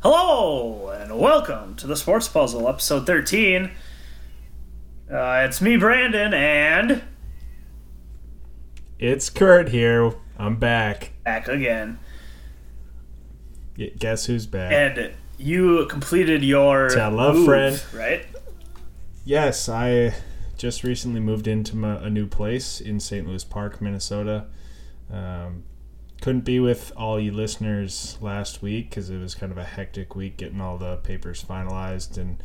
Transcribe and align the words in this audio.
Hello 0.00 0.90
and 0.90 1.18
welcome 1.18 1.74
to 1.76 1.86
the 1.86 1.96
Sports 1.96 2.28
Puzzle, 2.28 2.68
episode 2.68 3.06
13. 3.06 3.70
Uh, 5.10 5.44
it's 5.48 5.60
me, 5.60 5.76
Brandon, 5.76 6.32
and 6.34 7.02
It's 8.98 9.28
Kurt 9.30 9.70
here. 9.70 10.12
I'm 10.38 10.56
back. 10.56 11.12
back 11.24 11.48
again. 11.48 11.98
Y- 13.76 13.90
Guess 13.98 14.26
who's 14.26 14.46
back? 14.46 14.72
And 14.72 15.12
you 15.38 15.86
completed 15.86 16.44
your 16.44 16.88
move, 17.10 17.44
friend. 17.44 17.82
right? 17.94 18.26
yes, 19.24 19.68
I 19.68 20.14
just 20.56 20.84
recently 20.84 21.20
moved 21.20 21.46
into 21.48 21.76
my, 21.76 21.96
a 21.96 22.10
new 22.10 22.26
place 22.26 22.80
in 22.80 23.00
St. 23.00 23.26
Louis 23.26 23.44
Park, 23.44 23.80
Minnesota. 23.80 24.46
Um, 25.10 25.64
couldn't 26.20 26.44
be 26.44 26.58
with 26.60 26.92
all 26.96 27.20
you 27.20 27.32
listeners 27.32 28.18
last 28.20 28.60
week 28.62 28.90
because 28.90 29.08
it 29.10 29.18
was 29.18 29.34
kind 29.34 29.52
of 29.52 29.58
a 29.58 29.64
hectic 29.64 30.14
week 30.16 30.36
getting 30.36 30.60
all 30.60 30.76
the 30.78 30.96
papers 30.96 31.44
finalized 31.44 32.16
and 32.18 32.42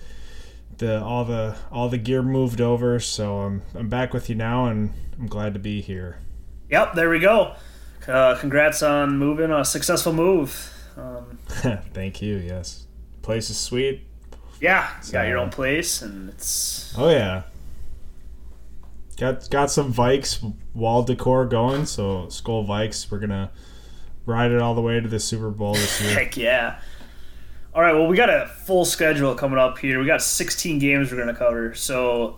the 0.78 1.02
all 1.04 1.26
the 1.26 1.56
all 1.72 1.90
the 1.90 1.98
gear 1.98 2.22
moved 2.22 2.62
over. 2.62 3.00
So 3.00 3.40
I'm 3.40 3.62
I'm 3.76 3.90
back 3.90 4.14
with 4.14 4.30
you 4.30 4.36
now, 4.36 4.66
and 4.66 4.94
I'm 5.20 5.28
glad 5.28 5.54
to 5.54 5.60
be 5.60 5.82
here. 5.82 6.18
Yep, 6.70 6.94
there 6.94 7.10
we 7.10 7.20
go. 7.20 7.56
Uh, 8.08 8.36
congrats 8.38 8.84
on 8.84 9.18
moving 9.18 9.52
a 9.52 9.64
successful 9.64 10.14
move. 10.14 10.72
Um, 10.98 11.38
Thank 11.48 12.22
you. 12.22 12.38
Yes, 12.38 12.86
place 13.22 13.50
is 13.50 13.58
sweet. 13.58 14.06
yeah, 14.60 14.90
you 15.06 15.12
got 15.12 15.28
your 15.28 15.38
own 15.38 15.50
place, 15.50 16.02
and 16.02 16.30
it's 16.30 16.94
Oh 16.98 17.10
yeah. 17.10 17.44
Got 19.18 19.50
got 19.50 19.70
some 19.72 19.94
Vikes 19.94 20.54
wall 20.74 21.04
decor 21.04 21.46
going, 21.46 21.86
so 21.86 22.26
Skol 22.28 22.68
Vikes, 22.68 23.10
we're 23.12 23.20
gonna 23.20 23.52
ride 24.26 24.52
it 24.52 24.62
all 24.62 24.74
the 24.76 24.82
way 24.82 25.00
to 25.00 25.08
the 25.08 25.20
Super 25.20 25.50
Bowl 25.52 25.74
this 25.74 26.02
year. 26.02 26.14
heck 26.14 26.36
yeah. 26.38 26.80
All 27.76 27.82
right, 27.82 27.94
well, 27.94 28.08
we 28.08 28.16
got 28.16 28.30
a 28.30 28.48
full 28.66 28.86
schedule 28.86 29.34
coming 29.34 29.58
up 29.58 29.80
here. 29.80 30.00
We 30.00 30.06
got 30.06 30.22
16 30.22 30.78
games 30.78 31.10
we're 31.10 31.18
going 31.18 31.28
to 31.28 31.34
cover. 31.34 31.74
So 31.74 32.38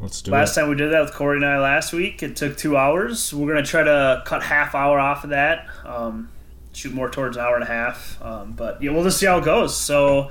Let's 0.00 0.20
do 0.20 0.32
Last 0.32 0.56
it. 0.56 0.60
time 0.60 0.68
we 0.68 0.74
did 0.74 0.90
that 0.92 1.00
with 1.00 1.12
Corey 1.14 1.36
and 1.36 1.46
I 1.46 1.60
last 1.60 1.92
week, 1.92 2.22
it 2.24 2.34
took 2.34 2.56
two 2.56 2.76
hours. 2.76 3.32
We're 3.34 3.46
gonna 3.52 3.64
try 3.66 3.82
to 3.84 4.22
cut 4.26 4.42
half 4.42 4.74
hour 4.74 4.98
off 4.98 5.24
of 5.24 5.30
that, 5.30 5.66
um, 5.84 6.28
shoot 6.72 6.92
more 6.92 7.08
towards 7.10 7.36
an 7.36 7.42
hour 7.44 7.54
and 7.54 7.64
a 7.64 7.68
half. 7.68 8.20
Um, 8.22 8.52
but 8.52 8.80
yeah, 8.82 8.90
we'll 8.92 9.02
just 9.04 9.18
see 9.18 9.26
how 9.26 9.38
it 9.38 9.44
goes. 9.44 9.76
So, 9.76 10.30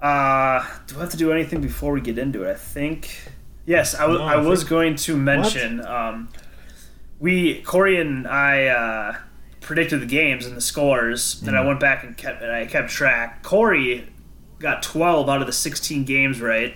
uh, 0.00 0.64
do 0.86 0.96
I 0.96 1.00
have 1.00 1.10
to 1.10 1.16
do 1.16 1.32
anything 1.32 1.60
before 1.60 1.92
we 1.92 2.00
get 2.00 2.16
into 2.18 2.44
it? 2.44 2.50
I 2.50 2.54
think 2.54 3.31
yes. 3.66 3.94
I, 3.94 4.00
w- 4.02 4.18
No, 4.18 4.24
I 4.24 4.34
I 4.34 4.36
was 4.36 4.60
think- 4.60 4.70
going 4.70 4.94
to 4.96 5.16
mention 5.16 5.84
um, 5.86 6.28
we 7.20 7.62
Corey 7.62 8.00
and 8.00 8.26
I 8.26 8.66
uh, 8.66 9.16
predicted 9.60 10.00
the 10.00 10.06
games 10.06 10.46
and 10.46 10.56
the 10.56 10.60
scores, 10.60 11.40
and 11.42 11.52
Mm. 11.52 11.58
I 11.62 11.64
went 11.66 11.80
back 11.80 12.04
and 12.04 12.16
kept 12.16 12.42
and 12.42 12.50
I 12.52 12.66
kept 12.66 12.90
track. 12.90 13.42
Corey 13.42 14.08
got 14.58 14.82
12 14.82 15.28
out 15.28 15.40
of 15.40 15.46
the 15.46 15.52
16 15.52 16.04
games 16.04 16.40
right. 16.40 16.74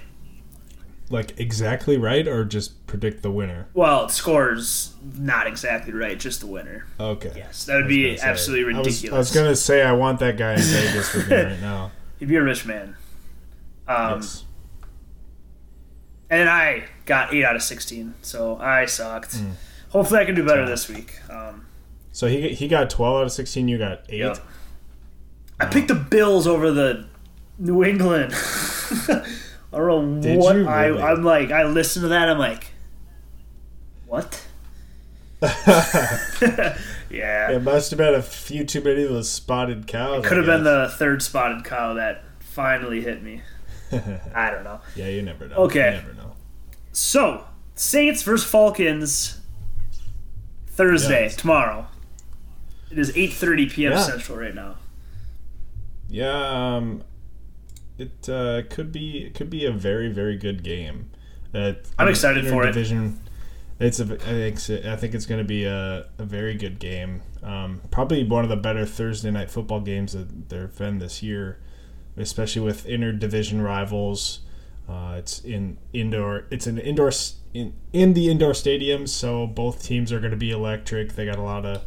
Like 1.08 1.38
exactly 1.38 1.96
right, 1.96 2.26
or 2.26 2.44
just 2.44 2.84
predict 2.88 3.22
the 3.22 3.30
winner? 3.30 3.68
Well, 3.74 4.08
scores 4.08 4.94
not 5.16 5.46
exactly 5.46 5.92
right, 5.92 6.18
just 6.18 6.40
the 6.40 6.48
winner. 6.48 6.84
Okay. 6.98 7.30
Yes, 7.36 7.64
that 7.66 7.76
would 7.76 7.86
be 7.86 8.06
gonna 8.06 8.18
say- 8.18 8.26
absolutely 8.26 8.74
I 8.74 8.78
was- 8.78 8.86
ridiculous. 8.88 9.14
I 9.14 9.18
was, 9.18 9.30
gonna 9.32 9.56
say 9.56 9.82
I 9.84 9.92
want 9.92 10.18
that 10.18 10.36
guy 10.36 10.54
in 10.54 10.60
Vegas 10.62 11.14
with 11.14 11.28
me 11.30 11.36
right 11.36 11.60
now. 11.60 11.92
He'd 12.18 12.26
be 12.28 12.34
a 12.36 12.42
rich 12.42 12.66
man. 12.66 12.96
Um, 13.86 14.20
yes. 14.20 14.42
And 16.28 16.48
I 16.48 16.84
got 17.04 17.32
8 17.32 17.44
out 17.44 17.56
of 17.56 17.62
16, 17.62 18.14
so 18.22 18.56
I 18.58 18.86
sucked. 18.86 19.36
Hmm. 19.36 19.50
Hopefully 19.90 20.20
I 20.20 20.24
can 20.24 20.34
do 20.34 20.44
better 20.44 20.66
this 20.66 20.88
week. 20.88 21.18
Um, 21.30 21.66
So 22.12 22.26
he 22.26 22.48
he 22.54 22.66
got 22.68 22.90
twelve 22.90 23.16
out 23.18 23.22
of 23.24 23.32
sixteen. 23.32 23.68
You 23.68 23.78
got 23.78 24.00
eight. 24.08 24.18
yep. 24.18 24.38
I 25.60 25.66
picked 25.66 25.88
the 25.88 25.94
Bills 25.94 26.46
over 26.46 26.70
the 26.72 27.06
New 27.58 27.84
England. 27.84 28.32
I 29.08 29.22
don't 29.72 30.16
know 30.16 30.22
Did 30.22 30.38
what 30.38 30.56
you 30.56 30.66
I, 30.68 30.86
really? 30.86 31.02
I'm 31.02 31.22
like. 31.22 31.50
I 31.50 31.64
listened 31.64 32.02
to 32.04 32.08
that. 32.08 32.28
I'm 32.28 32.38
like, 32.38 32.66
what? 34.06 34.44
yeah. 37.10 37.50
It 37.52 37.62
must 37.62 37.90
have 37.90 37.98
been 37.98 38.14
a 38.14 38.22
few 38.22 38.64
too 38.64 38.80
many 38.80 39.02
of 39.04 39.10
those 39.10 39.30
spotted 39.30 39.86
cows. 39.86 40.24
I 40.24 40.28
Could 40.28 40.38
have 40.38 40.46
been 40.46 40.64
the 40.64 40.92
third 40.96 41.22
spotted 41.22 41.64
cow 41.64 41.94
that 41.94 42.24
finally 42.40 43.00
hit 43.02 43.22
me. 43.22 43.42
I 44.34 44.50
don't 44.50 44.64
know. 44.64 44.80
yeah, 44.96 45.08
you 45.08 45.22
never 45.22 45.46
know. 45.48 45.56
Okay. 45.56 45.96
You 45.96 46.02
never 46.02 46.14
know. 46.14 46.32
So, 46.92 47.44
Saints 47.74 48.22
versus 48.22 48.48
Falcons 48.48 49.40
Thursday, 50.68 51.22
Yes. 51.24 51.36
tomorrow. 51.36 51.86
It 52.90 52.98
is 52.98 53.12
8:30 53.12 53.70
p.m. 53.70 53.92
Yeah. 53.92 54.02
Central 54.02 54.38
right 54.38 54.54
now. 54.54 54.76
Yeah, 56.08 56.76
um, 56.76 57.02
it 57.98 58.28
uh, 58.28 58.62
could 58.70 58.92
be 58.92 59.24
it 59.26 59.34
could 59.34 59.50
be 59.50 59.64
a 59.64 59.72
very 59.72 60.08
very 60.12 60.36
good 60.36 60.62
game. 60.62 61.10
Uh, 61.54 61.72
I'm 61.98 62.08
excited 62.08 62.46
for 62.46 62.62
it. 62.64 62.66
Division. 62.72 63.20
It's 63.78 64.00
a, 64.00 64.04
I 64.04 64.16
think 64.16 64.56
it's- 64.56 64.86
I 64.86 64.96
think 64.96 65.14
it's 65.14 65.26
going 65.26 65.38
to 65.40 65.44
be 65.46 65.64
a, 65.64 66.06
a 66.18 66.24
very 66.24 66.54
good 66.54 66.78
game. 66.78 67.22
Um, 67.42 67.82
probably 67.90 68.24
one 68.24 68.42
of 68.44 68.48
the 68.50 68.56
better 68.56 68.86
Thursday 68.86 69.30
night 69.30 69.50
football 69.50 69.80
games 69.80 70.12
that 70.14 70.48
there 70.48 70.62
have 70.62 70.78
been 70.78 70.98
this 70.98 71.22
year, 71.22 71.58
especially 72.16 72.62
with 72.62 72.86
interdivision 72.86 73.62
rivals. 73.64 74.40
Uh, 74.88 75.16
it's 75.18 75.40
in 75.40 75.78
indoor. 75.92 76.44
It's 76.50 76.66
an 76.66 76.78
indoor 76.78 77.10
in 77.54 77.72
in 77.92 78.12
the 78.14 78.30
indoor 78.30 78.54
stadium, 78.54 79.06
so 79.06 79.46
both 79.46 79.82
teams 79.82 80.12
are 80.12 80.20
going 80.20 80.30
to 80.30 80.36
be 80.36 80.50
electric. 80.50 81.14
They 81.14 81.24
got 81.26 81.38
a 81.38 81.42
lot 81.42 81.64
of 81.66 81.82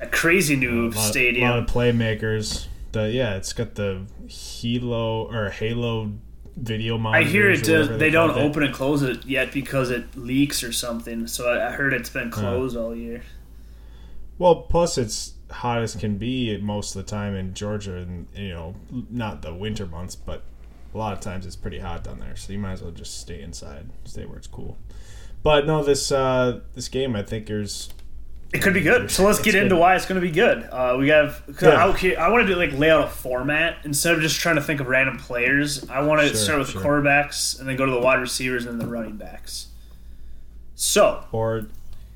A 0.00 0.06
crazy 0.06 0.54
new 0.56 0.90
stadium. 0.90 0.92
a 0.92 0.96
lot, 1.00 1.10
stadium. 1.10 1.50
lot 1.50 1.58
of 1.58 1.66
playmakers. 1.66 2.66
The 2.92 3.10
yeah, 3.10 3.34
it's 3.36 3.52
got 3.52 3.74
the 3.74 4.02
Halo 4.28 5.26
or 5.32 5.50
Halo 5.50 6.12
video 6.56 6.96
monitors. 6.96 7.26
I 7.26 7.30
hear 7.32 7.50
it 7.50 7.64
does. 7.64 7.88
whatever 7.88 7.96
They 7.98 8.10
don't 8.10 8.30
call 8.34 8.38
it. 8.38 8.44
open 8.46 8.62
and 8.62 8.72
close 8.74 9.02
it 9.02 9.26
yet 9.26 9.52
because 9.52 9.90
it 9.90 10.16
leaks 10.16 10.62
or 10.62 10.70
something. 10.70 11.26
So 11.26 11.48
I 11.48 11.68
I 11.68 11.72
heard 11.72 11.92
it's 11.92 12.10
been 12.10 12.30
closed 12.30 12.76
all 12.76 12.94
year. 12.94 13.22
Well, 14.38 14.54
plus 14.62 14.96
it's 14.98 15.33
hot 15.54 15.82
as 15.82 15.94
can 15.96 16.18
be 16.18 16.56
most 16.58 16.94
of 16.96 17.04
the 17.04 17.10
time 17.10 17.34
in 17.34 17.54
Georgia, 17.54 17.96
and 17.96 18.26
you 18.36 18.50
know, 18.50 18.74
not 19.10 19.42
the 19.42 19.54
winter 19.54 19.86
months, 19.86 20.14
but 20.16 20.42
a 20.94 20.98
lot 20.98 21.12
of 21.12 21.20
times 21.20 21.46
it's 21.46 21.56
pretty 21.56 21.78
hot 21.78 22.04
down 22.04 22.20
there. 22.20 22.36
So 22.36 22.52
you 22.52 22.58
might 22.58 22.72
as 22.72 22.82
well 22.82 22.90
just 22.92 23.18
stay 23.20 23.40
inside, 23.40 23.86
stay 24.04 24.24
where 24.26 24.38
it's 24.38 24.46
cool. 24.46 24.76
But 25.42 25.66
no, 25.66 25.82
this 25.84 26.10
uh, 26.12 26.60
this 26.74 26.88
game, 26.88 27.14
I 27.16 27.22
think 27.22 27.46
there's 27.46 27.90
It 28.52 28.62
could 28.62 28.72
be 28.74 28.80
good. 28.80 29.10
So 29.10 29.24
let's 29.24 29.38
It's 29.38 29.44
get 29.44 29.54
into 29.56 29.74
good. 29.74 29.80
why 29.80 29.94
it's 29.96 30.06
going 30.06 30.20
to 30.20 30.26
be 30.26 30.32
good. 30.32 30.62
Uh, 30.70 30.96
we 30.98 31.08
have. 31.08 31.42
Yeah. 31.60 31.70
I, 31.70 31.88
okay, 31.88 32.16
I 32.16 32.28
want 32.28 32.46
to 32.46 32.52
do 32.54 32.58
like 32.58 32.72
lay 32.72 32.90
out 32.90 33.04
a 33.04 33.10
format 33.10 33.78
instead 33.84 34.14
of 34.14 34.20
just 34.20 34.38
trying 34.40 34.56
to 34.56 34.62
think 34.62 34.80
of 34.80 34.86
random 34.88 35.18
players. 35.18 35.88
I 35.90 36.00
want 36.02 36.20
to 36.22 36.28
Sure, 36.28 36.36
start 36.36 36.58
with 36.60 36.70
sure. 36.70 36.80
the 36.82 36.88
quarterbacks 36.88 37.58
and 37.58 37.68
then 37.68 37.76
go 37.76 37.84
to 37.84 37.92
the 37.92 38.00
wide 38.00 38.20
receivers 38.20 38.64
and 38.66 38.80
then 38.80 38.86
the 38.88 38.92
running 38.92 39.16
backs. 39.16 39.68
So 40.76 41.24
or 41.32 41.66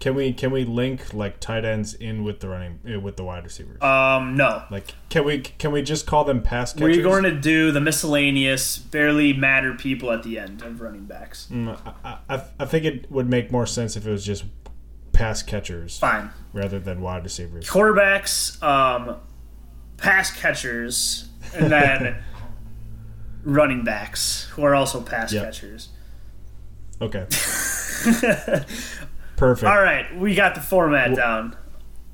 can 0.00 0.14
we 0.14 0.32
can 0.32 0.50
we 0.53 0.64
link 0.64 1.12
like 1.12 1.41
tight 1.41 1.64
ends 1.64 1.92
in 1.94 2.22
with 2.22 2.38
the 2.41 2.48
running 2.48 2.78
eh, 2.86 2.97
with 2.97 3.16
the 3.16 3.25
wide 3.25 3.42
receivers? 3.44 3.82
Um, 3.82 4.36
no. 4.36 4.62
like 4.70 4.94
can 5.09 5.25
we 5.25 5.41
can 5.41 5.72
we 5.72 5.82
just 5.82 6.06
call 6.06 6.25
them 6.25 6.42
pass 6.42 6.72
catchers? 6.72 6.97
We're 6.97 7.03
going 7.03 7.25
to 7.25 7.34
do 7.34 7.72
the 7.72 7.81
miscellaneous, 7.81 8.78
barely 8.78 9.32
matter 9.32 9.75
people 9.75 10.12
at 10.12 10.22
the 10.22 10.38
end 10.38 10.62
of 10.62 10.81
running 10.81 11.04
backs. 11.06 11.48
Mm, 11.50 11.76
I, 12.04 12.19
I, 12.28 12.42
I 12.60 12.64
think 12.64 12.84
it 12.84 13.10
would 13.10 13.28
make 13.28 13.50
more 13.50 13.66
sense 13.66 13.97
if 13.97 14.06
it 14.06 14.10
was 14.10 14.25
just 14.25 14.44
pass 15.12 15.42
catchers 15.42 15.98
Fine. 15.98 16.30
rather 16.53 16.78
than 16.78 17.00
wide 17.00 17.25
receivers. 17.25 17.69
Quarterbacks, 17.69 18.62
um, 18.62 19.16
pass 19.97 20.30
catchers, 20.30 21.28
and 21.56 21.72
then 21.72 22.22
running 23.42 23.82
backs, 23.82 24.44
who 24.53 24.62
are 24.62 24.76
also 24.76 25.00
pass 25.00 25.32
Yep. 25.32 25.44
catchers. 25.44 25.88
Okay. 27.00 27.26
Perfect. 29.38 29.71
All 29.71 29.81
right, 29.81 30.15
we 30.19 30.34
got 30.34 30.54
the 30.54 30.60
format 30.60 31.15
down. 31.16 31.56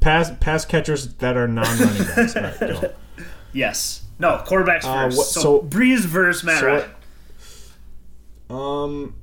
Pass 0.01 0.31
pass 0.41 0.65
catchers 0.65 1.15
that 1.15 1.37
are 1.37 1.49
non 1.49 1.65
running 1.79 2.05
backs. 2.05 2.37
Right. 2.61 2.95
Yes. 3.53 4.03
No, 4.19 4.43
quarterbacks 4.47 4.85
Uh, 4.85 5.05
first. 5.07 5.17
what- 5.17 5.27
so, 5.27 5.41
so- 5.41 5.61
Brees 5.63 6.01
versus 6.05 6.45
Matt 6.45 6.61
so 6.61 6.67
Ryan. 6.67 6.91
Um, 8.51 9.15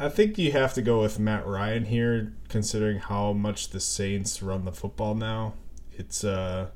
I 0.00 0.08
think 0.08 0.36
you 0.38 0.50
have 0.52 0.74
to 0.74 0.82
go 0.82 1.00
with 1.00 1.18
Matt 1.18 1.46
Ryan 1.46 1.84
here, 1.84 2.32
considering 2.48 2.98
how 2.98 3.32
much 3.32 3.70
the 3.70 3.80
Saints 3.80 4.42
run 4.42 4.64
the 4.64 4.72
football 4.72 5.14
now. 5.14 5.54
It's 5.92 6.24
uh, 6.24 6.70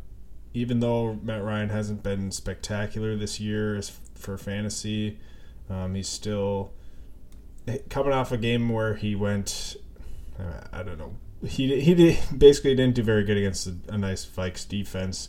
even 0.55 0.79
though 0.81 1.15
Matt 1.23 1.43
Ryan 1.43 1.71
hasn't 1.71 2.03
been 2.05 2.31
spectacular 2.31 3.17
this 3.17 3.41
year 3.41 3.81
for 4.15 4.39
fantasy, 4.39 5.19
um, 5.69 5.95
he's 5.97 6.09
still 6.09 6.71
coming 7.91 8.13
off 8.13 8.31
a 8.31 8.37
game 8.39 8.69
where 8.69 8.95
he 8.95 9.15
went. 9.17 9.77
I 10.73 10.83
don't 10.83 10.99
know. 10.99 11.15
He 11.47 11.81
he 11.81 11.95
did, 11.95 12.19
basically 12.37 12.75
didn't 12.75 12.95
do 12.95 13.03
very 13.03 13.25
good 13.25 13.37
against 13.37 13.67
a, 13.67 13.77
a 13.89 13.99
nice 13.99 14.27
Vikes 14.27 14.69
defense, 14.69 15.29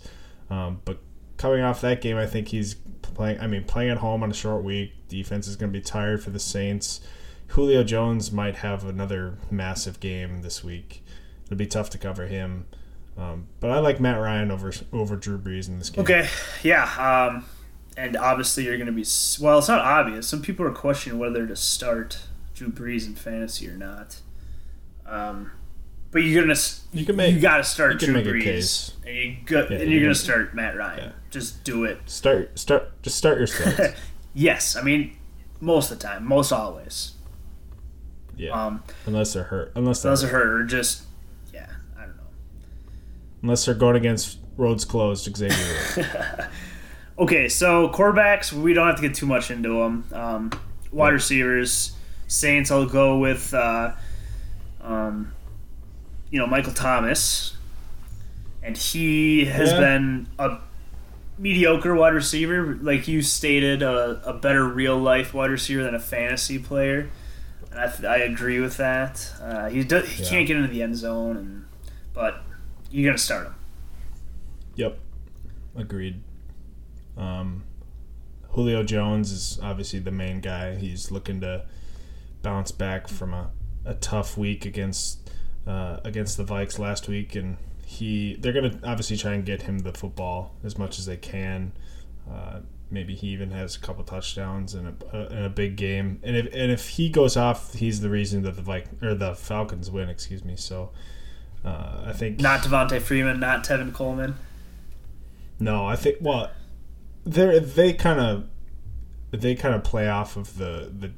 um, 0.50 0.82
but 0.86 1.00
coming 1.38 1.62
off 1.62 1.82
that 1.82 2.02
game, 2.02 2.18
I 2.18 2.26
think 2.26 2.50
he's 2.50 2.76
playing. 3.02 3.40
I 3.40 3.48
mean, 3.48 3.64
playing 3.64 3.92
at 3.92 3.98
home 3.98 4.24
on 4.24 4.32
a 4.32 4.34
short 4.34 4.64
week, 4.64 4.94
defense 5.08 5.48
is 5.48 5.56
going 5.56 5.72
to 5.72 5.78
be 5.78 5.84
tired 5.84 6.24
for 6.24 6.30
the 6.30 6.40
Saints. 6.40 7.02
Julio 7.48 7.84
Jones 7.84 8.32
might 8.32 8.58
have 8.58 8.86
another 8.86 9.38
massive 9.50 10.00
game 10.00 10.42
this 10.42 10.64
week. 10.64 11.04
It'll 11.46 11.58
be 11.58 11.66
tough 11.66 11.90
to 11.92 11.98
cover 11.98 12.28
him. 12.28 12.68
Um, 13.18 13.48
but 13.60 13.72
I 13.72 13.80
like 13.80 14.00
Matt 14.00 14.20
Ryan 14.20 14.52
over 14.52 14.72
over 14.94 15.16
Drew 15.16 15.38
Brees 15.38 15.68
in 15.68 15.80
this 15.80 15.90
game. 15.90 16.04
Okay, 16.04 16.28
yeah, 16.64 16.84
um, 16.98 17.46
and 17.98 18.16
obviously 18.16 18.66
you're 18.66 18.78
going 18.78 18.88
to 18.88 18.94
be 18.94 19.06
well. 19.42 19.60
It's 19.60 19.68
not 19.68 19.82
obvious. 19.82 20.28
Some 20.28 20.42
people 20.42 20.66
are 20.66 20.72
questioning 20.72 21.20
whether 21.20 21.46
to 21.46 21.56
start 21.56 22.22
Drew 22.54 22.70
Brees 22.70 23.06
in 23.06 23.16
fantasy 23.16 23.68
or 23.68 23.76
not. 23.76 24.22
Um, 25.10 25.52
but 26.12 26.20
you're 26.20 26.44
gonna 26.44 26.60
you 26.94 27.06
can 27.06 27.16
make 27.16 27.34
you 27.36 27.40
got 27.42 27.58
to 27.58 27.64
start 27.64 28.02
you 28.02 28.08
Drew 28.14 28.22
Brees, 28.24 28.94
and 29.06 29.16
you 29.16 29.38
go, 29.46 29.68
Yeah, 29.70 29.78
and 29.78 29.90
you 29.92 29.98
you're 30.00 30.02
gonna 30.02 30.14
can- 30.14 30.24
start 30.24 30.56
Matt 30.56 30.76
Ryan. 30.78 31.00
Yeah. 31.06 31.12
Just 31.30 31.64
do 31.64 31.84
it. 31.86 32.00
Start 32.06 32.58
start 32.58 33.02
just 33.04 33.18
start 33.18 33.38
your 33.38 33.48
starts. 33.48 33.96
Yes, 34.34 34.76
I 34.76 34.82
mean 34.82 35.16
most 35.62 35.92
of 35.92 36.00
the 36.00 36.04
time, 36.08 36.26
most 36.26 36.52
always. 36.52 37.14
yeah, 38.38 38.52
Um, 38.52 38.84
unless 39.06 39.34
they're 39.34 39.44
hurt. 39.44 39.72
Unless 39.76 40.02
they're 40.04 40.12
those 40.12 40.24
are 40.24 40.28
hurt 40.30 40.48
or 40.62 40.64
just 40.64 41.04
yeah, 41.54 41.68
I 41.98 42.02
don't 42.04 42.16
know. 42.18 42.24
unless 43.44 43.66
they're 43.66 43.76
going 43.76 43.96
against 43.96 44.38
roads 44.58 44.86
closed. 44.86 45.30
Xavier. 45.36 46.50
Okay, 47.20 47.50
so 47.50 47.90
quarterbacks, 47.90 48.54
we 48.54 48.72
don't 48.74 48.88
have 48.88 48.96
to 48.96 49.02
get 49.02 49.14
too 49.14 49.26
much 49.26 49.52
into 49.52 49.78
them. 49.78 50.06
Um, 50.14 50.52
wide 50.90 51.10
Yeah. 51.10 51.14
receivers, 51.16 51.92
Saints, 52.28 52.72
I'll 52.72 52.86
go 52.86 53.18
with, 53.18 53.54
uh, 53.54 53.92
um, 54.90 55.34
you 56.32 56.40
know, 56.40 56.48
Michael 56.48 56.74
Thomas, 56.74 57.56
and 58.64 58.76
he 58.78 59.46
has 59.46 59.70
Yeah. 59.72 59.80
been 59.80 60.28
a 60.38 60.58
mediocre 61.38 61.96
wide 61.96 62.14
receiver, 62.14 62.78
like 62.82 63.08
you 63.08 63.22
stated, 63.22 63.82
a, 63.82 64.22
a 64.26 64.34
better 64.34 64.66
real 64.68 64.98
life 64.98 65.34
wide 65.34 65.50
receiver 65.52 65.84
than 65.84 65.96
a 65.96 66.00
fantasy 66.00 66.60
player. 66.60 67.10
And 67.72 67.80
I, 67.80 67.88
th- 67.88 68.04
I 68.04 68.18
agree 68.18 68.60
with 68.60 68.78
that. 68.78 69.32
Uh, 69.42 69.70
he 69.70 69.84
do- 69.84 70.02
he 70.02 70.24
Yeah. 70.24 70.30
can't 70.30 70.48
get 70.48 70.58
into 70.58 70.70
the 70.70 70.82
end 70.84 70.98
zone, 70.98 71.38
and 71.38 71.66
but 72.14 72.44
you're 72.92 73.10
gonna 73.10 73.18
start 73.18 73.48
him. 73.48 73.56
Yep. 74.76 75.00
Agreed. 75.76 76.22
Um, 77.16 77.64
Julio 78.50 78.84
Jones 78.84 79.32
is 79.32 79.60
obviously 79.62 80.00
the 80.00 80.12
main 80.12 80.42
guy. 80.42 80.76
He's 80.76 81.12
looking 81.12 81.40
to 81.42 81.66
bounce 82.42 82.72
back 82.72 83.08
from 83.08 83.34
a, 83.34 83.52
a 83.86 83.96
tough 83.96 84.38
week 84.38 84.66
against 84.66 85.30
uh, 85.68 86.00
against 86.04 86.38
the 86.38 86.44
Vikes 86.44 86.80
last 86.80 87.08
week, 87.08 87.36
and 87.36 87.58
he 87.86 88.36
they're 88.40 88.54
gonna 88.54 88.80
obviously 88.84 89.18
try 89.18 89.34
and 89.34 89.46
get 89.46 89.64
him 89.64 89.80
the 89.80 89.94
football 89.94 90.56
as 90.64 90.78
much 90.78 91.00
as 91.00 91.06
they 91.06 91.18
can. 91.18 91.72
Uh, 92.30 92.60
maybe 92.92 93.16
he 93.16 93.28
even 93.28 93.52
has 93.52 93.76
a 93.76 93.80
couple 93.80 94.04
touchdowns 94.04 94.76
in 94.76 94.88
a, 94.88 95.16
uh, 95.16 95.28
in 95.30 95.44
a 95.44 95.50
big 95.50 95.76
game, 95.76 96.20
and 96.24 96.36
if 96.36 96.46
and 96.54 96.72
if 96.72 96.90
he 96.90 97.10
goes 97.10 97.38
off, 97.38 97.74
he's 97.74 98.02
the 98.02 98.10
reason 98.10 98.44
that 98.44 98.56
the 98.56 98.62
Vik 98.62 98.86
or 99.02 99.14
the 99.14 99.36
Falcons 99.36 99.90
win. 99.90 100.10
Excuse 100.10 100.44
me. 100.44 100.56
So 100.56 100.92
uh, 101.64 102.04
I 102.06 102.14
think 102.14 102.40
Not 102.40 102.62
Devonta 102.62 103.02
Freeman, 103.02 103.40
not 103.40 103.64
Tevin 103.64 103.94
Coleman. 103.94 104.36
No, 105.60 105.86
I 105.86 105.96
think 105.96 106.18
well, 106.22 106.52
they 107.26 107.60
they 107.60 107.94
kind 107.94 108.20
of 108.20 108.48
they 109.32 109.56
kind 109.56 109.76
of 109.76 109.84
play 109.84 110.08
off 110.08 110.38
of 110.38 110.58
the 110.58 110.92
the 110.98 111.12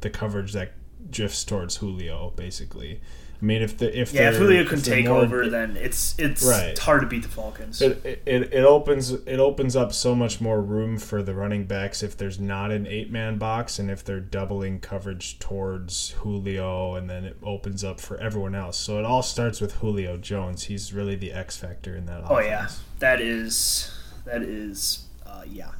the 0.00 0.10
coverage 0.10 0.52
that 0.52 0.72
drifts 1.10 1.44
towards 1.44 1.76
Julio. 1.76 2.32
Basically, 2.36 3.00
I 3.40 3.44
mean, 3.44 3.60
if 3.62 3.76
the 3.76 3.98
if 4.00 4.12
Yeah, 4.14 4.30
if 4.30 4.36
Julio 4.36 4.64
can 4.64 4.78
they're 4.80 4.94
take 4.96 5.06
more- 5.06 5.18
over, 5.22 5.48
then 5.50 5.76
it's 5.76 6.14
it's 6.18 6.42
Right. 6.44 6.78
hard 6.78 7.02
to 7.02 7.06
beat 7.06 7.22
the 7.22 7.28
Falcons. 7.28 7.82
It, 7.82 8.22
it, 8.26 8.52
it 8.52 8.64
opens 8.64 9.10
it 9.12 9.38
opens 9.38 9.76
up 9.76 9.92
so 9.92 10.14
much 10.14 10.40
more 10.40 10.60
room 10.62 10.98
for 10.98 11.22
the 11.22 11.34
running 11.34 11.64
backs 11.66 12.02
if 12.02 12.16
there's 12.16 12.40
not 12.40 12.70
an 12.70 12.86
eight 12.86 13.10
man 13.12 13.36
box 13.38 13.78
and 13.78 13.90
if 13.90 14.02
they're 14.02 14.20
doubling 14.20 14.80
coverage 14.80 15.38
towards 15.38 16.10
Julio 16.22 16.94
and 16.94 17.10
then 17.10 17.24
it 17.24 17.36
opens 17.42 17.84
up 17.84 18.00
for 18.00 18.16
everyone 18.18 18.54
else. 18.54 18.78
So 18.78 18.98
it 18.98 19.04
all 19.04 19.22
starts 19.22 19.60
with 19.60 19.74
Julio 19.76 20.16
Jones. 20.16 20.64
He's 20.64 20.92
really 20.94 21.14
the 21.16 21.32
X 21.32 21.56
factor 21.58 21.94
in 21.94 22.06
that. 22.06 22.22
oh 22.30 22.38
yeah, 22.40 22.68
that 23.00 23.20
is 23.20 23.92
that 24.24 24.42
is 24.42 25.04
uh, 25.26 25.42
yeah. 25.46 25.72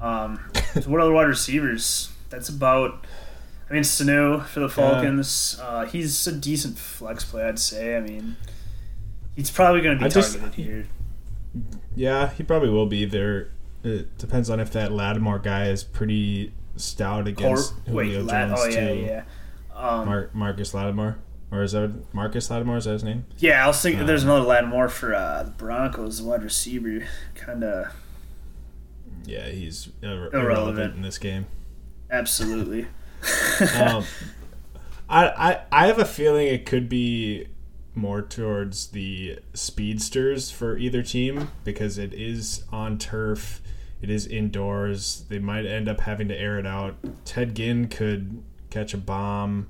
Um, 0.00 0.38
so 0.74 0.82
what 0.90 1.00
other 1.00 1.10
wide 1.12 1.26
receivers? 1.26 2.12
That's 2.30 2.48
about. 2.48 3.04
I 3.70 3.74
mean, 3.74 3.82
Sanu 3.82 4.44
for 4.46 4.60
the 4.60 4.68
Falcons. 4.68 5.60
Uh, 5.62 5.84
he's 5.84 6.26
a 6.26 6.32
decent 6.32 6.78
flex 6.78 7.24
play, 7.24 7.44
I'd 7.44 7.58
say. 7.58 7.96
I 7.96 8.00
mean, 8.00 8.36
he's 9.36 9.50
probably 9.50 9.82
going 9.82 9.96
to 9.96 10.00
be 10.00 10.06
I 10.06 10.08
just- 10.08 10.38
targeted 10.38 10.54
here. 10.64 10.86
Yeah, 11.94 12.30
he 12.30 12.42
probably 12.44 12.70
will 12.70 12.86
be 12.86 13.04
there. 13.04 13.48
It 13.82 14.16
depends 14.18 14.48
on 14.50 14.60
if 14.60 14.70
that 14.72 14.92
Lattimore 14.92 15.38
guy 15.38 15.68
is 15.68 15.82
pretty 15.84 16.52
stout 16.76 17.26
Or, 17.26 17.30
against 17.30 17.74
wait, 17.88 18.06
Julio 18.12 18.22
Lat- 18.22 18.48
Jones 18.48 18.60
oh 18.62 18.68
yeah, 18.68 18.88
too. 18.88 18.94
yeah. 19.00 19.22
Um, 19.74 20.06
Mar- 20.06 20.30
Marcus 20.32 20.74
Lattimore, 20.74 21.16
or 21.50 21.62
is 21.62 21.72
that 21.72 21.92
Marcus 22.14 22.50
Lattimore? 22.50 22.76
Is 22.78 22.84
that 22.84 22.92
his 22.92 23.04
name? 23.04 23.24
yeah, 23.38 23.64
I 23.64 23.66
was 23.68 23.80
thinking 23.80 24.06
there's 24.06 24.24
Um, 24.24 24.30
another 24.30 24.46
Lattimore 24.46 24.88
for 24.88 25.14
uh, 25.14 25.42
the 25.44 25.50
Broncos, 25.52 26.18
the 26.18 26.24
wide 26.28 26.42
receiver, 26.42 27.04
kind 27.34 27.64
of 27.64 27.92
Yeah, 29.24 29.48
he's 29.48 29.88
irre- 30.02 30.32
Irrelevant. 30.32 30.34
irrelevant 30.34 30.94
in 30.96 31.02
this 31.02 31.18
game. 31.18 31.46
absolutely. 32.10 32.86
Um, 33.76 34.04
I, 35.08 35.26
I 35.28 35.60
I 35.72 35.86
have 35.86 35.98
a 35.98 36.04
feeling 36.04 36.46
it 36.46 36.66
could 36.66 36.88
be 36.88 37.48
more 37.94 38.22
towards 38.22 38.88
the 38.88 39.38
speedsters 39.54 40.50
for 40.50 40.78
either 40.78 41.02
team 41.02 41.50
because 41.64 41.98
it 41.98 42.14
is 42.14 42.64
on 42.70 42.96
turf, 42.98 43.60
it 44.00 44.08
is 44.08 44.26
indoors. 44.26 45.24
They 45.28 45.38
might 45.38 45.66
end 45.66 45.88
up 45.88 46.00
having 46.00 46.28
to 46.28 46.38
air 46.38 46.58
it 46.58 46.66
out. 46.66 46.94
Ted 47.24 47.56
Ginn 47.56 47.88
could 47.88 48.42
catch 48.70 48.94
a 48.94 48.98
bomb. 48.98 49.68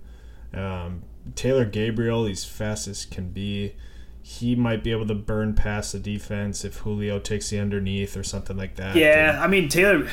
Um, 0.53 1.03
Taylor 1.35 1.65
Gabriel, 1.65 2.27
he's 2.27 2.45
fast 2.45 2.89
as 2.89 3.05
can 3.05 3.31
be. 3.31 3.75
He 4.23 4.55
might 4.55 4.85
be 4.85 4.91
able 4.91 5.07
to 5.07 5.15
burn 5.15 5.55
past 5.55 5.93
the 5.93 5.99
defense 5.99 6.65
if 6.65 6.79
Julio 6.79 7.19
takes 7.19 7.49
the 7.49 7.59
underneath 7.59 8.15
or 8.17 8.23
something 8.23 8.57
like 8.59 8.77
that. 8.77 8.95
Yeah, 8.95 9.39
I 9.43 9.47
mean 9.47 9.71
Taylor, 9.71 10.07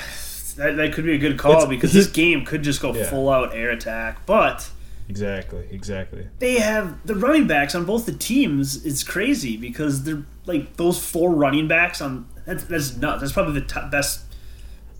that, 0.58 0.76
that 0.78 0.94
could 0.94 1.06
be 1.06 1.14
a 1.14 1.18
good 1.18 1.38
call 1.38 1.54
It's- 1.54 1.68
because 1.70 1.94
this 1.94 2.08
game 2.08 2.46
could 2.46 2.64
just 2.64 2.82
go 2.82 2.94
Yeah. 2.94 3.06
full 3.10 3.30
out 3.30 3.54
air 3.56 3.70
attack. 3.72 4.26
But 4.26 4.70
exactly, 5.10 5.66
exactly. 5.72 6.28
they 6.40 6.60
have 6.60 7.06
the 7.06 7.16
running 7.16 7.48
backs 7.48 7.76
on 7.76 7.86
both 7.86 8.06
the 8.06 8.12
teams. 8.14 8.86
It's 8.86 9.04
crazy 9.04 9.58
because 9.58 10.04
they're 10.04 10.24
like 10.46 10.78
those 10.78 11.04
four 11.04 11.32
running 11.32 11.68
backs 11.68 12.02
on 12.02 12.26
that's 12.46 12.64
that's 12.66 12.96
nuts. 12.98 13.22
That's 13.22 13.34
probably 13.34 13.60
the 13.60 13.66
top, 13.66 13.90
best 13.92 14.22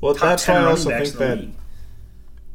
Well, 0.02 0.14
top 0.14 0.24
that's 0.30 0.48
why 0.48 0.56
I 0.56 0.66
also 0.66 0.90
think 0.90 1.14
that 1.18 1.38
league. 1.40 1.52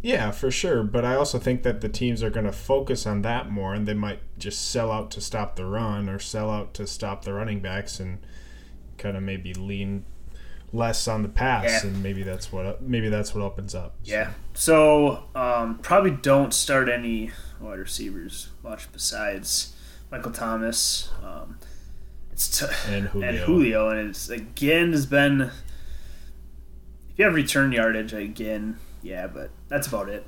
Yeah, 0.02 0.30
for 0.30 0.50
sure. 0.50 0.82
But 0.82 1.04
I 1.04 1.14
also 1.14 1.38
think 1.38 1.62
that 1.62 1.82
the 1.82 1.88
teams 1.88 2.22
are 2.22 2.30
going 2.30 2.46
to 2.46 2.52
focus 2.52 3.06
on 3.06 3.20
that 3.22 3.50
more, 3.50 3.74
and 3.74 3.86
they 3.86 3.92
might 3.94 4.20
just 4.38 4.70
sell 4.70 4.90
out 4.90 5.10
to 5.12 5.20
stop 5.20 5.56
the 5.56 5.66
run 5.66 6.08
or 6.08 6.18
sell 6.18 6.50
out 6.50 6.72
to 6.74 6.86
stop 6.86 7.24
the 7.24 7.34
running 7.34 7.60
backs, 7.60 8.00
and 8.00 8.18
kind 8.96 9.14
of 9.16 9.22
maybe 9.22 9.52
lean 9.54 10.04
less 10.72 11.08
on 11.08 11.22
the 11.22 11.28
pass, 11.28 11.64
Yeah. 11.84 11.90
and 11.90 12.02
maybe 12.02 12.22
that's 12.22 12.52
what 12.52 12.80
maybe 12.82 13.08
that's 13.08 13.34
what 13.34 13.42
opens 13.42 13.74
up. 13.74 13.94
So, 14.02 14.12
Yeah. 14.12 14.30
So 14.54 15.24
um, 15.34 15.78
probably 15.78 16.10
don't 16.12 16.52
start 16.54 16.88
any 16.88 17.30
wide 17.60 17.78
receivers 17.78 18.48
much 18.62 18.90
besides 18.92 19.74
Michael 20.10 20.32
Thomas. 20.32 21.10
Um, 21.22 21.58
it's 22.32 22.60
t- 22.60 22.66
And 22.88 23.08
Julio. 23.12 23.28
and 23.28 23.38
Julio, 23.38 23.88
and 23.90 24.10
it's 24.10 24.28
again 24.30 24.92
has 24.92 25.06
been. 25.06 25.40
If 27.10 27.18
you 27.18 27.24
have 27.24 27.34
return 27.34 27.72
yardage 27.72 28.12
again, 28.14 28.78
yeah, 29.02 29.26
but 29.26 29.50
that's 29.68 29.86
about 29.88 30.08
it. 30.08 30.26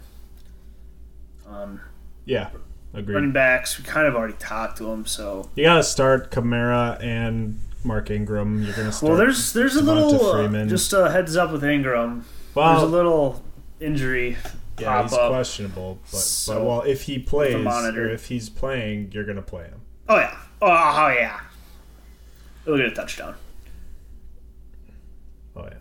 Um, 1.46 1.80
yeah, 2.24 2.50
agreed. 2.94 3.14
running 3.14 3.32
backs, 3.32 3.78
we 3.78 3.84
kind 3.84 4.06
of 4.06 4.14
already 4.14 4.34
talked 4.34 4.78
to 4.78 4.84
them, 4.84 5.06
so 5.06 5.50
You 5.54 5.64
got 5.64 5.76
to 5.76 5.82
start 5.82 6.30
Kamara 6.30 7.02
and 7.02 7.58
Mark 7.84 8.10
Ingram. 8.10 8.62
You're 8.62 8.74
going 8.74 8.86
to 8.86 8.92
start. 8.92 9.10
well, 9.10 9.18
there's 9.18 9.52
there's 9.52 9.76
a 9.76 9.82
little 9.82 10.24
uh, 10.26 10.66
just 10.66 10.92
a 10.92 11.10
heads 11.10 11.36
up 11.36 11.52
with 11.52 11.64
Ingram. 11.64 12.24
well, 12.54 12.72
there's 12.72 12.82
a 12.82 12.86
little 12.94 13.42
injury 13.80 14.36
yeah, 14.78 14.86
pop 14.88 15.04
he's 15.04 15.12
up. 15.14 15.30
questionable, 15.30 15.98
but, 16.10 16.18
So, 16.18 16.54
but 16.54 16.64
well, 16.66 16.82
if 16.82 17.02
he 17.02 17.18
plays 17.18 17.54
or 17.54 18.08
if 18.08 18.26
he's 18.26 18.48
playing, 18.48 19.10
you're 19.12 19.24
going 19.24 19.36
to 19.36 19.42
play 19.42 19.64
him. 19.64 19.80
Oh 20.08 20.16
yeah. 20.18 20.36
Oh, 20.60 20.66
oh 20.68 21.08
yeah. 21.08 21.40
He'll 22.64 22.76
get 22.76 22.86
a 22.86 22.90
touchdown. 22.90 23.34
Oh 25.56 25.64
yeah. 25.64 25.74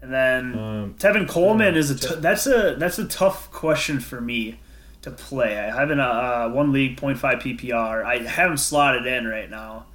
And 0.00 0.12
then 0.12 0.58
Um, 0.58 0.94
Tevin 0.98 1.28
Coleman 1.28 1.74
yeah, 1.74 1.80
is 1.80 1.90
a 1.90 1.98
t- 1.98 2.20
that's 2.20 2.46
a 2.46 2.74
that's 2.78 2.98
a 2.98 3.06
tough 3.06 3.50
question 3.52 4.00
for 4.00 4.20
me 4.20 4.58
to 5.02 5.10
play. 5.10 5.58
I 5.58 5.78
have 5.78 5.90
in 5.90 6.00
a 6.00 6.02
uh, 6.02 6.48
one 6.50 6.72
league 6.72 6.96
0.5 7.00 7.58
PPR. 7.60 8.04
I 8.04 8.18
have 8.18 8.50
him 8.50 8.56
slotted 8.56 9.06
in 9.06 9.26
right 9.26 9.50
now, 9.50 9.86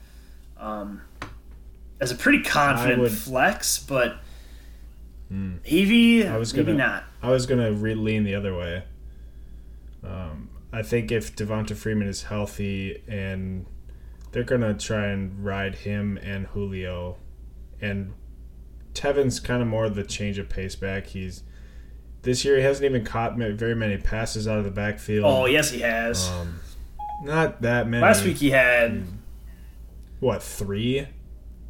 um, 0.59 1.01
as 1.99 2.11
a 2.11 2.15
pretty 2.15 2.41
confident 2.43 3.01
would- 3.01 3.11
flex, 3.11 3.79
but 3.79 4.17
Hmm. 5.29 5.55
maybe 5.69 6.25
I 6.27 6.37
was 6.37 6.53
maybe 6.53 6.67
gonna- 6.73 6.77
not. 6.77 7.03
I 7.21 7.29
was 7.31 7.45
gonna 7.45 7.71
re- 7.71 7.95
lean 7.95 8.23
the 8.23 8.35
other 8.35 8.55
way. 8.55 8.83
Um, 10.03 10.49
I 10.71 10.83
think 10.83 11.11
if 11.11 11.35
Devonta 11.35 11.75
Freeman 11.75 12.07
is 12.07 12.23
healthy 12.23 13.01
and 13.07 13.65
they're 14.31 14.43
gonna 14.43 14.73
try 14.73 15.07
and 15.07 15.43
ride 15.43 15.75
him 15.75 16.17
and 16.21 16.47
Julio, 16.47 17.17
and 17.81 18.13
Tevin's 18.93 19.39
kind 19.39 19.61
of 19.61 19.67
more 19.67 19.89
the 19.89 20.03
change 20.03 20.37
of 20.39 20.49
pace 20.49 20.75
back. 20.75 21.07
He's 21.07 21.43
this 22.23 22.43
year 22.43 22.57
he 22.57 22.63
hasn't 22.63 22.83
even 22.85 23.05
caught 23.05 23.37
very 23.37 23.75
many 23.75 23.97
passes 23.97 24.47
out 24.47 24.57
of 24.57 24.65
the 24.65 24.71
backfield. 24.71 25.25
Oh 25.25 25.45
yes, 25.45 25.71
he 25.71 25.81
has. 25.81 26.27
Um, 26.29 26.59
not 27.23 27.61
that 27.61 27.87
many. 27.87 28.01
Last 28.03 28.23
week 28.25 28.37
he 28.37 28.49
had 28.51 29.03
what 30.19 30.41
three? 30.43 31.07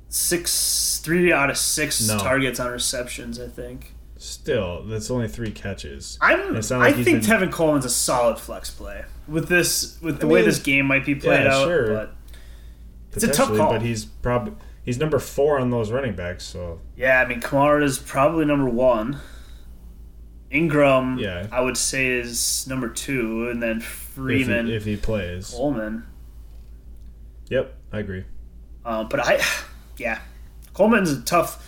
Six, 0.09 1.01
three 1.03 1.33
out 1.33 1.49
of 1.49 1.57
six 1.57 2.07
No. 2.07 2.17
targets 2.17 2.59
on 2.59 2.71
receptions. 2.71 3.39
I 3.39 3.47
think. 3.47 3.93
Still, 4.17 4.83
that's 4.83 5.11
only 5.11 5.27
three 5.27 5.51
catches. 5.51 6.17
I'm. 6.21 6.53
Like 6.55 6.71
I 6.71 6.91
think 6.93 7.05
been- 7.05 7.21
Tevin 7.21 7.51
Coleman's 7.51 7.85
a 7.85 7.89
solid 7.89 8.39
flex 8.39 8.69
play 8.71 9.03
with 9.27 9.47
this 9.49 9.97
with 10.01 10.19
the 10.19 10.27
I 10.27 10.29
way 10.31 10.41
this 10.43 10.59
game 10.59 10.85
might 10.85 11.05
be 11.05 11.13
played 11.15 11.43
yeah, 11.43 11.53
out. 11.55 11.65
sure. 11.67 11.87
But 11.93 12.15
it's 13.13 13.23
a 13.23 13.31
tough 13.31 13.55
call. 13.55 13.71
But 13.73 13.81
he's 13.83 14.05
probably 14.05 14.53
he's 14.81 14.97
number 14.97 15.19
four 15.19 15.59
on 15.59 15.69
those 15.69 15.91
running 15.91 16.15
backs. 16.15 16.45
So 16.45 16.79
yeah, 16.95 17.19
I 17.21 17.27
mean 17.27 17.41
Kamara 17.41 17.83
is 17.83 17.99
probably 17.99 18.45
number 18.45 18.69
one. 18.69 19.17
Ingram, 20.49 21.19
Yeah. 21.19 21.47
I 21.51 21.59
would 21.61 21.75
say 21.75 22.07
is 22.07 22.65
number 22.69 22.87
two, 22.87 23.49
and 23.49 23.61
then 23.61 23.77
if 23.79 23.83
Freeman, 23.85 24.67
he, 24.67 24.75
if 24.75 24.85
he 24.85 24.95
plays, 24.95 25.49
Coleman. 25.49 26.05
yep, 27.49 27.75
I 27.91 27.99
agree. 27.99 28.23
Um, 28.87 29.09
but 29.09 29.19
I, 29.19 29.43
yeah, 29.97 30.19
Coleman's 30.73 31.11
a 31.11 31.21
tough. 31.21 31.63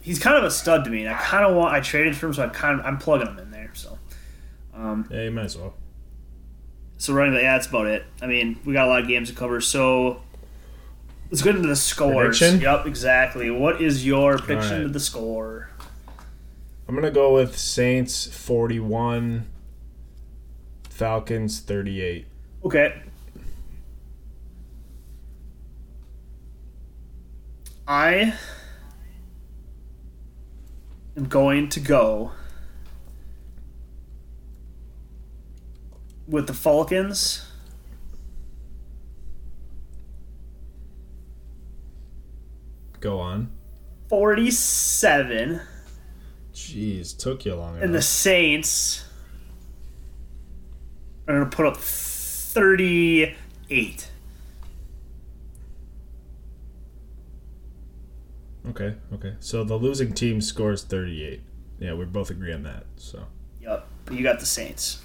He's 0.00 0.18
kind 0.18 0.38
of 0.38 0.44
a 0.44 0.50
stud 0.50 0.84
to 0.84 0.90
me, 0.90 1.04
and 1.04 1.14
I 1.14 1.18
kind 1.18 1.44
of 1.44 1.54
want. 1.54 1.74
I 1.74 1.80
traded 1.80 2.16
for 2.16 2.26
him, 2.28 2.32
so 2.32 2.44
I 2.44 2.48
kind 2.48 2.80
of 2.80 2.86
I'm 2.86 2.96
plugging 2.96 3.26
him 3.26 3.38
in 3.38 3.50
there. 3.50 3.70
So, 3.74 3.98
um, 4.72 5.06
Yeah, 5.10 5.24
you 5.24 5.30
might 5.30 5.44
as 5.44 5.58
well. 5.58 5.74
so 6.96 7.12
running 7.12 7.34
back, 7.34 7.42
yeah, 7.42 7.56
that's 7.56 7.66
about 7.66 7.86
it. 7.86 8.06
I 8.22 8.26
mean, 8.26 8.58
we 8.64 8.72
got 8.72 8.86
a 8.86 8.88
lot 8.88 9.02
of 9.02 9.08
games 9.08 9.28
to 9.28 9.34
cover, 9.34 9.60
so 9.60 10.22
let's 11.30 11.42
get 11.42 11.56
into 11.56 11.68
the 11.68 11.76
scores. 11.76 12.38
Prediction? 12.38 12.60
Yep, 12.62 12.86
exactly. 12.86 13.50
What 13.50 13.82
is 13.82 14.06
your 14.06 14.38
prediction 14.38 14.72
Alright. 14.72 14.86
to 14.86 14.92
the 14.92 15.00
score? 15.00 15.68
I'm 16.88 16.94
gonna 16.94 17.10
go 17.10 17.34
with 17.34 17.58
Saints 17.58 18.26
41, 18.26 19.46
Falcons 20.88 21.60
38. 21.60 22.26
Okay. 22.64 23.02
I 27.90 28.34
am 31.16 31.26
going 31.26 31.68
to 31.70 31.80
go 31.80 32.30
with 36.28 36.46
the 36.46 36.54
Falcons. 36.54 37.44
Go 43.00 43.18
on. 43.18 43.50
47 44.08 45.60
Jeez, 46.54 47.18
took 47.18 47.44
you 47.44 47.56
long 47.56 47.82
and 47.82 47.92
the. 47.92 48.02
Saints 48.02 49.04
are 51.26 51.38
going 51.38 51.50
to 51.50 51.56
put 51.56 51.66
up 51.66 51.76
38. 51.76 54.09
Okay, 58.70 58.94
okay. 59.14 59.34
So 59.40 59.64
the 59.64 59.76
losing 59.76 60.12
team 60.12 60.40
scores 60.40 60.82
38. 60.84 61.40
Yeah, 61.78 61.94
we 61.94 62.04
both 62.04 62.30
agree 62.30 62.52
on 62.52 62.62
that. 62.64 62.84
So, 62.96 63.24
Yep, 63.60 63.86
you 64.10 64.22
got 64.22 64.40
the 64.40 64.46
Saints. 64.46 65.02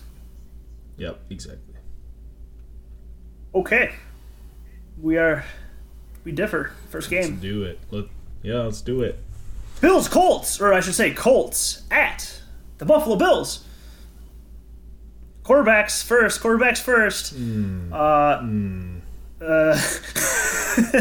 yep, 0.98 1.19
exactly. 1.29 1.75
Okay. 3.53 3.93
We 5.01 5.17
are 5.17 5.43
we 6.24 6.31
differ. 6.31 6.72
First 6.89 7.10
game. 7.10 7.31
Let's 7.31 7.41
do 7.41 7.63
it. 7.63 7.79
Let, 7.91 8.05
yeah, 8.43 8.62
let's 8.62 8.81
do 8.81 9.01
it. 9.01 9.19
Bills 9.81 10.07
Colts, 10.07 10.60
or 10.60 10.74
I 10.74 10.79
should 10.79 10.95
say 10.95 11.12
Colts 11.13 11.84
at 11.91 12.41
the 12.77 12.86
Buffalo 12.86 13.15
Bills. 13.15 13.63
Quarterbacks 15.43 16.03
first. 16.03 16.41
Quarterbacks 16.41 16.79
first. 16.79 17.34
Uh, 17.91 18.41
uh, 19.41 19.79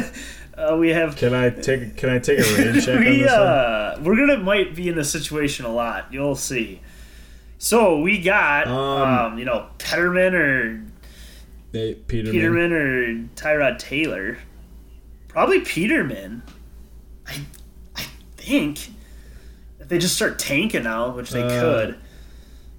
uh, 0.73 0.76
we 0.76 0.90
have 0.90 1.16
Can 1.16 1.35
I 1.35 1.50
take 1.50 1.97
Can 1.97 2.11
I 2.11 2.18
take 2.18 2.38
a 2.38 2.42
rain 2.42 2.80
check 2.80 2.97
on 2.97 3.04
we 3.04 3.18
this 3.23 3.30
one? 3.33 3.40
uh, 3.40 3.99
we're 4.02 4.16
gonna 4.16 4.38
might 4.38 4.75
be 4.75 4.88
in 4.88 4.97
this 4.97 5.11
situation 5.11 5.64
a 5.64 5.73
lot. 5.73 6.12
You'll 6.12 6.35
see. 6.37 6.80
So 7.59 8.00
we 8.00 8.21
got 8.21 8.66
um, 8.68 9.33
Um, 9.33 9.38
you 9.38 9.44
know 9.44 9.66
Peterman 9.78 10.35
or 10.35 10.85
Nate 11.73 12.06
Peterman. 12.09 12.33
Peterman 12.33 12.73
or 12.73 13.14
Tyrod 13.37 13.78
Taylor. 13.78 14.38
Probably 15.28 15.61
Peterman. 15.61 16.42
I 17.26 17.40
I 17.97 18.02
think 18.37 18.90
if 19.80 19.88
they 19.88 19.99
just 19.99 20.14
start 20.14 20.38
tanking 20.38 20.85
now, 20.85 21.11
which 21.11 21.30
they 21.30 21.42
Uh, 21.42 21.61
could, 21.61 21.97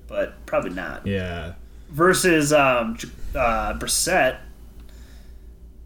but 0.08 0.46
probably 0.46 0.72
not. 0.72 1.06
Yeah. 1.06 1.54
Versus 1.90 2.52
um, 2.54 2.98
uh, 3.36 3.74
Brissett. 3.74 4.38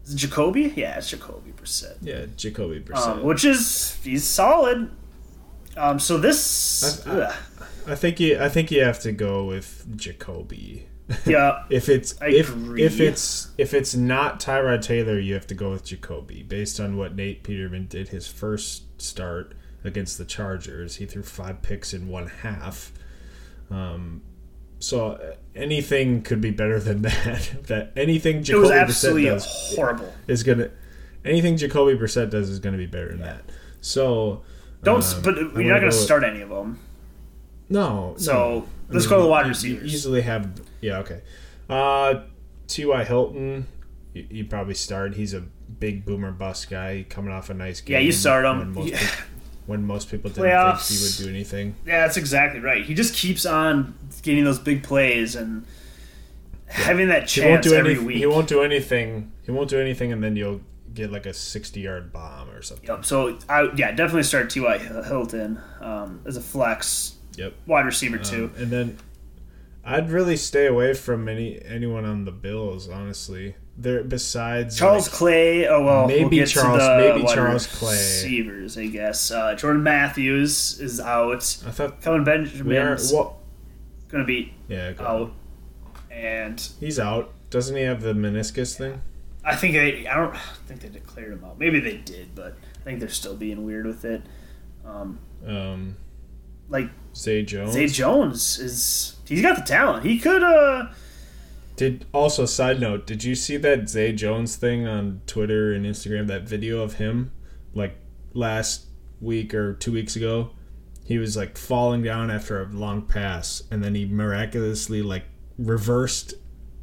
Is 0.04 0.14
Jacoby? 0.14 0.72
Yeah, 0.76 0.96
it's 0.98 1.10
Jacoby 1.10 1.52
Brissett. 1.52 1.96
Yeah, 2.02 2.26
Jacoby 2.36 2.80
Brissett. 2.80 3.06
Um, 3.18 3.22
which 3.22 3.44
is 3.44 3.98
he's 4.02 4.24
solid. 4.24 4.90
Um, 5.76 5.98
so 5.98 6.18
this, 6.18 7.06
I- 7.06 7.26
I- 7.26 7.36
I 7.86 7.94
think 7.94 8.20
you 8.20 8.38
I 8.38 8.48
think 8.48 8.70
you 8.70 8.82
have 8.82 9.00
to 9.00 9.12
go 9.12 9.44
with 9.44 9.86
Jacoby. 9.96 10.86
yeah, 11.26 11.64
If 11.70 11.88
it's 11.88 12.20
I 12.20 12.28
if 12.28 12.50
agree. 12.50 12.82
if 12.82 13.00
it's 13.00 13.48
if 13.58 13.74
it's 13.74 13.94
not 13.94 14.38
Tyrod 14.38 14.82
Taylor, 14.82 15.18
you 15.18 15.34
have 15.34 15.46
to 15.48 15.54
go 15.54 15.70
with 15.70 15.84
Jacoby 15.84 16.42
based 16.42 16.78
on 16.78 16.96
what 16.96 17.16
Nate 17.16 17.42
Peterman 17.42 17.86
did 17.86 18.08
his 18.08 18.28
first 18.28 19.00
start 19.02 19.54
against 19.82 20.18
the 20.18 20.24
Chargers. 20.24 20.96
He 20.96 21.06
threw 21.06 21.22
five 21.22 21.62
picks 21.62 21.92
in 21.94 22.06
one 22.08 22.26
half. 22.28 22.92
Um, 23.70 24.22
so 24.80 25.10
uh, 25.12 25.34
anything 25.54 26.22
could 26.22 26.40
be 26.40 26.50
better 26.50 26.80
than 26.80 27.02
that. 27.02 27.50
that 27.68 27.92
anything 27.96 28.38
it 28.38 28.42
Jacoby 28.42 28.62
was 28.62 28.70
Brissett 28.70 28.80
absolutely 28.82 29.24
does 29.26 29.46
horrible. 29.76 30.12
is 30.26 30.42
gonna 30.42 30.70
anything 31.24 31.56
Jacoby 31.56 31.96
Brissett 31.96 32.30
does 32.30 32.48
is 32.50 32.58
gonna 32.58 32.76
be 32.78 32.86
better 32.86 33.10
than 33.10 33.20
that. 33.20 33.42
So 33.80 34.42
Don't, 34.82 35.02
um, 35.14 35.22
but 35.22 35.36
you're 35.36 35.44
not 35.44 35.54
going 35.54 35.74
to 35.74 35.80
go 35.80 35.86
with- 35.86 35.94
start 35.94 36.24
any 36.24 36.40
of 36.40 36.48
them. 36.50 36.78
No. 37.68 38.14
So 38.18 38.32
no. 38.32 38.68
Let's 38.88 39.04
mean, 39.06 39.10
go 39.10 39.16
to 39.18 39.22
the 39.22 39.28
wide 39.28 39.46
receivers. 39.46 39.90
You 39.90 39.94
easily 39.96 40.20
have 40.22 40.60
yeah 40.80 40.98
okay. 40.98 41.22
Uh, 41.68 42.22
T.Y. 42.66 43.04
Hilton, 43.04 43.66
you, 44.12 44.26
you 44.30 44.44
probably 44.44 44.74
start. 44.74 45.14
He's 45.14 45.34
a 45.34 45.40
big 45.40 46.04
boomer 46.04 46.32
bust 46.32 46.68
guy 46.68 47.06
coming 47.08 47.32
off 47.32 47.48
a 47.50 47.54
nice 47.54 47.80
game. 47.80 47.94
Yeah, 47.94 48.00
you 48.00 48.12
start 48.12 48.44
him. 48.44 48.74
Yeah. 48.78 48.98
peop- 48.98 49.08
when 49.66 49.84
most 49.86 50.10
people 50.10 50.30
didn't 50.30 50.44
Playoffs. 50.50 50.88
think 50.88 51.00
he 51.00 51.06
would 51.24 51.28
do 51.30 51.36
anything. 51.36 51.74
Yeah, 51.86 52.00
that's 52.06 52.16
exactly 52.16 52.60
right. 52.60 52.84
He 52.84 52.94
just 52.94 53.14
keeps 53.14 53.46
on 53.46 53.94
getting 54.22 54.44
those 54.44 54.58
big 54.58 54.82
plays 54.82 55.34
and 55.36 55.64
having 56.66 57.08
that 57.08 57.30
He 57.30 57.40
won't 57.42 57.62
chance 57.62 57.66
do 57.66 57.74
every 57.74 57.90
anything. 57.92 58.06
week. 58.06 58.16
He 58.18 58.26
won't 58.26 58.48
do 58.48 58.62
anything. 58.62 59.32
He 59.44 59.50
won't 59.52 59.68
do 59.70 59.78
anything, 59.80 60.12
and 60.12 60.22
then 60.22 60.36
you'll 60.36 60.60
get 60.94 61.12
like 61.12 61.26
a 61.26 61.32
sixty-yard 61.34 62.12
bomb 62.12 62.50
or 62.50 62.62
something. 62.62 62.88
Yep. 62.88 63.04
So 63.04 63.38
I 63.48 63.70
yeah 63.76 63.92
definitely 63.92 64.24
start 64.24 64.50
T.Y. 64.50 64.78
Hilton 64.78 65.60
um, 65.80 66.20
as 66.26 66.36
a 66.36 66.40
flex 66.40 67.14
Yep. 67.36 67.54
wide 67.66 67.86
receiver 67.86 68.18
too. 68.18 68.50
Um, 68.56 68.62
and 68.62 68.70
then 68.72 68.98
I'd 69.84 70.10
really 70.10 70.36
stay 70.36 70.66
away 70.66 70.94
from 70.94 71.28
any 71.28 71.60
anyone 71.64 72.04
on 72.04 72.24
the 72.24 72.32
Bills. 72.32 72.88
Honestly, 72.88 73.54
there 73.76 74.02
besides 74.04 74.76
Charles 74.78 75.06
like, 75.08 75.12
Clay. 75.16 75.66
Oh 75.68 75.82
well, 75.84 76.06
Maybe 76.06 76.20
we'll 76.22 76.30
get 76.30 76.48
Charles- 76.48 76.78
the 76.80 76.96
maybe 77.14 77.26
Charles 77.34 77.66
Clay. 77.66 77.92
Receivers, 77.92 78.76
I 78.78 78.86
guess. 78.86 79.30
Uh, 79.30 79.54
Jordan 79.54 79.82
Matthews 79.82 80.78
is 80.80 81.00
out. 81.00 81.32
I 81.66 81.70
thought 81.70 82.00
Kevin. 82.02 82.24
Benjamin's 82.24 83.12
Well, 83.12 83.40
gonna 84.08 84.24
be 84.24 84.54
yeah, 84.68 84.92
go 84.92 85.04
out, 85.04 85.20
on. 85.20 85.32
and 86.10 86.68
he's 86.80 86.98
out. 86.98 87.32
Doesn't 87.50 87.74
he 87.76 87.82
have 87.82 88.02
the 88.02 88.12
meniscus 88.12 88.76
thing? 88.76 89.00
I 89.44 89.56
think 89.56 89.74
they. 89.74 90.06
I 90.06 90.14
don't 90.16 90.36
think 90.66 90.80
they 90.80 90.88
declared 90.88 91.32
him 91.32 91.44
out. 91.44 91.58
Maybe 91.58 91.80
they 91.80 91.96
did, 91.96 92.34
but 92.34 92.56
I 92.80 92.84
think 92.84 93.00
they're 93.00 93.08
still 93.08 93.34
being 93.36 93.64
weird 93.64 93.86
with 93.86 94.04
it. 94.04 94.22
Um, 94.84 95.18
Um, 95.46 95.96
like 96.68 96.90
Zay 97.16 97.42
Jones. 97.42 97.72
Zay 97.72 97.86
Jones 97.86 98.58
is. 98.58 99.16
He's 99.26 99.40
got 99.42 99.56
the 99.56 99.62
talent. 99.62 100.04
He 100.04 100.18
could. 100.18 100.42
uh 100.42 100.88
Did 101.80 102.04
also 102.12 102.44
side 102.44 102.78
note? 102.78 103.06
Did 103.06 103.24
you 103.24 103.34
see 103.34 103.56
that 103.56 103.88
Zay 103.88 104.12
Jones 104.12 104.54
thing 104.54 104.86
on 104.86 105.22
Twitter 105.26 105.72
and 105.72 105.86
Instagram? 105.86 106.26
That 106.26 106.42
video 106.42 106.82
of 106.82 106.96
him, 106.96 107.32
like 107.72 107.96
last 108.34 108.84
week 109.18 109.54
or 109.54 109.72
two 109.72 109.90
weeks 109.90 110.14
ago, 110.14 110.50
he 111.06 111.16
was 111.16 111.38
like 111.38 111.56
falling 111.56 112.02
down 112.02 112.30
after 112.30 112.62
a 112.62 112.66
long 112.66 113.00
pass, 113.00 113.62
and 113.70 113.82
then 113.82 113.94
he 113.94 114.04
miraculously 114.04 115.00
like 115.00 115.24
reversed 115.56 116.34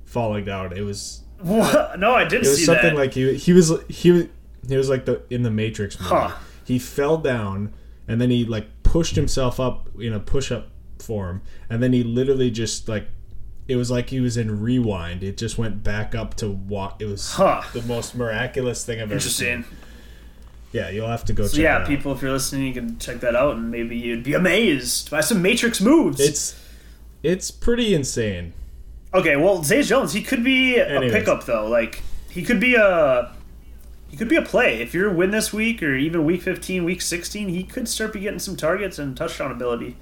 falling 0.05 0.45
down. 0.45 0.75
It 0.75 0.81
was 0.81 1.21
What? 1.41 1.99
No, 1.99 2.15
I 2.15 2.23
didn't. 2.23 2.47
it 2.47 2.49
was 2.49 2.57
see 2.57 2.65
something 2.65 2.95
that. 2.95 2.99
like 2.99 3.13
he 3.13 3.35
he 3.35 3.53
was 3.53 3.71
he 3.89 4.09
was 4.09 4.25
he 4.67 4.77
was 4.77 4.89
like 4.89 5.05
the 5.05 5.21
in 5.29 5.43
the 5.43 5.51
Matrix 5.51 5.99
movie. 5.99 6.09
Huh. 6.09 6.31
He 6.65 6.79
fell 6.79 7.19
down 7.19 7.71
and 8.07 8.19
then 8.19 8.31
he 8.31 8.45
like 8.45 8.65
pushed 8.81 9.15
himself 9.15 9.59
up 9.59 9.89
in 9.99 10.11
a 10.11 10.19
push 10.19 10.51
up 10.51 10.69
form, 10.97 11.43
and 11.69 11.83
then 11.83 11.93
he 11.93 12.03
literally 12.03 12.49
just 12.49 12.89
like 12.89 13.07
it 13.67 13.75
was 13.75 13.91
like 13.91 14.09
he 14.09 14.19
was 14.19 14.38
in 14.38 14.62
rewind. 14.62 15.24
It 15.24 15.38
just 15.38 15.57
went 15.57 15.83
back 15.83 16.15
up 16.15 16.36
to 16.36 16.50
walk. 16.50 17.01
It 17.01 17.05
was 17.05 17.33
Huh. 17.33 17.62
the 17.74 17.81
most 17.83 18.15
miraculous 18.15 18.86
thing 18.86 19.01
I've 19.01 19.12
ever 19.12 19.19
seen. 19.19 19.65
Yeah, 20.71 20.89
you'll 20.89 21.07
have 21.07 21.25
to 21.25 21.33
go 21.33 21.47
So 21.47 21.55
check 21.57 21.63
yeah, 21.63 21.86
people, 21.86 22.12
if 22.12 22.21
you're 22.21 22.31
listening, 22.31 22.67
you 22.67 22.74
can 22.74 23.00
check 23.00 23.21
that 23.21 23.36
out, 23.36 23.55
and 23.55 23.71
maybe 23.71 23.95
you'd 23.97 24.24
be 24.24 24.33
amazed 24.33 25.09
by 25.09 25.21
some 25.21 25.41
Matrix 25.41 25.79
moves. 25.81 26.19
It's 26.19 26.59
it's 27.24 27.51
pretty 27.51 27.93
insane. 27.95 28.53
okay. 29.13 29.36
Well, 29.38 29.63
Zay 29.63 29.81
Jones, 29.81 30.13
he 30.13 30.21
could 30.21 30.43
be 30.43 30.77
a 30.77 31.00
pickup 31.09 31.45
though. 31.45 31.67
Like 31.67 32.03
he 32.29 32.43
could 32.43 32.59
be 32.59 32.75
a 32.75 33.33
he 34.09 34.15
could 34.17 34.29
be 34.29 34.36
a 34.36 34.41
play. 34.41 34.81
If 34.81 34.93
you're 34.93 35.12
win 35.12 35.31
this 35.31 35.51
week 35.51 35.81
or 35.81 35.95
even 35.95 36.24
week 36.25 36.41
15, 36.41 36.83
week 36.83 37.01
16, 37.01 37.50
he 37.50 37.63
could 37.63 37.88
start 37.89 38.13
be 38.13 38.19
getting 38.21 38.39
some 38.39 38.55
targets 38.55 39.00
and 39.00 39.15
touchdown 39.17 39.51
ability. 39.51 39.95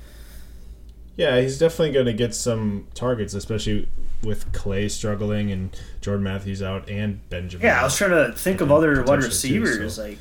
Yeah, 1.18 1.40
he's 1.40 1.58
definitely 1.58 1.92
going 1.92 2.06
to 2.08 2.14
get 2.14 2.36
some 2.36 2.88
targets, 2.94 3.34
especially 3.34 3.88
with 4.24 4.52
Clay 4.54 4.90
struggling 4.90 5.52
and 5.52 5.78
Jordan 6.02 6.24
Matthews 6.24 6.62
out 6.62 6.90
and 6.90 7.28
Benjamin. 7.30 7.66
Yeah, 7.66 7.80
I 7.80 7.84
was 7.84 7.96
trying 7.96 8.12
to 8.12 8.34
think 8.38 8.60
of 8.62 8.72
other 8.72 8.96
wide 9.04 9.20
potentially 9.22 9.54
too, 9.54 9.62
receivers. 9.62 9.96
so. 9.96 10.04
Like, 10.04 10.20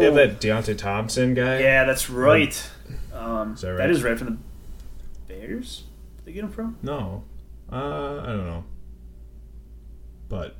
They 0.00 0.04
have 0.06 0.14
that 0.14 0.40
Deonte 0.40 0.78
Thompson 0.78 1.34
guy. 1.34 1.60
yeah, 1.60 1.84
that's 1.84 2.08
right. 2.08 2.70
Um, 3.12 3.52
Is 3.54 3.60
that 3.60 3.68
that 3.68 3.74
right? 3.74 3.90
is 3.90 4.02
right 4.02 4.16
from 4.18 4.26
the 4.26 4.38
Bears. 5.34 5.84
Did 6.18 6.24
they 6.24 6.32
get 6.32 6.44
him 6.44 6.50
from? 6.52 6.76
No, 6.82 7.24
uh, 7.70 8.20
I 8.22 8.26
don't 8.26 8.46
know. 8.46 8.64
But 10.28 10.56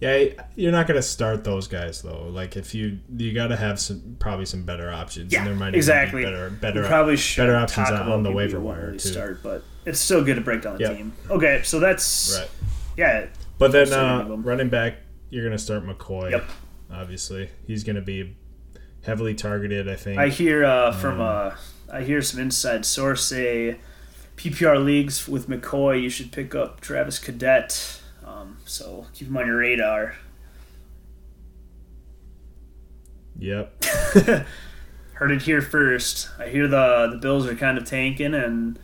yeah, 0.00 0.24
you're 0.56 0.72
not 0.72 0.86
gonna 0.86 1.02
start 1.02 1.44
those 1.44 1.68
guys 1.68 2.02
though. 2.02 2.28
Like 2.28 2.56
if 2.56 2.74
you 2.74 2.98
you 3.16 3.32
got 3.34 3.48
to 3.48 3.56
have 3.56 3.78
some 3.78 4.16
probably 4.18 4.46
some 4.46 4.62
better 4.64 4.90
options. 4.90 5.32
Yeah, 5.32 5.40
and 5.40 5.48
there 5.48 5.54
might 5.54 5.74
exactly. 5.74 6.22
be 6.22 6.24
better 6.30 6.48
We 6.50 6.56
better 6.56 6.84
probably 6.84 7.16
better 7.36 7.54
options 7.56 7.90
on- 7.90 8.10
on 8.10 8.22
the 8.22 8.32
waiver 8.32 8.58
wire, 8.60 8.92
too. 8.92 8.98
Start, 8.98 9.42
but 9.42 9.62
it's 9.84 10.00
still 10.00 10.24
good 10.24 10.36
to 10.36 10.40
break 10.40 10.62
down 10.62 10.74
the 10.78 10.84
Yep. 10.84 10.96
team. 10.96 11.12
Okay, 11.30 11.60
so 11.64 11.78
that's 11.80 12.36
right. 12.38 12.50
yeah. 12.96 13.26
But 13.58 13.72
then 13.72 13.86
So 13.88 14.00
many 14.06 14.20
of 14.22 14.30
uh, 14.30 14.36
running 14.42 14.68
back, 14.70 14.94
you're 15.28 15.44
gonna 15.44 15.58
start 15.58 15.84
McCoy. 15.86 16.30
Yep. 16.30 16.44
Obviously, 16.92 17.50
he's 17.66 17.84
gonna 17.84 18.00
be 18.00 18.36
heavily 19.02 19.34
targeted. 19.34 19.88
I 19.88 19.96
think. 19.96 20.18
I 20.18 20.28
hear 20.28 20.64
uh, 20.64 20.92
from 20.92 21.18
Mm. 21.18 21.52
uh, 21.52 21.56
I 21.92 22.02
hear 22.02 22.22
some 22.22 22.40
inside 22.40 22.84
source 22.86 23.22
say 23.24 23.76
PPR 24.36 24.82
leagues 24.82 25.28
with 25.28 25.48
McCoy, 25.48 26.00
you 26.02 26.08
should 26.08 26.32
pick 26.32 26.54
up 26.54 26.80
Travis 26.80 27.18
Cadet. 27.18 27.99
Um, 28.40 28.56
so 28.64 29.06
keep 29.12 29.28
him 29.28 29.36
on 29.36 29.46
your 29.46 29.56
radar. 29.56 30.14
yep. 33.38 33.82
Heard 35.14 35.32
it 35.32 35.42
here 35.42 35.60
first. 35.60 36.30
I 36.38 36.48
hear 36.48 36.66
the 36.66 37.08
the 37.10 37.18
Bills 37.18 37.46
are 37.46 37.54
kind 37.54 37.76
of 37.76 37.84
tanking, 37.84 38.34
and 38.34 38.78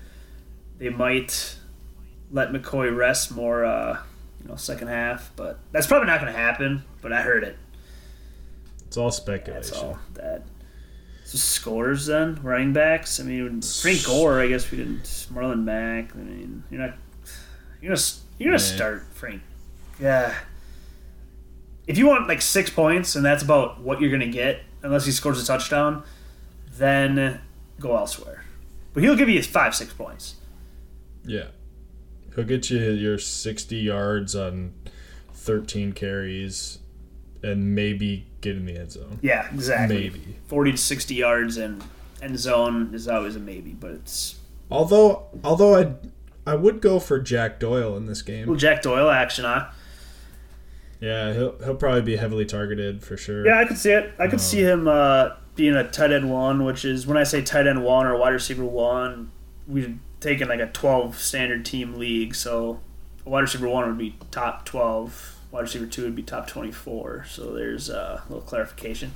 they 0.79 0.91
might 0.91 1.57
let 2.31 2.53
McCoy 2.53 2.95
rest 2.95 3.35
more. 3.35 3.65
Uh, 3.65 4.03
you 4.43 4.49
know, 4.49 4.57
second 4.57 4.89
half, 4.89 5.33
but 5.35 5.59
that's 5.73 5.87
probably 5.87 6.07
not 6.09 6.21
going 6.21 6.33
to 6.33 6.39
happen. 6.39 6.85
But 7.01 7.13
I 7.13 7.23
heard 7.23 7.43
it. 7.43 7.57
It's 8.87 8.97
all 8.99 9.11
speculation. 9.11 9.63
That's 9.63 9.83
all 9.83 9.99
that. 10.15 10.43
So 11.25 11.39
scores 11.39 12.07
then 12.07 12.39
running 12.43 12.73
backs. 12.73 13.19
I 13.19 13.25
mean, 13.25 13.63
Frank 13.63 14.05
Gore. 14.05 14.41
I 14.41 14.47
guess 14.49 14.71
we 14.71 14.77
didn't. 14.79 15.05
Marlon 15.33 15.65
Mack. 15.65 16.15
I 16.15 16.19
mean, 16.19 16.65
you're 16.71 16.81
not. 16.81 16.95
You're 17.81 17.95
gonna. 17.95 18.03
You're 18.39 18.53
gonna 18.53 18.63
Yeah. 18.63 18.75
start 18.77 19.05
Frank. 19.15 19.43
Yeah. 20.01 20.35
If 21.87 21.97
you 21.99 22.07
want 22.07 22.29
like 22.29 22.43
six 22.43 22.69
points 22.71 23.15
and 23.15 23.25
that's 23.25 23.43
about 23.43 23.81
what 23.81 24.01
you're 24.01 24.11
gonna 24.11 24.27
get, 24.27 24.63
unless 24.83 25.07
he 25.07 25.13
scores 25.13 25.43
a 25.43 25.47
touchdown, 25.47 26.03
then 26.77 27.41
go 27.81 27.97
elsewhere. 27.97 28.45
But 28.93 29.03
he'll 29.03 29.17
give 29.17 29.29
you 29.29 29.43
five, 29.43 29.75
six 29.75 29.93
points. 29.93 30.37
Yeah. 31.25 31.49
He'll 32.35 32.45
get 32.45 32.71
you 32.71 32.79
your 32.79 33.19
60 33.19 33.77
yards 33.77 34.35
on 34.35 34.75
13 35.33 35.93
carries 35.93 36.79
and 37.43 37.75
maybe 37.75 38.27
get 38.41 38.57
in 38.57 38.67
the 38.67 38.77
end 38.79 38.93
zone. 38.93 39.19
Yeah, 39.23 39.49
exactly. 39.55 39.97
Maybe. 40.11 40.37
Forty 40.49 40.73
to 40.73 40.77
sixty 40.79 41.15
yards 41.15 41.57
and 41.57 41.83
end 42.21 42.39
zone 42.39 42.91
is 42.95 43.07
always 43.07 43.37
a 43.37 43.39
maybe, 43.39 43.71
but 43.73 43.93
it's 43.93 44.37
Although 44.71 45.27
although 45.45 45.77
I 45.77 45.93
I 46.47 46.55
would 46.55 46.81
go 46.81 47.01
for 47.01 47.19
Jack 47.19 47.59
Doyle 47.59 47.97
in 47.97 48.07
this 48.07 48.23
game. 48.23 48.57
Jack 48.57 48.83
Doyle 48.83 49.11
action, 49.11 49.45
huh? 49.45 49.69
Yeah, 51.01 51.33
he'll 51.35 51.59
he'll 51.59 51.75
probably 51.75 52.03
be 52.03 52.17
heavily 52.17 52.47
targeted 52.47 53.03
for 53.03 53.17
sure. 53.17 53.45
Yeah, 53.47 53.59
I 53.59 53.65
could 53.67 53.77
see 53.79 53.91
it. 53.91 54.13
I 54.19 54.25
could 54.27 54.35
Um, 54.35 54.39
see 54.39 54.61
him 54.63 54.89
uh, 54.89 55.31
being 55.55 55.75
a 55.75 55.89
tight 55.91 56.13
end 56.13 56.31
one, 56.31 56.65
which 56.65 56.85
is 56.85 57.07
when 57.07 57.17
I 57.17 57.25
say 57.25 57.43
tight 57.43 57.67
end 57.67 57.85
one 57.85 58.07
or 58.07 58.17
wide 58.17 58.33
receiver 58.33 58.65
one, 58.65 59.31
we've 59.67 59.99
taken 60.21 60.49
like 60.49 60.61
a 60.61 60.69
twelve 60.69 61.19
standard 61.19 61.65
team 61.67 61.95
league. 61.99 62.35
So 62.35 62.81
a 63.27 63.29
wide 63.31 63.41
receiver 63.41 63.69
one 63.69 63.87
would 63.89 63.99
be 63.99 64.17
top 64.31 64.65
twelve. 64.65 65.35
Wide 65.51 65.63
receiver 65.63 65.87
two 65.87 66.05
would 66.05 66.15
be 66.15 66.23
top 66.23 66.47
twenty 66.47 66.73
four. 66.73 67.25
So 67.29 67.53
there's 67.53 67.91
uh, 67.91 68.23
a 68.25 68.33
little 68.33 68.47
clarification. 68.47 69.13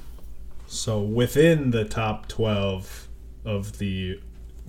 So 0.66 1.00
within 1.00 1.70
the 1.72 1.84
top 1.84 2.28
12 2.28 3.08
of 3.44 3.78
the 3.78 4.20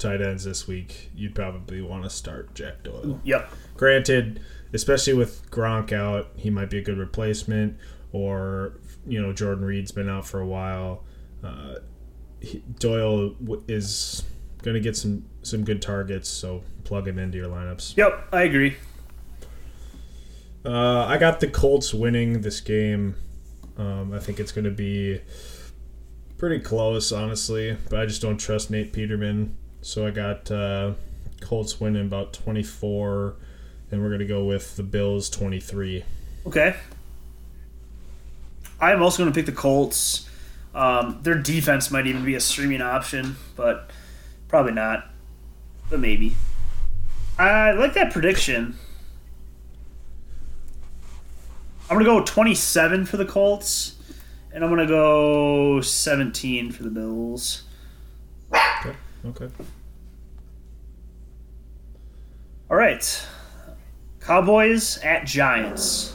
tight 0.01 0.21
ends 0.21 0.43
this 0.43 0.67
week, 0.67 1.11
you'd 1.15 1.35
probably 1.35 1.81
want 1.81 2.03
to 2.03 2.09
start 2.09 2.53
Jack 2.55 2.83
Doyle. 2.83 3.19
Yep. 3.23 3.51
Granted, 3.77 4.41
especially 4.73 5.13
with 5.13 5.49
Gronk 5.51 5.93
out, 5.93 6.31
he 6.35 6.49
might 6.49 6.69
be 6.69 6.79
a 6.79 6.81
good 6.81 6.97
replacement. 6.97 7.77
Or 8.11 8.79
you 9.07 9.21
know, 9.21 9.31
Jordan 9.33 9.63
Reed's 9.63 9.91
been 9.91 10.09
out 10.09 10.25
for 10.27 10.41
a 10.41 10.45
while. 10.45 11.05
Uh, 11.43 11.75
he, 12.41 12.63
Doyle 12.79 13.29
w- 13.29 13.63
is 13.67 14.23
going 14.63 14.75
to 14.75 14.81
get 14.81 14.95
some 14.97 15.25
some 15.43 15.63
good 15.63 15.81
targets, 15.81 16.27
so 16.29 16.63
plug 16.83 17.07
him 17.07 17.17
into 17.17 17.37
your 17.37 17.47
lineups. 17.47 17.95
Yep. 17.97 18.27
I 18.33 18.43
agree. 18.43 18.75
Uh, 20.63 21.05
I 21.05 21.17
got 21.17 21.39
the 21.39 21.47
Colts 21.47 21.93
winning 21.93 22.41
this 22.41 22.59
game. 22.61 23.15
Um, 23.77 24.13
I 24.13 24.19
think 24.19 24.39
it's 24.39 24.51
going 24.51 24.65
to 24.65 24.71
be 24.71 25.21
pretty 26.37 26.59
close, 26.59 27.11
honestly, 27.11 27.77
but 27.89 27.99
I 27.99 28.05
just 28.05 28.21
don't 28.21 28.37
trust 28.37 28.69
Nate 28.69 28.93
Peterman. 28.93 29.57
So 29.81 30.05
I 30.05 30.11
got 30.11 30.49
uh, 30.51 30.93
Colts 31.41 31.79
winning 31.79 32.05
about 32.05 32.33
24, 32.33 33.35
and 33.91 34.01
we're 34.01 34.09
going 34.09 34.19
to 34.19 34.25
go 34.25 34.45
with 34.45 34.75
the 34.75 34.83
Bills 34.83 35.29
23. 35.29 36.03
Okay. 36.45 36.75
I'm 38.79 39.01
also 39.01 39.23
going 39.23 39.33
to 39.33 39.35
pick 39.35 39.47
the 39.47 39.51
Colts. 39.51 40.29
Um, 40.73 41.19
their 41.23 41.35
defense 41.35 41.89
might 41.91 42.05
even 42.05 42.23
be 42.23 42.35
a 42.35 42.39
streaming 42.39 42.81
option, 42.81 43.35
but 43.55 43.89
probably 44.47 44.71
not. 44.71 45.09
But 45.89 45.99
maybe. 45.99 46.35
I 47.39 47.71
like 47.71 47.93
that 47.95 48.13
prediction. 48.13 48.75
I'm 51.89 51.97
going 51.97 52.05
to 52.05 52.11
go 52.19 52.23
27 52.23 53.05
for 53.07 53.17
the 53.17 53.25
Colts, 53.25 53.95
and 54.53 54.63
I'm 54.63 54.69
going 54.69 54.87
to 54.87 54.91
go 54.91 55.81
17 55.81 56.71
for 56.71 56.83
the 56.83 56.89
Bills. 56.89 57.63
Okay. 59.25 59.49
All 62.69 62.77
right. 62.77 63.27
Cowboys 64.19 64.97
at 64.99 65.25
Giants. 65.25 66.13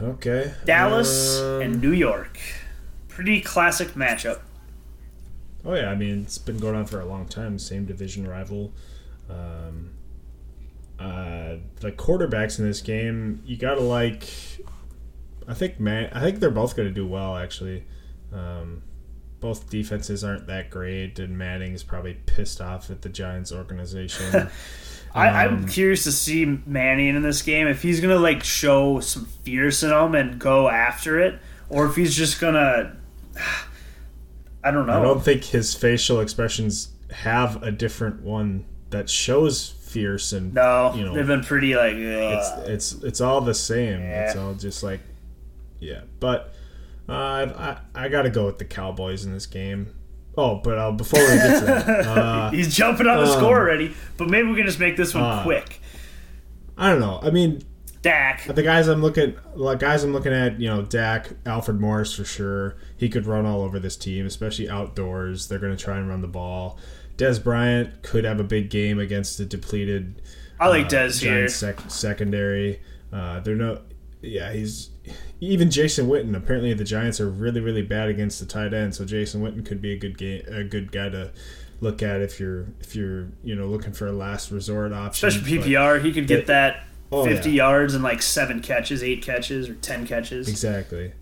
Okay. 0.00 0.52
Dallas 0.64 1.40
Um, 1.40 1.62
and 1.62 1.80
New 1.82 1.92
York. 1.92 2.38
Pretty 3.08 3.40
classic 3.40 3.88
matchup. 3.94 4.40
Oh 5.64 5.74
yeah, 5.74 5.90
I 5.90 5.96
mean 5.96 6.22
it's 6.22 6.38
been 6.38 6.58
going 6.58 6.76
on 6.76 6.86
for 6.86 7.00
a 7.00 7.04
long 7.04 7.26
time. 7.26 7.58
Same 7.58 7.84
division 7.84 8.26
rival. 8.26 8.72
Um, 9.28 9.90
uh, 10.98 11.56
the 11.80 11.92
quarterbacks 11.92 12.58
in 12.58 12.64
this 12.64 12.80
game, 12.80 13.42
you 13.44 13.56
gotta 13.56 13.80
like. 13.80 14.24
I 15.46 15.54
think 15.54 15.80
man, 15.80 16.10
I 16.12 16.20
think 16.20 16.40
they're 16.40 16.50
both 16.50 16.76
going 16.76 16.88
to 16.88 16.94
do 16.94 17.06
well 17.06 17.36
actually. 17.36 17.84
Um, 18.32 18.82
both 19.40 19.70
defenses 19.70 20.24
aren't 20.24 20.46
that 20.48 20.70
great, 20.70 21.18
and 21.18 21.36
Manning's 21.38 21.82
probably 21.82 22.14
pissed 22.26 22.60
off 22.60 22.90
at 22.90 23.02
the 23.02 23.08
Giants 23.08 23.52
organization. 23.52 24.48
I, 25.14 25.28
I'm 25.44 25.54
Um, 25.54 25.66
curious 25.68 26.04
to 26.04 26.12
see 26.12 26.44
Manning 26.66 27.16
in 27.16 27.22
this 27.22 27.40
game 27.42 27.66
if 27.66 27.80
he's 27.82 28.00
gonna 28.00 28.18
like 28.18 28.44
show 28.44 29.00
some 29.00 29.24
fierce 29.24 29.82
in 29.82 29.90
him 29.90 30.14
and 30.14 30.38
go 30.38 30.68
after 30.68 31.18
it, 31.20 31.38
or 31.68 31.86
if 31.86 31.96
he's 31.96 32.14
just 32.16 32.40
gonna. 32.40 32.96
I 34.64 34.70
don't 34.70 34.86
know. 34.86 34.98
I 34.98 35.02
don't 35.02 35.22
think 35.22 35.44
his 35.44 35.74
facial 35.74 36.20
expressions 36.20 36.90
have 37.12 37.62
a 37.62 37.70
different 37.70 38.22
one 38.22 38.64
that 38.90 39.08
shows 39.08 39.70
fierce 39.70 40.32
and 40.32 40.52
no, 40.52 40.92
you 40.94 41.04
know, 41.04 41.14
they've 41.14 41.26
been 41.26 41.42
pretty 41.44 41.74
like. 41.74 41.94
it's 41.94 42.48
ugh. 42.50 42.68
it's 42.68 42.92
it's 43.04 43.20
all 43.20 43.40
the 43.40 43.54
same. 43.54 44.00
It's 44.00 44.36
all 44.36 44.54
just 44.54 44.82
like, 44.82 45.00
yeah. 45.78 46.02
But 46.20 46.52
uh, 47.08 47.12
I 47.12 48.04
I 48.04 48.08
got 48.08 48.22
to 48.22 48.30
go 48.30 48.46
with 48.46 48.58
the 48.58 48.64
Cowboys 48.64 49.24
in 49.24 49.32
this 49.32 49.46
game. 49.46 49.94
Oh, 50.36 50.60
but 50.62 50.78
uh, 50.78 50.92
before 50.92 51.20
we 51.20 51.26
get 51.26 51.58
to 51.60 51.64
that, 51.66 51.88
uh, 52.06 52.50
he's 52.50 52.74
jumping 52.74 53.06
on 53.06 53.24
the 53.24 53.30
um, 53.30 53.38
score 53.38 53.58
already, 53.58 53.94
but 54.16 54.28
maybe 54.28 54.48
we 54.48 54.56
can 54.56 54.66
just 54.66 54.78
make 54.78 54.96
this 54.96 55.14
one 55.14 55.24
uh, 55.24 55.42
quick. 55.42 55.80
I 56.76 56.90
don't 56.90 57.00
know. 57.00 57.18
I 57.20 57.30
mean, 57.30 57.62
Dak. 58.02 58.44
the 58.46 58.62
guys 58.62 58.86
I'm 58.86 59.02
looking, 59.02 59.36
like 59.54 59.80
guys 59.80 60.04
I'm 60.04 60.12
looking 60.12 60.32
at, 60.32 60.60
you 60.60 60.68
know, 60.68 60.82
Dak, 60.82 61.30
Alfred 61.44 61.80
Morris 61.80 62.14
for 62.14 62.24
sure. 62.24 62.76
He 62.96 63.08
could 63.08 63.26
run 63.26 63.46
all 63.46 63.62
over 63.62 63.80
this 63.80 63.96
team, 63.96 64.26
especially 64.26 64.70
outdoors. 64.70 65.48
They're 65.48 65.58
going 65.58 65.76
to 65.76 65.82
try 65.82 65.98
and 65.98 66.08
run 66.08 66.20
the 66.20 66.28
ball. 66.28 66.78
Dez 67.16 67.42
Bryant 67.42 68.02
could 68.02 68.24
have 68.24 68.38
a 68.38 68.44
big 68.44 68.70
game 68.70 69.00
against 69.00 69.38
the 69.38 69.44
depleted 69.44 70.22
I 70.60 70.68
like 70.68 70.86
uh, 70.86 70.90
Dez 70.90 71.20
here. 71.20 71.48
Sec- 71.48 71.90
secondary. 71.90 72.80
Uh, 73.12 73.40
they're 73.40 73.56
no, 73.56 73.82
yeah, 74.20 74.52
he's 74.52 74.90
even 75.40 75.70
Jason 75.70 76.08
Witten. 76.08 76.36
Apparently, 76.36 76.72
the 76.74 76.84
Giants 76.84 77.20
are 77.20 77.28
really, 77.30 77.60
really 77.60 77.82
bad 77.82 78.08
against 78.08 78.40
the 78.40 78.46
tight 78.46 78.72
end. 78.74 78.94
So 78.94 79.04
Jason 79.04 79.42
Witten 79.42 79.64
could 79.64 79.80
be 79.80 79.92
a 79.92 79.98
good 79.98 80.18
game, 80.18 80.42
a 80.48 80.64
good 80.64 80.92
guy 80.92 81.08
to 81.10 81.32
look 81.80 82.02
at 82.02 82.20
if 82.20 82.40
you're 82.40 82.66
if 82.80 82.96
you're 82.96 83.28
you 83.44 83.54
know 83.54 83.66
looking 83.66 83.92
for 83.92 84.06
a 84.08 84.12
last 84.12 84.50
resort 84.50 84.92
option. 84.92 85.28
Especially 85.28 85.58
But- 85.58 85.66
PPR, 85.66 86.02
he 86.04 86.12
could 86.12 86.26
get 86.26 86.46
that 86.46 86.84
Oh, 87.10 87.24
50 87.24 87.48
yeah. 87.50 87.56
yards 87.56 87.94
and 87.94 88.04
like 88.04 88.20
seven 88.20 88.60
catches, 88.60 89.02
eight 89.02 89.22
catches, 89.22 89.68
or 89.68 89.74
10 89.76 90.06
catches. 90.06 90.46
Exactly. 90.46 91.12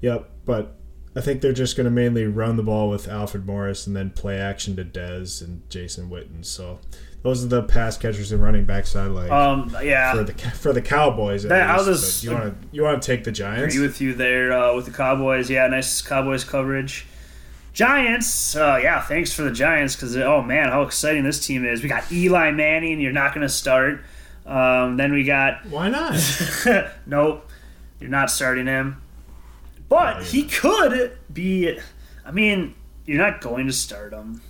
Yep. 0.00 0.26
But 0.46 0.74
I 1.14 1.20
think 1.20 1.42
they're 1.42 1.52
just 1.52 1.76
going 1.76 1.84
to 1.84 1.90
mainly 1.90 2.24
run 2.26 2.56
the 2.56 2.62
ball 2.62 2.88
with 2.88 3.06
Alfred 3.08 3.44
Morris 3.44 3.86
and 3.86 3.94
then 3.94 4.08
play 4.08 4.38
action 4.38 4.74
to 4.76 4.84
Dez 4.86 5.42
and 5.44 5.68
Jason 5.68 6.08
Witten. 6.08 6.46
So 6.46 6.78
those 7.22 7.44
are 7.44 7.48
the 7.48 7.62
pass 7.62 7.96
catchers 7.96 8.30
and 8.32 8.42
running 8.42 8.64
backs 8.64 8.94
I 8.96 9.06
like 9.06 9.30
Um, 9.30 9.74
yeah. 9.82 10.12
for 10.14 10.22
the 10.24 10.32
for 10.32 10.72
the 10.72 10.80
Cowboys. 10.82 11.44
At 11.44 11.48
That- 11.50 11.76
least. 11.86 12.02
just- 12.02 12.24
you 12.24 12.30
want 12.32 12.44
to 12.44 12.68
you 12.72 12.82
want 12.82 13.02
to 13.02 13.06
take 13.06 13.24
the 13.24 13.32
Giants? 13.32 13.74
agree 13.74 13.86
with 13.86 14.00
you 14.00 14.14
there 14.14 14.52
uh, 14.52 14.74
with 14.74 14.84
the 14.86 14.92
Cowboys. 14.92 15.50
Yeah, 15.50 15.66
nice 15.66 16.00
Cowboys 16.02 16.44
coverage. 16.44 17.06
Giants, 17.74 18.56
uh, 18.56 18.80
yeah, 18.82 19.00
thanks 19.02 19.32
for 19.32 19.42
the 19.42 19.50
Giants 19.52 19.94
because 19.94 20.16
oh 20.16 20.42
man, 20.42 20.70
how 20.70 20.82
exciting 20.82 21.22
this 21.24 21.44
team 21.44 21.64
is. 21.64 21.82
We 21.82 21.88
got 21.88 22.10
Eli 22.10 22.50
Manning. 22.50 23.00
You're 23.00 23.12
not 23.12 23.34
going 23.34 23.46
to 23.46 23.52
start. 23.52 24.00
Um, 24.46 24.96
then 24.96 25.12
we 25.12 25.24
got 25.24 25.64
Why 25.70 25.88
not? 25.88 26.14
nope, 27.06 27.48
you're 28.00 28.10
not 28.10 28.30
starting 28.30 28.66
him. 28.66 29.00
But 29.88 30.18
No, 30.18 30.24
he 30.24 30.44
could 30.44 31.16
be. 31.32 31.78
I 32.26 32.30
mean, 32.30 32.74
you're 33.06 33.18
not 33.18 33.40
going 33.40 33.66
to 33.68 33.72
start 33.72 34.12
him. 34.12 34.40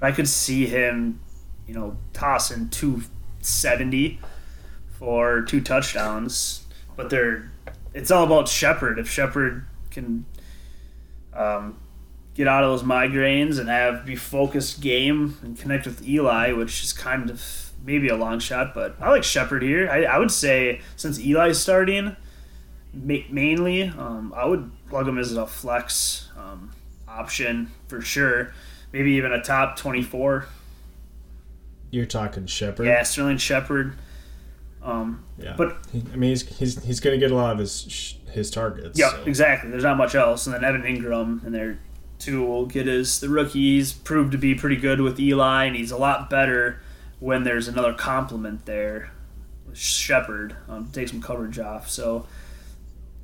But 0.00 0.06
I 0.08 0.12
could 0.12 0.28
see 0.28 0.66
him, 0.66 1.20
you 1.66 1.74
know, 1.74 1.96
tossing 2.12 2.68
two 2.68 3.02
seventy 3.40 4.20
for 4.98 5.42
two 5.42 5.60
touchdowns. 5.60 6.66
But 6.96 7.10
they're. 7.10 7.50
It's 7.92 8.10
all 8.10 8.24
about 8.24 8.48
Shepard. 8.48 8.98
If 8.98 9.08
Shepard 9.08 9.66
can 9.90 10.24
um, 11.32 11.78
get 12.34 12.48
out 12.48 12.64
of 12.64 12.70
those 12.70 12.82
migraines 12.82 13.58
and 13.58 13.68
have 13.68 14.04
be 14.04 14.16
focused 14.16 14.80
game 14.80 15.38
and 15.42 15.58
connect 15.58 15.86
with 15.86 16.06
Eli, 16.06 16.52
which 16.52 16.82
is 16.82 16.92
kind 16.92 17.30
of 17.30 17.72
maybe 17.84 18.08
a 18.08 18.16
long 18.16 18.38
shot, 18.40 18.74
but 18.74 18.96
I 19.00 19.10
like 19.10 19.22
Shepard 19.24 19.62
here. 19.62 19.90
I, 19.90 20.04
I 20.04 20.18
would 20.18 20.30
say 20.30 20.80
since 20.96 21.18
Eli's 21.18 21.58
starting 21.58 22.16
ma- 22.92 23.26
mainly, 23.30 23.82
um, 23.82 24.32
I 24.34 24.46
would 24.46 24.70
plug 24.88 25.06
him 25.06 25.18
as 25.18 25.32
a 25.32 25.46
flex 25.46 26.30
um, 26.36 26.72
option 27.06 27.70
for 27.88 28.00
sure. 28.00 28.52
Maybe 28.92 29.12
even 29.12 29.32
a 29.32 29.42
top 29.42 29.76
twenty-four. 29.76 30.46
You're 31.94 32.06
talking 32.06 32.46
Shepard. 32.46 32.86
Yeah, 32.86 33.02
Sterling 33.04 33.38
Shepard. 33.38 33.94
Um, 34.82 35.24
Yeah. 35.38 35.54
But- 35.56 35.76
I 36.12 36.16
mean, 36.16 36.30
he's 36.30 36.42
he's, 36.58 36.82
he's 36.84 37.00
going 37.00 37.18
to 37.18 37.24
get 37.24 37.32
a 37.32 37.36
lot 37.36 37.52
of 37.52 37.58
his 37.58 38.16
his 38.32 38.50
targets. 38.50 38.98
yeah, 38.98 39.10
so. 39.12 39.22
exactly. 39.26 39.70
There's 39.70 39.84
not 39.84 39.96
much 39.96 40.14
else, 40.16 40.46
and 40.46 40.54
then 40.54 40.64
Evan 40.64 40.82
Engram 40.82 41.44
and 41.44 41.54
there 41.54 41.78
too 42.18 42.44
will 42.44 42.66
get 42.66 42.86
his 42.86 43.20
the 43.20 43.28
rookies 43.28 43.92
proved 43.92 44.32
to 44.32 44.38
be 44.38 44.54
pretty 44.54 44.76
good 44.76 45.00
with 45.00 45.20
Eli, 45.20 45.64
and 45.66 45.76
he's 45.76 45.90
a 45.92 45.96
lot 45.96 46.28
better 46.28 46.80
when 47.20 47.44
there's 47.44 47.68
another 47.68 47.92
complement 47.94 48.66
there. 48.66 49.10
with 49.68 49.78
Shepard 49.78 50.56
um, 50.68 50.90
take 50.92 51.08
some 51.08 51.22
coverage 51.22 51.58
off. 51.60 51.88
So 51.88 52.26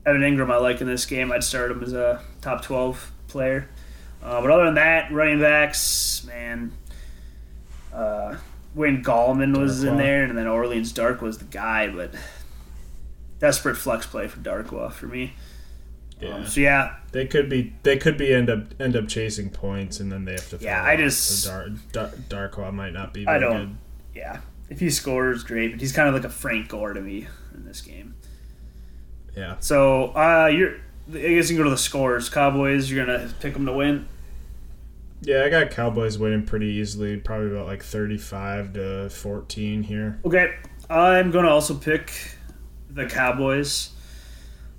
Evan 0.07 0.21
Engram, 0.23 0.51
I 0.53 0.57
like 0.59 0.81
in 0.81 0.87
this 0.87 1.05
game. 1.07 1.33
I'd 1.33 1.43
start 1.45 1.71
him 1.73 1.83
as 1.83 1.93
a 1.93 2.23
top 2.41 2.63
twelve 2.63 3.11
player. 3.27 3.69
Uh, 4.23 4.41
but 4.41 4.51
other 4.51 4.67
than 4.67 4.75
that, 4.75 5.11
running 5.13 5.41
backs, 5.41 6.25
man. 6.27 6.73
Uh, 7.93 8.37
Wayne 8.75 9.03
Gallman 9.03 9.59
was 9.59 9.83
in 9.85 9.97
there, 9.97 10.23
and 10.25 10.37
then 10.39 10.47
Orleans 10.47 10.93
Darkwa's 10.93 11.39
the 11.39 11.45
guy, 11.45 11.89
but 11.89 12.15
desperate 13.39 13.77
flex 13.77 14.07
play 14.07 14.29
for 14.29 14.39
Darkwa 14.41 14.93
for 14.93 15.07
me. 15.07 15.33
Yeah. 16.21 16.35
Um, 16.35 16.47
so 16.47 16.61
yeah, 16.61 16.97
They 17.13 17.27
could 17.27 17.49
be 17.49 17.73
they 17.83 17.97
could 17.97 18.19
be 18.19 18.33
end 18.35 18.51
up 18.51 18.75
end 18.81 18.95
up 18.95 19.09
chasing 19.09 19.49
points 19.51 20.01
and 20.01 20.13
then 20.13 20.25
they 20.27 20.33
have 20.33 20.49
to. 20.51 20.59
Yeah, 20.61 20.85
I 20.85 20.95
just- 20.97 21.45
So 21.45 21.51
Dar, 21.93 22.09
Dar, 22.29 22.49
Darkwa 22.49 22.73
might 22.75 22.93
not 22.93 23.15
be. 23.15 23.27
I 23.27 23.39
don't- 23.39 23.79
yeah. 24.15 24.41
If 24.69 24.79
he 24.81 24.91
scores, 24.91 25.43
great. 25.43 25.73
But 25.73 25.81
he's 25.81 25.93
kind 25.93 26.09
of 26.09 26.15
like 26.15 26.25
a 26.25 26.29
Frank 26.29 26.69
Gore 26.69 26.93
to 26.93 27.01
me 27.01 27.27
in 27.55 27.65
this 27.65 27.81
game. 27.81 28.15
Yeah. 29.37 29.57
So 29.61 30.09
uh, 30.15 30.47
you're. 30.47 30.75
I 31.09 31.19
guess 31.35 31.51
you 31.51 31.57
can 31.57 31.57
go 31.57 31.65
to 31.65 31.71
the 31.71 31.79
scores. 31.79 32.29
Cowboys, 32.29 32.89
you're 32.91 33.05
gonna 33.05 33.29
pick 33.41 33.55
them 33.55 33.67
to 33.67 33.73
win. 33.73 34.07
Yeah, 35.23 35.45
I 35.45 35.51
got 35.51 35.71
Cowboys 35.71 36.19
winning 36.19 36.45
pretty 36.45 36.67
easily, 36.67 37.17
probably 37.19 37.51
about 37.51 37.67
like 37.67 37.83
thirty-five 37.83 38.73
to 38.75 39.11
fourteen 39.11 39.83
here. 39.83 40.19
Okay, 40.25 40.55
I'm 40.89 41.31
gonna 41.31 41.51
also 41.51 41.75
pick 41.75 42.13
the 42.89 43.07
Cowboys 43.07 43.91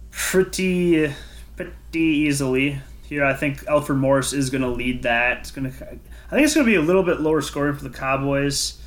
pretty 0.09 1.13
pretty 1.55 1.99
easily 1.99 2.79
here. 3.07 3.23
I 3.23 3.33
think 3.33 3.65
Alfred 3.67 3.99
Morris 3.99 4.33
is 4.33 4.49
gonna 4.49 4.69
lead 4.69 5.03
that. 5.03 5.39
It's 5.39 5.51
gonna. 5.51 5.69
I 5.69 6.35
think 6.35 6.45
it's 6.45 6.55
gonna 6.55 6.65
be 6.65 6.75
a 6.75 6.81
little 6.81 7.03
bit 7.03 7.21
lower 7.21 7.41
scoring 7.41 7.75
for 7.75 7.83
the 7.83 7.95
Cowboys. 7.95 8.77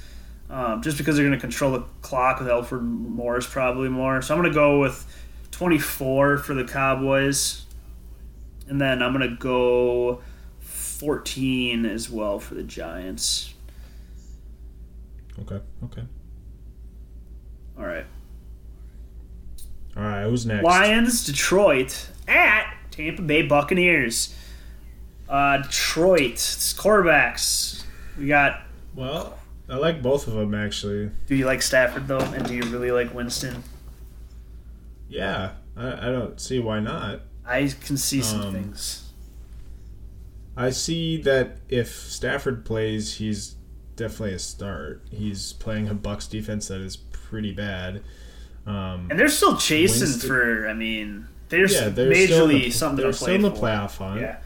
Um, 0.50 0.82
just 0.82 0.98
because 0.98 1.16
they're 1.16 1.24
going 1.24 1.36
to 1.36 1.40
control 1.40 1.72
the 1.72 1.84
clock 2.02 2.38
with 2.38 2.48
Alfred 2.48 2.82
Morris 2.82 3.46
probably 3.46 3.88
more. 3.88 4.20
So 4.20 4.34
I'm 4.34 4.40
going 4.40 4.52
to 4.52 4.54
go 4.54 4.78
with 4.78 5.04
24 5.52 6.38
for 6.38 6.54
the 6.54 6.64
Cowboys. 6.64 7.64
And 8.68 8.80
then 8.80 9.02
I'm 9.02 9.14
going 9.14 9.28
to 9.28 9.36
go 9.36 10.20
14 11.04 11.84
as 11.84 12.08
well 12.08 12.38
for 12.38 12.54
the 12.54 12.62
Giants. 12.62 13.52
Okay. 15.40 15.60
Okay. 15.84 16.02
All 17.78 17.84
right. 17.84 18.06
All 19.96 20.02
right. 20.02 20.24
Who's 20.24 20.46
next? 20.46 20.64
Lions, 20.64 21.26
Detroit 21.26 22.08
at 22.26 22.74
Tampa 22.90 23.20
Bay 23.22 23.42
Buccaneers. 23.42 24.34
Uh, 25.28 25.58
Detroit, 25.58 26.32
it's 26.32 26.72
quarterbacks. 26.72 27.84
We 28.18 28.26
got. 28.28 28.62
Well, 28.94 29.36
I 29.68 29.76
like 29.76 30.00
both 30.02 30.26
of 30.26 30.34
them 30.34 30.54
actually. 30.54 31.10
Do 31.26 31.34
you 31.34 31.44
like 31.44 31.60
Stafford 31.60 32.08
though, 32.08 32.20
and 32.20 32.46
do 32.46 32.54
you 32.54 32.62
really 32.64 32.92
like 32.92 33.12
Winston? 33.12 33.62
Yeah, 35.08 35.52
I, 35.76 36.08
I 36.08 36.12
don't 36.12 36.40
see 36.40 36.60
why 36.60 36.80
not. 36.80 37.20
I 37.46 37.70
can 37.84 37.96
see 37.98 38.22
some 38.22 38.40
Um, 38.42 38.52
things. 38.54 39.03
I 40.56 40.70
see 40.70 41.16
that 41.22 41.58
if 41.68 41.88
Stafford 41.88 42.64
plays, 42.64 43.14
he's 43.16 43.56
definitely 43.96 44.34
a 44.34 44.38
start. 44.38 45.02
He's 45.10 45.52
playing 45.54 45.88
a 45.88 45.94
Bucs 45.94 46.28
defense 46.30 46.68
that 46.68 46.80
is 46.80 46.96
pretty 46.96 47.52
bad. 47.52 48.02
Um, 48.66 49.08
And 49.10 49.18
they're 49.18 49.28
still 49.28 49.56
chasing 49.56 50.00
Winston- 50.08 50.28
for. 50.28 50.68
I 50.68 50.72
mean, 50.74 51.26
there's 51.48 51.72
yeah, 51.74 51.88
they're 51.88 52.14
still 52.14 52.48
in 52.50 52.56
majorly 52.56 52.64
the, 52.64 52.70
something 52.70 53.02
they're 53.02 53.12
still 53.12 53.34
in 53.34 53.42
the 53.42 53.50
playoff 53.50 53.98
hunt. 53.98 54.20
Yeah, 54.20 54.38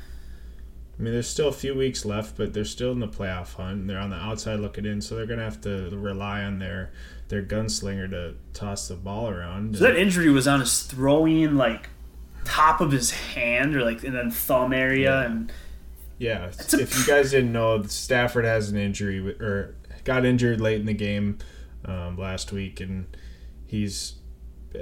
I 0.98 1.02
mean, 1.02 1.12
there's 1.12 1.28
still 1.28 1.48
a 1.48 1.52
few 1.52 1.74
weeks 1.74 2.04
left, 2.04 2.36
but 2.36 2.52
they're 2.52 2.64
still 2.64 2.90
in 2.92 2.98
the 3.00 3.06
playoff 3.08 3.54
hunt. 3.54 3.86
They're 3.86 4.00
on 4.00 4.10
the 4.10 4.16
outside 4.16 4.58
looking 4.60 4.84
in, 4.84 5.00
so 5.00 5.14
they're 5.14 5.26
gonna 5.26 5.44
have 5.44 5.60
to 5.62 5.90
rely 5.92 6.42
on 6.42 6.58
their 6.58 6.90
their 7.28 7.42
gunslinger 7.42 8.10
to 8.10 8.34
toss 8.54 8.88
the 8.88 8.94
ball 8.96 9.28
around. 9.28 9.76
so 9.76 9.84
that 9.84 9.96
injury 9.96 10.30
was 10.30 10.48
on 10.48 10.60
his 10.60 10.82
throwing 10.82 11.56
like 11.56 11.90
top 12.44 12.80
of 12.80 12.90
his 12.90 13.10
hand 13.10 13.76
or 13.76 13.84
like 13.84 14.02
in 14.02 14.14
the 14.14 14.30
thumb 14.30 14.72
area, 14.72 15.20
Yeah. 15.20 15.26
and 15.26 15.52
Yeah, 16.18 16.50
a 16.50 16.80
if 16.80 16.98
you 16.98 17.06
guys 17.06 17.30
didn't 17.30 17.52
know, 17.52 17.82
Stafford 17.84 18.44
has 18.44 18.70
an 18.70 18.76
injury 18.76 19.20
or 19.40 19.76
got 20.04 20.24
injured 20.24 20.60
late 20.60 20.80
in 20.80 20.86
the 20.86 20.94
game 20.94 21.38
um, 21.84 22.16
last 22.16 22.52
week, 22.52 22.80
and 22.80 23.06
he's 23.66 24.14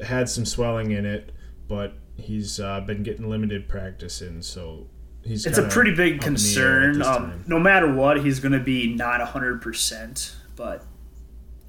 had 0.02 0.28
some 0.28 0.46
swelling 0.46 0.92
in 0.92 1.04
it, 1.04 1.32
but 1.68 1.94
he's 2.16 2.58
uh, 2.58 2.80
been 2.80 3.02
getting 3.02 3.28
limited 3.28 3.68
practice 3.68 4.22
in, 4.22 4.40
so 4.42 4.86
he's. 5.22 5.44
it's 5.44 5.58
a 5.58 5.68
pretty 5.68 5.94
big 5.94 6.20
up 6.20 6.26
in 6.26 6.34
the 6.34 6.56
air 6.58 6.80
at 6.80 6.94
concern. 6.94 7.02
Um, 7.02 7.44
no 7.46 7.58
matter 7.58 7.92
what, 7.92 8.24
he's 8.24 8.40
going 8.40 8.52
to 8.52 8.60
be 8.60 8.94
not 8.94 9.20
hundred 9.20 9.60
percent, 9.60 10.34
but 10.56 10.84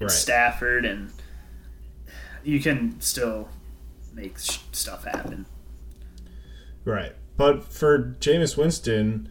Right. 0.00 0.10
Stafford, 0.10 0.84
and 0.84 1.12
you 2.44 2.60
can 2.60 3.00
still 3.00 3.48
make 4.14 4.38
stuff 4.38 5.04
happen. 5.04 5.46
Right. 6.84 7.12
But 7.36 7.64
for 7.64 8.16
Jameis 8.20 8.56
Winston, 8.56 9.28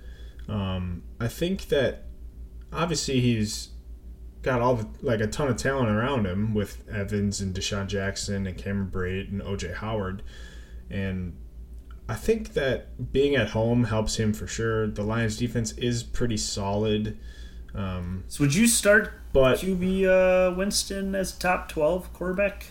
um, 0.48 1.04
I 1.20 1.28
think 1.28 1.68
that 1.70 2.04
obviously 2.72 3.20
he's 3.20 3.70
got 4.42 4.62
all 4.62 4.76
the, 4.76 4.88
like 5.02 5.20
a 5.20 5.28
ton 5.28 5.48
of 5.50 5.58
talent 5.58 5.90
around 5.90 6.26
him 6.26 6.54
with 6.54 6.88
Evans 6.90 7.42
and 7.42 7.54
DeSean 7.54 7.88
Jackson 7.88 8.48
and 8.48 8.58
Cameron 8.58 8.90
Brate 8.92 9.30
and 9.30 9.42
OJ 9.42 9.76
Howard. 9.76 10.24
And 10.90 11.36
I 12.08 12.16
think 12.16 12.54
that 12.54 13.12
being 13.12 13.36
at 13.36 13.50
home 13.50 13.86
helps 13.86 14.16
him 14.18 14.32
for 14.34 14.48
sure. 14.48 14.88
The 14.88 15.04
Lions 15.04 15.38
defense 15.38 15.74
is 15.74 16.04
pretty 16.04 16.38
solid. 16.38 17.18
Um, 17.76 18.24
So 18.28 18.44
would 18.46 18.56
you 18.56 18.68
start 18.68 19.12
but 19.34 19.58
QB 19.60 20.06
uh, 20.06 20.56
Winston 20.56 21.14
as 21.14 21.32
top 21.38 21.70
twelve 21.70 22.12
quarterback? 22.14 22.68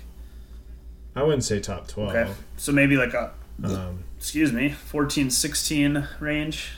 I 1.14 1.22
wouldn't 1.22 1.44
say 1.44 1.60
top 1.60 1.88
12. 1.88 2.10
Okay, 2.14 2.32
so 2.58 2.72
maybe 2.72 2.96
like 2.98 3.14
a 3.14 3.32
Um, 3.64 4.04
excuse 4.18 4.52
me, 4.52 4.68
14, 4.70 5.30
16 5.30 6.06
range, 6.20 6.72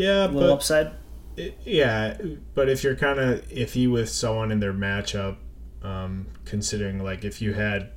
yeah, 0.00 0.24
a 0.24 0.28
little 0.28 0.40
but 0.40 0.50
upside. 0.50 0.92
It- 1.36 1.58
yeah, 1.64 2.16
but 2.54 2.68
if 2.68 2.82
you're 2.84 2.96
kind 2.96 3.18
of 3.18 3.48
iffy 3.48 3.90
with 3.90 4.08
someone 4.08 4.50
in 4.50 4.60
their 4.60 4.72
matchup, 4.72 5.36
um, 5.82 6.26
considering 6.44 7.02
like 7.02 7.24
if 7.24 7.40
you 7.40 7.52
had 7.54 7.90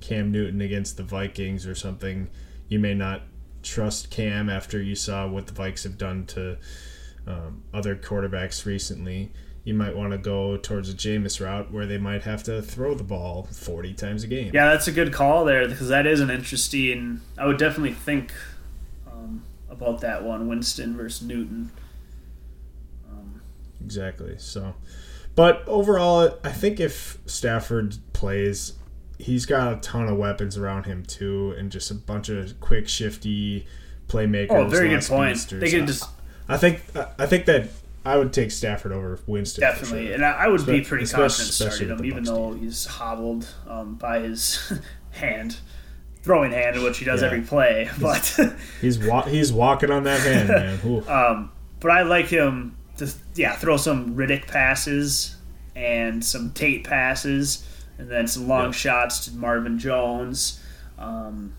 Cam 0.00 0.30
Newton 0.30 0.60
against 0.60 0.96
the 0.96 1.02
Vikings 1.02 1.66
or 1.66 1.74
something, 1.74 2.28
you 2.68 2.78
may 2.78 2.94
not 2.94 3.22
trust 3.62 4.10
Cam 4.10 4.48
after 4.48 4.80
you 4.80 4.94
saw 4.94 5.26
what 5.26 5.46
the 5.46 5.52
Vikes 5.52 5.82
have 5.84 5.98
done 5.98 6.26
to 6.26 6.58
um, 7.26 7.62
other 7.74 7.96
quarterbacks 7.96 8.64
recently. 8.64 9.32
you 9.64 9.74
might 9.74 9.96
want 9.96 10.12
to 10.12 10.18
go 10.18 10.56
towards 10.56 10.88
a 10.88 10.94
Jameis 10.94 11.44
route 11.44 11.72
where 11.72 11.86
they 11.86 11.98
might 11.98 12.22
have 12.22 12.44
to 12.44 12.62
throw 12.62 12.94
the 12.94 13.02
ball 13.02 13.48
40 13.50 13.94
times 13.94 14.22
a 14.22 14.28
game. 14.28 14.52
Yeah, 14.54 14.66
that's 14.70 14.86
a 14.86 14.92
good 14.92 15.12
call 15.12 15.44
there 15.44 15.66
because 15.66 15.88
that 15.88 16.06
is 16.06 16.20
an 16.20 16.30
interesting. 16.30 17.20
I 17.36 17.46
would 17.46 17.58
definitely 17.58 17.94
think 17.94 18.32
about 19.68 20.00
that 20.00 20.24
one, 20.24 20.48
Winston 20.48 20.96
versus 20.96 21.26
Newton. 21.26 21.70
Um, 23.10 23.40
exactly. 23.84 24.36
So, 24.38 24.74
but 25.34 25.66
overall, 25.66 26.38
I 26.44 26.50
think 26.52 26.80
if 26.80 27.18
Stafford 27.26 27.96
plays, 28.12 28.74
he's 29.18 29.46
got 29.46 29.72
a 29.72 29.76
ton 29.80 30.08
of 30.08 30.16
weapons 30.16 30.56
around 30.56 30.84
him 30.84 31.04
too, 31.04 31.54
and 31.58 31.70
just 31.70 31.90
a 31.90 31.94
bunch 31.94 32.28
of 32.28 32.58
quick, 32.60 32.88
shifty 32.88 33.66
playmakers. 34.08 34.50
Oh, 34.50 34.68
very 34.68 34.88
good 34.88 35.04
point. 35.04 35.38
They 35.50 35.70
can 35.70 35.86
just. 35.86 36.08
I 36.48 36.56
think 36.56 36.82
I 37.18 37.26
think 37.26 37.46
that 37.46 37.68
I 38.06 38.16
would 38.16 38.32
take 38.32 38.52
Stafford 38.52 38.92
over 38.92 39.18
Winston. 39.26 39.62
Definitely, 39.62 40.06
sure. 40.06 40.14
and 40.14 40.24
I, 40.24 40.46
would 40.46 40.64
be 40.64 40.80
pretty 40.80 41.06
confident 41.06 41.52
starting 41.52 41.88
him, 41.88 42.04
even 42.04 42.22
though 42.22 42.52
he's 42.52 42.86
hobbled 42.86 43.52
um, 43.66 43.96
by 43.96 44.20
his 44.20 44.72
hand, 45.10 45.56
throwing 46.26 46.50
hand, 46.50 46.82
which 46.82 46.98
he 46.98 47.04
does 47.04 47.22
yeah. 47.22 47.28
every 47.28 47.40
play. 47.40 47.88
But 48.00 48.38
he's 48.80 48.98
wa- 48.98 49.22
he's 49.22 49.52
walking 49.52 49.90
on 49.90 50.02
that 50.02 50.20
hand, 50.20 50.48
man. 50.48 51.04
um, 51.08 51.52
but 51.80 51.92
I 51.92 52.02
like 52.02 52.26
him 52.26 52.76
to 52.98 53.10
yeah 53.36 53.54
throw 53.54 53.76
some 53.76 54.16
Riddick 54.16 54.48
passes 54.48 55.36
and 55.76 56.22
some 56.24 56.50
Tate 56.50 56.84
passes, 56.84 57.64
and 57.96 58.10
then 58.10 58.26
some 58.26 58.48
long 58.48 58.72
shots 58.72 59.26
to 59.26 59.36
Marvin 59.36 59.78
Jones. 59.78 60.62
Um, 60.98 61.54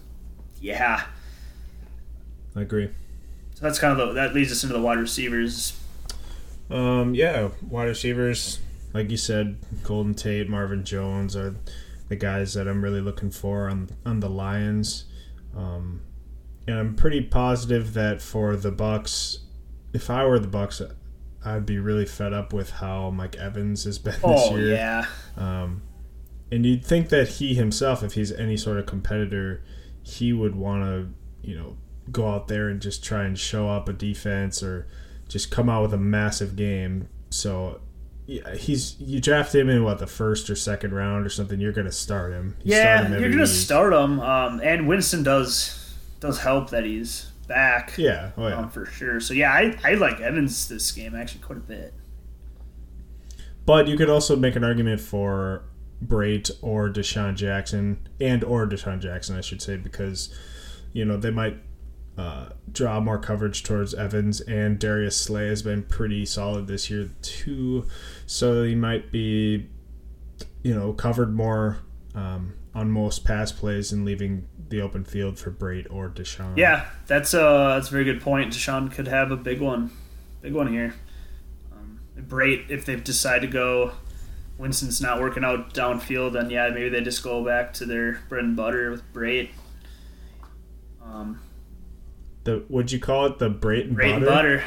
yeah, 0.59 1.05
I 2.55 2.61
agree. 2.61 2.89
So 3.55 3.61
that's 3.61 3.79
kind 3.79 3.99
of 3.99 4.09
the, 4.09 4.13
that 4.13 4.35
leads 4.35 4.51
us 4.51 4.63
into 4.63 4.75
the 4.75 4.81
wide 4.81 4.99
receivers. 4.99 5.79
Um, 6.69 7.15
yeah, 7.15 7.49
wide 7.69 7.85
receivers, 7.85 8.59
like 8.93 9.09
you 9.09 9.17
said, 9.17 9.57
Golden 9.83 10.13
Tate, 10.13 10.49
Marvin 10.49 10.83
Jones 10.83 11.35
are 11.37 11.55
the 12.09 12.15
guys 12.15 12.53
that 12.53 12.67
I'm 12.67 12.83
really 12.83 13.01
looking 13.01 13.31
for 13.31 13.69
on 13.69 13.89
on 14.05 14.19
the 14.19 14.29
Lions. 14.29 15.05
Um, 15.55 16.01
and 16.67 16.77
I'm 16.77 16.95
pretty 16.95 17.21
positive 17.21 17.93
that 17.93 18.21
for 18.21 18.55
the 18.55 18.71
Bucs, 18.71 19.39
if 19.93 20.09
I 20.09 20.25
were 20.25 20.39
the 20.39 20.47
Bucs, 20.47 20.81
I'd 21.43 21.65
be 21.65 21.79
really 21.79 22.05
fed 22.05 22.33
up 22.33 22.51
with 22.51 22.71
how 22.71 23.09
Mike 23.09 23.35
Evans 23.37 23.85
has 23.85 23.97
been 23.97 24.15
oh, 24.23 24.33
this 24.33 24.51
year. 24.51 24.73
yeah. 24.73 25.05
Um, 25.37 25.81
and 26.51 26.65
you'd 26.65 26.85
think 26.85 27.09
that 27.09 27.27
he 27.27 27.55
himself, 27.55 28.03
if 28.03 28.13
he's 28.13 28.31
any 28.31 28.57
sort 28.57 28.79
of 28.79 28.85
competitor, 28.85 29.63
he 30.03 30.33
would 30.33 30.55
want 30.55 30.83
to, 30.83 31.47
you 31.47 31.57
know, 31.57 31.77
go 32.11 32.27
out 32.27 32.47
there 32.47 32.69
and 32.69 32.81
just 32.81 33.03
try 33.03 33.23
and 33.23 33.37
show 33.37 33.69
up 33.69 33.89
a 33.89 33.93
defense 33.93 34.61
or 34.61 34.87
just 35.27 35.51
come 35.51 35.69
out 35.69 35.81
with 35.81 35.93
a 35.93 35.97
massive 35.97 36.55
game. 36.55 37.07
So 37.29 37.81
yeah, 38.27 38.55
he's 38.55 38.99
you 38.99 39.21
draft 39.21 39.55
him 39.55 39.69
in 39.69 39.85
what 39.85 39.99
the 39.99 40.05
first 40.05 40.49
or 40.49 40.55
second 40.55 40.93
round 40.93 41.25
or 41.25 41.29
something. 41.29 41.61
You're 41.61 41.71
gonna 41.71 41.91
start 41.93 42.33
him. 42.33 42.57
You 42.61 42.75
yeah, 42.75 42.97
start 42.97 43.11
him 43.11 43.21
you're 43.21 43.29
gonna 43.29 43.43
week. 43.43 43.51
start 43.51 43.93
him. 43.93 44.19
Um, 44.19 44.59
and 44.61 44.85
Winston 44.85 45.23
does 45.23 45.95
does 46.19 46.39
help 46.39 46.69
that 46.71 46.83
he's 46.83 47.31
back. 47.47 47.93
Yeah, 47.97 48.31
oh 48.37 48.49
yeah, 48.49 48.57
um, 48.57 48.69
for 48.69 48.85
sure. 48.85 49.21
So 49.21 49.33
yeah, 49.33 49.53
I 49.53 49.77
I 49.81 49.93
like 49.93 50.19
Evans 50.19 50.67
this 50.67 50.91
game 50.91 51.15
actually 51.15 51.41
quite 51.41 51.57
a 51.57 51.61
bit. 51.61 51.93
But 53.65 53.87
you 53.87 53.95
could 53.95 54.09
also 54.09 54.35
make 54.35 54.57
an 54.57 54.63
argument 54.63 54.99
for 54.99 55.63
Brate 56.05 56.51
or 56.61 56.89
DeSean 56.89 57.35
Jackson 57.35 58.09
and 58.19 58.43
or 58.43 58.67
DeSean 58.67 58.99
Jackson, 58.99 59.37
I 59.37 59.41
should 59.41 59.61
say, 59.61 59.77
because 59.77 60.33
you 60.91 61.05
know 61.05 61.15
they 61.15 61.31
might 61.31 61.57
uh, 62.17 62.49
draw 62.71 62.99
more 62.99 63.19
coverage 63.19 63.63
towards 63.63 63.93
Evans, 63.93 64.41
and 64.41 64.79
Darius 64.79 65.15
Slay 65.15 65.47
has 65.47 65.61
been 65.61 65.83
pretty 65.83 66.25
solid 66.25 66.67
this 66.67 66.89
year 66.89 67.11
too. 67.21 67.85
So 68.25 68.63
he 68.63 68.75
might 68.75 69.11
be, 69.11 69.67
you 70.63 70.73
know, 70.73 70.93
covered 70.93 71.35
more 71.35 71.77
um, 72.15 72.53
on 72.73 72.89
most 72.89 73.23
pass 73.23 73.51
plays 73.51 73.91
and 73.91 74.03
leaving 74.03 74.47
the 74.69 74.81
open 74.81 75.03
field 75.03 75.37
for 75.37 75.51
Brate 75.51 75.87
or 75.91 76.09
DeSean. 76.09 76.57
Yeah, 76.57 76.87
that's 77.05 77.33
a 77.33 77.73
that's 77.75 77.89
a 77.89 77.91
very 77.91 78.03
good 78.03 78.21
point. 78.21 78.51
DeSean 78.51 78.91
could 78.91 79.07
have 79.07 79.31
a 79.31 79.37
big 79.37 79.61
one, 79.61 79.91
big 80.41 80.53
one 80.53 80.67
here. 80.67 80.95
Um, 81.71 81.99
Brate, 82.19 82.69
if 82.69 82.85
they 82.85 82.95
decide 82.95 83.39
to 83.43 83.47
go, 83.47 83.91
Winston's 84.57 84.99
not 84.99 85.21
working 85.21 85.43
out 85.43 85.75
downfield, 85.75 86.33
then 86.33 86.49
yeah, 86.49 86.69
maybe 86.69 86.89
they 86.89 87.01
just 87.01 87.23
go 87.23 87.45
back 87.45 87.73
to 87.73 87.85
their 87.85 88.21
bread 88.27 88.43
and 88.43 88.55
butter 88.55 88.89
with 88.89 89.13
Brate. 89.13 89.49
Um, 91.03 91.39
the 92.47 92.63
would 92.69 92.91
you 92.91 92.99
call 92.99 93.25
it 93.25 93.39
the 93.39 93.49
Brayton 93.49 93.93
Brayton 93.93 94.23
butter? 94.23 94.63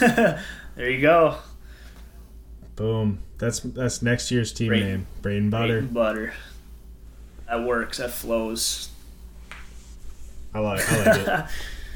butter. 0.00 0.40
there 0.76 0.90
you 0.90 1.00
go. 1.00 1.36
Boom. 2.76 3.18
That's 3.38 3.60
that's 3.60 4.00
next 4.02 4.30
year's 4.30 4.52
team 4.52 4.68
Brayton, 4.68 4.88
name. 4.88 5.06
Brayton 5.20 5.50
butter. 5.50 5.80
Brayton 5.80 5.92
butter. 5.92 6.34
That 7.48 7.64
works. 7.64 7.98
That 7.98 8.12
flows. 8.12 8.88
I 10.54 10.60
like. 10.60 10.92
I 10.92 11.04
like 11.04 11.28
it. 11.28 11.44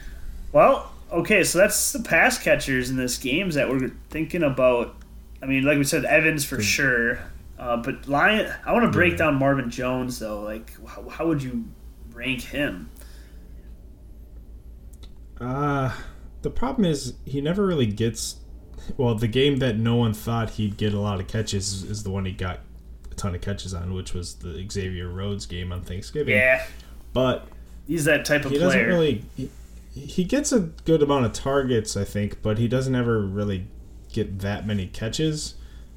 well, 0.52 0.90
okay, 1.12 1.44
so 1.44 1.58
that's 1.58 1.92
the 1.92 2.00
pass 2.00 2.42
catchers 2.42 2.90
in 2.90 2.96
this 2.96 3.16
games 3.16 3.54
that 3.54 3.68
we're 3.70 3.92
thinking 4.10 4.42
about. 4.42 4.96
I 5.40 5.46
mean, 5.46 5.62
like 5.62 5.78
we 5.78 5.84
said, 5.84 6.04
Evans 6.04 6.44
for 6.44 6.60
sure. 6.60 7.20
Uh, 7.60 7.76
but 7.76 8.08
Lion, 8.08 8.52
I 8.66 8.72
want 8.72 8.86
to 8.86 8.90
break 8.90 9.12
yeah. 9.12 9.18
down 9.18 9.36
Marvin 9.36 9.70
Jones 9.70 10.18
though. 10.18 10.42
Like, 10.42 10.72
how, 10.84 11.08
how 11.08 11.28
would 11.28 11.44
you 11.44 11.64
rank 12.12 12.40
him? 12.40 12.90
Uh, 15.40 15.94
the 16.42 16.50
problem 16.50 16.84
is 16.84 17.14
he 17.24 17.40
never 17.40 17.66
really 17.66 17.86
gets. 17.86 18.36
Well, 18.96 19.14
the 19.14 19.28
game 19.28 19.58
that 19.58 19.76
no 19.76 19.96
one 19.96 20.14
thought 20.14 20.50
he'd 20.50 20.76
get 20.76 20.94
a 20.94 21.00
lot 21.00 21.20
of 21.20 21.26
catches 21.26 21.82
is 21.82 22.02
the 22.04 22.10
one 22.10 22.24
he 22.24 22.32
got 22.32 22.60
a 23.10 23.14
ton 23.14 23.34
of 23.34 23.40
catches 23.40 23.74
on, 23.74 23.92
which 23.92 24.14
was 24.14 24.36
the 24.36 24.66
Xavier 24.70 25.08
Rhodes 25.08 25.46
game 25.46 25.72
on 25.72 25.82
Thanksgiving. 25.82 26.34
Yeah, 26.36 26.64
but 27.12 27.46
he's 27.86 28.04
that 28.04 28.24
type 28.24 28.44
of 28.44 28.52
player. 28.52 28.60
he 28.60 28.66
player. 28.66 28.86
Doesn't 28.86 28.88
really. 28.88 29.24
He, 29.36 29.50
he 29.94 30.24
gets 30.24 30.52
a 30.52 30.60
good 30.60 31.02
amount 31.02 31.26
of 31.26 31.32
targets, 31.32 31.96
I 31.96 32.04
think, 32.04 32.40
but 32.40 32.58
he 32.58 32.68
doesn't 32.68 32.94
ever 32.94 33.20
really 33.20 33.66
get 34.12 34.38
that 34.40 34.66
many 34.66 34.86
catches. 34.86 35.54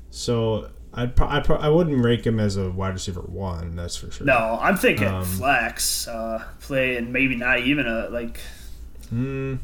So 0.10 0.72
I'd 0.94 1.16
pro- 1.16 1.28
I, 1.28 1.40
pro- 1.40 1.58
I 1.58 1.70
wouldn't 1.70 2.04
rank 2.04 2.26
him 2.26 2.40
as 2.40 2.58
a 2.58 2.70
wide 2.70 2.94
receiver 2.94 3.22
one. 3.22 3.76
That's 3.76 3.96
for 3.96 4.12
sure. 4.12 4.26
No, 4.26 4.58
I'm 4.62 4.76
thinking 4.76 5.08
um, 5.08 5.24
flex 5.24 6.08
uh, 6.08 6.44
play, 6.60 6.98
and 6.98 7.14
maybe 7.14 7.36
not 7.36 7.60
even 7.60 7.88
a 7.88 8.10
like 8.10 8.40
Mm, 9.14 9.60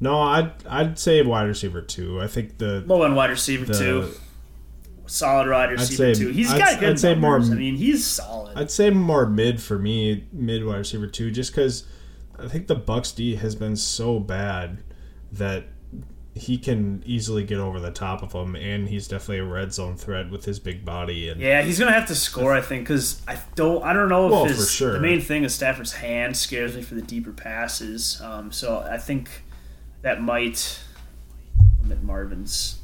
no, 0.00 0.20
I'd 0.20 0.52
I'd 0.68 0.98
say 0.98 1.22
wide 1.22 1.44
receiver 1.44 1.80
two. 1.80 2.20
I 2.20 2.26
think 2.26 2.58
the 2.58 2.84
low 2.86 3.02
end 3.02 3.16
wide 3.16 3.30
receiver 3.30 3.64
the, 3.64 3.78
two, 3.78 4.10
solid 5.06 5.48
wide 5.48 5.70
receiver 5.70 6.14
say, 6.14 6.20
two. 6.20 6.28
He's 6.28 6.52
I'd, 6.52 6.58
got 6.58 6.80
good. 6.80 6.90
I'd 6.90 7.00
say 7.00 7.14
numbers. 7.14 7.48
more. 7.48 7.56
I 7.56 7.60
mean, 7.60 7.76
he's 7.76 8.04
solid. 8.06 8.56
I'd 8.56 8.70
say 8.70 8.90
more 8.90 9.26
mid 9.26 9.62
for 9.62 9.78
me, 9.78 10.26
mid 10.32 10.64
wide 10.64 10.78
receiver 10.78 11.06
two, 11.06 11.30
just 11.30 11.52
because 11.52 11.84
I 12.38 12.48
think 12.48 12.66
the 12.66 12.76
Bucs 12.76 13.14
D 13.14 13.36
has 13.36 13.54
been 13.54 13.76
so 13.76 14.18
bad 14.18 14.78
that 15.32 15.64
he 16.34 16.58
can 16.58 17.02
easily 17.06 17.44
get 17.44 17.58
over 17.58 17.78
the 17.78 17.92
top 17.92 18.22
of 18.22 18.32
him, 18.32 18.56
and 18.56 18.88
he's 18.88 19.06
definitely 19.06 19.38
a 19.38 19.44
red 19.44 19.72
zone 19.72 19.96
threat 19.96 20.30
with 20.30 20.44
his 20.44 20.58
big 20.58 20.84
body. 20.84 21.28
And 21.28 21.40
yeah, 21.40 21.62
he's 21.62 21.78
gonna 21.78 21.92
have 21.92 22.08
to 22.08 22.14
score, 22.14 22.52
I 22.52 22.60
think, 22.60 22.84
because 22.84 23.22
I 23.28 23.38
don't, 23.54 23.84
I 23.84 23.92
don't 23.92 24.08
know 24.08 24.26
if 24.26 24.32
well, 24.32 24.44
his, 24.46 24.70
sure. 24.70 24.92
the 24.92 25.00
main 25.00 25.20
thing 25.20 25.44
is 25.44 25.54
Stafford's 25.54 25.92
hand 25.92 26.36
scares 26.36 26.74
me 26.74 26.82
for 26.82 26.96
the 26.96 27.02
deeper 27.02 27.30
passes. 27.30 28.20
Um, 28.20 28.50
so 28.50 28.78
I 28.78 28.98
think 28.98 29.30
that 30.02 30.22
might 30.22 30.80
limit 31.82 32.02
Marvin's, 32.02 32.80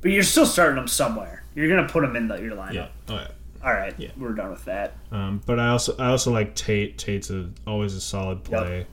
but 0.00 0.12
you're 0.12 0.22
still 0.22 0.46
starting 0.46 0.78
him 0.78 0.86
somewhere. 0.86 1.42
You're 1.56 1.68
gonna 1.68 1.88
put 1.88 2.04
him 2.04 2.14
in 2.14 2.28
the, 2.28 2.40
your 2.40 2.54
lineup. 2.54 2.74
Yeah. 2.74 2.88
Oh, 3.08 3.14
yeah. 3.14 3.28
All 3.64 3.72
right, 3.72 3.94
yeah. 3.96 4.10
we're 4.16 4.34
done 4.34 4.50
with 4.50 4.66
that. 4.66 4.92
Um, 5.10 5.40
but 5.46 5.58
I 5.58 5.68
also 5.70 5.96
I 5.98 6.08
also 6.08 6.30
like 6.30 6.54
Tate. 6.54 6.96
Tate's 6.96 7.30
a, 7.30 7.50
always 7.66 7.94
a 7.94 8.00
solid 8.00 8.44
play. 8.44 8.78
Yep 8.78 8.86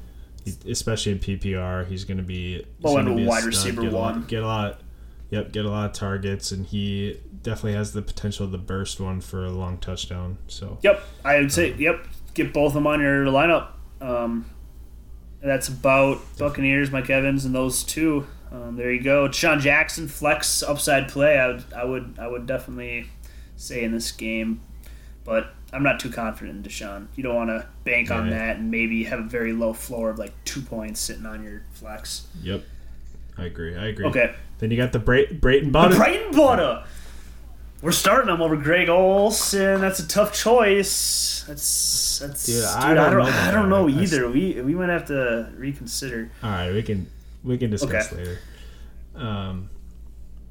especially 0.68 1.14
in 1.14 1.20
PPR. 1.20 1.88
He's 1.88 2.06
going 2.06 2.18
to 2.18 2.24
be 2.24 2.66
oh, 2.84 2.98
and 2.98 3.08
a 3.08 3.26
wide 3.26 3.44
receiver 3.44 3.82
get 3.82 3.92
one. 3.92 4.14
A 4.14 4.18
lot, 4.18 4.28
get 4.28 4.44
a 4.44 4.48
lot, 4.48 4.82
yep, 5.30 5.52
get 5.52 5.66
a 5.66 5.70
lot 5.70 5.86
of 5.86 5.94
targets, 5.94 6.52
and 6.52 6.66
he 6.66 7.20
definitely 7.42 7.74
has 7.74 7.94
the 7.94 8.02
potential 8.02 8.50
to 8.50 8.58
burst 8.58 9.00
one 9.00 9.22
for 9.22 9.46
a 9.46 9.52
long 9.52 9.78
touchdown. 9.78 10.38
So 10.48 10.78
yep, 10.82 11.04
I 11.24 11.40
would 11.40 11.52
say 11.52 11.74
yep, 11.74 12.06
get 12.34 12.54
both 12.54 12.70
of 12.70 12.74
them 12.76 12.88
on 12.88 13.02
your 13.02 13.26
lineup. 13.26 13.70
Um, 14.00 14.50
that's 15.42 15.68
about 15.68 16.20
Buccaneers, 16.38 16.92
Mike 16.92 17.10
Evans, 17.10 17.46
and 17.46 17.56
those 17.56 17.84
two. 17.84 18.28
Um, 18.52 18.76
there 18.76 18.92
you 18.92 19.02
go. 19.02 19.32
Sean 19.32 19.60
Jackson 19.60 20.08
flex 20.08 20.62
upside 20.62 21.08
play. 21.08 21.38
I 21.38 21.48
would, 21.48 21.64
I 21.74 21.84
would, 21.86 22.18
I 22.20 22.28
would 22.28 22.46
definitely 22.46 23.08
say 23.56 23.84
in 23.84 23.92
this 23.92 24.12
game, 24.12 24.62
but 25.24 25.54
I'm 25.74 25.84
not 25.84 26.00
too 26.00 26.10
confident 26.10 26.66
in 26.66 26.72
DeSean. 26.72 27.08
You 27.16 27.24
don't 27.24 27.36
want 27.36 27.50
to 27.50 27.68
bank 27.84 28.12
on 28.12 28.30
that 28.30 28.58
and 28.58 28.70
maybe 28.70 29.06
have 29.06 29.20
a 29.20 29.24
very 29.24 29.54
low 29.54 29.74
floor 29.74 30.10
of 30.10 30.20
like 30.20 30.34
two 30.44 30.62
points 30.62 31.00
sitting 31.00 31.26
on 31.26 31.44
your 31.44 31.64
flex. 31.72 32.28
Yep, 32.42 32.64
I 33.38 33.46
agree. 33.46 33.76
I 33.78 33.88
agree. 33.88 34.06
Okay. 34.06 34.36
Then 34.60 34.70
you 34.70 34.78
got 34.78 34.92
the 34.92 35.00
Bra- 35.00 35.32
Brayton 35.32 35.72
Butter. 35.72 35.96
Brayton 35.96 36.32
Butter. 36.34 36.84
We're 37.82 37.92
starting 37.92 38.28
them 38.28 38.42
over 38.42 38.56
Greg 38.58 38.90
Olsen. 38.90 39.82
That's 39.82 40.00
a 40.00 40.08
tough 40.08 40.34
choice. 40.34 41.44
That's 41.48 42.20
that's. 42.20 42.46
Dude, 42.46 42.56
dude 42.58 42.66
I, 42.66 42.94
don't 42.94 43.06
I 43.06 43.10
don't, 43.10 43.20
know, 43.20 43.32
I 43.32 43.52
don't 43.52 43.70
know 43.70 43.90
either. 43.90 44.30
We 44.30 44.62
we 44.62 44.76
might 44.76 44.90
have 44.90 45.06
to 45.08 45.52
reconsider. 45.56 46.30
All 46.44 46.50
right, 46.52 46.72
we 46.72 46.84
can 46.84 47.10
we 47.44 47.58
can 47.58 47.72
discuss 47.72 48.12
okay. 48.12 48.18
later. 48.18 48.40
Um, 49.16 49.70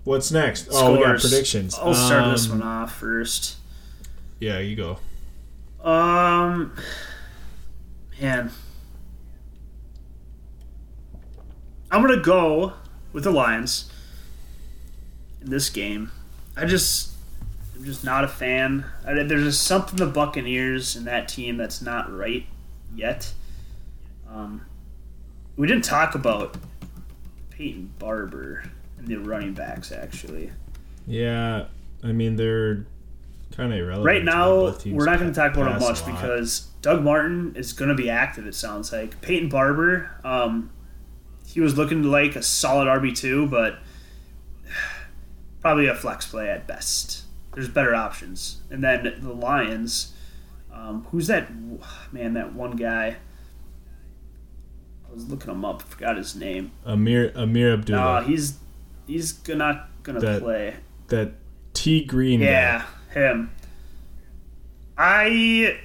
What's 0.04 0.32
next? 0.32 0.68
Oh, 0.72 0.94
we 0.96 1.04
got 1.04 1.20
predictions. 1.20 1.78
I'll 1.78 1.94
start 1.94 2.32
this 2.32 2.46
Um, 2.50 2.58
one 2.58 2.68
off 2.68 2.96
first. 2.98 3.56
Yeah, 4.40 4.58
you 4.58 4.74
go. 4.74 4.98
Um, 5.82 6.76
man, 8.20 8.50
I'm 11.90 12.02
gonna 12.02 12.20
go 12.20 12.74
with 13.12 13.24
the 13.24 13.30
Lions 13.30 13.90
in 15.40 15.50
this 15.50 15.70
game. 15.70 16.10
I 16.56 16.66
just, 16.66 17.12
I'm 17.74 17.84
just 17.84 18.04
not 18.04 18.24
a 18.24 18.28
fan. 18.28 18.84
I, 19.06 19.14
there's 19.14 19.44
just 19.44 19.62
something 19.62 19.96
the 19.96 20.06
Buccaneers 20.06 20.96
and 20.96 21.06
that 21.06 21.28
team 21.28 21.56
that's 21.56 21.80
not 21.80 22.14
right 22.14 22.46
yet. 22.94 23.32
Um, 24.28 24.66
we 25.56 25.66
didn't 25.66 25.84
talk 25.84 26.14
about 26.14 26.56
Peyton 27.50 27.92
Barber 27.98 28.64
and 28.98 29.08
the 29.08 29.16
running 29.16 29.54
backs 29.54 29.92
actually. 29.92 30.52
Yeah, 31.06 31.66
I 32.04 32.12
mean 32.12 32.36
they're 32.36 32.86
kind 33.54 33.72
of 33.72 33.78
irrelevant. 33.78 34.06
Right 34.06 34.24
now, 34.24 34.74
we're 34.86 35.04
not 35.04 35.18
going 35.18 35.32
to 35.32 35.38
talk 35.38 35.54
about 35.56 35.76
it 35.76 35.80
much 35.80 36.04
because 36.06 36.68
Doug 36.82 37.02
Martin 37.02 37.54
is 37.56 37.72
going 37.72 37.88
to 37.88 37.94
be 37.94 38.08
active. 38.10 38.46
It 38.46 38.54
sounds 38.54 38.92
like 38.92 39.20
Peyton 39.20 39.48
Barber. 39.48 40.10
Um, 40.24 40.70
he 41.46 41.60
was 41.60 41.76
looking 41.76 42.02
like 42.04 42.36
a 42.36 42.42
solid 42.42 42.86
RB 42.86 43.16
two, 43.16 43.46
but 43.48 43.78
probably 45.60 45.86
a 45.86 45.94
flex 45.94 46.26
play 46.26 46.48
at 46.48 46.66
best. 46.66 47.24
There's 47.54 47.68
better 47.68 47.94
options, 47.94 48.62
and 48.70 48.82
then 48.84 49.18
the 49.20 49.32
Lions. 49.32 50.14
Um, 50.72 51.04
who's 51.10 51.26
that 51.26 51.50
man? 52.12 52.34
That 52.34 52.54
one 52.54 52.76
guy. 52.76 53.16
I 55.08 55.12
was 55.12 55.28
looking 55.28 55.50
him 55.50 55.64
up. 55.64 55.82
Forgot 55.82 56.16
his 56.16 56.36
name. 56.36 56.70
Ameer 56.86 57.32
Ameer 57.34 57.70
No, 57.70 57.74
Abdullah, 57.74 58.22
he's 58.22 58.58
he's 59.08 59.46
not 59.48 59.88
gonna 60.04 60.20
That- 60.20 60.40
play. 60.40 60.76
that 61.08 61.32
T 61.74 62.04
Green 62.04 62.40
guy. 62.40 62.84
Him. 63.10 63.50
I 64.96 65.78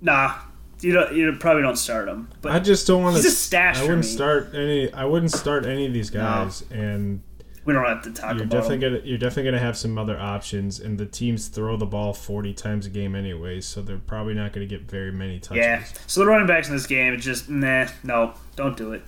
nah. 0.00 0.34
You 0.80 0.92
don't. 0.92 1.14
You 1.14 1.32
probably 1.34 1.62
don't 1.62 1.76
start 1.76 2.08
him. 2.08 2.30
But 2.40 2.52
I 2.52 2.58
just 2.58 2.86
don't 2.86 3.02
want 3.02 3.16
he's 3.16 3.24
to. 3.24 3.28
a 3.28 3.32
stash 3.32 3.78
I 3.78 3.82
wouldn't 3.82 4.04
start 4.06 4.54
any. 4.54 4.92
I 4.92 5.04
wouldn't 5.04 5.32
start 5.32 5.66
any 5.66 5.86
of 5.86 5.92
these 5.92 6.08
guys, 6.10 6.64
and 6.70 7.20
we 7.64 7.74
don't 7.74 7.84
have 7.84 8.02
to 8.02 8.10
talk 8.12 8.34
you're 8.34 8.44
about 8.44 8.62
definitely 8.62 8.78
gonna 8.78 9.00
you're 9.04 9.18
definitely 9.18 9.50
gonna 9.50 9.62
have 9.62 9.76
some 9.76 9.98
other 9.98 10.18
options. 10.18 10.80
And 10.80 10.98
the 10.98 11.06
teams 11.06 11.48
throw 11.48 11.76
the 11.76 11.86
ball 11.86 12.12
40 12.14 12.54
times 12.54 12.86
a 12.86 12.90
game 12.90 13.14
anyway, 13.14 13.60
so 13.60 13.82
they're 13.82 13.98
probably 13.98 14.34
not 14.34 14.52
gonna 14.52 14.66
get 14.66 14.82
very 14.82 15.12
many 15.12 15.38
touches. 15.38 15.64
Yeah. 15.64 15.84
So 16.06 16.20
the 16.20 16.26
running 16.26 16.46
backs 16.46 16.68
in 16.68 16.74
this 16.74 16.86
game, 16.86 17.12
it's 17.12 17.24
just 17.24 17.50
nah. 17.50 17.88
No, 18.02 18.34
don't 18.56 18.76
do 18.76 18.92
it. 18.92 19.02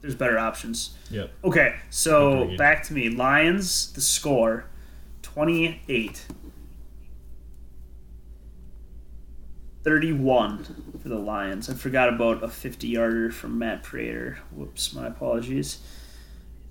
There's 0.00 0.16
better 0.16 0.38
options. 0.38 0.96
Yep. 1.10 1.30
Okay, 1.44 1.76
so 1.90 2.54
back 2.58 2.82
to 2.84 2.92
me. 2.92 3.08
Lions. 3.08 3.92
The 3.92 4.00
score, 4.00 4.66
twenty-eight. 5.22 6.26
31 9.84 10.64
for 11.00 11.08
the 11.08 11.18
Lions. 11.18 11.68
I 11.70 11.74
forgot 11.74 12.08
about 12.08 12.42
a 12.42 12.48
50 12.48 12.88
yarder 12.88 13.30
from 13.30 13.58
Matt 13.58 13.82
Prater. 13.82 14.38
Whoops, 14.52 14.92
my 14.94 15.06
apologies. 15.06 15.78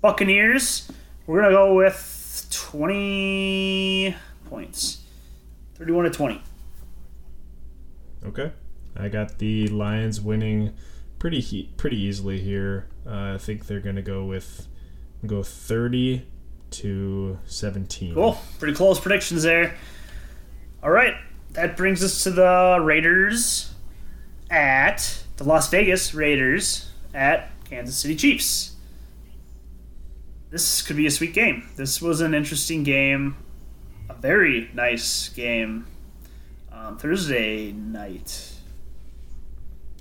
Buccaneers, 0.00 0.90
we're 1.26 1.40
going 1.40 1.50
to 1.50 1.56
go 1.56 1.74
with 1.74 2.48
20 2.50 4.14
points. 4.46 5.02
31 5.76 6.04
to 6.04 6.10
20. 6.10 6.42
Okay. 8.26 8.52
I 8.96 9.08
got 9.08 9.38
the 9.38 9.68
Lions 9.68 10.20
winning 10.20 10.74
pretty 11.18 11.40
he- 11.40 11.70
pretty 11.76 11.96
easily 11.96 12.38
here. 12.40 12.86
Uh, 13.06 13.34
I 13.34 13.38
think 13.38 13.66
they're 13.66 13.80
gonna 13.80 14.02
go 14.02 14.24
with 14.24 14.68
go 15.26 15.42
30 15.42 16.26
to 16.70 17.38
17. 17.46 18.14
Cool. 18.14 18.38
Pretty 18.58 18.74
close 18.74 19.00
predictions 19.00 19.42
there. 19.42 19.74
All 20.82 20.90
right. 20.90 21.14
That 21.54 21.76
brings 21.76 22.02
us 22.02 22.22
to 22.24 22.30
the 22.30 22.78
Raiders 22.82 23.72
at 24.50 25.22
the 25.36 25.44
Las 25.44 25.68
Vegas 25.70 26.12
Raiders 26.14 26.90
at 27.12 27.50
Kansas 27.68 27.96
City 27.96 28.16
Chiefs. 28.16 28.72
This 30.50 30.82
could 30.82 30.96
be 30.96 31.06
a 31.06 31.10
sweet 31.10 31.32
game. 31.34 31.68
This 31.76 32.00
was 32.02 32.20
an 32.20 32.34
interesting 32.34 32.82
game, 32.84 33.36
a 34.08 34.14
very 34.14 34.70
nice 34.74 35.28
game. 35.30 35.86
Um, 36.72 36.98
Thursday 36.98 37.72
night, 37.72 38.52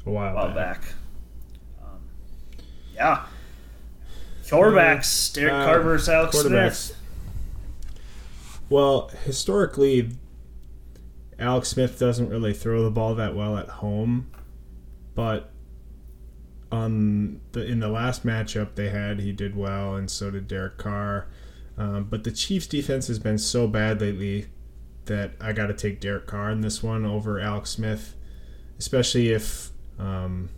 A 0.05 0.09
while, 0.09 0.31
a 0.31 0.35
while 0.35 0.47
back. 0.55 0.81
back. 0.81 0.93
Um, 1.83 1.99
yeah. 2.95 3.25
Quarterbacks, 4.45 5.33
Derek 5.33 5.53
Uh, 5.53 5.65
Carr 5.65 5.81
versus 5.81 6.09
Alex. 6.09 6.37
Smith. 6.39 6.97
Well, 8.69 9.09
historically, 9.23 10.11
Alex 11.43 11.69
Smith 11.69 11.99
doesn't 11.99 12.29
really 12.29 12.53
throw 12.53 12.83
the 12.83 12.89
ball 12.91 13.13
that 13.15 13.35
well 13.35 13.57
at 13.57 13.67
home, 13.69 14.31
but 15.13 15.51
on 16.71 17.39
the 17.51 17.63
in 17.65 17.79
the 17.79 17.89
last 17.89 18.25
matchup 18.25 18.75
they 18.75 18.89
had, 18.89 19.19
he 19.19 19.31
did 19.31 19.55
well, 19.55 19.95
and 19.95 20.09
so 20.09 20.31
did 20.31 20.47
Derek 20.47 20.77
Carr. 20.77 21.27
Um, 21.77 22.05
but 22.09 22.23
the 22.23 22.31
Chiefs' 22.31 22.67
defense 22.67 23.07
has 23.07 23.19
been 23.19 23.37
so 23.37 23.67
bad 23.67 23.99
lately 24.01 24.47
that 25.05 25.31
I 25.41 25.53
got 25.53 25.67
to 25.67 25.73
take 25.73 25.99
Derek 25.99 26.27
Carr 26.27 26.49
in 26.51 26.61
this 26.61 26.81
one 26.81 27.05
over 27.05 27.39
Alex 27.39 27.71
Smith, 27.71 28.15
especially 28.79 29.29
if 29.31 29.69
um, 29.99 30.49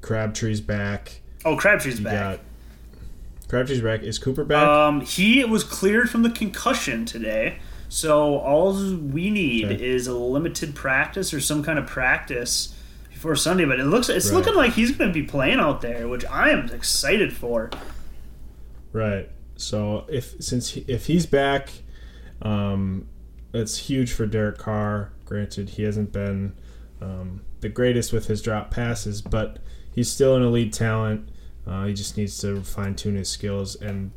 Crabtree's 0.00 0.60
back. 0.60 1.20
Oh, 1.44 1.56
Crabtree's 1.56 1.98
You 1.98 2.04
back. 2.06 2.38
got 2.38 2.40
Crabtree's 3.48 3.80
back. 3.80 4.02
Is 4.02 4.18
Cooper 4.18 4.44
back? 4.44 4.66
Um, 4.66 5.00
he 5.02 5.44
was 5.44 5.62
cleared 5.64 6.10
from 6.10 6.22
the 6.24 6.30
concussion 6.30 7.04
today, 7.04 7.58
so 7.88 8.36
all 8.38 8.72
we 8.74 9.30
need 9.30 9.66
Okay. 9.66 9.84
is 9.84 10.06
a 10.06 10.14
limited 10.14 10.74
practice 10.74 11.32
or 11.32 11.40
some 11.40 11.62
kind 11.62 11.78
of 11.78 11.86
practice 11.86 12.74
before 13.10 13.36
Sunday. 13.36 13.64
But 13.64 13.80
it 13.80 13.84
looks 13.84 14.08
it's 14.08 14.30
Right. 14.30 14.36
looking 14.38 14.54
like 14.54 14.72
he's 14.72 14.90
going 14.92 15.10
to 15.10 15.14
be 15.14 15.22
playing 15.26 15.58
out 15.58 15.80
there, 15.80 16.08
which 16.08 16.24
I 16.26 16.50
am 16.50 16.66
excited 16.70 17.32
for. 17.32 17.70
Right. 18.92 19.30
So 19.56 20.04
if 20.08 20.34
since 20.40 20.70
he, 20.70 20.84
if 20.88 21.06
he's 21.06 21.26
back, 21.26 21.70
um, 22.42 23.06
that's 23.52 23.76
huge 23.78 24.12
for 24.12 24.26
Derek 24.26 24.58
Carr. 24.58 25.12
Granted, 25.24 25.70
he 25.70 25.82
hasn't 25.82 26.12
been 26.12 26.52
um, 27.00 27.42
the 27.60 27.68
greatest 27.68 28.12
with 28.12 28.26
his 28.26 28.40
drop 28.42 28.70
passes, 28.70 29.20
but 29.22 29.58
he's 29.92 30.10
still 30.10 30.36
an 30.36 30.42
elite 30.42 30.72
talent. 30.72 31.28
Uh, 31.66 31.86
he 31.86 31.94
just 31.94 32.16
needs 32.16 32.38
to 32.38 32.62
fine 32.62 32.94
tune 32.94 33.16
his 33.16 33.28
skills. 33.28 33.74
And 33.76 34.12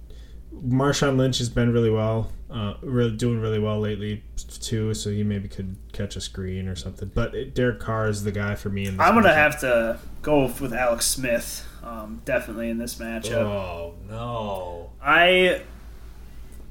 Marshawn 0.54 1.18
Lynch 1.18 1.38
has 1.38 1.50
been 1.50 1.72
really 1.72 1.90
well, 1.90 2.32
uh, 2.50 2.74
really 2.82 3.16
doing 3.16 3.40
really 3.40 3.60
well 3.60 3.80
lately 3.80 4.24
too. 4.60 4.94
So 4.94 5.10
he 5.10 5.24
maybe 5.24 5.48
could 5.48 5.76
catch 5.94 6.16
a 6.16 6.22
screen 6.22 6.68
or 6.68 6.76
something. 6.76 7.12
But 7.14 7.54
Derek 7.54 7.80
Carr 7.80 8.10
is 8.10 8.24
the 8.24 8.32
guy 8.32 8.56
for 8.56 8.70
me. 8.70 8.86
In 8.86 8.98
this 8.98 9.06
I'm 9.06 9.14
going 9.14 9.26
to 9.26 9.30
matchup. 9.30 9.36
have 9.36 9.60
to 9.62 10.00
go 10.22 10.46
with 10.46 10.74
Alex 10.74 11.06
Smith, 11.06 11.68
um, 11.84 12.22
definitely 12.26 12.70
in 12.70 12.78
this 12.78 12.96
matchup. 12.96 13.32
Oh 13.34 13.96
no! 14.10 14.92
I 15.02 15.62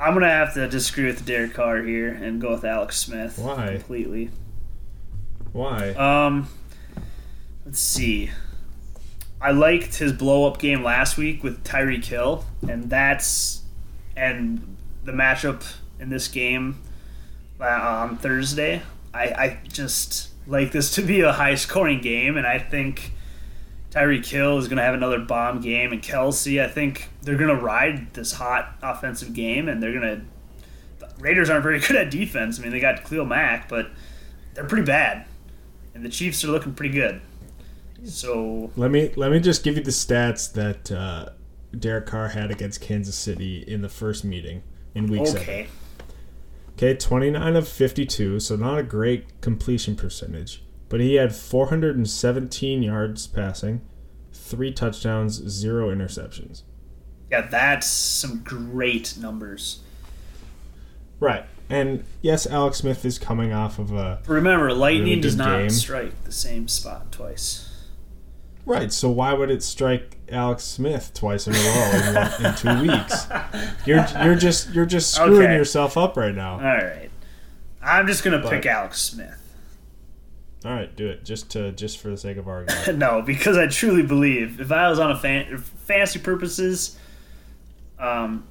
I'm 0.01 0.13
going 0.13 0.23
to 0.23 0.29
have 0.29 0.55
to 0.55 0.69
disagree 0.69 1.07
with 1.07 1.25
Derek 1.27 1.55
Carr 1.55 1.83
here 1.83 2.09
and 2.09 2.41
go 2.41 2.53
with 2.53 2.65
Alex 2.65 2.99
Smith. 2.99 3.39
Why? 3.39 3.75
Completely. 3.77 4.31
Why? 5.53 5.91
Um, 5.91 6.49
let's 7.65 7.81
see. 7.81 8.31
I 9.41 9.53
liked 9.53 9.97
his 9.97 10.13
blow 10.13 10.47
up 10.47 10.59
game 10.59 10.83
last 10.83 11.17
week 11.17 11.43
with 11.43 11.65
Tyreek 11.65 12.05
Hill, 12.05 12.45
and 12.69 12.91
that's 12.91 13.63
and 14.19 14.77
the 15.05 15.13
matchup 15.13 15.65
in 16.01 16.11
this 16.11 16.29
game 16.29 16.83
uh, 17.61 17.65
on 17.65 18.17
Thursday. 18.19 18.83
I, 19.15 19.25
I 19.25 19.61
just 19.69 20.31
like 20.47 20.73
this 20.73 20.95
to 20.97 21.03
be 21.03 21.21
a 21.21 21.33
high 21.33 21.55
scoring 21.55 22.01
game, 22.01 22.37
and 22.37 22.47
I 22.47 22.59
think 22.59 23.13
Tyreek 23.91 24.27
Hill 24.27 24.59
is 24.59 24.69
going 24.69 24.77
to 24.77 24.83
have 24.83 24.95
another 24.95 25.19
bomb 25.19 25.61
game, 25.61 25.93
and 25.93 26.03
Kelce. 26.03 26.63
I 26.63 26.69
think 26.69 27.09
they're 27.23 27.39
going 27.39 27.57
to 27.57 27.63
ride 27.63 28.13
this 28.15 28.33
hot 28.33 28.77
offensive 28.83 29.33
game, 29.33 29.69
and 29.69 29.83
they're 29.83 29.93
going 29.93 30.21
to. 30.21 31.09
Raiders 31.21 31.49
aren't 31.51 31.63
very 31.63 31.81
good 31.87 31.97
at 31.97 32.11
defense. 32.11 32.59
I 32.59 32.63
mean, 32.63 32.73
they 32.73 32.81
got 32.81 33.05
Khalil 33.05 33.25
Mack, 33.25 33.69
but 33.69 33.91
they're 34.55 34.65
pretty 34.65 34.85
bad, 34.85 35.27
and 35.95 36.05
the 36.05 36.09
Chiefs 36.11 36.45
are 36.45 36.49
looking 36.49 36.75
pretty 36.75 36.95
good. 36.95 37.21
So 38.05 38.71
Let 38.77 38.93
me 38.93 39.11
let 39.17 39.33
me 39.33 39.41
just 39.41 39.65
give 39.65 39.77
you 39.77 39.83
the 39.83 39.91
stats 39.91 40.53
that 40.53 40.93
uh, 40.93 41.31
Derek 41.77 42.07
Carr 42.07 42.29
had 42.29 42.51
against 42.51 42.81
Kansas 42.81 43.17
City 43.17 43.65
in 43.67 43.83
the 43.83 43.89
first 43.89 44.25
meeting 44.25 44.63
in 44.95 45.07
Week 45.07 45.27
Seven. 45.27 45.43
okay, 45.43 45.67
Okay, 46.75 46.95
twenty 46.95 47.31
nine 47.31 47.57
of 47.57 47.67
fifty 47.69 48.07
two, 48.07 48.39
so 48.41 48.55
not 48.57 48.79
a 48.79 48.83
great 48.83 49.41
completion 49.41 49.97
percentage, 49.97 50.63
but 50.89 51.01
he 51.01 51.15
had 51.17 51.35
four 51.35 51.67
hundred 51.69 51.97
and 51.97 52.09
seventeen 52.09 52.83
yards 52.83 53.27
passing, 53.27 53.81
three 54.33 54.73
touchdowns, 54.73 55.35
zero 55.49 55.91
interceptions. 55.95 56.63
yeah, 57.31 57.43
that's 57.43 57.87
some 57.89 58.43
great 58.45 59.17
numbers. 59.19 59.81
Right, 61.21 61.45
and 61.69 62.05
yes, 62.23 62.47
Alex 62.47 62.79
Smith 62.79 63.05
is 63.05 63.19
coming 63.19 63.53
off 63.53 63.81
of 63.81 63.93
a 63.93 64.21
Remember, 64.29 64.73
lightning 64.73 65.05
Really 65.09 65.21
does 65.21 65.37
not 65.37 65.59
game. 65.59 65.71
strike 65.71 66.23
the 66.25 66.33
same 66.33 66.69
spot 66.69 67.11
twice. 67.11 67.69
right. 68.65 68.93
So 68.93 69.11
why 69.11 69.33
would 69.33 69.51
it 69.51 69.65
strike 69.65 70.18
Alex 70.31 70.65
Smith 70.65 71.13
twice 71.15 71.47
in 71.47 71.55
a 71.55 71.59
row 71.59 72.31
in, 72.39 72.47
in 72.47 72.55
two 72.55 72.83
weeks. 72.93 73.27
You're 73.87 74.07
you're 74.25 74.35
just 74.37 74.71
you're 74.75 74.87
just 74.87 75.15
screwing 75.15 75.43
Okay. 75.45 75.55
yourself 75.57 75.97
up 75.97 76.17
right 76.17 76.35
now. 76.35 76.55
All 76.55 76.61
right. 76.61 77.11
I'm 77.83 78.07
just 78.07 78.23
gonna 78.25 78.39
But- 78.39 78.51
pick 78.51 78.67
Alex 78.67 79.01
Smith. 79.01 79.35
All 80.65 80.73
right, 80.73 80.95
do 80.97 81.07
it 81.09 81.25
just 81.25 81.51
to 81.51 81.71
just 81.73 81.99
for 81.99 82.09
the 82.11 82.17
sake 82.17 82.37
of 82.37 82.49
argument. 82.49 82.99
no, 82.99 83.23
because 83.23 83.57
I 83.57 83.69
truly 83.69 84.03
believe 84.03 84.61
if 84.61 84.73
I 84.73 84.89
was 84.91 84.99
on 84.99 85.13
a 85.13 85.17
fan, 85.19 85.57
fantasy 85.57 86.19
purposes, 86.19 86.99
um, 87.99 88.45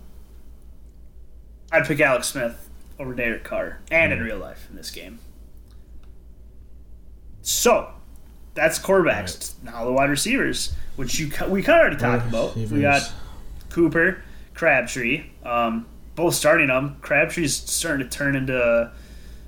I'd 1.72 1.86
pick 1.86 2.00
Alex 2.00 2.28
Smith 2.30 2.70
over 2.98 3.14
Derek 3.14 3.44
Carr, 3.44 3.80
and 3.92 4.12
Mm. 4.14 4.18
in 4.18 4.24
real 4.24 4.38
life 4.38 4.68
in 4.70 4.78
this 4.78 4.90
game. 4.90 5.20
So, 7.42 7.92
that's 8.54 8.80
quarterbacks. 8.80 9.54
Now 9.64 9.86
the 9.86 9.92
wide 9.92 10.10
receivers, 10.10 10.74
which 10.98 11.20
you 11.20 11.28
we 11.48 11.64
kind 11.64 11.80
of 11.80 11.82
already 11.86 11.96
talked 11.96 12.28
about. 12.28 12.56
We 12.58 12.82
got 12.82 13.10
Cooper, 13.70 14.22
Crabtree, 14.54 15.24
um, 15.46 15.86
both 16.16 16.36
starting 16.36 16.68
them. 16.68 16.98
Crabtree's 17.02 17.56
starting 17.56 18.08
to 18.10 18.18
turn 18.18 18.36
into. 18.36 18.92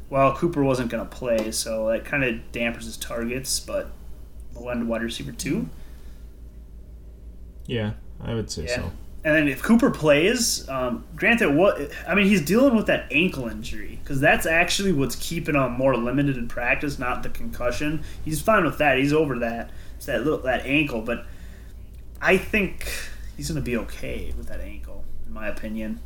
Well, 0.09 0.35
Cooper 0.35 0.63
wasn't 0.63 0.89
going 0.89 1.07
to 1.07 1.15
play, 1.15 1.51
so 1.51 1.89
that 1.89 2.05
kind 2.05 2.23
of 2.23 2.51
dampers 2.51 2.85
his 2.85 2.97
targets. 2.97 3.59
But 3.59 3.91
low 4.55 4.69
end 4.69 4.87
wide 4.87 5.03
receiver 5.03 5.31
two, 5.31 5.67
Yeah, 7.67 7.91
I 8.23 8.33
would 8.33 8.49
say 8.49 8.63
Yeah. 8.65 8.75
so. 8.77 8.91
and 9.23 9.35
then 9.35 9.47
if 9.47 9.61
Cooper 9.61 9.91
plays, 9.91 10.67
um, 10.69 11.03
granted, 11.15 11.53
what 11.55 11.91
I 12.07 12.15
mean, 12.15 12.25
he's 12.27 12.41
dealing 12.43 12.75
with 12.75 12.87
that 12.87 13.05
ankle 13.11 13.47
injury 13.47 13.99
because 14.03 14.19
that's 14.19 14.45
actually 14.45 14.91
what's 14.91 15.15
keeping 15.15 15.55
him 15.55 15.73
more 15.73 15.95
limited 15.95 16.37
in 16.37 16.47
practice, 16.47 16.97
not 16.99 17.21
the 17.23 17.29
concussion. 17.29 18.03
He's 18.25 18.41
fine 18.41 18.65
with 18.65 18.77
that. 18.79 18.97
He's 18.97 19.13
over 19.13 19.37
that. 19.39 19.69
It's 19.97 20.05
that 20.07 20.23
little 20.23 20.39
that 20.39 20.65
ankle, 20.65 21.01
but 21.01 21.25
I 22.21 22.37
think 22.37 22.91
he's 23.37 23.49
going 23.49 23.61
to 23.63 23.65
be 23.65 23.77
okay 23.77 24.33
with 24.37 24.47
that 24.47 24.59
ankle, 24.61 25.03
in 25.27 25.33
my 25.33 25.47
opinion. 25.47 25.99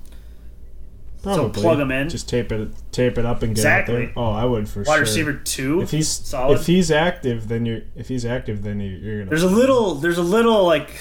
Probably 1.24 1.54
So 1.54 1.62
plug 1.62 1.80
him 1.80 1.90
in. 1.92 2.10
Just 2.10 2.28
tape 2.28 2.52
it 2.52 2.70
tape 2.92 3.18
it 3.18 3.26
up 3.26 3.44
and 3.44 3.56
get 3.56 3.62
Exactly. 3.62 3.96
out 3.96 4.00
there. 4.00 4.14
Oh, 4.18 4.32
I 4.32 4.44
would 4.44 4.68
for 4.68 4.80
Wide 4.80 4.86
sure. 4.86 4.94
Wide 4.96 5.00
receiver 5.00 5.34
two, 5.34 5.82
If 5.82 5.92
he's 5.92 6.10
solid. 6.10 6.60
if 6.60 6.66
he's 6.68 6.92
active, 6.92 7.48
then 7.48 7.66
you're 7.66 7.82
if 7.96 8.10
he's 8.10 8.26
active, 8.26 8.62
then 8.64 8.82
you- 8.82 8.98
you're 8.98 9.20
gonna. 9.20 9.30
There's 9.30 9.44
a 9.44 9.48
little, 9.50 9.96
there's 9.96 10.18
a 10.18 10.22
little 10.24 10.66
like, 10.66 10.92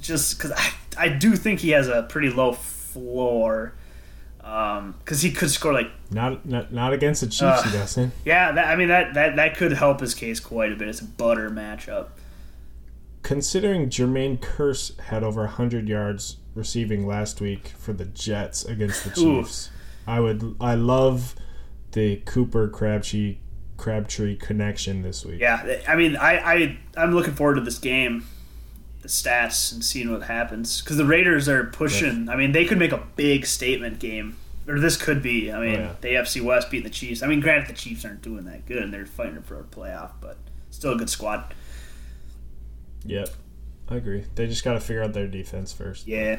just 0.00 0.36
because 0.36 0.50
I, 0.52 0.72
I 0.98 1.08
do 1.08 1.36
think 1.36 1.60
he 1.60 1.70
has 1.70 1.86
a 1.86 2.02
pretty 2.02 2.30
low 2.30 2.52
floor, 2.52 3.74
um, 4.42 4.96
because 5.04 5.22
he 5.22 5.30
could 5.30 5.50
score 5.52 5.72
like, 5.72 5.90
not 6.10 6.44
not, 6.44 6.72
not 6.72 6.92
against 6.92 7.20
the 7.20 7.28
Chiefs. 7.28 7.42
Ugh. 7.42 7.64
he 7.66 7.70
eh? 7.76 7.80
doesn't. 7.80 8.12
yeah, 8.24 8.50
that, 8.50 8.66
I 8.66 8.74
mean 8.74 8.88
that, 8.88 9.14
that 9.14 9.36
that 9.36 9.56
could 9.56 9.72
help 9.72 10.00
his 10.00 10.14
case 10.14 10.40
quite 10.40 10.72
a 10.72 10.74
bit. 10.76 10.88
It's 10.88 11.00
a 11.00 11.04
butter 11.04 11.48
matchup. 11.48 12.08
Considering 13.22 13.88
Jermaine 13.90 14.38
Kearse 14.38 14.98
had 15.00 15.22
over 15.22 15.42
100 15.42 15.88
yards 15.88 16.38
receiving 16.54 17.06
last 17.06 17.40
week 17.40 17.68
for 17.78 17.92
the 17.92 18.06
Jets 18.06 18.64
against 18.64 19.04
the 19.04 19.10
Ooh. 19.20 19.42
Chiefs, 19.42 19.70
I 20.06 20.20
would 20.20 20.56
I 20.60 20.74
love 20.74 21.34
the 21.92 22.16
Cooper 22.24 22.68
Crabtree 22.68 23.36
Crabtree 23.76 24.36
connection 24.36 25.02
this 25.02 25.24
week. 25.24 25.40
Yeah, 25.40 25.80
I 25.88 25.96
mean, 25.96 26.16
I, 26.16 26.38
I 26.38 26.78
I'm 26.96 27.12
looking 27.14 27.34
forward 27.34 27.54
to 27.56 27.60
this 27.60 27.78
game, 27.78 28.26
the 29.02 29.08
stats 29.08 29.72
and 29.72 29.84
seeing 29.84 30.10
what 30.10 30.22
happens 30.22 30.80
because 30.80 30.96
the 30.96 31.04
Raiders 31.04 31.48
are 31.48 31.64
pushing. 31.64 32.28
I 32.28 32.36
mean, 32.36 32.52
they 32.52 32.64
could 32.64 32.78
make 32.78 32.92
a 32.92 33.06
big 33.16 33.46
statement 33.46 33.98
game, 33.98 34.36
or 34.66 34.80
this 34.80 34.96
could 34.96 35.22
be. 35.22 35.52
I 35.52 35.60
mean, 35.60 35.76
Oh, 35.76 35.78
yeah. 35.78 35.94
the 36.00 36.08
AFC 36.08 36.42
West 36.42 36.70
beating 36.70 36.84
the 36.84 36.90
Chiefs. 36.90 37.22
I 37.22 37.26
mean, 37.26 37.40
granted, 37.40 37.68
the 37.68 37.78
Chiefs 37.78 38.04
aren't 38.04 38.22
doing 38.22 38.44
that 38.46 38.66
good 38.66 38.82
and 38.82 38.92
they're 38.92 39.06
fighting 39.06 39.42
for 39.42 39.60
a 39.60 39.64
playoff, 39.64 40.12
but 40.20 40.38
still 40.70 40.94
a 40.94 40.96
good 40.96 41.10
squad. 41.10 41.54
Yep. 43.04 43.28
I 43.88 43.96
agree. 43.96 44.24
They 44.34 44.46
just 44.46 44.62
got 44.64 44.74
to 44.74 44.80
figure 44.80 45.02
out 45.02 45.12
their 45.12 45.26
defense 45.26 45.72
first. 45.72 46.06
Yeah, 46.06 46.38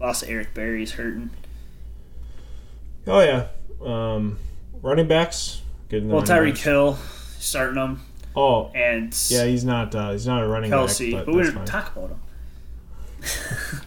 lost 0.00 0.22
to 0.24 0.30
Eric 0.30 0.54
Berry's 0.54 0.92
hurting. 0.92 1.30
Oh 3.06 3.20
yeah. 3.20 3.48
Um, 3.84 4.38
running 4.82 5.08
backs 5.08 5.62
getting 5.88 6.08
the 6.08 6.14
Well, 6.14 6.22
Tyreek. 6.24 6.56
Hill 6.58 6.96
starting 7.38 7.76
them, 7.76 8.00
Oh 8.36 8.70
and 8.74 9.16
yeah, 9.28 9.44
he's 9.44 9.64
not 9.64 9.94
uh, 9.94 10.12
he's 10.12 10.26
not 10.26 10.42
a 10.42 10.46
running 10.46 10.70
Kelce, 10.70 11.12
back, 11.12 11.24
but 11.24 11.32
but 11.32 11.34
we 11.36 11.42
didn't 11.44 11.64
talk 11.66 11.96
about 11.96 12.10
him. 12.10 12.20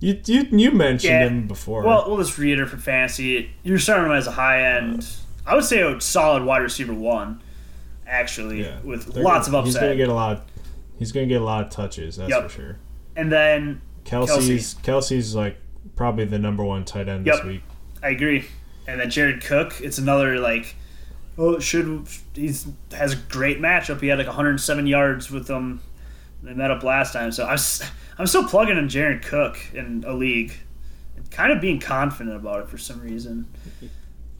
You 0.00 0.20
you 0.26 0.40
you 0.50 0.70
mentioned 0.72 1.12
Yeah. 1.12 1.26
him 1.28 1.46
before. 1.46 1.84
Well, 1.84 2.04
we'll 2.08 2.18
just 2.18 2.36
reiterate 2.36 2.70
for 2.70 2.76
fantasy. 2.76 3.50
You're 3.62 3.78
starting 3.78 4.06
him 4.06 4.12
as 4.12 4.26
a 4.26 4.32
high 4.32 4.76
end. 4.76 5.08
I 5.46 5.54
would 5.54 5.62
say 5.64 5.80
a 5.80 6.00
solid 6.00 6.42
wide 6.42 6.58
receiver 6.62 6.92
one, 6.92 7.40
actually, 8.04 8.62
yeah, 8.64 8.80
with 8.82 9.12
They're 9.14 9.22
lots 9.22 9.46
gonna- 9.46 9.58
of 9.58 9.64
He's 9.66 9.76
gonna 9.76 9.94
get 9.94 10.08
a 10.08 10.12
lot. 10.14 10.38
Of, 10.38 10.42
he's 11.02 11.12
gonna 11.12 11.26
get 11.26 11.40
a 11.42 11.44
lot 11.44 11.64
of 11.64 11.70
touches. 11.70 12.16
That's 12.16 12.30
Yep. 12.30 12.42
for 12.44 12.48
sure. 12.48 12.76
and 13.16 13.30
then 13.30 13.80
Kelce's 14.04 14.74
Kelce's 14.82 15.34
like 15.34 15.58
probably 15.96 16.24
the 16.24 16.38
number 16.38 16.64
one 16.64 16.84
tight 16.84 17.08
end 17.08 17.26
Yep. 17.26 17.36
this 17.36 17.44
week. 17.44 17.62
I 18.02 18.08
agree. 18.10 18.44
And 18.86 19.00
then 19.00 19.10
Jared 19.10 19.42
Cook, 19.44 19.74
it's 19.80 19.98
another 19.98 20.38
like, 20.40 20.74
oh, 21.38 21.58
should 21.58 22.06
he's 22.34 22.66
has 22.92 23.12
a 23.12 23.16
great 23.16 23.60
matchup. 23.60 24.00
He 24.00 24.08
had 24.08 24.18
like 24.18 24.26
107 24.26 24.86
yards 24.86 25.30
with 25.30 25.46
them. 25.46 25.80
They 26.42 26.54
met 26.54 26.70
up 26.72 26.82
last 26.82 27.12
time, 27.12 27.30
so 27.32 27.44
I'm 27.46 27.58
I'm 28.18 28.26
still 28.26 28.48
plugging 28.48 28.76
in 28.78 28.88
Jared 28.88 29.22
Cook 29.22 29.58
in 29.74 30.04
a 30.06 30.12
league, 30.14 30.52
and 31.16 31.30
kind 31.30 31.52
of 31.52 31.60
being 31.60 31.78
confident 31.78 32.34
about 32.36 32.60
it 32.60 32.68
for 32.68 32.78
some 32.78 33.00
reason. 33.00 33.46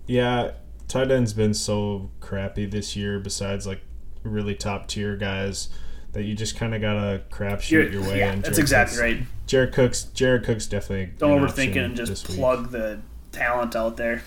Yeah, 0.06 0.52
tight 0.88 1.10
end's 1.10 1.32
been 1.32 1.54
so 1.54 2.10
crappy 2.20 2.66
this 2.66 2.96
year. 2.96 3.18
Besides 3.20 3.66
like 3.66 3.80
really 4.24 4.54
top 4.54 4.88
tier 4.88 5.16
guys. 5.16 5.68
That 6.12 6.24
you 6.24 6.34
just 6.34 6.56
kind 6.56 6.74
of 6.74 6.80
gotta 6.82 7.22
crapshoot 7.30 7.90
your 7.92 8.02
way 8.02 8.18
yeah, 8.18 8.32
in. 8.32 8.42
that's 8.42 8.56
Jared 8.56 8.58
exactly 8.58 8.96
Cook's- 8.98 9.00
right. 9.20 9.26
Jared 9.46 9.72
Cook's 9.72 10.02
Jared 10.04 10.44
Cook's 10.44 10.66
definitely 10.66 11.12
Don't 11.18 11.40
overthink 11.40 11.70
it 11.70 11.78
and 11.78 11.96
just 11.96 12.10
this 12.10 12.28
week. 12.28 12.38
plug 12.38 12.70
the 12.70 13.00
talent 13.32 13.74
out 13.74 13.96
there. 13.96 14.22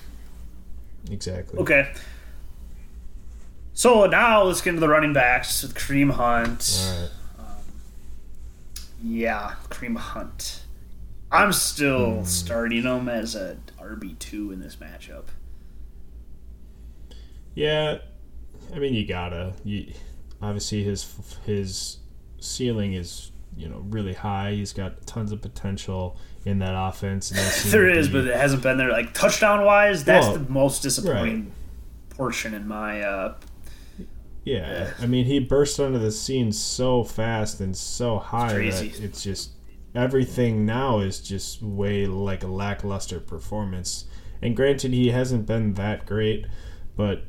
Exactly. 1.11 1.59
Okay. 1.59 1.93
So 3.73 4.05
now 4.07 4.41
let's 4.43 4.61
get 4.61 4.69
into 4.71 4.79
the 4.79 4.89
running 4.89 5.13
backs 5.13 5.61
with 5.61 5.75
Kareem 5.75 6.11
Hunt. 6.11 6.79
All 6.81 7.01
right. 7.01 7.09
Yeah, 9.03 9.53
Kareem 9.69 9.97
Hunt. 9.97 10.63
I'm 11.31 11.53
still 11.53 12.19
Hmm. 12.19 12.23
starting 12.25 12.83
him 12.83 13.07
as 13.09 13.35
a 13.35 13.57
RB 13.79 14.15
two 14.17 14.51
in 14.51 14.59
this 14.59 14.77
matchup. 14.77 15.25
Yeah, 17.53 17.99
I 18.73 18.79
mean 18.79 18.93
you 18.93 19.05
gotta. 19.05 19.53
You, 19.63 19.93
obviously 20.41 20.83
his 20.83 21.13
his 21.45 21.97
ceiling 22.39 22.93
is 22.93 23.31
you 23.57 23.67
know 23.69 23.79
really 23.89 24.13
high. 24.13 24.51
He's 24.51 24.73
got 24.73 25.05
tons 25.07 25.31
of 25.31 25.41
potential 25.41 26.17
in 26.45 26.59
that 26.59 26.75
offense. 26.77 27.31
And 27.31 27.39
they 27.41 27.43
seem 27.43 27.71
There 27.71 27.89
is, 27.89 28.07
be- 28.07 28.13
but 28.13 28.27
it 28.27 28.35
hasn't 28.35 28.61
been 28.63 28.77
there. 28.77 28.91
Like 28.91 29.13
touchdown 29.13 29.63
wise, 29.65 30.03
that's 30.03 30.27
Well, 30.27 30.37
the 30.37 30.49
most 30.51 30.81
disappointing 30.83 31.51
portion 32.09 32.53
in 32.53 32.67
my. 32.67 33.01
uh 33.01 33.35
yeah, 34.43 34.91
I 35.01 35.07
mean 35.07 35.25
he 35.25 35.39
burst 35.39 35.79
onto 35.79 35.97
the 35.97 36.11
scene 36.11 36.51
so 36.51 37.03
fast 37.03 37.59
and 37.61 37.75
so 37.75 38.19
high 38.19 38.53
crazy. 38.53 38.89
that 38.89 39.01
it's 39.03 39.23
just 39.23 39.51
everything 39.95 40.65
now 40.65 40.99
is 40.99 41.19
just 41.19 41.63
way 41.63 42.05
like 42.05 42.43
a 42.43 42.47
lackluster 42.47 43.19
performance. 43.19 44.05
And 44.41 44.55
granted, 44.55 44.91
he 44.93 45.09
hasn't 45.09 45.47
been 45.47 45.73
that 45.75 46.05
great, 46.05 46.45
but 46.95 47.23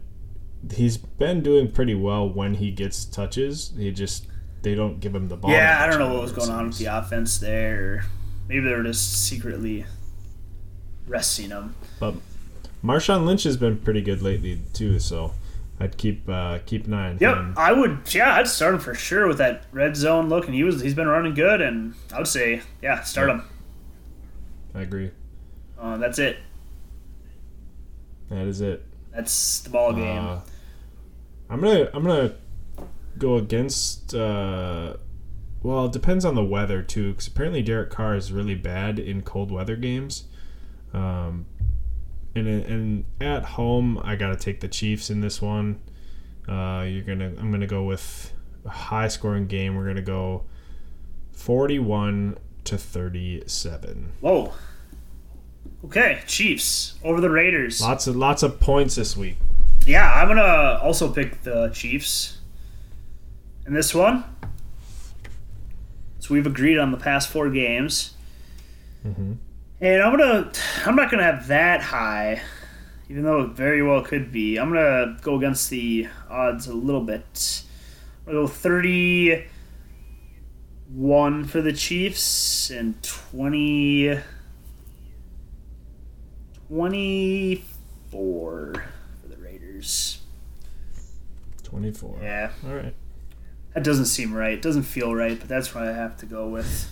he's 0.73 0.97
been 0.97 1.43
doing 1.43 1.71
pretty 1.71 1.95
well 1.95 2.29
when 2.29 2.55
he 2.55 2.71
gets 2.71 3.05
touches. 3.05 3.73
He 3.77 3.91
just 3.93 4.27
they 4.63 4.75
don't 4.75 5.01
give 5.01 5.15
him 5.15 5.29
the 5.29 5.37
ball. 5.37 5.51
Yeah, 5.51 5.79
I 5.81 5.87
don't 5.89 5.99
know 5.99 6.13
what 6.13 6.23
was 6.23 6.33
going 6.33 6.51
on 6.51 6.67
with 6.69 6.79
the 6.79 6.87
offense 6.87 7.39
there. 7.39 8.05
Maybe 8.49 8.61
they 8.61 8.75
were 8.75 8.83
just 8.83 9.25
secretly 9.27 9.85
resting 11.07 11.51
him. 11.51 11.75
But 12.01 12.15
Marshawn 12.85 13.25
Lynch 13.27 13.45
has 13.45 13.57
been 13.57 13.79
pretty 13.79 14.01
good 14.03 14.23
lately 14.23 14.61
too, 14.73 14.99
so 14.99 15.35
I'd 15.81 15.97
keep 15.97 16.29
uh, 16.29 16.61
keep 16.67 16.87
an 16.87 16.95
eye 16.95 17.11
on 17.11 17.19
Yep, 17.21 17.37
him. 17.37 17.55
I 17.57 17.73
would. 17.73 18.15
Yeah, 18.15 18.35
I'd 18.35 18.49
start 18.49 18.75
him 18.75 18.81
for 18.81 18.95
sure 18.95 19.27
with 19.29 19.39
that 19.39 19.65
red 19.73 19.97
zone 19.97 20.29
look, 20.29 20.47
and 20.47 20.55
he 20.55 20.65
was 20.65 20.81
he's 20.81 20.95
been 20.95 21.09
running 21.09 21.35
good, 21.35 21.61
and 21.61 21.95
I 22.13 22.19
would 22.19 22.29
say 22.29 22.63
yeah, 22.83 23.03
start 23.03 23.31
him. 23.31 23.43
I 24.75 24.83
agree. 24.83 25.11
Uh, 25.79 25.97
that's 25.99 26.19
it. 26.19 26.39
That 28.31 28.47
is 28.47 28.61
it. 28.61 28.85
That's 29.15 29.61
the 29.61 29.71
ball 29.71 29.93
game. 29.93 30.25
Uh, 30.25 30.41
I'm 31.49 31.61
gonna 31.61 31.89
I'm 31.93 32.05
gonna 32.05 32.35
go 33.19 33.37
against. 33.37 34.15
Uh, 34.15 34.95
well, 35.63 35.87
it 35.87 35.93
depends 35.93 36.25
on 36.25 36.35
the 36.35 36.45
weather 36.45 36.83
too, 36.83 37.13
because 37.13 37.27
apparently 37.27 37.63
Derek 37.63 37.91
Carr 37.91 38.15
is 38.15 38.33
really 38.33 38.55
bad 38.55 38.99
in 38.99 39.23
cold 39.23 39.51
weather 39.51 39.77
games. 39.77 40.25
Um, 40.93 41.47
and 42.35 42.47
and 42.47 43.05
at 43.21 43.45
home, 43.45 44.01
I 44.03 44.17
gotta 44.17 44.37
take 44.37 44.61
the 44.61 44.69
Chiefs 44.69 45.11
in 45.11 45.21
this 45.21 45.41
one. 45.41 45.81
Uh, 46.49 46.85
you're 46.89 47.03
gonna 47.03 47.33
I'm 47.39 47.51
gonna 47.51 47.67
go 47.67 47.85
with 47.85 48.33
a 48.65 48.71
high 48.71 49.09
scoring 49.09 49.47
game. 49.47 49.77
We're 49.77 49.87
gonna 49.87 50.03
go 50.03 50.45
41 51.33 52.39
to 52.65 52.79
37. 52.79 54.13
Whoa. 54.21 54.53
Okay, 55.85 56.21
Chiefs 56.27 56.95
over 57.05 57.21
the 57.21 57.31
Raiders. 57.31 57.81
Lots 57.81 58.07
of 58.07 58.17
lots 58.17 58.43
of 58.43 58.59
points 58.61 58.97
this 58.97 59.17
week. 59.17 59.37
Yeah, 59.87 60.13
I'm 60.13 60.27
gonna 60.27 60.81
also 60.83 61.13
pick 61.13 61.45
the 61.45 61.69
Chiefs 61.69 62.39
in 63.69 63.73
this 63.73 63.95
one. 63.95 64.25
So 66.19 66.35
we've 66.35 66.47
agreed 66.47 66.79
on 66.79 66.91
the 66.91 66.97
past 66.97 67.29
four 67.29 67.51
games. 67.51 68.15
Mm-hmm. 69.07 69.35
And 69.81 70.03
I'm 70.03 70.11
gonna, 70.11 70.51
I'm 70.85 70.97
not 70.97 71.09
gonna 71.09 71.23
have 71.23 71.47
that 71.47 71.83
high, 71.83 72.43
even 73.09 73.23
though 73.23 73.43
it 73.43 73.51
very 73.51 73.81
well 73.81 74.03
could 74.03 74.33
be. 74.33 74.57
I'm 74.57 74.73
gonna 74.73 75.19
go 75.23 75.37
against 75.37 75.71
the 75.71 76.09
odds 76.29 76.67
a 76.67 76.75
little 76.75 77.05
bit. 77.05 77.63
I'm 78.27 78.33
gonna 78.33 78.45
go 78.45 78.49
31 78.49 81.45
for 81.45 81.61
the 81.61 81.73
Chiefs 81.73 82.71
and 82.71 83.01
20, 83.05 84.19
24 86.71 88.96
Raiders. 89.77 90.21
24. 91.65 92.19
Yeah, 92.23 92.51
All 92.67 92.75
right. 92.75 92.95
that 93.75 93.83
doesn't 93.85 94.07
seem 94.07 94.33
right. 94.33 94.53
It 94.55 94.63
doesn't 94.63 94.85
feel 94.85 95.15
right, 95.15 95.39
but 95.39 95.49
that's 95.49 95.75
what 95.75 95.85
I 95.85 95.93
have 95.93 96.17
to 96.19 96.27
go 96.27 96.49
with. 96.49 96.91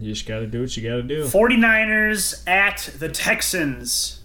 You 0.00 0.12
just 0.12 0.26
got 0.26 0.40
to 0.40 0.46
do 0.46 0.62
what 0.62 0.76
you 0.76 0.82
got 0.88 0.96
to 0.96 1.02
do. 1.02 1.24
49ers 1.24 2.48
at 2.48 2.90
the 2.98 3.08
Texans. 3.08 4.20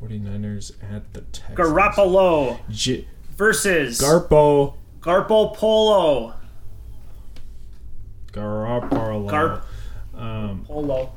49ers 0.00 0.72
at 0.94 1.12
the 1.12 1.22
Texans. 1.22 1.58
Garoppolo 1.58 2.60
J- 2.70 3.08
versus 3.36 4.00
Garpo. 4.00 4.74
Garpo 5.00 5.54
Polo. 5.54 6.34
Garoppolo. 8.32 9.28
Garp- 9.30 9.62
Um, 10.18 10.64
Polo. 10.66 11.12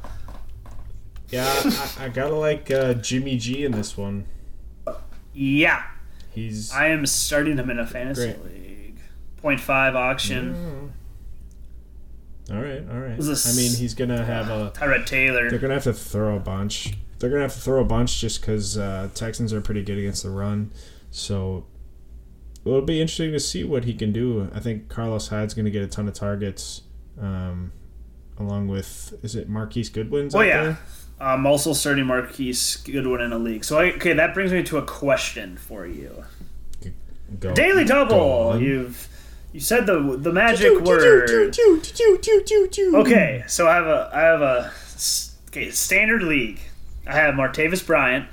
Yeah, 1.31 1.47
I, 1.99 2.05
I 2.05 2.09
gotta 2.09 2.35
like 2.35 2.69
uh, 2.71 2.93
Jimmy 2.95 3.37
G 3.37 3.63
in 3.65 3.71
this 3.71 3.97
one. 3.97 4.25
Yeah, 5.33 5.83
He's 6.31 6.71
I 6.71 6.87
am 6.87 7.05
starting 7.05 7.57
him 7.57 7.69
in 7.69 7.79
a 7.79 7.85
fantasy 7.85 8.33
Great. 8.33 8.45
league. 8.45 8.99
0.5 9.43 9.95
auction. 9.95 10.53
Mm. 12.49 12.55
All 12.55 12.61
right, 12.61 12.83
all 12.89 12.99
right. 12.99 13.17
This- 13.17 13.47
I 13.47 13.61
mean, 13.61 13.75
he's 13.75 13.93
gonna 13.93 14.23
have 14.23 14.49
a. 14.49 14.71
Tyrod 14.75 15.05
Taylor. 15.05 15.49
They're 15.49 15.59
gonna 15.59 15.75
have 15.75 15.83
to 15.83 15.93
throw 15.93 16.35
a 16.35 16.39
bunch. 16.39 16.93
They're 17.19 17.29
gonna 17.29 17.43
have 17.43 17.53
to 17.53 17.59
throw 17.59 17.81
a 17.81 17.85
bunch 17.85 18.19
just 18.19 18.41
because 18.41 18.77
uh, 18.77 19.09
Texans 19.13 19.53
are 19.53 19.61
pretty 19.61 19.83
good 19.83 19.97
against 19.97 20.23
the 20.23 20.29
run. 20.29 20.71
So 21.11 21.65
it'll 22.65 22.81
be 22.81 23.01
interesting 23.01 23.31
to 23.33 23.39
see 23.39 23.63
what 23.63 23.83
he 23.85 23.93
can 23.93 24.11
do. 24.11 24.49
I 24.53 24.59
think 24.59 24.89
Carlos 24.89 25.27
Hyde's 25.27 25.53
gonna 25.53 25.69
get 25.69 25.83
a 25.83 25.87
ton 25.87 26.07
of 26.07 26.13
targets, 26.13 26.81
um, 27.19 27.71
along 28.37 28.67
with 28.67 29.13
is 29.23 29.35
it 29.35 29.47
Marquise 29.49 29.89
Goodwin's? 29.89 30.33
Oh 30.33 30.41
yeah. 30.41 30.63
there? 30.63 30.79
Uh, 31.19 31.23
I'm 31.25 31.45
also 31.45 31.73
starting 31.73 32.05
Marquise 32.05 32.77
Goodwin 32.77 33.21
in 33.21 33.33
a 33.33 33.37
league. 33.37 33.65
So 33.65 33.77
I, 33.79 33.91
okay, 33.93 34.13
that 34.13 34.33
brings 34.33 34.51
me 34.53 34.63
to 34.63 34.77
a 34.77 34.81
question 34.81 35.57
for 35.57 35.85
you. 35.85 36.23
Go, 37.39 37.53
Daily 37.53 37.83
double. 37.85 38.59
You've 38.59 39.07
you 39.53 39.59
said 39.59 39.85
the 39.85 40.17
the 40.17 40.31
magic 40.31 40.79
word. 40.81 41.27
Okay, 42.95 43.43
so 43.47 43.67
I 43.67 43.75
have 43.75 43.85
a 43.87 44.09
I 44.13 44.21
have 44.21 44.41
a 44.41 44.71
s- 44.95 45.35
okay 45.49 45.69
standard 45.71 46.23
league. 46.23 46.59
I 47.05 47.13
have 47.13 47.35
Martavis 47.35 47.85
Bryant, 47.85 48.27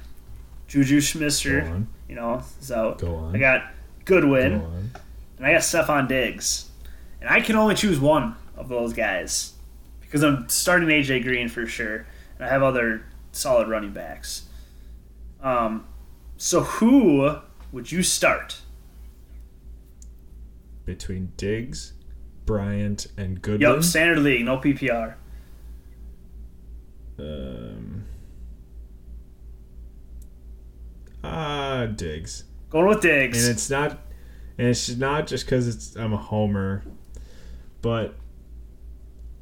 Juju 0.68 0.98
Schmister, 1.00 1.84
you 2.08 2.14
know, 2.14 2.42
is 2.60 2.70
out. 2.72 2.98
Go 3.00 3.14
on. 3.16 3.34
I 3.36 3.38
got 3.38 3.62
Go 4.06 4.20
Goodwin, 4.20 4.54
on. 4.62 4.90
and 5.38 5.46
I 5.46 5.52
got 5.52 5.60
Stefon 5.62 6.08
Diggs, 6.08 6.70
and 7.20 7.28
I 7.28 7.40
can 7.40 7.56
only 7.56 7.74
choose 7.74 7.98
one 8.00 8.34
of 8.56 8.68
those 8.68 8.92
guys 8.94 9.52
because 10.00 10.22
I'm 10.22 10.48
starting 10.48 10.88
AJ 10.88 11.22
Green 11.24 11.48
for 11.48 11.66
sure, 11.66 12.06
and 12.36 12.44
I 12.44 12.48
have 12.48 12.62
other 12.62 13.04
solid 13.32 13.68
running 13.68 13.92
backs. 13.92 14.46
Um, 15.42 15.86
so 16.36 16.60
who 16.62 17.36
would 17.72 17.90
you 17.92 18.02
start? 18.02 18.60
Between 20.84 21.32
Diggs, 21.36 21.94
Bryant, 22.44 23.08
and 23.16 23.42
Goodwin. 23.42 23.74
Yep, 23.74 23.82
standard 23.82 24.18
league, 24.20 24.44
no 24.44 24.58
PPR. 24.58 25.14
Um. 27.18 28.04
Ah, 31.24 31.86
Diggs. 31.86 32.44
Going 32.70 32.86
with 32.86 33.00
Diggs. 33.00 33.46
and 33.46 33.56
it's 33.56 33.70
not 33.70 33.98
and 34.58 34.68
it's 34.68 34.94
not 34.96 35.26
just 35.26 35.44
because 35.44 35.66
it's 35.68 35.96
I'm 35.96 36.12
a 36.12 36.18
homer, 36.18 36.84
but 37.82 38.14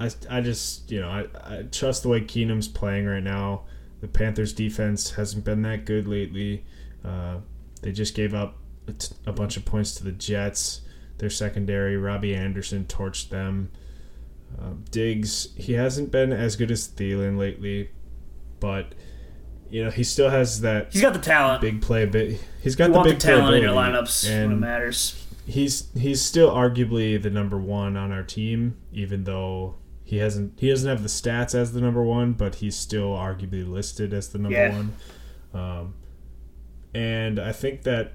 I, 0.01 0.11
I 0.31 0.41
just 0.41 0.91
you 0.91 1.01
know 1.01 1.09
I, 1.09 1.27
I 1.59 1.63
trust 1.63 2.03
the 2.03 2.09
way 2.09 2.21
Keenum's 2.21 2.69
playing 2.69 3.07
right 3.07 3.23
now. 3.23 3.63
The 4.01 4.09
Panthers 4.09 4.53
defense 4.53 5.13
hasn't 5.13 5.45
been 5.45 5.63
that 5.63 5.85
good 5.87 6.07
lately. 6.07 6.65
Uh, 7.05 7.39
they 7.83 7.93
just 7.93 8.15
gave 8.15 8.35
up 8.35 8.57
a, 8.89 8.93
t- 8.93 9.15
a 9.27 9.33
bunch 9.33 9.57
of 9.57 9.65
points 9.65 9.95
to 9.97 10.05
the 10.05 10.13
Jets. 10.13 10.81
Their 11.19 11.31
secondary, 11.31 11.97
Robbie 11.97 12.35
Anderson, 12.35 12.85
torched 12.87 13.29
them. 13.31 13.71
Um, 14.61 14.85
Diggs, 14.91 15.49
he 15.57 15.73
hasn't 15.75 16.11
been 16.11 16.33
as 16.33 16.57
good 16.57 16.71
as 16.71 16.87
Thielen 16.89 17.39
lately, 17.39 17.91
but 18.61 18.95
you 19.71 19.85
know 19.85 19.91
he 19.91 20.05
still 20.05 20.29
has 20.31 20.61
that 20.61 20.93
He's 20.93 21.03
got 21.03 21.13
the 21.15 21.19
talent. 21.19 21.61
big 21.61 21.81
play 21.83 22.05
bit. 22.07 22.41
He's 22.63 22.77
got 22.77 22.87
you 22.87 22.93
the 22.93 22.97
want 22.99 23.09
the 23.09 23.15
big 23.15 23.21
talent 23.23 23.57
in 23.57 23.63
your 23.63 23.73
lineups 23.73 24.25
when 24.29 24.41
it 24.41 24.45
and 24.53 24.61
matters. 24.61 25.25
he's 25.47 25.89
he's 25.97 26.21
still 26.21 26.51
arguably 26.51 27.21
the 27.21 27.31
number 27.31 27.59
one 27.59 27.97
on 27.97 28.13
our 28.13 28.23
team, 28.23 28.77
even 28.93 29.25
though 29.25 29.77
he 30.07 30.19
hasn't 30.19 30.61
he 30.61 30.69
doesn't 30.69 30.89
have 30.89 31.03
the 31.03 31.09
stats 31.09 31.55
as 31.55 31.73
the 31.73 31.81
number 31.81 32.03
one, 32.03 32.33
but 32.35 32.57
he's 32.57 32.77
still 32.77 33.11
arguably 33.11 33.67
listed 33.69 34.13
as 34.13 34.29
the 34.29 34.39
number 34.39 34.57
Yeah. 34.59 34.73
one. 34.77 34.93
Um, 35.55 35.95
and 36.95 37.39
I 37.41 37.53
think 37.53 37.83
that 37.85 38.13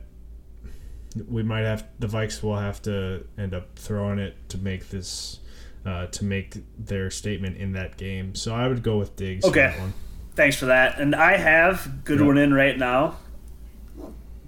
we 1.28 1.42
might 1.44 1.62
have 1.64 1.86
the 1.98 2.08
Vikes 2.08 2.44
will 2.44 2.58
have 2.58 2.82
to 2.84 3.26
end 3.38 3.54
up 3.54 3.78
throwing 3.78 4.20
it 4.20 4.36
to 4.50 4.58
make 4.58 4.90
this 4.90 5.40
uh, 5.86 6.06
to 6.08 6.24
make 6.26 6.58
their 6.78 7.10
statement 7.10 7.58
in 7.58 7.72
that 7.74 7.98
game. 7.98 8.36
So 8.36 8.54
I 8.54 8.68
would 8.68 8.84
go 8.84 8.98
with 8.98 9.16
Diggs. 9.16 9.44
for 9.46 9.52
Okay. 9.52 9.74
one. 9.80 9.94
Thanks 10.36 10.56
for 10.58 10.68
that. 10.68 11.00
And 11.00 11.16
I 11.16 11.38
have 11.38 12.04
Goodwin 12.06 12.38
in 12.38 12.54
right 12.54 12.78
now, 12.78 13.18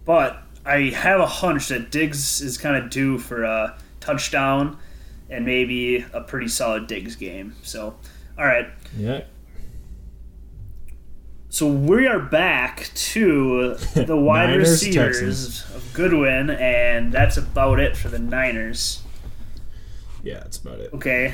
but 0.06 0.44
I 0.66 0.90
have 0.90 1.20
a 1.20 1.26
hunch 1.26 1.70
that 1.70 1.90
Diggs 1.92 2.42
is 2.42 2.58
kind 2.58 2.76
of 2.82 2.90
due 2.90 3.18
for 3.18 3.44
a 3.44 3.78
touchdown 4.00 4.78
and 5.32 5.46
maybe 5.46 6.06
a 6.14 6.22
pretty 6.22 6.48
solid 6.48 6.86
Diggs 6.88 7.16
game. 7.16 7.56
So, 7.64 7.96
all 8.38 8.46
right. 8.46 8.68
Yeah. 8.96 9.24
So 11.50 11.68
we 11.68 12.08
are 12.08 12.20
back 12.20 12.90
to 12.96 13.76
the 13.96 14.16
wide 14.16 14.50
Niners, 14.52 14.70
receivers 14.70 15.20
Texans. 15.20 15.76
of 15.76 15.94
Goodwin, 15.94 16.50
and 16.50 17.12
that's 17.12 17.38
about 17.38 17.80
it 17.80 17.98
for 17.98 18.08
the 18.10 18.20
Niners. 18.20 19.02
Yeah, 20.24 20.36
that's 20.40 20.58
about 20.58 20.80
it. 20.80 20.94
Okay. 20.94 21.34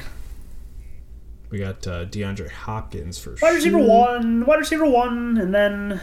We 1.49 1.59
got 1.59 1.85
uh, 1.87 2.05
DeAndre 2.05 2.49
Hopkins 2.49 3.17
for 3.19 3.35
Wide 3.41 3.55
receiver 3.55 3.77
sure. 3.79 3.87
one, 3.87 4.45
wide 4.45 4.59
receiver 4.59 4.85
one, 4.89 5.37
and 5.37 5.53
then 5.53 6.01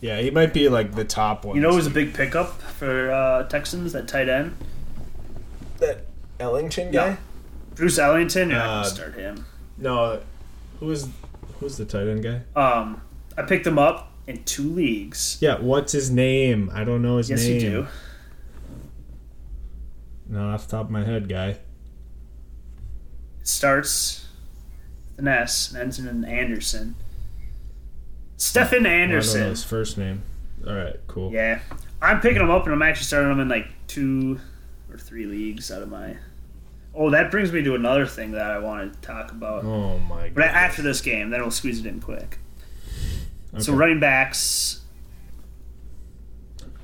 Yeah, 0.00 0.20
he 0.20 0.30
might 0.30 0.52
be 0.52 0.68
like 0.68 0.94
the 0.94 1.04
top 1.04 1.44
one. 1.44 1.56
you 1.56 1.62
know 1.62 1.70
it 1.70 1.74
was 1.74 1.86
a 1.86 1.90
big 1.90 2.12
pickup 2.14 2.60
for 2.60 3.10
uh, 3.10 3.44
Texans, 3.48 3.92
that 3.92 4.06
tight 4.06 4.28
end? 4.28 4.56
that 5.80 6.06
Ellington 6.40 6.92
Yeah. 6.92 7.16
Bruce 7.74 7.98
Ellington, 7.98 8.50
you're 8.50 8.58
Uh, 8.60 8.66
gonna 8.82 8.84
start 8.88 9.14
him. 9.14 9.46
No, 9.78 10.20
who 10.80 10.90
is 10.90 11.08
who's 11.60 11.76
the 11.76 11.84
tight 11.84 12.06
end 12.06 12.22
guy? 12.22 12.40
Um, 12.60 13.00
I 13.36 13.42
picked 13.42 13.66
him 13.66 13.78
up 13.78 14.12
in 14.26 14.42
two 14.44 14.68
leagues. 14.72 15.38
Yeah, 15.40 15.58
what's 15.58 15.92
his 15.92 16.10
name? 16.10 16.70
I 16.72 16.84
don't 16.84 17.02
know 17.02 17.16
his 17.18 17.30
Yes, 17.30 17.42
name. 17.44 17.54
you 17.54 17.60
do. 17.60 17.86
Not 20.28 20.54
off 20.54 20.66
the 20.66 20.70
top 20.76 20.86
of 20.86 20.90
my 20.90 21.04
head, 21.04 21.28
guy. 21.28 21.48
It 23.40 23.48
starts 23.48 24.26
with 25.10 25.20
an 25.20 25.28
S 25.28 25.70
and 25.72 25.80
ends 25.82 25.98
in 25.98 26.06
an 26.08 26.24
Anderson. 26.24 26.94
Stephen 28.36 28.66
I 28.68 28.72
don't 28.72 28.82
know 28.82 28.90
Anderson. 28.90 29.42
his 29.50 29.64
first 29.64 29.98
name. 29.98 30.22
All 30.66 30.74
right, 30.74 30.96
cool. 31.06 31.30
Yeah, 31.32 31.60
I'm 32.00 32.20
picking 32.20 32.40
him 32.40 32.50
up, 32.50 32.64
and 32.64 32.72
I'm 32.72 32.82
actually 32.82 33.04
starting 33.04 33.30
him 33.30 33.40
in 33.40 33.48
like 33.48 33.68
two 33.86 34.40
or 34.94 34.98
three 34.98 35.26
leagues 35.26 35.70
out 35.72 35.82
of 35.82 35.88
my. 35.90 36.16
Oh, 36.94 37.10
that 37.10 37.30
brings 37.32 37.50
me 37.52 37.60
to 37.64 37.74
another 37.74 38.06
thing 38.06 38.30
that 38.32 38.50
I 38.52 38.58
wanted 38.60 38.94
to 38.94 39.00
talk 39.00 39.32
about. 39.32 39.64
Oh 39.64 39.98
my 39.98 40.28
god. 40.28 40.34
But 40.36 40.44
after 40.44 40.80
this 40.82 41.00
game, 41.00 41.30
then 41.30 41.40
we'll 41.40 41.50
squeeze 41.50 41.80
it 41.80 41.86
in 41.86 42.00
quick. 42.00 42.38
So 43.58 43.72
running 43.72 44.00
backs, 44.00 44.80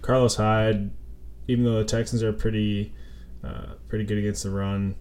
Carlos 0.02 0.36
Hyde, 0.36 0.90
even 1.48 1.64
though 1.64 1.78
the 1.78 1.84
Texans 1.84 2.22
are 2.22 2.32
pretty, 2.32 2.92
uh, 3.44 3.74
pretty 3.88 4.04
good 4.04 4.18
against 4.18 4.42
the 4.44 4.50
run, 4.50 4.94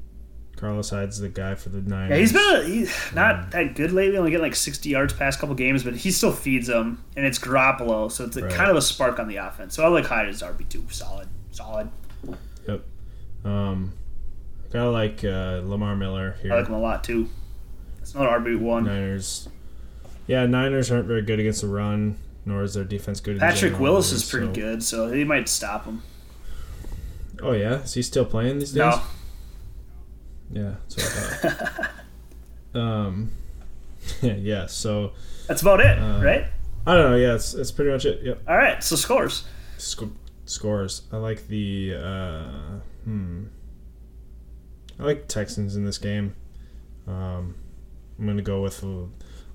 Carlos 0.58 0.90
Hyde's 0.90 1.20
the 1.20 1.30
guy 1.30 1.56
for 1.56 1.70
the 1.70 1.80
Niners. 1.82 2.10
yeah, 2.12 2.18
he's 2.18 2.34
been 2.34 2.56
a, 2.56 2.64
he's 2.64 3.14
not 3.16 3.52
that 3.52 3.76
good 3.76 3.92
lately. 3.92 4.18
Only 4.18 4.32
getting 4.32 4.44
like 4.44 4.56
60 4.56 4.90
yards 4.90 5.14
past 5.14 5.40
couple 5.40 5.56
games, 5.56 5.84
but 5.84 5.96
he 5.96 6.12
still 6.12 6.32
feeds 6.34 6.68
them, 6.68 7.04
and 7.16 7.26
it's 7.26 7.40
Garoppolo, 7.40 8.12
so 8.12 8.26
it's 8.26 8.36
a, 8.38 8.42
Right. 8.44 8.52
kind 8.52 8.70
of 8.70 8.76
a 8.76 8.82
spark 8.82 9.20
on 9.20 9.28
the 9.28 9.38
offense. 9.38 9.76
So 9.76 9.84
I 9.86 9.88
like 9.90 10.06
Hyde 10.06 10.28
as 10.28 10.42
RB 10.42 10.68
two, 10.70 10.86
solid, 10.90 11.28
solid. 11.52 11.90
Yep. 12.68 12.84
Um, 13.46 13.94
kind 14.72 14.86
of 14.86 14.94
like 14.94 15.24
uh, 15.24 15.62
Lamar 15.64 15.96
Miller 15.96 16.36
here. 16.42 16.54
I 16.54 16.58
like 16.60 16.68
him 16.68 16.74
a 16.76 16.80
lot 16.80 17.04
too. 17.04 17.30
It's 18.02 18.14
not 18.16 18.30
RB 18.42 18.60
one. 18.60 18.86
Niners. 18.86 19.48
Yeah, 20.28 20.46
Niners 20.46 20.92
aren't 20.92 21.06
very 21.08 21.22
good 21.22 21.40
against 21.40 21.62
the 21.62 21.68
run, 21.68 22.18
nor 22.46 22.64
is 22.64 22.74
their 22.76 22.84
defense 22.84 23.20
good. 23.20 23.40
Patrick 23.40 23.72
general, 23.72 23.82
Willis 23.82 24.12
is 24.12 24.30
pretty 24.30 24.48
so- 24.48 24.54
good, 24.54 24.84
so 24.84 25.12
he 25.12 25.24
might 25.24 25.50
stop 25.50 25.86
him. 25.86 26.04
Oh 27.42 27.54
yeah, 27.54 27.82
is 27.84 27.94
he 27.94 28.02
still 28.02 28.26
playing 28.26 28.60
these 28.60 28.72
days? 28.74 28.78
No, 28.80 29.02
Yeah, 30.52 30.76
that's 30.90 30.98
what 30.98 31.52
I 31.52 31.56
thought. 31.56 31.90
um, 32.80 33.32
yeah, 34.22 34.66
so 34.66 35.14
That's 35.48 35.62
about 35.62 35.80
it, 35.80 35.98
Uh, 35.98 36.22
right? 36.24 36.46
I 36.86 36.96
don't 36.96 37.12
know. 37.12 37.18
Yeah, 37.18 37.36
it's, 37.36 37.54
it's 37.54 37.72
pretty 37.72 37.92
much 37.92 38.06
it. 38.06 38.22
Yep. 38.24 38.42
All 38.48 38.58
right, 38.58 38.84
so 38.84 38.96
scores. 38.96 39.44
Sc- 39.78 40.04
scores. 40.46 41.04
I 41.12 41.18
like 41.18 41.48
the. 41.48 41.96
Uh, 41.96 42.80
hmm. 43.10 43.44
I 45.00 45.04
like 45.04 45.28
Texans 45.28 45.76
in 45.76 45.86
this 45.86 45.98
game. 45.98 46.36
Um, 47.08 47.56
I'm 48.18 48.26
gonna 48.26 48.42
go 48.42 48.62
with 48.62 48.84
a 48.84 49.08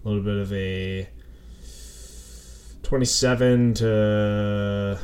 little 0.04 0.22
bit 0.22 0.36
of 0.36 0.52
a 0.52 1.08
27 2.82 3.74
to 3.74 4.98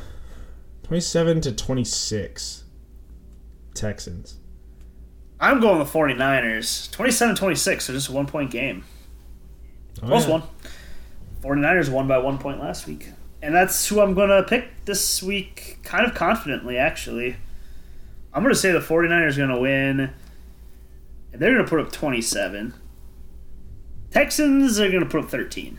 27 0.83 1.41
to 1.43 1.53
26 1.53 2.65
Texans. 3.75 4.37
I'm 5.41 5.61
going 5.61 5.79
the 5.79 5.87
49ers. 5.87 6.91
27-26, 6.91 7.81
so 7.81 7.93
just 7.95 8.11
a 8.11 8.13
one-point 8.13 8.51
game. 8.51 8.85
Oh, 10.03 10.07
Close 10.07 10.27
yeah. 10.27 10.33
one. 10.33 10.43
49ers 11.41 11.89
won 11.89 12.07
by 12.07 12.19
one 12.19 12.37
point 12.37 12.61
last 12.61 12.87
week. 12.87 13.09
And 13.41 13.55
that's 13.55 13.87
who 13.87 14.01
I'm 14.01 14.13
going 14.13 14.29
to 14.29 14.43
pick 14.43 14.85
this 14.85 15.23
week, 15.23 15.79
kind 15.83 16.05
of 16.07 16.15
confidently, 16.15 16.77
actually. 16.77 17.37
I'm 18.33 18.43
going 18.43 18.55
to 18.55 18.59
say 18.59 18.73
the 18.73 18.79
49ers 18.79 19.35
are 19.35 19.47
going 19.47 19.49
to 19.49 19.61
win, 19.61 20.13
and 21.33 21.43
they're 21.43 21.53
going 21.53 21.65
to 21.65 21.69
put 21.69 21.81
up 21.81 21.93
27. 21.93 22.75
Texans 24.11 24.79
are 24.81 24.89
going 24.89 25.03
to 25.03 25.09
put 25.09 25.25
up 25.25 25.31
13. 25.31 25.79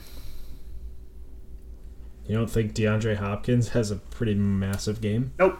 You 2.28 2.38
don't 2.38 2.50
think 2.50 2.74
DeAndre 2.74 3.18
Hopkins 3.18 3.70
has 3.70 3.92
a 3.92 3.98
pretty 3.98 4.36
massive 4.36 5.02
game? 5.02 5.34
Nope. 5.40 5.60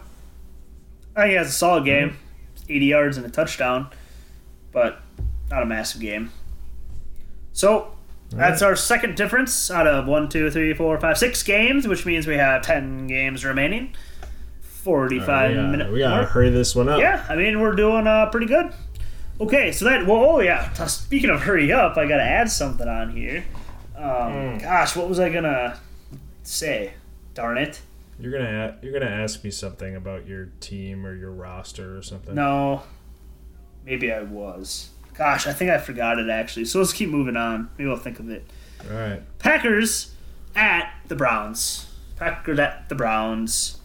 I 1.16 1.22
think 1.22 1.32
he 1.32 1.36
has 1.38 1.48
a 1.48 1.52
solid 1.52 1.86
game, 1.86 2.18
80 2.70 2.86
yards 2.86 3.18
and 3.18 3.26
a 3.26 3.30
touchdown, 3.30 3.90
but 4.72 5.02
not 5.50 5.64
a 5.64 5.66
massive 5.66 6.00
game. 6.00 6.32
So 7.52 7.96
that's 8.30 8.62
our 8.62 8.78
second 8.78 9.18
difference 9.18 9.70
out 9.70 9.88
of 9.88 10.08
one, 10.08 10.30
two, 10.30 10.50
three, 10.50 10.74
four, 10.74 10.98
five, 11.00 11.18
six 11.18 11.44
games, 11.44 11.88
which 11.88 12.06
means 12.06 12.26
we 12.28 12.36
have 12.36 12.62
10 12.62 13.08
games 13.08 13.44
remaining. 13.44 13.94
45 14.84 15.50
we 15.50 15.56
gotta, 15.56 15.68
minute 15.68 15.92
we 15.92 16.00
gotta 16.00 16.16
mark. 16.22 16.30
hurry 16.30 16.50
this 16.50 16.76
one 16.76 16.90
up. 16.90 17.00
Yeah, 17.00 17.26
I 17.30 17.36
mean 17.36 17.60
we're 17.60 17.76
doing 17.76 18.08
uh, 18.08 18.28
pretty 18.28 18.48
good. 18.48 18.74
Okay, 19.40 19.72
so 19.72 19.86
that 19.86 20.06
well, 20.06 20.18
oh 20.24 20.40
yeah. 20.40 20.72
Speaking 20.86 21.30
of 21.30 21.42
hurry 21.42 21.72
up, 21.72 21.98
I 21.98 22.08
gotta 22.08 22.24
add 22.24 22.50
something 22.50 22.88
on 22.88 23.16
here. 23.16 23.44
Um, 23.96 24.58
Gosh, 24.58 24.96
what 24.96 25.08
was 25.08 25.20
I 25.20 25.30
gonna 25.30 25.78
say? 26.44 26.94
Darn 27.34 27.58
it! 27.58 27.82
You're 28.20 28.32
gonna 28.32 28.76
a- 28.80 28.84
you're 28.86 28.94
gonna 28.94 29.12
ask 29.12 29.44
me 29.44 29.52
something 29.52 29.96
about 29.96 30.28
your 30.28 30.48
team 30.60 31.06
or 31.06 31.16
your 31.16 31.32
roster 31.32 31.98
or 31.98 32.02
something. 32.02 32.36
No, 32.36 32.84
maybe 33.86 34.12
I 34.12 34.22
was. 34.22 34.90
Gosh, 35.14 35.46
I 35.48 35.54
think 35.54 35.70
I 35.72 35.78
forgot 35.78 36.18
it 36.20 36.30
actually. 36.30 36.66
So 36.66 36.80
let's 36.80 36.94
keep 36.94 37.10
moving 37.10 37.36
on. 37.38 37.70
Maybe 37.78 37.90
I'll 37.90 37.98
think 37.98 38.20
of 38.20 38.30
it. 38.30 38.46
All 38.90 38.96
right. 38.98 39.22
Packers 39.40 40.14
at 40.56 40.92
the 41.08 41.16
Browns. 41.16 41.88
Packers 42.16 42.60
at 42.60 42.90
the 42.90 42.96
Browns. 42.96 43.78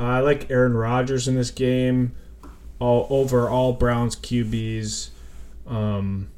Uh, 0.00 0.04
I 0.04 0.20
like 0.20 0.50
Aaron 0.50 0.74
Rodgers 0.74 1.28
in 1.28 1.34
this 1.34 1.50
game. 1.50 2.12
All 2.78 3.06
over 3.10 3.50
all 3.50 3.74
Browns 3.74 4.16
QBs, 4.16 5.10
um, 5.66 6.30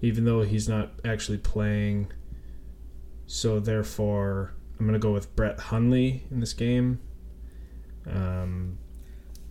even 0.00 0.24
though 0.24 0.42
he's 0.42 0.68
not 0.68 0.92
actually 1.04 1.38
playing. 1.38 2.12
So 3.26 3.58
therefore, 3.58 4.54
I'm 4.78 4.86
gonna 4.86 5.00
go 5.00 5.12
with 5.12 5.34
Brett 5.34 5.58
Hundley 5.58 6.22
in 6.30 6.38
this 6.38 6.52
game. 6.52 7.00
Um, 8.08 8.78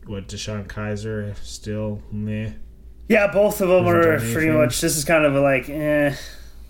what 0.05 0.29
DeShone 0.29 0.67
Kizer 0.67 1.36
still 1.43 2.01
meh. 2.09 2.51
Yeah, 3.09 3.31
both 3.31 3.59
of 3.59 3.67
them 3.67 3.86
are 3.86 4.17
pretty 4.17 4.51
much. 4.51 4.79
This 4.79 4.95
is 4.95 5.03
kind 5.03 5.25
of 5.25 5.36
a 5.36 5.41
like 5.41 5.67
eh, 5.67 6.15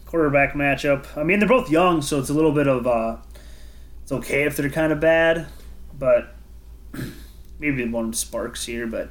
quarterback 0.07 0.53
matchup. 0.53 1.05
I 1.15 1.21
mean, 1.21 1.37
they're 1.37 1.47
both 1.47 1.69
young, 1.69 2.01
so 2.01 2.19
it's 2.19 2.29
a 2.29 2.33
little 2.33 2.51
bit 2.51 2.67
of 2.67 2.87
uh, 2.87 3.17
it's 4.01 4.11
okay 4.11 4.43
if 4.43 4.57
they're 4.57 4.71
kind 4.71 4.91
of 4.91 4.99
bad, 4.99 5.45
but 5.93 6.34
maybe 7.59 7.87
one 7.87 8.13
sparks 8.13 8.65
here. 8.65 8.87
But 8.87 9.09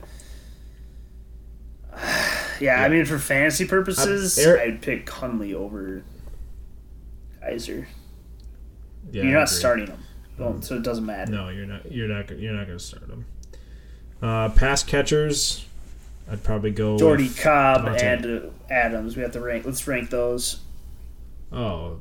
yeah, 2.61 2.82
I 2.82 2.89
mean, 2.89 3.05
for 3.05 3.18
fantasy 3.18 3.66
purposes, 3.66 4.39
Eric- 4.39 4.61
I'd 4.61 4.82
pick 4.82 5.09
Hundley 5.09 5.55
over 5.55 6.03
Kizer. 7.43 7.87
Yeah, 9.12 9.22
You're 9.24 9.39
not 9.39 9.49
starting 9.49 9.87
him, 9.89 9.99
well, 10.39 10.61
so 10.62 10.74
it 10.76 10.82
doesn't 10.82 11.07
matter. 11.07 11.30
No, 11.30 11.49
you're 11.51 11.66
not. 11.66 11.91
You're 11.93 12.09
not. 12.09 12.37
You're 12.39 12.55
not 12.55 12.66
gonna 12.66 12.78
start 12.78 13.09
him. 13.09 13.26
Uh, 14.22 14.49
pass 14.49 14.82
catchers, 14.82 15.66
I'd 16.30 16.43
probably 16.43 16.70
go. 16.70 16.99
Jordy 16.99 17.28
Cobb 17.28 17.82
Davante. 17.82 18.03
and 18.03 18.51
Adams. 18.70 19.16
We 19.16 19.22
have 19.22 19.32
to 19.32 19.41
rank. 19.41 19.66
Let's 19.66 19.87
rank 19.87 20.11
those. 20.11 20.61
Oh, 21.53 22.01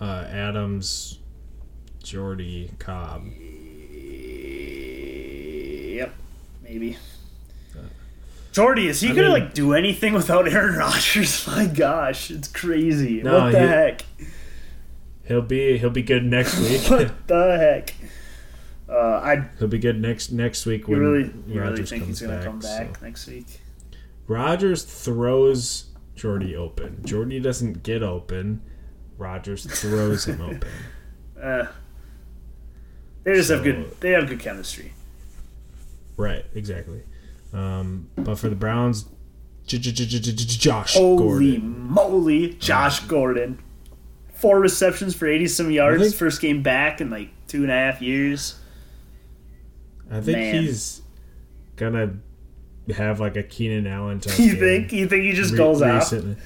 uh, 0.00 0.26
Adams, 0.28 1.18
Jordy, 2.02 2.72
Cobb. 2.78 3.24
Yep, 5.94 6.12
maybe. 6.72 6.96
Jordy, 8.52 8.86
is 8.88 9.00
he 9.00 9.08
I 9.10 9.14
gonna 9.14 9.22
mean- 9.32 9.32
like 9.32 9.54
do 9.54 9.72
anything 9.72 10.12
without 10.12 10.46
Aaron 10.50 10.76
Rodgers? 10.78 11.46
My 11.46 11.66
gosh, 11.66 12.30
it's 12.30 12.48
crazy. 12.48 13.22
No, 13.22 13.44
what 13.44 13.52
the 13.52 13.60
he- 13.60 13.66
heck? 13.66 14.04
He'll 15.24 15.40
be 15.42 15.78
he'll 15.78 15.90
be 15.90 16.02
good 16.02 16.24
next 16.24 16.58
week. 16.68 16.82
What 16.90 17.26
the 17.28 17.56
heck? 17.58 17.94
Uh, 18.88 19.20
I 19.24 19.48
he'll 19.58 19.68
be 19.68 19.78
good 19.78 19.98
next 20.00 20.32
next 20.32 20.66
week 20.66 20.82
you 20.86 20.92
when 20.94 21.00
really, 21.00 21.24
you 21.24 21.32
really 21.46 21.58
Rodgers 21.70 21.90
think 21.90 22.04
comes 22.04 22.18
he's 22.20 22.26
gonna 22.28 22.38
back. 22.40 22.46
come 22.46 22.58
back 22.58 22.98
so. 22.98 23.04
next 23.06 23.26
week? 23.26 23.60
Rodgers 24.26 24.84
throws 24.84 25.86
Jordy 26.14 26.54
open. 26.54 27.00
Jordy 27.04 27.40
doesn't 27.40 27.82
get 27.82 28.02
open. 28.02 28.60
Rodgers 29.16 29.64
throws 29.64 30.26
him 30.26 30.40
open. 30.42 30.68
Uh, 31.40 31.66
they 33.24 33.34
just 33.34 33.50
have 33.50 33.62
good. 33.64 33.98
They 34.00 34.10
have 34.10 34.28
good 34.28 34.40
chemistry. 34.40 34.92
Right, 36.16 36.44
exactly. 36.54 37.02
Um, 37.52 38.08
but 38.16 38.38
for 38.38 38.48
the 38.48 38.54
Browns, 38.56 39.06
Josh 39.66 40.94
Holy 40.94 41.18
Gordon. 41.18 41.88
moly, 41.90 42.54
Josh 42.54 43.00
Gordon, 43.00 43.58
four 44.34 44.58
receptions 44.60 45.14
for 45.14 45.26
eighty 45.26 45.46
some 45.46 45.70
yards. 45.70 46.02
think- 46.02 46.14
First 46.14 46.40
game 46.40 46.62
back 46.62 47.00
in 47.00 47.10
like 47.10 47.30
two 47.46 47.62
and 47.62 47.70
a 47.70 47.74
half 47.74 48.00
years. 48.02 48.58
I 50.10 50.20
think 50.20 50.38
Man. 50.38 50.54
he's 50.62 51.02
gonna 51.76 52.14
have 52.94 53.20
like 53.20 53.36
a 53.36 53.42
Keenan 53.42 53.86
Allen 53.86 54.20
type. 54.20 54.38
You 54.38 54.54
think? 54.56 54.92
You 54.92 55.08
think 55.08 55.24
he 55.24 55.32
just 55.32 55.52
re- 55.52 55.58
goes 55.58 55.80
recently. 55.82 56.36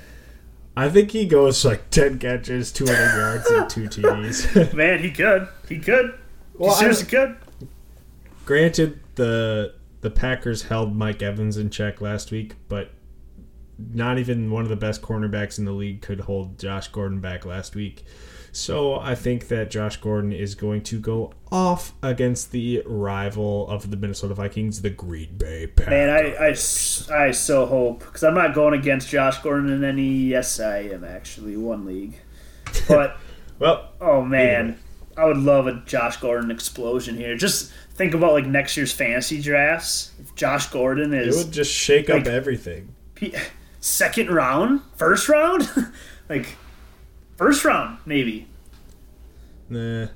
I 0.76 0.88
think 0.90 1.10
he 1.10 1.26
goes 1.26 1.64
like 1.64 1.88
ten 1.90 2.18
catches, 2.18 2.70
two 2.70 2.86
hundred 2.86 3.16
yards, 3.16 3.46
and 3.50 3.70
two 3.70 3.82
TDs. 4.02 4.74
Man, 4.74 4.98
he 5.02 5.10
could. 5.10 5.48
He 5.68 5.78
could. 5.78 6.18
Well, 6.54 6.70
he 6.70 6.76
I- 6.76 6.78
seriously 6.80 7.06
could. 7.08 7.36
Granted, 8.44 9.00
the 9.16 9.74
the 10.00 10.10
Packers 10.10 10.62
held 10.62 10.94
Mike 10.94 11.22
Evans 11.22 11.56
in 11.56 11.70
check 11.70 12.00
last 12.00 12.30
week, 12.30 12.54
but 12.68 12.92
not 13.78 14.18
even 14.18 14.50
one 14.50 14.62
of 14.62 14.68
the 14.68 14.76
best 14.76 15.02
cornerbacks 15.02 15.58
in 15.58 15.64
the 15.64 15.72
league 15.72 16.00
could 16.00 16.20
hold 16.20 16.58
Josh 16.58 16.88
Gordon 16.88 17.20
back 17.20 17.44
last 17.44 17.74
week. 17.74 18.04
So 18.52 18.98
I 18.98 19.14
think 19.14 19.48
that 19.48 19.70
Josh 19.70 19.98
Gordon 19.98 20.32
is 20.32 20.54
going 20.54 20.82
to 20.84 20.98
go 20.98 21.34
off 21.52 21.92
against 22.02 22.52
the 22.52 22.82
rival 22.86 23.68
of 23.68 23.90
the 23.90 23.98
Minnesota 23.98 24.32
Vikings, 24.32 24.80
the 24.80 24.88
Green 24.88 25.36
Bay 25.36 25.66
Packers. 25.66 25.90
Man, 25.90 26.08
I 26.08 26.54
I 27.14 27.30
so 27.32 27.66
hope 27.66 27.98
because 27.98 28.24
I'm 28.24 28.34
not 28.34 28.54
going 28.54 28.72
against 28.72 29.10
Josh 29.10 29.38
Gordon 29.42 29.70
in 29.70 29.84
any. 29.84 30.08
Yes, 30.08 30.58
I 30.58 30.78
am 30.78 31.04
actually 31.04 31.58
one 31.58 31.84
league, 31.84 32.14
but 32.88 33.18
well, 33.58 33.90
oh 34.00 34.22
man, 34.22 34.78
I 35.18 35.26
would 35.26 35.36
love 35.36 35.66
a 35.66 35.82
Josh 35.84 36.16
Gordon 36.16 36.50
explosion 36.50 37.16
here. 37.16 37.36
Just 37.36 37.72
think 37.96 38.14
about 38.14 38.32
like 38.32 38.46
next 38.46 38.76
year's 38.76 38.92
fantasy 38.92 39.40
drafts. 39.40 40.12
If 40.20 40.34
Josh 40.34 40.66
Gordon 40.68 41.12
it 41.14 41.28
is 41.28 41.44
would 41.44 41.52
just 41.52 41.72
shake 41.72 42.08
like- 42.08 42.22
up 42.22 42.28
everything. 42.28 42.94
P- 43.14 43.34
second 43.80 44.30
round, 44.30 44.82
first 44.96 45.28
round, 45.28 45.68
like 46.28 46.56
first 47.36 47.64
round 47.64 47.98
maybe. 48.04 48.46
Nah. 49.68 50.08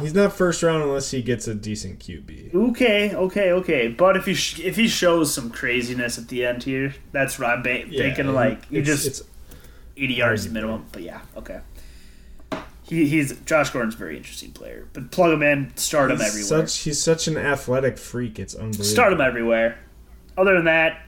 He's 0.00 0.14
not 0.14 0.32
first 0.32 0.62
round 0.62 0.82
unless 0.82 1.10
he 1.10 1.22
gets 1.22 1.46
a 1.46 1.54
decent 1.54 1.98
QB. 2.00 2.54
Okay, 2.54 3.14
okay, 3.14 3.52
okay. 3.52 3.88
But 3.88 4.16
if 4.16 4.24
he 4.24 4.34
sh- 4.34 4.60
if 4.60 4.74
he 4.76 4.88
shows 4.88 5.32
some 5.32 5.50
craziness 5.50 6.18
at 6.18 6.28
the 6.28 6.44
end 6.46 6.62
here, 6.64 6.94
that's 7.12 7.38
right. 7.38 7.58
I'm 7.58 7.62
thinking 7.90 8.28
like 8.34 8.62
you 8.70 8.82
just 8.82 9.06
it's 9.06 9.22
80 9.96 10.14
yards 10.14 10.48
minimum. 10.48 10.86
But 10.92 11.02
yeah, 11.02 11.20
okay. 11.36 11.60
He, 12.92 13.08
he's 13.08 13.32
Josh 13.46 13.70
Gordon's 13.70 13.94
a 13.94 13.96
very 13.96 14.18
interesting 14.18 14.52
player, 14.52 14.86
but 14.92 15.10
plug 15.10 15.32
him 15.32 15.42
in, 15.42 15.74
start 15.76 16.10
him 16.10 16.20
everywhere. 16.20 16.66
such 16.66 16.80
he's 16.80 17.02
such 17.02 17.26
an 17.26 17.38
athletic 17.38 17.96
freak. 17.96 18.38
It's 18.38 18.54
unbelievable. 18.54 18.84
Start 18.84 19.14
him 19.14 19.22
everywhere. 19.22 19.78
Other 20.36 20.54
than 20.54 20.66
that, 20.66 21.00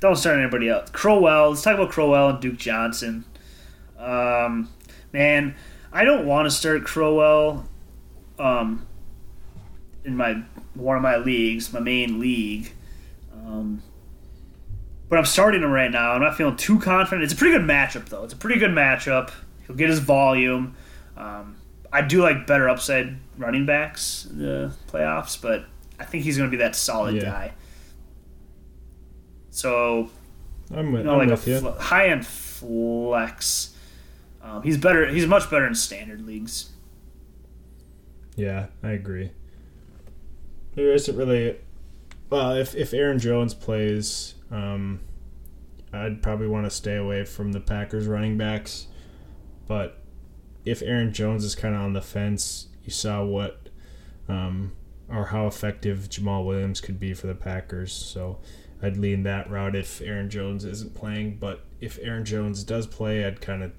don't 0.00 0.16
start 0.16 0.38
anybody 0.38 0.70
else. 0.70 0.88
Crowell. 0.90 1.50
Let's 1.50 1.60
talk 1.60 1.74
about 1.74 1.90
Crowell 1.90 2.30
and 2.30 2.40
Duke 2.40 2.56
Johnson. 2.56 3.26
Um, 3.98 4.70
man, 5.12 5.54
I 5.92 6.04
don't 6.04 6.24
want 6.24 6.46
to 6.46 6.50
start 6.50 6.84
Crowell. 6.84 7.68
Um, 8.38 8.86
in 10.06 10.16
my 10.16 10.44
one 10.72 10.96
of 10.96 11.02
my 11.02 11.18
leagues, 11.18 11.74
my 11.74 11.80
main 11.80 12.18
league. 12.18 12.72
Um, 13.34 13.82
but 15.10 15.18
I'm 15.18 15.26
starting 15.26 15.62
him 15.62 15.72
right 15.72 15.90
now. 15.90 16.12
I'm 16.12 16.22
not 16.22 16.38
feeling 16.38 16.56
too 16.56 16.80
confident. 16.80 17.22
It's 17.22 17.34
a 17.34 17.36
pretty 17.36 17.52
good 17.52 17.68
matchup, 17.68 18.08
though. 18.08 18.24
It's 18.24 18.32
a 18.32 18.36
pretty 18.38 18.58
good 18.58 18.70
matchup. 18.70 19.30
He'll 19.66 19.76
get 19.76 19.90
his 19.90 19.98
volume. 19.98 20.74
Um, 21.16 21.56
I 21.92 22.02
do 22.02 22.22
like 22.22 22.46
better 22.46 22.68
upside 22.68 23.16
running 23.38 23.64
backs 23.66 24.26
in 24.30 24.38
the 24.38 24.72
playoffs, 24.88 25.40
but 25.40 25.64
I 25.98 26.04
think 26.04 26.24
he's 26.24 26.36
going 26.36 26.50
to 26.50 26.56
be 26.56 26.62
that 26.62 26.74
solid 26.74 27.16
Yeah. 27.16 27.22
guy. 27.24 27.52
So 29.50 30.10
I'm 30.74 30.92
with, 30.92 31.00
you 31.02 31.06
know, 31.06 31.12
I'm 31.20 31.28
like 31.28 31.30
with 31.30 31.46
a 31.48 31.60
fl- 31.60 31.68
high 31.80 32.08
end 32.08 32.26
flex. 32.26 33.74
Um, 34.42 34.62
he's 34.62 34.76
better. 34.78 35.08
He's 35.08 35.26
much 35.26 35.50
better 35.50 35.66
in 35.66 35.74
standard 35.74 36.24
leagues. 36.26 36.70
Yeah, 38.36 38.66
I 38.82 38.90
agree. 38.90 39.30
There 40.74 40.92
isn't 40.92 41.16
really. 41.16 41.56
Well, 42.28 42.52
if 42.52 42.74
if 42.74 42.92
Aaron 42.92 43.18
Jones 43.18 43.54
plays, 43.54 44.34
um, 44.50 45.00
I'd 45.92 46.22
probably 46.22 46.48
want 46.48 46.66
to 46.66 46.70
stay 46.70 46.96
away 46.96 47.24
from 47.24 47.52
the 47.52 47.60
Packers 47.60 48.06
running 48.06 48.36
backs. 48.36 48.88
But 49.66 50.02
if 50.66 50.82
Aaron 50.82 51.12
Jones 51.12 51.44
is 51.44 51.54
kind 51.54 51.74
of 51.74 51.80
on 51.80 51.92
the 51.94 52.02
fence, 52.02 52.66
you 52.84 52.90
saw 52.90 53.24
what, 53.24 53.68
um, 54.28 54.72
or 55.08 55.26
how 55.26 55.46
effective 55.46 56.08
Jamaal 56.10 56.44
Williams 56.44 56.80
could 56.80 57.00
be 57.00 57.14
for 57.14 57.28
the 57.28 57.34
Packers. 57.34 57.92
So 57.92 58.38
I'd 58.82 58.96
lean 58.96 59.22
that 59.22 59.48
route 59.48 59.76
if 59.76 60.02
Aaron 60.02 60.28
Jones 60.28 60.64
isn't 60.64 60.94
playing. 60.94 61.38
But 61.38 61.64
if 61.80 61.98
Aaron 62.02 62.24
Jones 62.24 62.64
does 62.64 62.86
play, 62.86 63.24
I'd 63.24 63.40
kind 63.40 63.62
of 63.62 63.72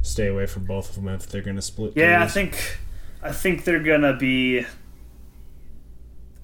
stay 0.00 0.28
away 0.28 0.46
from 0.46 0.64
both 0.64 0.90
of 0.90 1.02
them 1.02 1.08
if 1.12 1.26
they're 1.26 1.42
going 1.42 1.56
to 1.56 1.62
split. 1.62 1.92
Yeah, 1.96 2.22
I 2.22 2.28
think, 2.28 2.78
I 3.22 3.32
think 3.32 3.64
they're 3.64 3.82
gonna 3.82 4.16
be. 4.16 4.64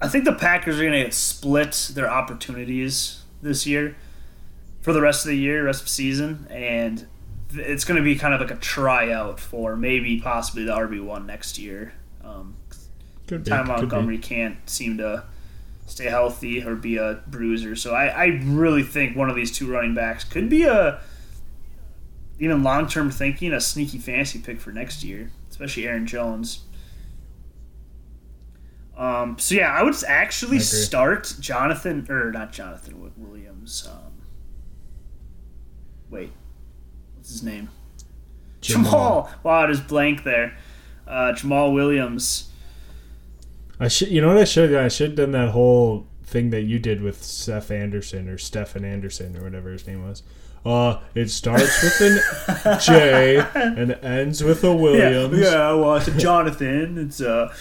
I 0.01 0.09
think 0.09 0.25
the 0.25 0.33
Packers 0.33 0.79
are 0.79 0.83
gonna 0.83 1.09
split 1.11 1.91
their 1.93 2.09
opportunities 2.09 3.23
this 3.41 3.65
year, 3.65 3.95
for 4.81 4.91
the 4.91 5.01
rest 5.01 5.25
of 5.25 5.29
the 5.29 5.37
year, 5.37 5.65
rest 5.65 5.81
of 5.81 5.85
the 5.85 5.91
season, 5.91 6.47
and 6.49 7.07
th- 7.55 7.67
it's 7.67 7.85
gonna 7.85 8.01
be 8.01 8.15
kind 8.15 8.33
of 8.33 8.41
like 8.41 8.51
a 8.51 8.59
tryout 8.59 9.39
for 9.39 9.75
maybe 9.75 10.19
possibly 10.19 10.63
the 10.65 10.73
RB 10.73 11.03
one 11.03 11.25
next 11.25 11.57
year. 11.57 11.93
Um, 12.23 12.55
Could 13.27 13.43
be, 13.43 13.49
Ty 13.49 13.57
could 13.57 13.65
be. 13.65 13.71
Montgomery 13.73 14.17
can't 14.17 14.57
seem 14.69 14.97
to 14.97 15.23
stay 15.85 16.05
healthy 16.05 16.63
or 16.63 16.75
be 16.75 16.97
a 16.97 17.21
bruiser. 17.27 17.75
So 17.75 17.93
I, 17.93 18.07
I 18.07 18.25
really 18.43 18.83
think 18.83 19.15
one 19.15 19.29
of 19.29 19.35
these 19.35 19.51
two 19.51 19.71
running 19.71 19.93
backs 19.93 20.23
could 20.23 20.49
be 20.49 20.63
a 20.63 20.99
even 22.39 22.63
long 22.63 22.87
term 22.87 23.11
thinking 23.11 23.53
a 23.53 23.61
sneaky 23.61 23.97
fantasy 23.97 24.39
pick 24.39 24.59
for 24.59 24.71
next 24.71 25.03
year, 25.03 25.31
especially 25.49 25.87
Aaron 25.87 26.05
Jones. 26.05 26.61
Um, 28.97 29.37
so 29.37 29.55
yeah, 29.55 29.71
I 29.71 29.83
would 29.83 29.95
actually 30.07 30.57
I 30.57 30.61
start 30.61 31.35
Jonathan 31.39 32.07
or 32.09 32.31
not 32.31 32.53
Jonathan 32.53 33.11
Williams. 33.17 33.87
Um, 33.91 34.13
wait, 36.09 36.31
what's 37.25 37.33
his 37.33 37.43
name? 37.43 37.69
Jamaal. 38.61 39.31
Wow, 39.41 39.63
it 39.63 39.71
is 39.71 39.79
blank 39.79 40.23
there. 40.23 40.55
Uh, 41.07 41.33
Jamaal 41.35 41.73
Williams. 41.73 42.51
I 43.79 43.87
should, 43.87 44.09
you 44.09 44.21
know 44.21 44.27
what 44.27 44.37
I 44.37 44.43
should 44.43 44.65
have 44.65 44.73
done? 44.73 44.85
I 44.85 44.89
should 44.89 45.09
have 45.09 45.17
done 45.17 45.31
that 45.31 45.49
whole 45.49 46.05
thing 46.23 46.51
that 46.51 46.61
you 46.61 46.77
did 46.77 47.01
with 47.01 47.23
Seth 47.23 47.71
Anderson 47.71 48.29
or 48.29 48.37
Stefan 48.37 48.85
Anderson 48.85 49.35
or 49.35 49.43
whatever 49.43 49.71
his 49.71 49.87
name 49.87 50.07
was. 50.07 50.21
Uh, 50.65 50.99
it 51.13 51.29
starts 51.29 51.83
with 51.83 52.01
an 52.01 52.79
J 52.79 53.37
and 53.53 53.91
ends 54.01 54.43
with 54.43 54.63
a 54.63 54.73
Williams. 54.73 55.37
Yeah, 55.37 55.51
yeah. 55.51 55.73
Well, 55.73 55.95
it's 55.95 56.07
a 56.07 56.17
Jonathan. 56.17 56.97
It's 56.97 57.21
uh. 57.21 57.53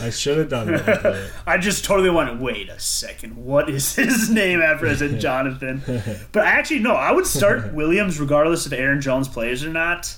I 0.04 0.10
should 0.10 0.36
have 0.36 0.50
done 0.50 0.66
that. 0.66 1.30
I 1.46 1.56
just 1.56 1.86
totally 1.86 2.10
went. 2.10 2.38
Wait 2.40 2.68
a 2.68 2.78
second. 2.78 3.42
What 3.42 3.70
is 3.70 3.96
his 3.96 4.28
name 4.28 4.60
after 4.60 4.86
I 4.86 4.94
said 4.96 5.18
Jonathan? 5.18 5.82
But 6.32 6.44
I 6.46 6.50
actually, 6.50 6.80
no. 6.80 6.92
I 6.92 7.10
would 7.10 7.26
start 7.26 7.72
Williams 7.72 8.20
regardless 8.20 8.66
if 8.66 8.72
Aaron 8.72 9.00
Jones 9.00 9.28
plays 9.28 9.64
or 9.64 9.70
not. 9.70 10.14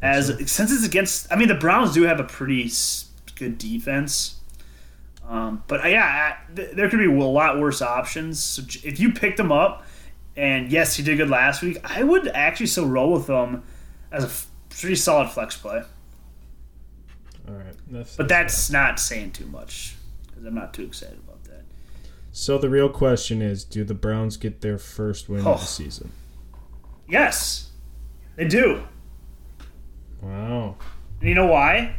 As 0.00 0.28
since 0.50 0.72
it's 0.72 0.84
against, 0.84 1.30
I 1.30 1.36
mean, 1.36 1.48
the 1.48 1.54
Browns 1.54 1.92
do 1.92 2.02
have 2.04 2.20
a 2.20 2.24
pretty 2.24 2.70
good 3.36 3.58
defense. 3.58 4.36
Um, 5.28 5.62
but 5.68 5.84
uh, 5.84 5.88
yeah, 5.88 6.36
I- 6.50 6.54
th- 6.54 6.72
there 6.76 6.88
could 6.90 6.98
be 6.98 7.06
a 7.06 7.10
lot 7.10 7.58
worse 7.58 7.80
options. 7.80 8.42
So 8.42 8.62
j- 8.62 8.86
if 8.88 9.00
you 9.00 9.12
picked 9.12 9.40
him 9.40 9.50
up, 9.50 9.84
and 10.36 10.70
yes, 10.70 10.96
he 10.96 11.02
did 11.02 11.16
good 11.16 11.30
last 11.30 11.62
week, 11.62 11.78
I 11.84 12.02
would 12.02 12.28
actually 12.28 12.66
still 12.66 12.86
roll 12.88 13.12
with 13.12 13.26
him 13.28 13.62
as 14.12 14.24
a 14.24 14.26
f- 14.26 14.46
pretty 14.68 14.96
solid 14.96 15.30
flex 15.30 15.56
play. 15.56 15.82
All 17.48 17.54
right. 17.54 17.74
That's, 17.90 18.16
But 18.16 18.28
that's 18.28 18.70
not 18.70 18.98
saying 19.00 19.32
too 19.32 19.46
much 19.46 19.96
because 20.26 20.44
I'm 20.44 20.54
not 20.54 20.74
too 20.74 20.82
excited 20.84 21.18
about 21.18 21.42
that. 21.44 21.62
so 22.32 22.58
the 22.58 22.68
real 22.68 22.88
question 22.88 23.40
is: 23.42 23.64
Do 23.64 23.84
the 23.84 23.94
Browns 23.94 24.36
get 24.36 24.60
their 24.60 24.78
first 24.78 25.28
win 25.28 25.46
Oh. 25.46 25.52
of 25.52 25.60
the 25.60 25.66
season? 25.66 26.10
Yes, 27.08 27.70
they 28.36 28.46
do. 28.48 28.82
Wow. 30.22 30.76
And 31.20 31.28
you 31.28 31.34
know 31.34 31.46
why? 31.46 31.96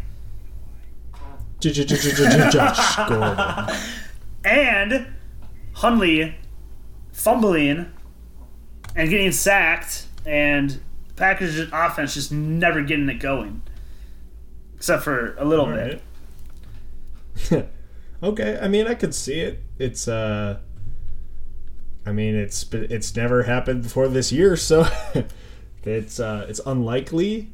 Josh 2.51 2.95
Gordon. 2.95 3.75
And 4.43 5.07
Hundley 5.73 6.35
fumbling 7.11 7.91
and 8.95 9.09
getting 9.09 9.31
sacked, 9.31 10.07
and 10.25 10.79
Packers 11.15 11.59
offense 11.73 12.13
just 12.13 12.31
never 12.31 12.81
getting 12.81 13.09
it 13.09 13.19
going, 13.19 13.61
except 14.75 15.03
for 15.03 15.35
a 15.37 15.45
little 15.45 15.65
All 15.65 15.73
bit. 15.73 16.01
right. 17.51 17.69
okay, 18.23 18.59
I 18.61 18.67
mean, 18.67 18.87
I 18.87 18.95
could 18.95 19.15
see 19.15 19.39
it. 19.39 19.61
It's 19.79 20.07
uh, 20.07 20.59
I 22.05 22.11
mean, 22.11 22.35
it's 22.35 22.71
it's 22.71 23.15
never 23.15 23.43
happened 23.43 23.83
before 23.83 24.07
this 24.07 24.31
year, 24.31 24.55
so 24.55 24.87
it's 25.83 26.19
uh, 26.19 26.45
it's 26.47 26.61
unlikely. 26.65 27.49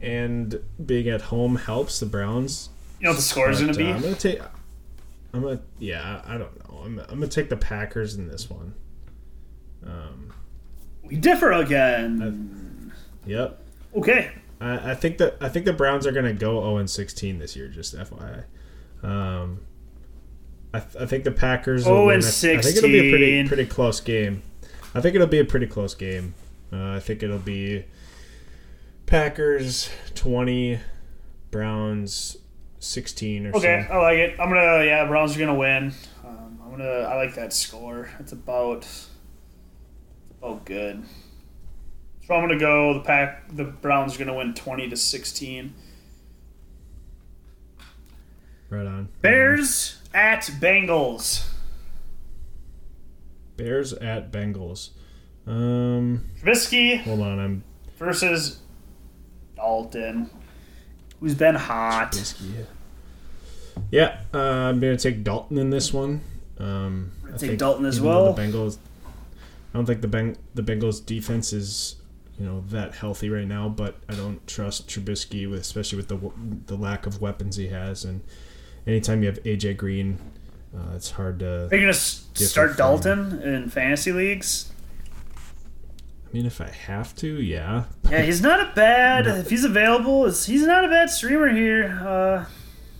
And 0.00 0.62
being 0.84 1.08
at 1.08 1.20
home 1.22 1.56
helps 1.56 2.00
the 2.00 2.06
Browns. 2.06 2.70
You 3.00 3.04
know 3.04 3.10
what 3.10 3.16
the 3.16 3.22
score 3.22 3.50
is 3.50 3.60
going 3.60 3.72
to 3.72 3.78
be? 3.78 3.86
uh, 3.86 3.94
I'm 3.94 4.02
gonna 4.02 4.14
take. 4.14 4.40
I'm 5.32 5.42
gonna 5.42 5.60
yeah. 5.78 6.20
I 6.26 6.36
don't 6.36 6.70
know. 6.70 6.80
I'm, 6.84 6.98
I'm 6.98 7.06
gonna 7.06 7.28
take 7.28 7.48
the 7.48 7.56
Packers 7.56 8.14
in 8.16 8.28
this 8.28 8.50
one. 8.50 8.74
Um. 9.86 10.32
we 11.02 11.16
differ 11.16 11.52
again. 11.52 12.92
Yep. 13.26 13.58
okay. 13.96 14.32
I, 14.60 14.90
I 14.90 14.94
think 14.94 15.16
that 15.18 15.38
I 15.40 15.48
think 15.48 15.64
the 15.64 15.72
Browns 15.72 16.06
are 16.06 16.12
gonna 16.12 16.34
go 16.34 16.60
0 16.60 16.76
and 16.76 16.90
16 16.90 17.38
this 17.38 17.56
year. 17.56 17.68
Just 17.68 17.96
FYI. 17.96 18.44
Um, 19.02 19.60
I, 20.74 20.80
th- 20.80 21.02
I 21.02 21.06
think 21.06 21.24
the 21.24 21.30
Packers. 21.30 21.86
will 21.86 21.92
0 21.92 22.06
win. 22.06 22.14
and 22.16 22.24
I, 22.24 22.58
I 22.58 22.62
think 22.62 22.76
it'll 22.76 22.90
be 22.90 23.08
a 23.08 23.10
pretty 23.10 23.48
pretty 23.48 23.66
close 23.66 24.00
game. 24.00 24.42
I 24.94 25.00
think 25.00 25.14
it'll 25.14 25.26
be 25.26 25.38
a 25.38 25.44
pretty 25.44 25.66
close 25.66 25.94
game. 25.94 26.34
Uh, 26.70 26.96
I 26.96 27.00
think 27.00 27.22
it'll 27.22 27.38
be 27.38 27.84
Packers 29.06 29.88
20, 30.14 30.78
Browns 31.50 32.36
16 32.80 33.46
or 33.46 33.56
Okay, 33.56 33.86
so. 33.86 33.94
I 33.94 33.98
like 33.98 34.18
it. 34.18 34.40
I'm 34.40 34.48
gonna 34.48 34.84
yeah, 34.84 35.06
Browns 35.06 35.36
are 35.36 35.38
gonna 35.38 35.54
win. 35.54 35.92
Um, 36.24 36.58
I'm 36.64 36.70
gonna 36.70 36.84
I 36.84 37.14
like 37.16 37.34
that 37.36 37.52
score. 37.52 38.10
It's 38.18 38.32
about 38.32 38.86
about 40.38 40.64
good. 40.64 41.04
So 42.26 42.34
I'm 42.34 42.42
gonna 42.42 42.58
go 42.58 42.94
the 42.94 43.00
pack. 43.00 43.54
The 43.54 43.64
Browns 43.64 44.16
are 44.16 44.18
gonna 44.18 44.34
win 44.36 44.54
20 44.54 44.88
to 44.88 44.96
16. 44.96 45.74
Right 48.70 48.86
on. 48.86 49.08
Bears 49.20 49.98
at 50.14 50.42
Bengals. 50.44 51.46
Bears 53.56 53.92
at 53.92 54.30
Bengals. 54.32 54.90
Um, 55.46 56.24
Trubisky 56.40 57.00
hold 57.02 57.20
on. 57.20 57.38
I'm 57.38 57.64
versus 57.98 58.60
Dalton, 59.56 60.30
who's 61.20 61.34
been 61.34 61.54
hot. 61.54 62.12
Trubisky. 62.12 62.66
Yeah, 63.90 64.20
uh, 64.34 64.38
I'm 64.38 64.80
gonna 64.80 64.96
take 64.96 65.22
Dalton 65.24 65.58
in 65.58 65.70
this 65.70 65.92
one. 65.92 66.20
Um, 66.58 67.12
I 67.32 67.36
take 67.36 67.58
Dalton 67.58 67.86
as 67.86 68.00
well. 68.00 68.32
The 68.32 68.42
Bengals. 68.42 68.78
I 69.72 69.78
don't 69.78 69.86
think 69.86 70.00
the 70.00 70.08
Beng- 70.08 70.36
the 70.54 70.62
Bengals 70.62 71.04
defense 71.04 71.52
is 71.52 71.96
you 72.38 72.46
know 72.46 72.64
that 72.68 72.94
healthy 72.94 73.30
right 73.30 73.46
now, 73.46 73.68
but 73.68 73.96
I 74.08 74.14
don't 74.14 74.44
trust 74.46 74.88
Trubisky 74.88 75.48
with 75.48 75.60
especially 75.60 75.96
with 75.96 76.08
the 76.08 76.18
the 76.66 76.76
lack 76.76 77.06
of 77.06 77.20
weapons 77.20 77.56
he 77.56 77.68
has, 77.68 78.04
and 78.04 78.22
anytime 78.86 79.22
you 79.22 79.28
have 79.28 79.42
AJ 79.44 79.76
Green, 79.76 80.18
uh, 80.76 80.94
it's 80.96 81.12
hard 81.12 81.38
to. 81.40 81.68
Are 81.70 81.74
you 81.74 81.82
gonna 81.82 81.94
start 81.94 82.76
Dalton 82.76 83.40
in 83.42 83.68
fantasy 83.70 84.12
leagues? 84.12 84.69
I 86.30 86.36
mean, 86.36 86.46
if 86.46 86.60
I 86.60 86.68
have 86.70 87.14
to, 87.16 87.40
yeah. 87.42 87.84
Yeah, 88.08 88.22
he's 88.22 88.40
not 88.40 88.60
a 88.60 88.72
bad. 88.74 89.26
If 89.26 89.50
he's 89.50 89.64
available, 89.64 90.26
he's 90.30 90.64
not 90.64 90.84
a 90.84 90.88
bad 90.88 91.10
streamer 91.10 91.48
here. 91.48 92.00
Uh, 92.06 92.44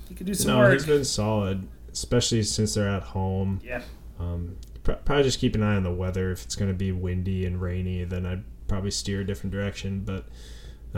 he 0.09 0.15
could 0.17 0.27
do 0.27 0.35
some 0.35 0.53
No, 0.53 0.59
work. 0.59 0.73
he's 0.73 0.87
been 0.87 1.05
solid, 1.05 1.69
especially 1.93 2.43
since 2.43 2.75
they're 2.75 2.89
at 2.89 3.03
home. 3.05 3.61
Yeah. 3.65 3.83
Um, 4.19 4.57
pr- 4.83 4.93
probably 5.05 5.23
just 5.23 5.39
keep 5.39 5.55
an 5.55 5.63
eye 5.63 5.77
on 5.77 5.85
the 5.85 5.93
weather. 5.93 6.33
If 6.33 6.45
it's 6.45 6.57
going 6.57 6.71
to 6.73 6.77
be 6.77 6.91
windy 6.91 7.47
and 7.47 7.61
rainy, 7.61 8.03
then 8.05 8.27
I'd 8.27 8.43
probably 8.67 8.91
steer 8.91 9.21
a 9.21 9.25
different 9.25 9.53
direction. 9.53 10.01
But 10.01 10.25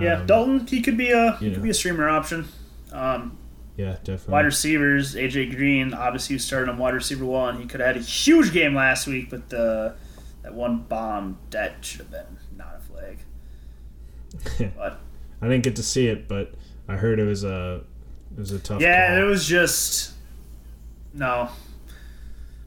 Yeah, 0.00 0.20
um, 0.20 0.26
Dalton, 0.26 0.66
he 0.66 0.80
could 0.80 0.96
be 0.96 1.10
a 1.10 1.32
he 1.36 1.46
you 1.46 1.50
could 1.50 1.58
know. 1.58 1.64
be 1.64 1.70
a 1.70 1.74
streamer 1.74 2.08
option. 2.08 2.48
Um, 2.92 3.36
Yeah, 3.76 3.96
definitely. 4.04 4.32
Wide 4.32 4.44
receivers, 4.46 5.14
AJ 5.16 5.54
Green, 5.54 5.92
obviously 5.92 6.36
was 6.36 6.44
started 6.44 6.70
on 6.70 6.78
wide 6.78 6.94
receiver 6.94 7.26
one. 7.26 7.60
He 7.60 7.66
could 7.66 7.80
have 7.80 7.94
had 7.94 7.96
a 8.02 8.04
huge 8.06 8.52
game 8.54 8.74
last 8.74 9.06
week, 9.06 9.28
but 9.28 9.50
the 9.50 9.94
that 10.42 10.54
one 10.54 10.78
bomb 10.88 11.38
that 11.50 11.84
should 11.84 12.00
have 12.00 12.10
been 12.10 12.38
not 12.56 12.78
a 12.78 12.80
flag. 12.80 13.18
But 14.76 14.98
I 15.40 15.48
didn't 15.48 15.64
get 15.64 15.76
to 15.76 15.82
see 15.82 16.06
it, 16.06 16.28
but 16.28 16.54
I 16.88 16.96
heard 16.96 17.18
it 17.18 17.24
was 17.24 17.44
a 17.44 17.82
it 18.32 18.38
was 18.38 18.50
a 18.52 18.58
tough. 18.58 18.80
yeah, 18.80 19.08
call. 19.14 19.22
it 19.22 19.26
was 19.26 19.46
just 19.46 20.12
no. 21.12 21.48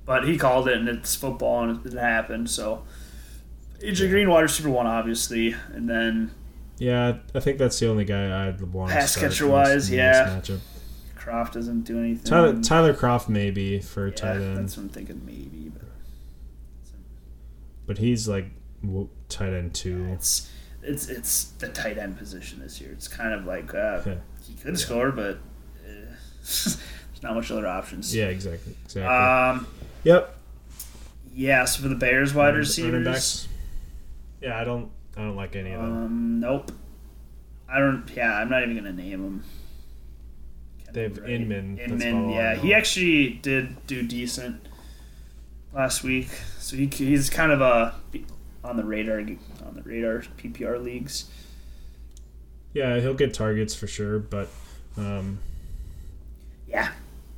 But 0.06 0.28
he 0.28 0.38
called 0.38 0.68
it, 0.68 0.78
and 0.78 0.88
it's 0.88 1.16
football, 1.16 1.68
and 1.68 1.84
it 1.86 1.94
happened. 1.94 2.50
So 2.50 2.84
AJ 3.80 4.10
Green, 4.10 4.30
wide 4.30 4.42
receiver 4.42 4.70
one, 4.70 4.86
obviously, 4.88 5.56
and 5.74 5.90
then 5.90 6.32
Yeah, 6.78 7.18
I 7.34 7.40
think 7.40 7.58
that's 7.58 7.80
the 7.80 7.90
only 7.90 8.06
guy 8.06 8.48
I'd 8.48 8.62
want. 8.62 8.92
to 8.92 8.96
Pass 8.98 9.16
catcher 9.18 9.48
wise, 9.48 9.90
yeah. 9.90 10.42
Kroft 11.18 11.54
doesn't 11.54 11.82
do 11.82 11.98
anything. 12.00 12.24
Tyler, 12.24 12.62
Tyler 12.62 12.94
Kroft 12.94 13.30
maybe 13.30 13.80
for 13.80 14.08
yeah, 14.10 14.14
tight 14.14 14.36
end, 14.36 14.58
that's 14.58 14.78
what 14.78 14.84
I'm 14.84 14.90
thinking, 14.90 15.22
maybe, 15.26 15.72
but 15.74 15.85
but 17.86 17.98
he's 17.98 18.28
like 18.28 18.46
tight 19.30 19.54
end 19.54 19.74
two. 19.74 20.08
it's 20.12 20.50
it's 20.84 21.08
it's 21.10 21.46
the 21.60 21.68
tight 21.70 21.98
end 21.98 22.18
position 22.18 22.60
this 22.60 22.80
year. 22.80 22.92
It's 22.92 23.08
kind 23.08 23.34
of 23.34 23.46
like 23.46 23.74
uh, 23.74 24.02
Yeah. 24.06 24.16
he 24.44 24.54
could 24.56 24.78
score, 24.80 25.12
but 25.12 25.38
uh, 25.84 25.88
there's 26.42 26.78
not 27.24 27.36
much 27.36 27.50
other 27.52 27.68
options. 27.68 28.16
Yeah, 28.16 28.26
exactly, 28.26 28.76
exactly. 28.86 29.04
Um. 29.16 29.68
yep. 30.04 30.36
Yeah. 31.34 31.66
So 31.66 31.82
for 31.84 31.90
the 31.90 31.96
Bears 31.96 32.34
wide 32.34 32.56
receivers. 32.56 33.48
Yeah, 34.42 34.60
I 34.60 34.64
don't. 34.64 34.92
I 35.18 35.22
don't 35.22 35.36
like 35.36 35.56
any 35.56 35.72
of 35.72 35.82
them. 35.82 35.92
um, 36.06 36.40
nope. 36.42 36.72
I 37.68 37.80
don't. 37.80 38.08
Yeah, 38.16 38.34
I'm 38.36 38.50
not 38.50 38.62
even 38.64 38.76
gonna 38.76 38.94
name 38.94 39.22
them. 39.24 39.44
They 40.94 41.04
have 41.04 41.18
Inman, 41.28 41.78
Inman. 41.80 42.30
Yeah, 42.30 42.56
he 42.56 42.74
actually 42.74 43.30
did 43.42 43.86
do 43.88 44.02
decent 44.04 44.66
last 45.76 46.04
week. 46.04 46.30
So 46.60 46.76
he, 46.78 46.88
he's 46.88 47.30
kind 47.30 47.52
of 47.52 47.62
a 47.62 47.94
on 48.64 48.78
the 48.78 48.84
radar 48.84 49.20
on 49.20 49.74
the 49.76 49.82
radar 49.84 50.24
PPR 50.38 50.84
leagues. 50.84 51.26
Yeah, 52.74 53.00
he'll 53.00 53.14
get 53.14 53.34
targets 53.34 53.76
for 53.76 53.88
sure, 53.88 54.20
but 54.20 54.48
um, 54.98 55.40
Yeah, 56.68 56.92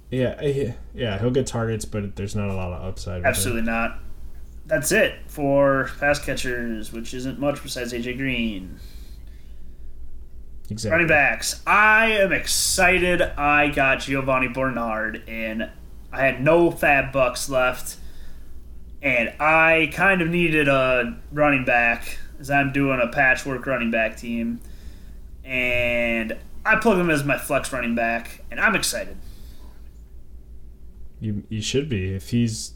yeah, 0.10 0.42
he- 0.42 0.74
yeah, 0.96 1.20
he'll 1.20 1.32
get 1.32 1.46
targets, 1.48 1.86
but 1.86 2.16
there's 2.16 2.36
not 2.36 2.50
a 2.50 2.54
lot 2.56 2.72
of 2.72 2.84
upside. 2.84 3.24
absolutely 3.26 3.64
not. 3.64 4.00
That's 4.66 4.92
it 4.92 5.16
for 5.28 5.90
pass 6.00 6.20
catchers, 6.24 6.92
which 6.92 7.14
isn't 7.14 7.40
much 7.40 7.62
besides 7.64 7.94
AJ 7.94 8.18
Green. 8.18 8.80
Exactly. 10.70 10.92
Running 10.92 11.08
backs. 11.08 11.62
I 11.66 12.12
am 12.14 12.34
excited. 12.34 13.22
I 13.22 13.70
got 13.70 14.00
Giovani 14.00 14.50
Bernard, 14.54 15.24
and 15.28 15.70
I 16.12 16.22
had 16.26 16.42
no 16.44 16.70
fab 16.72 17.14
bucks 17.14 17.48
left, 17.50 17.96
and 19.02 19.34
I 19.40 19.92
kind 19.94 20.22
of 20.22 20.30
needed 20.30 20.68
a 20.68 21.18
running 21.32 21.66
back 21.66 22.18
as 22.40 22.50
I'm 22.50 22.72
doing 22.72 23.00
a 23.02 23.08
patchwork 23.08 23.66
running 23.66 23.92
back 23.92 24.18
team, 24.18 24.60
and 25.44 26.38
I 26.66 26.76
plug 26.78 27.00
him 27.00 27.10
as 27.10 27.24
my 27.24 27.38
flex 27.38 27.72
running 27.72 27.96
back, 27.96 28.44
and 28.52 28.60
I'm 28.60 28.76
excited. 28.76 29.18
You 31.20 31.44
you 31.50 31.62
should 31.62 31.90
be 31.90 32.14
if 32.14 32.30
he's 32.30 32.74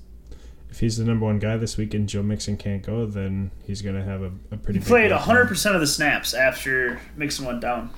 if 0.72 0.80
he's 0.80 0.98
the 0.98 1.04
number 1.04 1.26
one 1.26 1.38
guy 1.38 1.58
this 1.58 1.76
week 1.78 1.94
and 1.94 2.08
Joe 2.08 2.24
Mixon 2.24 2.58
can't 2.58 2.82
go, 2.82 3.06
then 3.06 3.52
he's 3.64 3.82
gonna 3.82 4.04
have 4.04 4.22
a, 4.22 4.32
a 4.52 4.58
pretty. 4.58 4.80
He 4.80 4.86
played 4.86 5.12
100% 5.12 5.76
of 5.76 5.82
the 5.82 5.88
snaps 5.88 6.34
after 6.34 7.02
Mixon 7.16 7.46
went 7.46 7.60
down. 7.60 7.92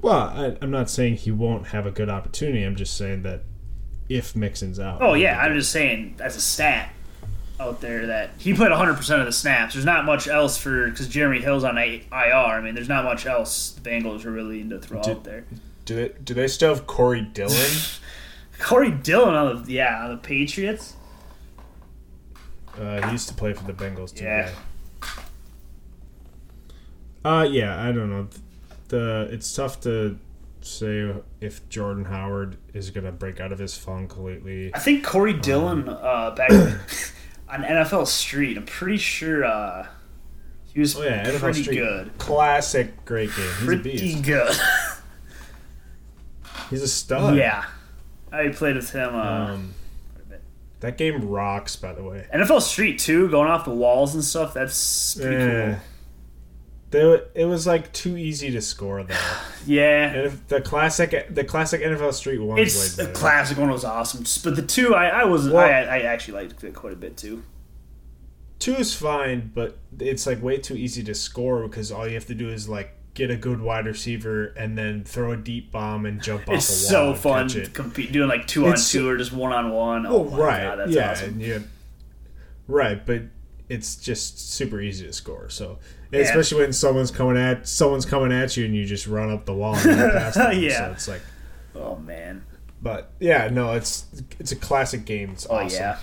Well, 0.00 0.18
I, 0.18 0.56
I'm 0.62 0.70
not 0.70 0.88
saying 0.88 1.16
he 1.16 1.30
won't 1.30 1.68
have 1.68 1.86
a 1.86 1.90
good 1.90 2.08
opportunity. 2.08 2.62
I'm 2.62 2.76
just 2.76 2.96
saying 2.96 3.22
that 3.22 3.42
if 4.08 4.34
Mixon's 4.36 4.78
out. 4.80 5.02
Oh 5.02 5.14
yeah, 5.14 5.38
I'm 5.40 5.54
just 5.54 5.70
saying 5.72 6.16
as 6.20 6.36
a 6.36 6.40
stat 6.40 6.92
out 7.58 7.80
there 7.80 8.06
that 8.06 8.30
he 8.38 8.52
played 8.52 8.70
100% 8.70 9.18
of 9.20 9.24
the 9.26 9.32
snaps. 9.32 9.72
There's 9.74 9.86
not 9.86 10.04
much 10.04 10.28
else 10.28 10.58
for 10.58 10.90
because 10.90 11.08
Jeremy 11.08 11.40
Hill's 11.40 11.64
on 11.64 11.78
IR. 11.78 12.04
I 12.12 12.60
mean, 12.60 12.74
there's 12.74 12.88
not 12.88 13.04
much 13.04 13.24
else 13.26 13.70
the 13.72 13.88
Bengals 13.88 14.24
are 14.24 14.30
really 14.30 14.60
into 14.60 14.78
throw 14.78 15.02
Did- 15.02 15.16
out 15.18 15.24
there. 15.24 15.44
Do 15.84 15.94
they, 15.94 16.12
do 16.24 16.34
they 16.34 16.48
still 16.48 16.74
have 16.74 16.86
Corey 16.88 17.22
Dillon? 17.22 17.70
Corey 18.58 18.90
Dillon 18.90 19.34
on 19.34 19.64
the 19.64 19.72
yeah 19.72 20.02
on 20.04 20.10
the 20.10 20.16
Patriots. 20.16 20.94
Uh, 22.78 23.06
he 23.06 23.12
used 23.12 23.28
to 23.28 23.34
play 23.34 23.52
for 23.52 23.64
the 23.64 23.72
Bengals 23.72 24.14
too. 24.14 24.24
Yeah. 24.24 24.50
Uh, 27.24 27.42
yeah, 27.42 27.82
I 27.82 27.92
don't 27.92 28.10
know. 28.10 28.28
The 28.88 29.28
it's 29.32 29.54
tough 29.54 29.80
to 29.82 30.18
say 30.66 31.14
if 31.40 31.68
Jordan 31.68 32.04
Howard 32.06 32.56
is 32.74 32.90
gonna 32.90 33.12
break 33.12 33.40
out 33.40 33.52
of 33.52 33.58
his 33.58 33.76
funk 33.76 34.16
lately. 34.18 34.72
I 34.74 34.78
think 34.78 35.04
Corey 35.04 35.32
Dillon 35.34 35.88
uh, 35.88 36.32
back 36.36 36.50
on 37.48 37.62
NFL 37.62 38.06
Street. 38.06 38.56
I'm 38.58 38.66
pretty 38.66 38.98
sure 38.98 39.44
uh, 39.44 39.86
he 40.64 40.80
was 40.80 40.96
Oh 40.96 41.02
yeah, 41.02 41.24
NFL 41.26 41.40
pretty 41.40 41.62
Street. 41.62 41.76
good. 41.78 42.18
Classic, 42.18 43.04
great 43.04 43.30
game. 43.34 43.46
He's 43.46 43.62
a 43.62 43.64
Pretty 43.64 44.20
good. 44.20 44.56
He's 46.70 46.82
a 46.82 46.88
stud. 46.88 47.36
yeah, 47.36 47.64
I 48.32 48.48
played 48.48 48.76
with 48.76 48.90
him. 48.90 49.14
Uh, 49.14 49.52
Um, 49.54 49.74
that 50.80 50.98
game 50.98 51.28
rocks, 51.28 51.76
by 51.76 51.92
the 51.92 52.02
way. 52.02 52.26
NFL 52.34 52.60
Street 52.60 52.98
too, 52.98 53.28
going 53.30 53.48
off 53.48 53.64
the 53.64 53.70
walls 53.70 54.14
and 54.14 54.24
stuff. 54.24 54.52
That's 54.52 55.14
pretty 55.14 55.36
Eh. 55.36 55.74
cool. 55.74 55.78
They, 56.90 57.20
it 57.34 57.46
was 57.46 57.66
like 57.66 57.92
too 57.92 58.16
easy 58.16 58.50
to 58.52 58.60
score 58.62 59.02
though. 59.02 59.14
Yeah, 59.66 60.12
And 60.12 60.40
the 60.46 60.60
classic, 60.60 61.26
the 61.28 61.42
classic 61.42 61.82
NFL 61.82 62.14
Street 62.14 62.38
one. 62.38 62.56
It's 62.58 62.96
way 62.96 63.04
the 63.04 63.10
classic 63.12 63.58
one 63.58 63.68
was 63.68 63.84
awesome, 63.84 64.24
but 64.44 64.54
the 64.54 64.62
two 64.62 64.94
I, 64.94 65.08
I 65.08 65.24
was 65.24 65.48
Well- 65.48 65.58
I, 65.64 65.80
I 65.80 65.98
actually 66.02 66.34
liked 66.46 66.62
it 66.62 66.72
quite 66.74 66.92
a 66.92 66.96
bit 66.96 67.16
too. 67.16 67.42
Two 68.60 68.74
is 68.74 68.94
fine, 68.94 69.50
but 69.54 69.76
it's 69.98 70.24
like 70.26 70.40
way 70.40 70.58
too 70.58 70.74
easy 70.76 71.02
to 71.04 71.14
score 71.16 71.66
because 71.66 71.90
all 71.90 72.06
you 72.06 72.14
have 72.14 72.26
to 72.26 72.34
do 72.34 72.48
is 72.48 72.68
like 72.68 72.92
get 73.14 73.30
a 73.30 73.36
good 73.36 73.60
wide 73.60 73.86
receiver 73.86 74.46
and 74.56 74.78
then 74.78 75.02
throw 75.02 75.32
a 75.32 75.36
deep 75.36 75.72
bomb 75.72 76.06
and 76.06 76.22
jump 76.22 76.48
off 76.48 76.54
It's 76.54 76.90
a 76.90 76.94
wall. 76.94 77.14
so 77.14 77.20
fun 77.20 77.50
it. 77.50 77.74
compete 77.74 78.12
doing 78.12 78.28
like 78.28 78.46
two 78.46 78.62
It's- 78.66 78.94
on 78.94 79.00
two 79.00 79.08
or 79.08 79.16
just 79.16 79.32
one 79.32 79.52
on 79.52 79.70
one. 79.72 80.06
Oh, 80.06 80.20
Oh 80.20 80.24
my 80.30 80.38
right, 80.38 80.62
god, 80.62 80.78
that's 80.78 80.92
yeah, 80.92 81.10
awesome. 81.10 81.40
you, 81.40 81.64
right, 82.68 83.04
but 83.04 83.22
it's 83.68 83.96
just 83.96 84.52
super 84.52 84.80
easy 84.80 85.04
to 85.06 85.12
score. 85.12 85.48
So 85.50 85.78
Especially 86.22 86.60
when 86.62 86.72
someone's 86.72 87.10
coming 87.10 87.36
at 87.36 87.66
someone's 87.68 88.06
coming 88.06 88.32
at 88.32 88.56
you 88.56 88.64
and 88.64 88.74
you 88.74 88.84
just 88.84 89.06
run 89.06 89.30
up 89.30 89.44
the 89.46 89.54
wall 89.54 89.74
and 89.76 89.84
past 90.12 90.34
them. 90.38 90.58
Yeah. 90.60 90.86
So 90.86 90.92
it's 90.92 91.08
like, 91.08 91.22
Oh 91.74 91.96
man. 91.96 92.44
but 92.82 93.10
yeah, 93.20 93.48
no, 93.48 93.72
it's 93.72 94.06
it's 94.38 94.52
a 94.52 94.56
classic 94.56 95.04
game. 95.04 95.30
It's 95.30 95.46
Oh 95.48 95.56
awesome. 95.56 95.78
yeah. 95.80 95.98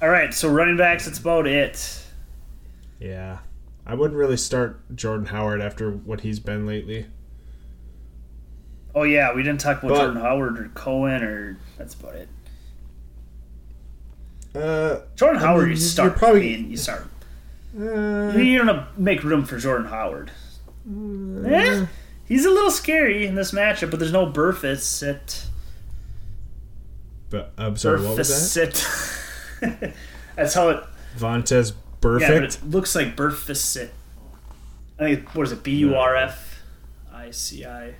All 0.00 0.08
right, 0.08 0.34
so 0.34 0.48
running 0.50 0.76
backs, 0.76 1.04
that's 1.06 1.18
about 1.18 1.46
it. 1.46 2.02
Yeah. 2.98 3.38
I 3.86 3.94
wouldn't 3.94 4.18
really 4.18 4.36
start 4.36 4.94
Jordan 4.96 5.26
Howard 5.26 5.60
after 5.60 5.90
what 5.90 6.20
he's 6.22 6.38
been 6.40 6.66
lately. 6.66 7.06
Oh 8.94 9.02
yeah, 9.04 9.32
we 9.34 9.42
didn't 9.42 9.60
talk 9.60 9.78
about 9.82 9.90
But- 9.94 9.98
Jordan 10.00 10.20
Howard 10.22 10.58
or 10.58 10.68
Cohen 10.74 11.22
or 11.22 11.58
that's 11.78 11.94
about 11.94 12.14
it. 12.16 12.28
Uh, 14.54 15.00
Jordan 15.16 15.42
I 15.42 15.46
Howard, 15.46 15.60
mean, 15.68 15.76
you 15.76 15.80
you're 15.80 15.88
start. 15.88 16.16
probably- 16.16 16.54
I 16.54 16.56
mean, 16.58 16.70
you 16.70 16.76
start. 16.76 17.06
Uh, 17.78 18.36
You're 18.36 18.64
gonna 18.64 18.88
make 18.96 19.22
room 19.24 19.44
for 19.44 19.58
Jordan 19.58 19.86
Howard. 19.88 20.30
Mm. 20.88 21.50
Eh, 21.50 21.86
he's 22.26 22.44
a 22.44 22.50
little 22.50 22.70
scary 22.70 23.26
in 23.26 23.34
this 23.34 23.52
matchup, 23.52 23.90
but 23.90 23.98
there's 23.98 24.12
no 24.12 24.26
Burfis 24.30 25.08
at 25.08 25.46
but 27.32 27.50
I'm 27.56 27.78
sorry, 27.78 28.02
what 28.02 28.18
was 28.18 28.54
that? 28.54 29.94
That's 30.36 30.52
how 30.52 30.68
it. 30.68 30.84
Vontaze 31.16 31.72
Yeah, 32.04 32.28
but 32.28 32.44
it 32.44 32.58
looks 32.62 32.94
like 32.94 33.16
Burfisit. 33.16 33.88
I 34.98 35.14
think 35.14 35.34
what 35.34 35.46
is 35.46 35.52
it? 35.52 35.62
B 35.62 35.72
U 35.76 35.94
R 35.94 36.14
F 36.14 36.62
I 37.10 37.30
C 37.30 37.64
I. 37.64 37.94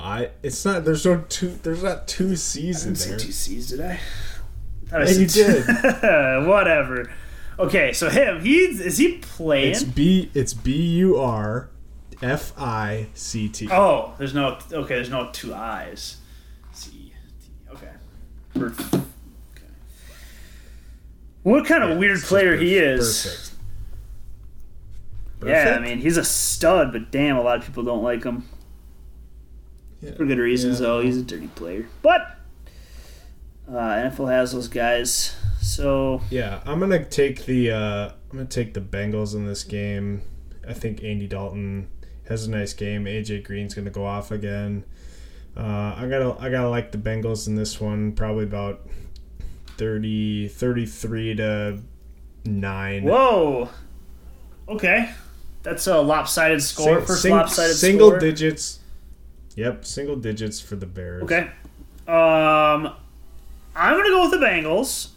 I 0.00 0.30
it's 0.42 0.64
not 0.64 0.84
there's 0.84 1.04
no 1.06 1.24
two 1.28 1.50
there's 1.62 1.84
not 1.84 2.08
two 2.08 2.32
I 2.32 2.34
C's 2.34 2.84
in 2.84 2.94
didn't 2.94 2.98
say 2.98 3.10
there. 3.10 3.18
two 3.18 3.32
C's, 3.32 3.68
did 3.68 3.80
I? 3.80 4.00
Yeah, 4.92 5.08
you 5.08 5.28
said- 5.28 6.46
Whatever. 6.46 7.12
Okay, 7.58 7.92
so 7.92 8.08
him, 8.08 8.40
he's 8.40 8.80
is 8.80 8.96
he 8.98 9.18
playing? 9.18 9.72
It's 9.72 9.82
B 9.82 10.30
it's 10.34 10.54
B 10.54 10.72
U 10.98 11.18
R 11.18 11.68
F 12.22 12.52
I 12.58 13.06
C 13.14 13.48
T. 13.48 13.68
oh, 13.70 14.14
there's 14.18 14.32
no 14.34 14.58
okay. 14.72 14.94
There's 14.94 15.10
no 15.10 15.30
two 15.32 15.54
I's. 15.54 16.16
C 16.72 16.90
T. 16.90 17.12
Okay. 17.72 17.90
Okay. 18.56 19.00
What 21.42 21.64
kind 21.66 21.82
of 21.82 21.90
Yeah, 21.90 21.96
weird 21.96 22.12
it's 22.12 22.20
just 22.22 22.28
player 22.30 22.56
he 22.56 22.76
is? 22.76 23.22
Perfect. 25.38 25.66
Yeah, 25.66 25.76
I 25.76 25.80
mean 25.80 25.98
he's 25.98 26.16
a 26.18 26.24
stud, 26.24 26.92
but 26.92 27.10
damn, 27.10 27.36
a 27.36 27.42
lot 27.42 27.58
of 27.58 27.64
people 27.64 27.82
don't 27.82 28.02
like 28.02 28.24
him 28.24 28.44
Yeah. 30.02 30.12
for 30.14 30.26
good 30.26 30.38
reasons. 30.38 30.80
Yeah. 30.80 30.86
Though 30.86 31.00
he's 31.00 31.16
a 31.16 31.22
dirty 31.22 31.48
player, 31.48 31.86
but 32.02 32.36
uh, 33.70 33.74
NFL 33.74 34.30
has 34.30 34.52
those 34.52 34.68
guys. 34.68 35.34
So 35.60 36.20
Yeah, 36.30 36.60
I'm 36.64 36.80
gonna 36.80 37.04
take 37.04 37.44
the 37.44 37.70
uh, 37.70 38.08
I'm 38.30 38.38
gonna 38.38 38.44
take 38.46 38.74
the 38.74 38.80
Bengals 38.80 39.34
in 39.34 39.46
this 39.46 39.62
game. 39.64 40.22
I 40.68 40.72
think 40.72 41.02
Andy 41.04 41.26
Dalton 41.26 41.88
has 42.28 42.46
a 42.46 42.50
nice 42.50 42.72
game. 42.72 43.04
AJ 43.04 43.44
Green's 43.44 43.74
to 43.74 43.82
go 43.82 44.04
off 44.06 44.30
again. 44.30 44.84
Uh, 45.56 45.94
I 45.96 46.06
gotta 46.08 46.36
I 46.40 46.48
gotta 46.50 46.68
like 46.68 46.92
the 46.92 46.98
Bengals 46.98 47.46
in 47.46 47.56
this 47.56 47.80
one. 47.80 48.12
Probably 48.12 48.44
about 48.44 48.86
30, 49.76 50.48
33 50.48 51.34
to 51.36 51.78
nine. 52.44 53.02
Whoa. 53.04 53.68
Okay. 54.68 55.10
That's 55.62 55.86
a 55.86 56.00
lopsided 56.00 56.62
score. 56.62 56.96
Sing- 56.98 57.06
First 57.06 57.22
sing- 57.22 57.32
lopsided 57.32 57.76
single 57.76 58.08
score. 58.10 58.18
digits. 58.18 58.80
Yep, 59.56 59.84
single 59.84 60.16
digits 60.16 60.60
for 60.60 60.76
the 60.76 60.86
Bears. 60.86 61.22
Okay. 61.24 61.50
Um, 62.06 62.94
I'm 63.80 63.96
gonna 63.96 64.10
go 64.10 64.28
with 64.28 64.32
the 64.32 64.46
Bengals, 64.46 65.08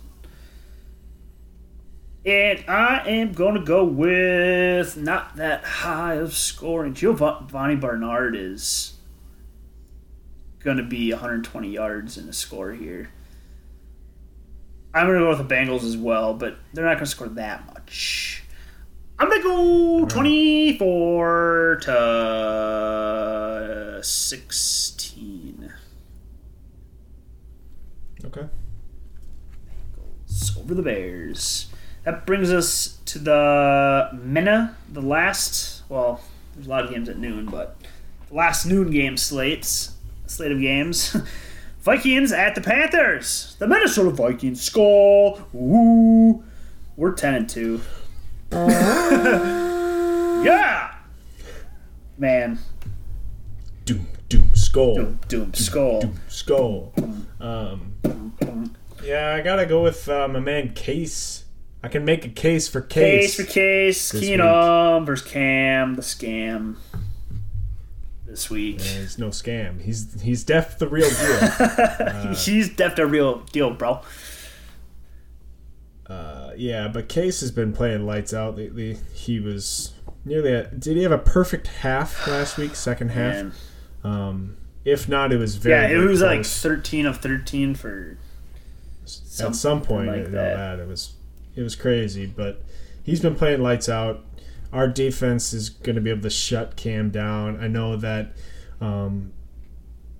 and 2.26 2.64
I 2.66 3.04
am 3.10 3.34
gonna 3.34 3.62
go 3.62 3.84
with 3.84 4.96
not 4.96 5.36
that 5.36 5.66
high 5.66 6.14
of 6.14 6.34
scoring. 6.34 6.94
Giovani 6.94 7.76
Bernard 7.76 8.38
is 8.38 8.94
gonna 10.64 10.84
be 10.84 11.12
120 11.12 11.70
yards 11.70 12.18
in 12.18 12.30
a 12.30 12.34
score 12.34 12.72
here. 12.72 13.10
I'm 14.94 15.08
gonna 15.08 15.20
go 15.20 15.38
with 15.38 15.46
the 15.46 15.54
Bengals 15.54 15.84
as 15.84 15.98
well, 15.98 16.34
but 16.34 16.56
they're 16.74 16.86
not 16.86 16.94
gonna 16.94 17.06
score 17.06 17.28
that 17.28 17.68
much. 17.68 18.46
I'm 19.20 19.30
gonna 19.30 19.44
go 19.44 20.06
24 20.06 21.80
to 21.82 24.00
16. 24.02 25.33
Okay. 28.26 28.48
Bengals 29.98 30.58
over 30.60 30.74
the 30.74 30.82
Bears. 30.82 31.68
That 32.04 32.26
brings 32.26 32.52
us 32.52 32.98
to 33.06 33.20
the 33.20 34.10
Mena, 34.14 34.76
the 34.92 35.02
last. 35.02 35.84
Well, 35.90 36.22
there's 36.54 36.68
a 36.68 36.70
lot 36.70 36.86
of 36.86 36.92
games 36.92 37.10
at 37.10 37.18
noon, 37.18 37.46
but 37.46 37.78
the 38.30 38.36
last 38.36 38.66
noon 38.66 38.92
game 38.92 39.18
slates 39.18 39.96
slate 40.26 40.52
of 40.52 40.60
games. 40.60 41.16
Vikings 41.82 42.32
at 42.32 42.56
the 42.56 42.62
Panthers. 42.62 43.56
The 43.60 43.68
Minnesota 43.68 44.10
Vikings 44.10 44.70
Skol. 44.70 45.44
Woo! 45.52 46.44
We're 46.96 47.14
ten 47.14 47.36
and 47.36 47.50
two. 47.50 47.82
yeah, 48.52 48.64
man. 52.18 52.60
Doom, 53.86 54.08
doom, 54.30 54.50
Skol. 54.54 54.96
Doom, 54.96 55.20
doom, 55.28 55.52
Skol. 55.52 56.02
Doom, 56.02 56.20
Skol. 56.30 57.26
Um, 57.44 58.34
yeah, 59.04 59.36
I 59.36 59.42
gotta 59.42 59.66
go 59.66 59.84
with 59.84 60.08
uh, 60.08 60.28
my 60.30 60.40
man 60.40 60.74
Case. 60.74 61.44
I 61.84 61.90
can 61.90 62.06
make 62.06 62.24
a 62.24 62.30
case 62.30 62.70
for 62.70 62.80
Case 62.80 63.36
Case. 63.36 63.36
for 63.36 63.52
case. 63.52 64.12
Keenum 64.14 65.06
versus 65.06 65.30
Cam. 65.30 65.96
The 65.96 66.02
scam. 66.02 66.78
This 68.26 68.50
week. 68.50 68.78
There's 68.80 69.18
no 69.20 69.28
scam. 69.28 69.82
He's 69.82 70.22
he's 70.22 70.44
def 70.46 70.80
the 70.80 70.88
real 70.88 71.10
deal. 71.10 72.34
He's 72.34 72.70
definitely 72.74 73.04
a 73.04 73.08
real 73.08 73.40
deal, 73.52 73.72
bro. 73.74 74.02
uh, 76.08 76.52
yeah, 76.56 76.88
but 76.88 77.10
Case 77.10 77.42
has 77.42 77.52
been 77.52 77.74
playing 77.74 78.06
lights 78.06 78.34
out 78.34 78.56
lately. 78.56 78.98
He 79.14 79.40
was 79.42 79.94
nearly. 80.24 80.54
A, 80.54 80.68
did 80.68 80.96
he 80.96 81.04
have 81.04 81.12
a 81.12 81.18
perfect 81.18 81.68
half 81.68 82.26
last 82.26 82.58
week? 82.58 82.76
Second 82.76 83.10
half. 83.10 83.54
Um, 84.04 84.56
if 84.86 85.08
not, 85.08 85.32
it 85.32 85.38
was 85.38 85.56
very. 85.56 85.94
Yeah, 85.94 86.02
it 86.02 86.06
was 86.06 86.22
like 86.22 86.46
13 86.46 87.06
of 87.06 87.18
13 87.20 87.76
for. 87.76 88.18
at 89.40 89.56
some 89.56 89.82
point 89.82 90.08
like 90.08 90.32
that. 90.32 90.80
it 90.80 90.88
was 90.88 91.14
it 91.56 91.62
was 91.62 91.76
crazy 91.76 92.26
but 92.26 92.62
he's 93.04 93.20
been 93.20 93.36
playing 93.36 93.62
lights 93.62 93.90
out 93.90 94.24
our 94.72 94.88
defense 94.88 95.54
is 95.54 95.70
going 95.70 95.96
to 95.96 96.02
be 96.02 96.10
able 96.10 96.22
to 96.22 96.30
shut 96.30 96.76
cam 96.76 97.10
down 97.10 97.60
i 97.62 97.68
know 97.68 97.96
that 97.96 98.34
um, 98.82 99.32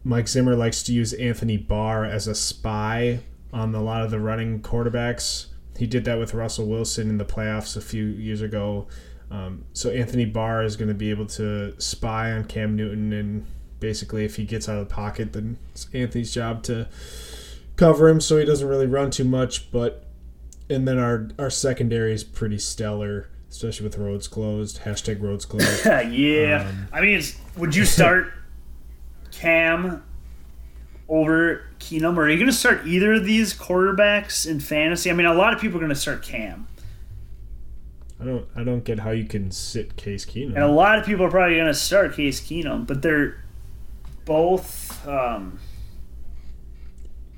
mike 0.04 0.28
zimmer 0.28 0.56
likes 0.56 0.84
to 0.84 0.94
use 0.94 1.14
anthony 1.14 1.58
barr 1.58 2.06
as 2.06 2.28
a 2.28 2.36
spy 2.36 3.20
on 3.52 3.74
a 3.74 3.82
lot 3.82 4.02
of 4.04 4.12
the 4.12 4.20
running 4.20 4.62
quarterbacks 4.62 5.48
he 5.78 5.88
did 5.88 6.06
that 6.06 6.20
with 6.20 6.34
russell 6.34 6.68
wilson 6.68 7.10
in 7.10 7.18
the 7.18 7.26
playoffs 7.26 7.76
a 7.78 7.82
few 7.82 8.06
years 8.06 8.42
ago 8.42 8.88
um, 9.32 9.64
so 9.74 9.90
anthony 9.90 10.26
barr 10.26 10.64
is 10.64 10.76
going 10.76 10.88
to 10.90 10.94
be 10.94 11.10
able 11.10 11.26
to 11.26 11.74
spy 11.80 12.32
on 12.32 12.44
cam 12.44 12.76
newton 12.76 13.12
and 13.14 13.46
basically 13.84 14.26
if 14.26 14.38
he 14.38 14.46
gets 14.46 14.68
out 14.68 14.78
of 14.80 14.88
the 14.88 14.94
pocket 14.94 15.34
then 15.34 15.58
it's 15.74 15.88
anthony's 15.94 16.34
job 16.34 16.64
to 16.64 16.88
cover 17.76 18.08
him 18.08 18.22
so 18.22 18.38
he 18.38 18.46
doesn't 18.46 18.68
really 18.68 18.88
run 18.88 19.12
too 19.12 19.24
much. 19.24 19.72
But 19.72 20.06
and 20.70 20.88
then 20.88 20.98
our 20.98 21.30
our 21.38 21.50
secondary 21.50 22.14
is 22.14 22.24
pretty 22.24 22.58
stellar, 22.58 23.30
especially 23.50 23.86
with 23.86 23.98
Rhodes 23.98 24.28
closed. 24.28 24.82
Hashtag 24.82 25.22
Rhodes 25.22 25.46
closed. 25.46 25.86
yeah. 25.86 26.68
Um, 26.70 26.88
I 26.92 27.02
mean, 27.02 27.16
it's- 27.18 27.38
would 27.58 27.76
you 27.76 27.86
start 27.86 28.32
Cam 29.32 30.04
over 31.10 31.66
Keenum? 31.80 32.18
Or 32.18 32.24
are 32.24 32.30
you 32.30 32.38
going 32.38 32.48
to 32.50 32.54
start 32.58 32.88
either 32.88 33.14
of 33.14 33.26
these 33.26 33.54
quarterbacks 33.54 34.48
in 34.48 34.60
fantasy? 34.60 35.10
I 35.12 35.14
mean, 35.14 35.28
a 35.28 35.34
lot 35.34 35.54
of 35.54 35.60
people 35.60 35.78
are 35.78 35.82
going 35.82 35.90
to 35.90 35.96
start 35.96 36.24
Cam. 36.24 36.68
I 38.20 38.26
don't 38.26 38.48
I 38.56 38.64
don't 38.64 38.86
get 38.86 39.00
how 39.00 39.12
you 39.12 39.26
can 39.26 39.52
sit 39.52 39.98
Case 39.98 40.26
Keenum. 40.26 40.56
And 40.56 40.64
a 40.64 40.68
lot 40.72 40.98
of 40.98 41.06
people 41.06 41.26
are 41.26 41.30
probably 41.30 41.56
going 41.56 41.68
to 41.68 41.74
start 41.74 42.14
Case 42.14 42.40
Keenum, 42.40 42.88
but 42.88 43.02
they're 43.02 43.43
both 44.26 45.08
um, 45.08 45.60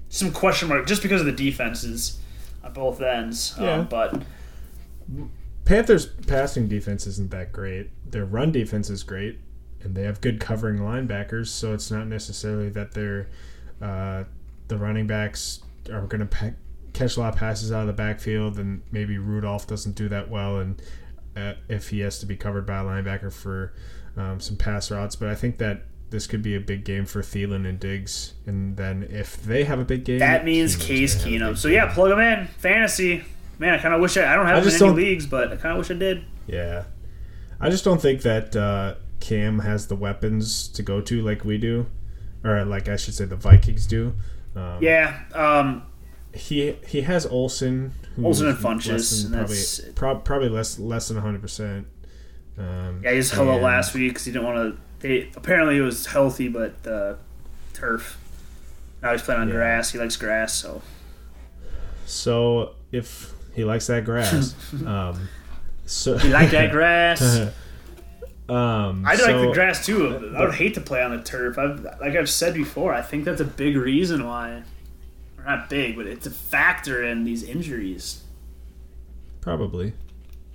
some 0.09 0.31
question 0.31 0.69
mark 0.69 0.87
just 0.87 1.01
because 1.01 1.21
of 1.21 1.25
the 1.25 1.33
defenses 1.33 2.19
on 2.63 2.73
both 2.73 3.01
ends. 3.01 3.55
Yeah. 3.59 3.73
Um, 3.73 3.87
but 3.87 4.23
Panthers 5.65 6.05
passing 6.05 6.67
defense 6.67 7.07
isn't 7.07 7.31
that 7.31 7.51
great. 7.51 7.89
Their 8.09 8.25
run 8.25 8.51
defense 8.51 8.89
is 8.89 9.03
great, 9.03 9.39
and 9.81 9.95
they 9.95 10.03
have 10.03 10.21
good 10.21 10.39
covering 10.39 10.77
linebackers. 10.77 11.47
So 11.47 11.73
it's 11.73 11.91
not 11.91 12.07
necessarily 12.07 12.69
that 12.69 12.93
they're 12.93 13.27
uh, 13.81 14.23
the 14.67 14.77
running 14.77 15.07
backs 15.07 15.61
are 15.91 16.01
going 16.07 16.21
to 16.21 16.25
pa- 16.27 16.51
catch 16.93 17.17
a 17.17 17.19
lot 17.19 17.33
of 17.33 17.39
passes 17.39 17.71
out 17.71 17.81
of 17.81 17.87
the 17.87 17.93
backfield, 17.93 18.57
and 18.57 18.81
maybe 18.91 19.17
Rudolph 19.17 19.67
doesn't 19.67 19.95
do 19.95 20.07
that 20.09 20.29
well, 20.29 20.59
and 20.59 20.81
uh, 21.35 21.53
if 21.67 21.89
he 21.89 21.99
has 21.99 22.19
to 22.19 22.25
be 22.25 22.35
covered 22.35 22.65
by 22.65 22.79
a 22.79 22.83
linebacker 22.83 23.31
for 23.31 23.73
um, 24.15 24.39
some 24.39 24.55
pass 24.55 24.89
routes. 24.89 25.15
But 25.15 25.29
I 25.29 25.35
think 25.35 25.57
that 25.57 25.83
this 26.15 26.27
could 26.27 26.41
be 26.41 26.55
a 26.55 26.59
big 26.61 26.85
game 26.85 27.05
for 27.05 27.21
Thielen 27.21 27.67
and 27.67 27.77
Diggs, 27.79 28.33
and 28.45 28.77
then 28.77 29.05
if 29.11 29.35
they 29.43 29.65
have 29.65 29.79
a 29.79 29.83
big 29.85 30.05
game, 30.05 30.19
that 30.19 30.45
means 30.45 30.77
Case 30.77 31.13
gonna 31.15 31.25
have 31.39 31.41
a 31.41 31.53
Keenum. 31.53 31.57
So 31.57 31.67
yeah, 31.67 31.93
plug 31.93 32.11
him 32.11 32.19
in. 32.19 32.47
Fantasy. 32.57 33.23
Man, 33.59 33.73
I 33.73 33.77
kind 33.77 33.93
of 33.93 33.99
wish 34.01 34.15
I, 34.17 34.31
I 34.31 34.35
don't 34.35 34.45
have 34.47 34.65
I 34.65 34.69
in 34.69 34.83
any 34.83 34.91
leagues, 34.93 35.25
but 35.25 35.51
I 35.51 35.55
kind 35.57 35.73
of 35.73 35.77
wish 35.79 35.91
I 35.91 35.93
did. 35.95 36.23
Yeah. 36.47 36.85
I 37.59 37.69
just 37.69 37.83
don't 37.83 38.01
think 38.01 38.21
that 38.23 38.55
uh, 38.55 38.95
Cam 39.19 39.59
has 39.59 39.87
the 39.87 39.95
weapons 39.95 40.67
to 40.69 40.81
go 40.83 41.01
to 41.01 41.21
like 41.21 41.43
we 41.45 41.57
do, 41.57 41.85
or 42.43 42.63
like 42.65 42.87
I 42.89 42.95
should 42.95 43.13
say 43.13 43.25
the 43.25 43.35
Vikings 43.35 43.85
do. 43.87 44.13
Um, 44.55 44.77
Yeah. 44.81 45.19
Um, 45.33 45.83
He 46.33 46.75
he 46.87 47.01
has 47.01 47.25
Olsen. 47.25 47.93
who's 48.15 48.25
Olsen 48.25 48.47
and 48.47 48.57
Funchess, 48.57 49.29
probably 49.29 49.55
that's- 49.55 49.81
prob- 49.95 50.23
probably 50.25 50.49
less 50.49 50.79
less 50.79 51.07
than 51.09 51.17
hundred 51.17 51.41
percent. 51.41 51.87
Um, 52.57 53.01
yeah, 53.03 53.11
he's 53.11 53.31
held 53.31 53.49
out 53.49 53.61
last 53.61 53.93
week 53.93 54.11
because 54.13 54.25
he 54.25 54.31
didn't 54.31 54.45
want 54.45 54.75
to. 54.75 54.81
They 55.05 55.29
apparently 55.35 55.77
it 55.77 55.81
was 55.81 56.07
healthy, 56.07 56.47
but 56.47 56.73
uh, 56.87 57.13
turf. 57.73 58.17
Now 59.03 59.11
he's 59.11 59.21
playing 59.21 59.41
on 59.41 59.47
Yeah. 59.49 59.53
grass. 59.53 59.91
He 59.91 59.99
likes 59.99 60.15
grass, 60.15 60.51
so 60.53 60.81
So 62.07 62.71
if 62.91 63.31
he 63.53 63.63
likes 63.63 63.85
that 63.85 64.03
grass, 64.03 64.55
um, 64.85 65.29
so 65.85 66.17
he 66.17 66.29
like 66.29 66.49
that 66.51 66.71
grass. 66.71 67.21
um, 68.49 69.05
I 69.05 69.11
like 69.11 69.19
so- 69.19 69.47
the 69.47 69.53
grass 69.53 69.85
too. 69.85 70.33
I 70.35 70.41
would 70.41 70.55
hate 70.55 70.73
to 70.73 70.81
play 70.81 71.03
on 71.03 71.15
the 71.15 71.21
turf. 71.21 71.59
I've, 71.59 71.83
like 72.01 72.15
I've 72.15 72.29
said 72.29 72.55
before, 72.55 72.91
I 72.91 73.03
think 73.03 73.25
that's 73.25 73.41
a 73.41 73.45
big 73.45 73.77
reason 73.77 74.25
why, 74.25 74.63
or 75.37 75.43
not 75.45 75.69
big, 75.69 75.97
but 75.97 76.07
it's 76.07 76.25
a 76.25 76.31
factor 76.31 77.03
in 77.03 77.25
these 77.25 77.43
injuries. 77.43 78.23
Probably, 79.41 79.93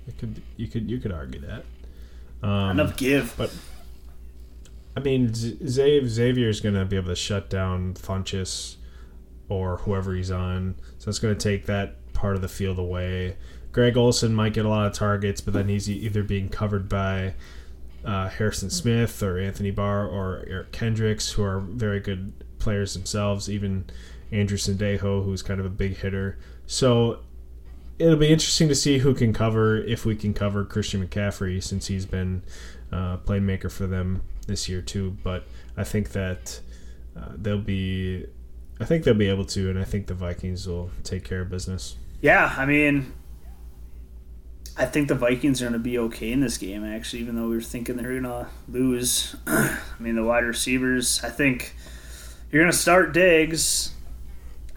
it 0.09 0.17
could 0.17 0.41
you 0.57 0.67
could 0.67 0.91
you 0.91 0.99
could 0.99 1.13
argue 1.13 1.39
that. 1.39 1.63
Um, 2.45 2.71
Enough 2.71 2.97
give. 2.97 3.33
But 3.37 3.53
I 4.95 4.99
mean, 4.99 5.33
Z- 5.33 5.57
Xav- 5.61 6.07
Xavier's 6.07 6.59
going 6.59 6.75
to 6.75 6.85
be 6.85 6.97
able 6.97 7.09
to 7.09 7.15
shut 7.15 7.49
down 7.49 7.93
Funchess 7.93 8.75
or 9.49 9.77
whoever 9.77 10.13
he's 10.13 10.31
on. 10.31 10.75
So 10.97 11.09
it's 11.09 11.19
going 11.19 11.35
to 11.35 11.41
take 11.41 11.65
that 11.65 12.13
part 12.13 12.35
of 12.35 12.41
the 12.41 12.47
field 12.47 12.79
away. 12.79 13.37
Greg 13.71 13.95
Olsen 13.95 14.33
might 14.33 14.53
get 14.53 14.65
a 14.65 14.69
lot 14.69 14.87
of 14.87 14.93
targets, 14.93 15.39
but 15.41 15.53
then 15.53 15.69
he's 15.69 15.89
either 15.89 16.23
being 16.23 16.49
covered 16.49 16.89
by 16.89 17.35
uh, 18.03 18.27
Harrison 18.29 18.69
Smith 18.69 19.23
or 19.23 19.37
Anthony 19.39 19.71
Barr 19.71 20.07
or 20.07 20.43
Eric 20.47 20.71
Kendricks, 20.71 21.31
who 21.31 21.43
are 21.43 21.59
very 21.59 21.99
good 21.99 22.33
players 22.59 22.93
themselves. 22.93 23.49
Even 23.49 23.85
Andrew 24.31 24.57
Sendejo, 24.57 25.23
who's 25.23 25.41
kind 25.41 25.59
of 25.59 25.65
a 25.65 25.69
big 25.69 25.97
hitter. 25.97 26.37
So 26.65 27.19
it'll 27.97 28.17
be 28.17 28.29
interesting 28.29 28.67
to 28.67 28.75
see 28.75 28.99
who 28.99 29.13
can 29.13 29.31
cover 29.31 29.77
if 29.77 30.05
we 30.05 30.15
can 30.15 30.33
cover 30.33 30.65
Christian 30.65 31.05
McCaffrey 31.05 31.63
since 31.63 31.87
he's 31.87 32.05
been 32.05 32.43
uh, 32.91 33.17
playmaker 33.17 33.71
for 33.71 33.87
them 33.87 34.21
this 34.51 34.69
year 34.69 34.81
too. 34.81 35.17
But 35.23 35.45
I 35.75 35.83
think 35.83 36.11
that 36.11 36.59
uh, 37.17 37.29
they'll 37.35 37.57
be, 37.57 38.25
I 38.79 38.85
think 38.85 39.03
they'll 39.03 39.13
be 39.15 39.29
able 39.29 39.45
to, 39.45 39.69
and 39.71 39.79
I 39.79 39.83
think 39.83 40.05
the 40.07 40.13
Vikings 40.13 40.67
will 40.67 40.91
take 41.03 41.23
care 41.23 41.41
of 41.41 41.49
business. 41.49 41.95
Yeah, 42.21 42.53
I 42.55 42.65
mean, 42.67 43.13
I 44.77 44.85
think 44.85 45.07
the 45.07 45.15
Vikings 45.15 45.61
are 45.61 45.65
going 45.65 45.73
to 45.73 45.79
be 45.79 45.97
okay 45.97 46.31
in 46.31 46.39
this 46.39 46.57
game, 46.57 46.85
actually, 46.85 47.21
even 47.21 47.35
though 47.35 47.47
we 47.49 47.55
were 47.55 47.61
thinking 47.61 47.97
they're 47.97 48.19
going 48.19 48.23
to 48.23 48.47
lose. 48.69 49.35
I 49.47 49.79
mean, 49.99 50.15
the 50.15 50.23
wide 50.23 50.43
receivers, 50.45 51.21
I 51.23 51.29
think 51.29 51.75
you're 52.51 52.61
going 52.61 52.71
to 52.71 52.77
start 52.77 53.13
Diggs. 53.13 53.93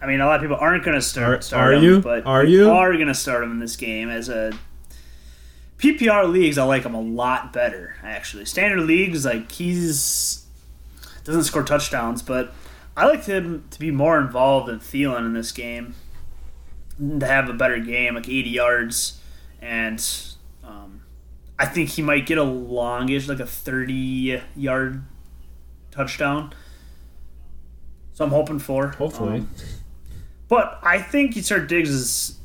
I 0.01 0.07
mean, 0.07 0.19
a 0.21 0.25
lot 0.25 0.35
of 0.35 0.41
people 0.41 0.57
aren't 0.57 0.83
going 0.83 0.95
to 0.95 1.01
start, 1.01 1.39
Are- 1.39 1.41
start 1.41 1.69
are 1.69 1.73
him, 1.77 1.83
you? 1.83 2.01
but 2.01 2.25
Are 2.25 2.43
you? 2.43 2.69
are 2.69 2.93
going 2.93 3.07
to 3.07 3.13
start 3.13 3.43
him 3.43 3.51
in 3.51 3.59
this 3.59 3.75
game 3.75 4.09
as 4.09 4.27
a 4.29 4.51
PPR 5.77 6.31
leagues. 6.31 6.57
I 6.57 6.63
like 6.63 6.83
him 6.83 6.95
a 6.95 7.01
lot 7.01 7.51
better, 7.51 7.95
actually. 8.03 8.45
Standard 8.45 8.81
leagues, 8.81 9.25
like 9.25 9.51
he's 9.51 10.45
doesn't 11.23 11.43
score 11.43 11.63
touchdowns, 11.63 12.21
but 12.21 12.53
I 12.95 13.07
like 13.07 13.25
him 13.25 13.65
to 13.71 13.79
be 13.79 13.91
more 13.91 14.19
involved 14.19 14.69
than 14.69 14.79
Thielen 14.79 15.25
in 15.25 15.33
this 15.33 15.51
game, 15.51 15.95
to 16.99 17.25
have 17.25 17.49
a 17.49 17.53
better 17.53 17.79
game, 17.79 18.15
like 18.15 18.29
80 18.29 18.49
yards, 18.49 19.19
and 19.61 20.05
um, 20.63 21.01
I 21.59 21.65
think 21.65 21.89
he 21.89 22.01
might 22.01 22.25
get 22.25 22.37
a 22.37 22.43
longish, 22.43 23.27
like 23.27 23.39
a 23.39 23.45
30 23.45 24.41
yard 24.55 25.03
touchdown. 25.91 26.53
So 28.13 28.23
I'm 28.23 28.31
hoping 28.31 28.59
for. 28.59 28.89
Hopefully. 28.89 29.39
Um, 29.39 29.49
but 30.47 30.79
I 30.83 30.99
think 30.99 31.35
you 31.35 31.41
start 31.41 31.67
Diggs 31.67 31.89
as 31.89 32.37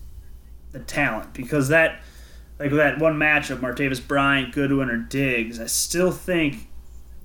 the 0.72 0.80
talent 0.80 1.32
because 1.34 1.68
that, 1.68 2.00
like 2.60 2.70
that 2.72 2.98
one 2.98 3.16
matchup, 3.16 3.60
Martavis 3.60 4.06
Bryant, 4.06 4.52
Goodwin, 4.52 4.90
or 4.90 4.98
Diggs, 4.98 5.58
I 5.58 5.66
still 5.66 6.12
think 6.12 6.68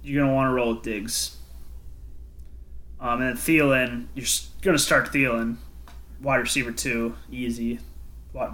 you're 0.02 0.24
gonna 0.24 0.34
want 0.34 0.50
to 0.50 0.54
roll 0.54 0.74
with 0.74 0.84
Diggs. 0.84 1.36
Um, 3.02 3.22
and 3.22 3.30
then 3.30 3.36
Thielen, 3.36 4.08
you're 4.16 4.26
gonna 4.62 4.80
start 4.80 5.12
Thielen, 5.12 5.58
wide 6.22 6.38
receiver 6.38 6.72
two, 6.72 7.18
easy. 7.30 7.80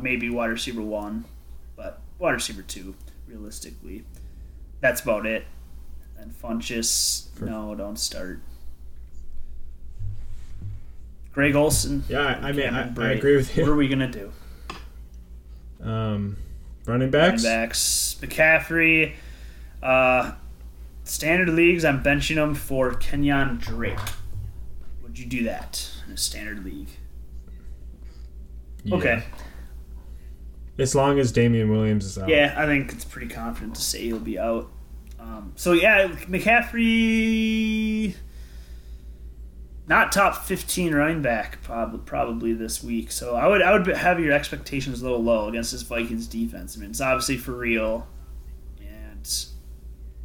Maybe 0.01 0.29
wide 0.29 0.49
receiver 0.49 0.81
one, 0.81 1.25
but 1.75 2.01
wide 2.17 2.31
receiver 2.33 2.63
two, 2.63 2.95
realistically. 3.27 4.03
That's 4.79 5.01
about 5.01 5.25
it. 5.25 5.45
And 6.17 6.33
Funchess, 6.33 7.27
no, 7.41 7.75
don't 7.75 7.97
start. 7.97 8.41
Greg 11.31 11.55
Olsen. 11.55 12.03
Yeah, 12.09 12.39
I, 12.41 12.49
I 12.49 12.51
mean, 12.51 12.73
I, 12.73 12.91
I 12.97 13.11
agree 13.11 13.35
with 13.35 13.55
you. 13.55 13.63
What 13.63 13.71
are 13.71 13.75
we 13.75 13.87
gonna 13.87 14.11
do? 14.11 14.31
Um, 15.81 16.37
running 16.85 17.09
Running 17.09 17.11
backs. 17.11 17.43
backs. 17.43 18.17
McCaffrey. 18.21 19.13
Uh, 19.81 20.33
standard 21.03 21.49
leagues, 21.49 21.83
I'm 21.85 22.03
benching 22.03 22.35
him 22.35 22.55
for 22.55 22.91
Kenyan 22.93 23.59
Drake. 23.59 23.97
Would 25.03 25.19
you 25.19 25.25
do 25.25 25.43
that 25.43 25.89
in 26.07 26.13
a 26.13 26.17
standard 26.17 26.63
league? 26.63 26.89
Yeah. 28.83 28.95
Okay. 28.95 29.23
As 30.79 30.95
long 30.95 31.19
as 31.19 31.31
Damien 31.31 31.69
Williams 31.69 32.05
is 32.05 32.17
out. 32.17 32.29
Yeah, 32.29 32.53
I 32.57 32.65
think 32.65 32.91
it's 32.91 33.05
pretty 33.05 33.27
confident 33.27 33.75
to 33.75 33.81
say 33.81 34.01
he'll 34.03 34.19
be 34.19 34.39
out. 34.39 34.71
Um, 35.19 35.53
so 35.55 35.73
yeah, 35.73 36.07
McCaffrey, 36.07 38.15
not 39.87 40.11
top 40.11 40.45
fifteen 40.45 40.93
running 40.93 41.21
back 41.21 41.61
probably 41.63 41.99
probably 42.05 42.53
this 42.53 42.83
week. 42.83 43.11
So 43.11 43.35
I 43.35 43.47
would 43.47 43.61
I 43.61 43.73
would 43.77 43.87
have 43.87 44.19
your 44.19 44.31
expectations 44.33 45.01
a 45.01 45.03
little 45.03 45.23
low 45.23 45.47
against 45.47 45.71
this 45.71 45.81
Vikings 45.81 46.27
defense. 46.27 46.77
I 46.77 46.81
mean, 46.81 46.91
it's 46.91 47.01
obviously 47.01 47.37
for 47.37 47.53
real, 47.53 48.07
and 48.79 49.45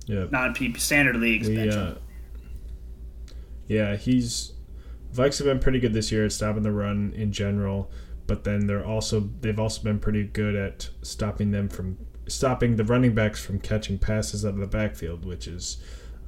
Yeah. 0.07 0.27
non 0.31 0.55
PP 0.55 0.79
standard 0.79 1.17
leagues. 1.17 1.49
We, 1.49 1.57
bench 1.57 1.75
uh, 1.75 1.95
yeah, 3.69 3.97
he's 3.97 4.53
Vikes 5.15 5.39
have 5.39 5.47
been 5.47 5.59
pretty 5.59 5.81
good 5.81 5.95
this 5.95 6.13
year 6.13 6.25
at 6.27 6.33
stopping 6.33 6.63
the 6.63 6.73
run 6.73 7.13
in 7.17 7.33
general, 7.33 7.91
but 8.27 8.45
then 8.45 8.67
they're 8.67 8.85
also 8.85 9.29
they've 9.41 9.59
also 9.59 9.83
been 9.83 9.99
pretty 9.99 10.25
good 10.25 10.55
at 10.55 10.91
stopping 11.03 11.51
them 11.51 11.69
from 11.69 11.97
stopping 12.29 12.77
the 12.77 12.85
running 12.85 13.15
backs 13.15 13.45
from 13.45 13.59
catching 13.59 13.99
passes 13.99 14.45
out 14.45 14.51
of 14.55 14.59
the 14.59 14.67
backfield, 14.67 15.25
which 15.25 15.49
is 15.49 15.79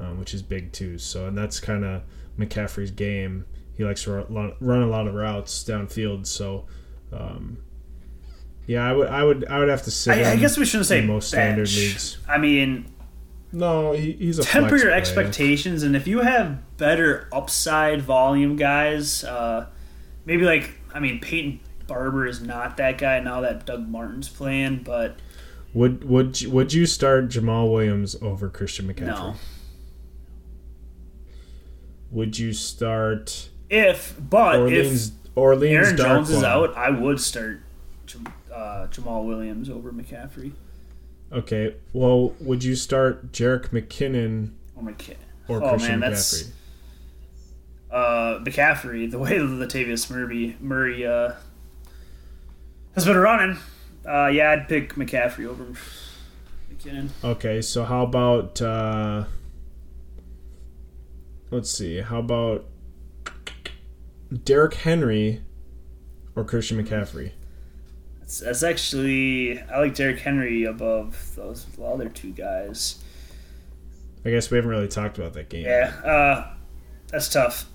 um, 0.00 0.18
which 0.18 0.32
is 0.32 0.42
big 0.42 0.72
too. 0.72 0.96
So 0.98 1.26
and 1.26 1.36
that's 1.36 1.60
kind 1.60 1.84
of 1.84 2.02
McCaffrey's 2.38 2.90
game. 2.90 3.44
He 3.76 3.84
likes 3.84 4.04
to 4.04 4.12
run, 4.28 4.82
a 4.82 4.86
lot 4.86 5.06
of 5.06 5.14
routes 5.14 5.62
downfield. 5.64 6.26
So 6.26 6.66
um, 7.12 7.58
yeah, 8.66 8.86
I 8.88 8.92
would 8.92 9.08
I 9.08 9.22
would 9.24 9.44
I 9.46 9.58
would 9.58 9.68
have 9.68 9.82
to 9.84 9.90
say 9.90 10.24
I, 10.24 10.32
I 10.32 10.36
guess 10.36 10.56
we 10.58 10.64
shouldn't 10.64 10.86
say 10.86 11.00
most 11.00 11.28
standard 11.28 11.70
leagues. 11.72 12.18
I 12.28 12.38
mean, 12.38 12.86
no, 13.52 13.92
he, 13.92 14.12
he's 14.12 14.38
a 14.38 14.42
temper 14.42 14.76
your 14.76 14.88
play. 14.88 14.94
expectations, 14.98 15.82
and 15.82 15.96
if 15.96 16.06
you 16.06 16.20
have 16.20 16.76
better 16.76 17.28
upside 17.32 18.02
volume 18.02 18.56
guys, 18.56 19.24
uh, 19.24 19.66
maybe 20.26 20.44
like 20.44 20.74
I 20.92 21.00
mean 21.00 21.20
Peyton 21.20 21.60
Barber 21.86 22.26
is 22.26 22.40
not 22.42 22.76
that 22.76 22.98
guy 22.98 23.20
now 23.20 23.40
that 23.40 23.64
Doug 23.64 23.88
Martin's 23.88 24.28
playing, 24.28 24.82
but 24.82 25.16
Would 25.72 26.04
would 26.04 26.40
you- 26.42 26.50
would 26.50 26.72
you 26.74 26.84
start 26.84 27.28
Jamaal 27.28 27.72
Williams 27.72 28.16
over 28.20 28.48
Christian 28.50 28.92
McCaffrey? 28.92 29.06
no. 29.06 29.34
Would 32.10 32.38
you 32.38 32.52
start 32.52 33.48
If 33.70 34.16
but 34.18 34.56
Orleans 34.60 35.08
if 35.08 35.12
Orleans 35.36 35.86
Aaron 35.86 35.96
Jones 35.96 36.30
is 36.30 36.42
out, 36.42 36.76
I 36.76 36.90
would 36.90 37.20
start 37.20 37.60
uh, 38.52 38.86
Jamaal 38.90 39.26
Williams 39.26 39.68
over 39.70 39.92
McCaffrey 39.92 40.52
Okay. 41.30 41.74
Well, 41.92 42.32
would 42.40 42.64
you 42.64 42.74
start 42.74 43.32
Jerick 43.32 43.68
McKinnon 43.68 44.52
or 44.74 44.82
McK- 44.82 45.16
or 45.46 45.62
Oh, 45.62 45.68
Christian 45.70 46.00
man, 46.00 46.10
McCaffrey? 46.12 46.12
that's- 46.42 46.52
uh, 47.90 48.38
McCaffrey. 48.42 49.10
The 49.10 49.18
way 49.18 49.36
that 49.38 49.44
Latavius 49.44 50.10
Murray 50.10 50.56
Murray 50.60 51.06
uh, 51.06 51.32
has 52.94 53.04
been 53.04 53.16
running, 53.18 53.58
uh, 54.06 54.26
yeah, 54.28 54.52
I'd 54.52 54.68
pick 54.68 54.94
McCaffrey 54.94 55.46
over 55.46 55.66
McKinnon. 56.72 57.10
Okay, 57.22 57.60
so 57.60 57.84
how 57.84 58.04
about 58.04 58.60
uh 58.62 59.24
let's 61.50 61.70
see, 61.70 62.00
how 62.00 62.18
about 62.18 62.66
Derrick 64.44 64.74
Henry 64.74 65.42
or 66.36 66.44
Christian 66.44 66.82
McCaffrey? 66.82 67.32
That's, 68.20 68.40
that's 68.40 68.62
actually 68.62 69.60
I 69.62 69.80
like 69.80 69.94
Derrick 69.94 70.20
Henry 70.20 70.64
above 70.64 71.32
those 71.34 71.66
other 71.82 72.08
two 72.08 72.32
guys. 72.32 73.02
I 74.24 74.30
guess 74.30 74.50
we 74.50 74.56
haven't 74.56 74.70
really 74.70 74.88
talked 74.88 75.18
about 75.18 75.32
that 75.34 75.48
game. 75.48 75.64
Yeah, 75.64 75.92
uh, 76.04 76.52
that's 77.10 77.28
tough. 77.28 77.66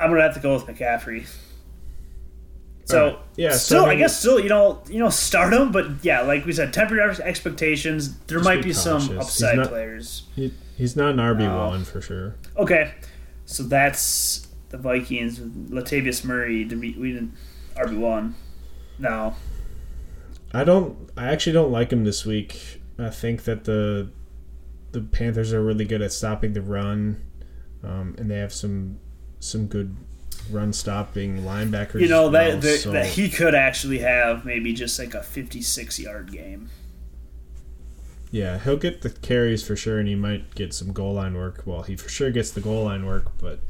I'm 0.00 0.10
gonna 0.10 0.22
have 0.22 0.34
to 0.34 0.40
go 0.40 0.54
with 0.54 0.66
McCaffrey. 0.66 1.28
So 2.84 3.04
Alright. 3.04 3.18
Yeah, 3.36 3.52
still, 3.52 3.84
I 3.84 3.90
I, 3.90 3.94
guess 3.94 4.18
still 4.18 4.40
you 4.40 4.48
know 4.48 4.82
you 4.88 4.98
know 4.98 5.08
start 5.08 5.52
him, 5.52 5.70
but 5.70 5.86
yeah, 6.02 6.22
like 6.22 6.44
we 6.44 6.52
said, 6.52 6.72
temper 6.72 6.96
your 6.96 7.08
expectations. 7.22 8.18
There 8.26 8.40
might 8.40 8.56
be 8.56 8.70
be 8.70 8.72
some 8.72 8.94
cautious. 9.00 9.08
He's 9.08 9.18
upside 9.18 9.56
not- 9.58 9.68
players. 9.68 10.24
He, 10.34 10.52
he's 10.76 10.96
not 10.96 11.10
an 11.10 11.18
RB 11.18 11.46
one 11.68 11.84
for 11.84 12.00
sure. 12.00 12.34
Okay, 12.56 12.92
so 13.44 13.62
that's 13.62 14.48
the 14.70 14.78
Vikings 14.78 15.38
with 15.38 15.70
Latavius 15.70 16.24
Murray. 16.24 16.64
Did 16.64 16.80
we, 16.80 16.92
we 16.92 17.12
didn't 17.12 17.34
RB 17.76 17.98
one. 17.98 18.34
No, 18.98 19.34
I 20.52 20.64
don't. 20.64 21.10
I 21.16 21.26
actually 21.26 21.52
don't 21.52 21.72
like 21.72 21.92
him 21.92 22.04
this 22.04 22.24
week. 22.24 22.80
I 22.98 23.10
think 23.10 23.44
that 23.44 23.64
the 23.64 24.10
the 24.92 25.00
Panthers 25.00 25.52
are 25.52 25.62
really 25.62 25.84
good 25.84 26.02
at 26.02 26.12
stopping 26.12 26.52
the 26.52 26.62
run, 26.62 27.22
um, 27.82 28.14
and 28.18 28.30
they 28.30 28.38
have 28.38 28.52
some 28.52 28.98
some 29.40 29.66
good 29.66 29.96
run 30.50 30.72
stopping 30.72 31.42
linebackers. 31.42 32.00
you 32.00 32.08
know 32.08 32.28
that 32.30 32.48
well, 32.48 32.58
that, 32.58 32.78
so- 32.78 32.92
that 32.92 33.06
he 33.06 33.28
could 33.28 33.54
actually 33.54 33.98
have 33.98 34.44
maybe 34.44 34.72
just 34.72 34.98
like 34.98 35.14
a 35.14 35.22
56 35.22 35.98
yard 35.98 36.32
game. 36.32 36.68
Yeah, 38.32 38.58
he'll 38.58 38.78
get 38.78 39.02
the 39.02 39.10
carries 39.10 39.64
for 39.64 39.76
sure, 39.76 39.98
and 39.98 40.08
he 40.08 40.14
might 40.14 40.54
get 40.54 40.72
some 40.74 40.92
goal 40.92 41.12
line 41.12 41.34
work. 41.34 41.62
Well, 41.64 41.82
he 41.82 41.94
for 41.96 42.08
sure 42.08 42.30
gets 42.30 42.50
the 42.50 42.62
goal 42.62 42.84
line 42.84 43.04
work, 43.06 43.38
but 43.38 43.60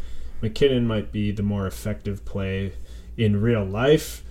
McKinnon 0.40 0.84
might 0.84 1.10
be 1.12 1.32
the 1.32 1.42
more 1.42 1.66
effective 1.66 2.24
play 2.24 2.72
in 3.16 3.42
real 3.42 3.64
life. 3.64 4.22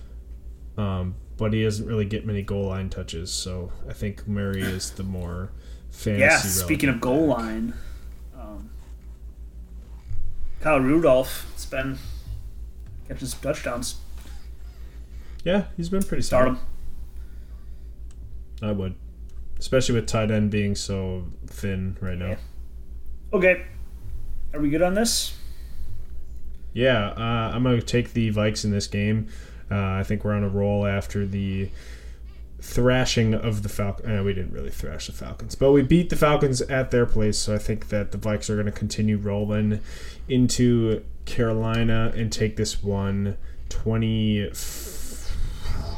Um, 0.76 1.16
but 1.36 1.52
he 1.52 1.62
doesn't 1.62 1.86
really 1.86 2.06
get 2.06 2.24
many 2.26 2.40
goal 2.42 2.68
line 2.68 2.88
touches, 2.88 3.30
so 3.30 3.72
I 3.88 3.92
think 3.92 4.26
Murray 4.26 4.62
is 4.62 4.90
the 4.92 5.02
more 5.02 5.52
fantasy. 5.90 6.20
Yeah, 6.22 6.38
speaking 6.38 6.88
of 6.88 7.00
goal 7.00 7.28
back. 7.28 7.38
line, 7.38 7.74
um, 8.38 8.70
Kyle 10.60 10.80
Rudolph 10.80 11.50
has 11.52 11.66
been 11.66 11.98
catching 13.06 13.28
some 13.28 13.40
touchdowns. 13.40 13.96
Yeah, 15.44 15.64
he's 15.76 15.90
been 15.90 16.02
pretty 16.02 16.22
Start 16.22 16.46
solid. 16.46 16.58
him. 16.58 16.66
I 18.62 18.72
would, 18.72 18.94
especially 19.62 19.94
with 19.94 20.08
tight 20.08 20.28
end 20.28 20.50
being 20.50 20.74
so 20.74 21.24
thin 21.46 21.96
right 22.00 22.18
now. 22.18 22.34
Okay, 23.32 23.64
are 24.52 24.58
we 24.58 24.68
good 24.68 24.82
on 24.82 24.94
this? 24.94 25.38
Yeah, 26.72 27.10
uh, 27.10 27.52
I'm 27.54 27.62
gonna 27.62 27.80
take 27.80 28.12
the 28.12 28.32
Vikes 28.32 28.64
in 28.64 28.72
this 28.72 28.88
game. 28.88 29.28
Uh, 29.70 29.76
I 29.76 30.02
think 30.02 30.24
we're 30.24 30.34
on 30.34 30.42
a 30.42 30.48
roll 30.48 30.84
after 30.84 31.24
the 31.24 31.70
thrashing 32.60 33.34
of 33.34 33.62
the 33.62 33.68
Falcons. 33.68 34.08
Uh, 34.08 34.24
we 34.24 34.34
didn't 34.34 34.52
really 34.52 34.70
thrash 34.70 35.06
the 35.06 35.12
Falcons, 35.12 35.54
but 35.54 35.70
we 35.70 35.82
beat 35.82 36.10
the 36.10 36.16
Falcons 36.16 36.60
at 36.62 36.90
their 36.90 37.06
place. 37.06 37.38
So 37.38 37.54
I 37.54 37.58
think 37.58 37.88
that 37.90 38.10
the 38.10 38.18
Vikes 38.18 38.50
are 38.50 38.54
going 38.54 38.66
to 38.66 38.72
continue 38.72 39.16
rolling 39.16 39.80
into 40.28 41.04
Carolina 41.24 42.12
and 42.16 42.32
take 42.32 42.56
this 42.56 42.82
one 42.82 43.36
20, 43.68 44.50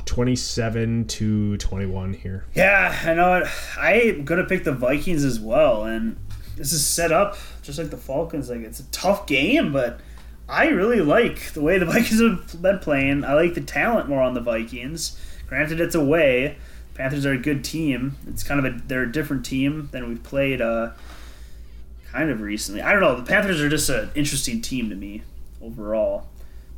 27 0.06 1.06
to 1.06 1.56
21 1.56 2.14
here. 2.14 2.44
Yeah, 2.55 2.98
I 3.05 3.14
know 3.14 3.36
it. 3.36 3.48
I'm 3.78 4.24
gonna 4.24 4.44
pick 4.44 4.64
the 4.64 4.72
Vikings 4.72 5.24
as 5.24 5.40
well, 5.40 5.85
and 5.85 6.16
this 6.56 6.72
is 6.72 6.86
set 6.86 7.12
up 7.12 7.36
just 7.62 7.78
like 7.78 7.90
the 7.90 7.97
Falcons. 7.97 8.51
Like 8.51 8.60
it's 8.60 8.81
a 8.81 8.90
tough 8.90 9.26
game, 9.26 9.72
but 9.72 10.01
I 10.48 10.68
really 10.68 11.01
like 11.01 11.52
the 11.52 11.62
way 11.62 11.78
the 11.78 11.86
Vikings 11.86 12.20
have 12.20 12.62
been 12.62 12.78
playing. 12.78 13.24
I 13.24 13.35
like 13.35 13.55
the 13.55 13.60
talent 13.60 14.09
more 14.09 14.22
on 14.22 14.35
the 14.35 14.40
Vikings. 14.40 15.18
Granted, 15.48 15.81
it's 15.81 15.94
away. 15.94 16.59
Panthers 16.94 17.26
are 17.26 17.32
a 17.32 17.39
good 17.39 17.64
team. 17.64 18.16
It's 18.28 18.44
kind 18.44 18.64
of 18.64 18.72
a 18.72 18.78
they're 18.86 19.02
a 19.02 19.12
different 19.12 19.44
team 19.44 19.89
than 19.90 20.09
we've 20.09 20.22
played 20.22 20.60
uh, 20.60 20.93
kind 22.12 22.31
of 22.31 22.40
recently. 22.40 22.82
I 22.82 22.93
don't 22.93 23.01
know. 23.01 23.16
The 23.16 23.24
Panthers 23.24 23.60
are 23.60 23.68
just 23.68 23.89
an 23.89 24.10
interesting 24.14 24.60
team 24.60 24.90
to 24.90 24.97
me 24.97 25.22
overall. 25.60 26.28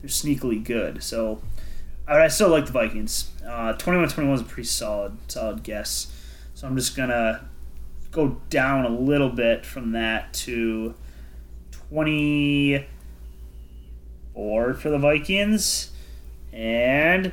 They're 0.01 0.09
sneakily 0.09 0.63
good. 0.65 1.03
So 1.03 1.43
I 2.07 2.25
I 2.25 2.29
still 2.29 2.49
like 2.49 2.67
the 2.67 2.73
Vikings. 2.73 3.31
Uh, 3.45 3.75
21-21 3.75 4.35
is 4.35 4.41
a 4.41 4.45
pretty 4.45 4.65
solid 4.65 5.17
solid 5.29 5.63
guess. 5.63 6.13
So 6.55 6.67
I'm 6.67 6.77
just 6.77 6.97
gonna 6.97 7.49
go 8.11 8.41
down 8.51 8.85
a 8.85 8.91
little 8.91 9.29
bit 9.29 9.67
from 9.67 9.93
that 9.93 10.33
to 10.33 10.95
24 11.91 14.75
for 14.75 14.91
the 14.91 14.99
Vikings 14.99 15.91
and 16.53 17.33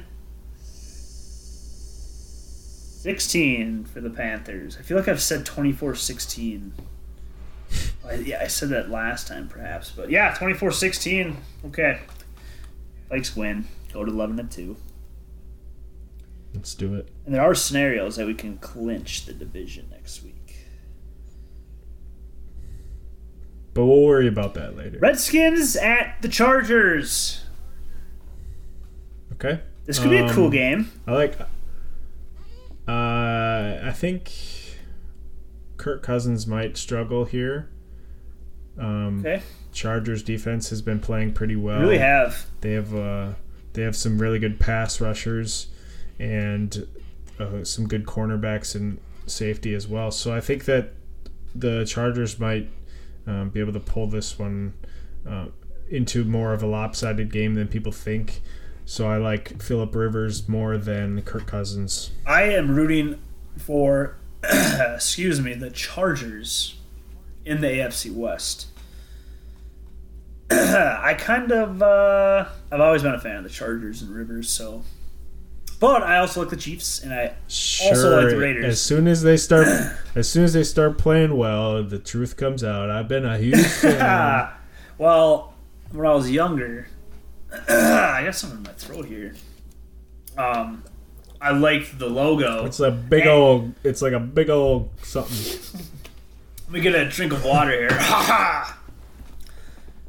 16 3.04 3.86
for 3.86 4.02
the 4.02 4.10
Panthers. 4.10 4.78
I 4.78 4.82
feel 4.82 4.98
like 4.98 5.08
I've 5.08 5.22
said 5.22 5.45
24-16. 5.45 6.72
I, 8.06 8.14
yeah, 8.16 8.40
I 8.41 8.48
said 8.48 8.70
that 8.70 8.90
last 8.90 9.28
time 9.28 9.48
perhaps, 9.48 9.91
but 9.91 10.10
yeah, 10.10 10.34
24-16. 10.36 11.36
Okay. 11.66 12.02
Vikes 13.12 13.36
win. 13.36 13.66
Go 13.94 14.03
to 14.03 14.11
11 14.11 14.40
and 14.40 14.49
2. 14.52 14.76
Let's 16.56 16.74
do 16.76 16.95
it. 16.95 17.10
And 17.26 17.34
there 17.36 17.41
are 17.41 17.56
scenarios 17.56 18.15
that 18.18 18.28
we 18.28 18.34
can 18.34 18.57
clinch 18.57 19.26
the 19.26 19.34
division 19.34 19.88
next 19.91 20.24
week. 20.24 20.56
But 23.74 23.86
we'll 23.86 24.03
worry 24.03 24.28
about 24.28 24.53
that 24.56 24.76
later. 24.78 24.99
Redskins 24.99 25.76
at 25.76 26.22
the 26.22 26.28
Chargers. 26.30 27.44
Okay. 29.34 29.61
This 29.86 29.98
could 29.99 30.11
be 30.11 30.18
a 30.18 30.30
cool 30.32 30.45
Um, 30.45 30.52
game. 30.52 30.91
I 31.07 31.11
like. 31.14 31.40
Uh, 32.88 33.80
I 33.84 33.91
think 33.95 34.32
Kirk 35.78 36.03
Cousins 36.03 36.45
might 36.45 36.78
struggle 36.78 37.26
here. 37.26 37.70
Um, 38.78 39.20
Okay. 39.20 39.41
Chargers 39.72 40.22
defense 40.22 40.70
has 40.70 40.82
been 40.84 40.99
playing 40.99 41.34
pretty 41.34 41.56
well. 41.56 41.80
really 41.82 41.98
have. 41.98 42.45
They 42.61 42.74
have 42.74 42.94
uh, 42.94 43.34
they 43.74 43.82
have 43.82 43.95
some 43.95 44.20
really 44.20 44.40
good 44.40 44.60
pass 44.60 45.02
rushers 45.02 45.68
and 46.20 46.88
uh, 47.40 47.64
some 47.64 47.88
good 47.88 48.06
cornerbacks 48.06 48.76
and 48.76 49.00
safety 49.26 49.74
as 49.74 49.88
well. 49.88 50.12
So 50.12 50.34
I 50.34 50.41
think 50.41 50.66
that 50.66 50.94
the 51.56 51.86
Chargers 51.86 52.40
might 52.40 52.70
um, 53.28 53.50
be 53.50 53.60
able 53.60 53.74
to 53.74 53.80
pull 53.80 54.08
this 54.08 54.38
one 54.38 54.74
uh, 55.28 55.48
into 55.90 56.24
more 56.24 56.54
of 56.54 56.64
a 56.64 56.68
lopsided 56.68 57.32
game 57.32 57.56
than 57.56 57.68
people 57.68 57.91
think. 57.91 58.41
So 58.86 59.08
I 59.08 59.18
like 59.18 59.62
Philip 59.62 59.95
Rivers 59.95 60.48
more 60.50 60.78
than 60.78 61.22
Kirk 61.22 61.48
Cousins. 61.48 62.12
I 62.26 62.44
am 62.44 62.76
rooting 62.76 63.22
for, 63.58 64.18
excuse 64.44 65.40
me, 65.40 65.54
the 65.54 65.70
Chargers 65.70 66.76
in 67.45 67.62
the 67.62 67.68
AFC 67.68 68.14
West. 68.14 68.68
I 70.52 71.15
kind 71.18 71.52
of, 71.52 71.82
uh, 71.82 72.45
I've 72.72 72.82
always 72.82 73.02
been 73.03 73.14
a 73.14 73.20
fan 73.20 73.38
of 73.38 73.44
the 73.44 73.49
Chargers 73.49 74.02
and 74.02 74.14
Rivers, 74.14 74.49
so. 74.49 74.84
But 75.80 76.03
I 76.03 76.18
also 76.18 76.41
like 76.41 76.49
the 76.49 76.56
Chiefs, 76.57 77.02
and 77.03 77.14
I 77.14 77.34
Sure. 77.48 77.90
Also 77.90 78.22
like 78.22 78.30
the 78.30 78.38
Raiders. 78.40 78.65
As 78.65 78.82
soon 78.82 79.07
as 79.07 79.22
they 79.22 79.36
start, 79.38 79.68
as 80.15 80.30
soon 80.30 80.44
as 80.44 80.53
they 80.53 80.64
start 80.64 80.98
playing 80.98 81.36
well, 81.38 81.84
the 81.84 81.99
truth 81.99 82.38
comes 82.38 82.64
out. 82.64 82.90
I've 82.90 83.07
been 83.07 83.26
a 83.26 83.38
huge 83.38 83.65
fan. 83.68 84.49
well, 84.98 85.53
when 85.91 86.06
I 86.07 86.14
was 86.14 86.30
younger, 86.32 86.88
I 87.70 88.24
got 88.26 88.36
something 88.36 88.60
in 88.60 88.64
my 88.64 88.72
throat 88.74 89.06
here. 89.06 89.36
Um, 90.38 90.84
I 91.41 91.52
liked 91.52 91.99
the 91.99 92.07
logo. 92.07 92.65
It's 92.65 92.80
a 92.80 92.90
big 92.90 93.28
old. 93.28 93.74
It's 93.84 94.02
like 94.02 94.14
a 94.14 94.20
big 94.20 94.49
old 94.49 94.90
something. 95.03 95.60
Let 96.68 96.72
me 96.72 96.80
get 96.80 96.95
a 96.95 97.10
drink 97.10 97.34
of 97.34 97.44
water 97.44 97.72
here. 97.72 97.90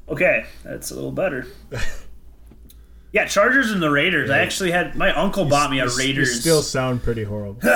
okay, 0.08 0.46
that's 0.64 0.90
a 0.90 0.94
little 0.94 1.12
better. 1.12 1.46
Yeah, 3.12 3.26
Chargers 3.26 3.70
and 3.70 3.80
the 3.82 3.90
Raiders. 3.90 4.28
I 4.30 4.40
actually 4.40 4.72
had 4.72 4.96
my 4.96 5.12
uncle 5.14 5.44
bought 5.44 5.70
me 5.70 5.78
a 5.78 5.84
You 5.84 5.88
s- 5.88 5.98
you 5.98 6.04
Raiders. 6.04 6.40
still 6.40 6.62
sound 6.62 7.02
pretty 7.02 7.22
horrible. 7.24 7.60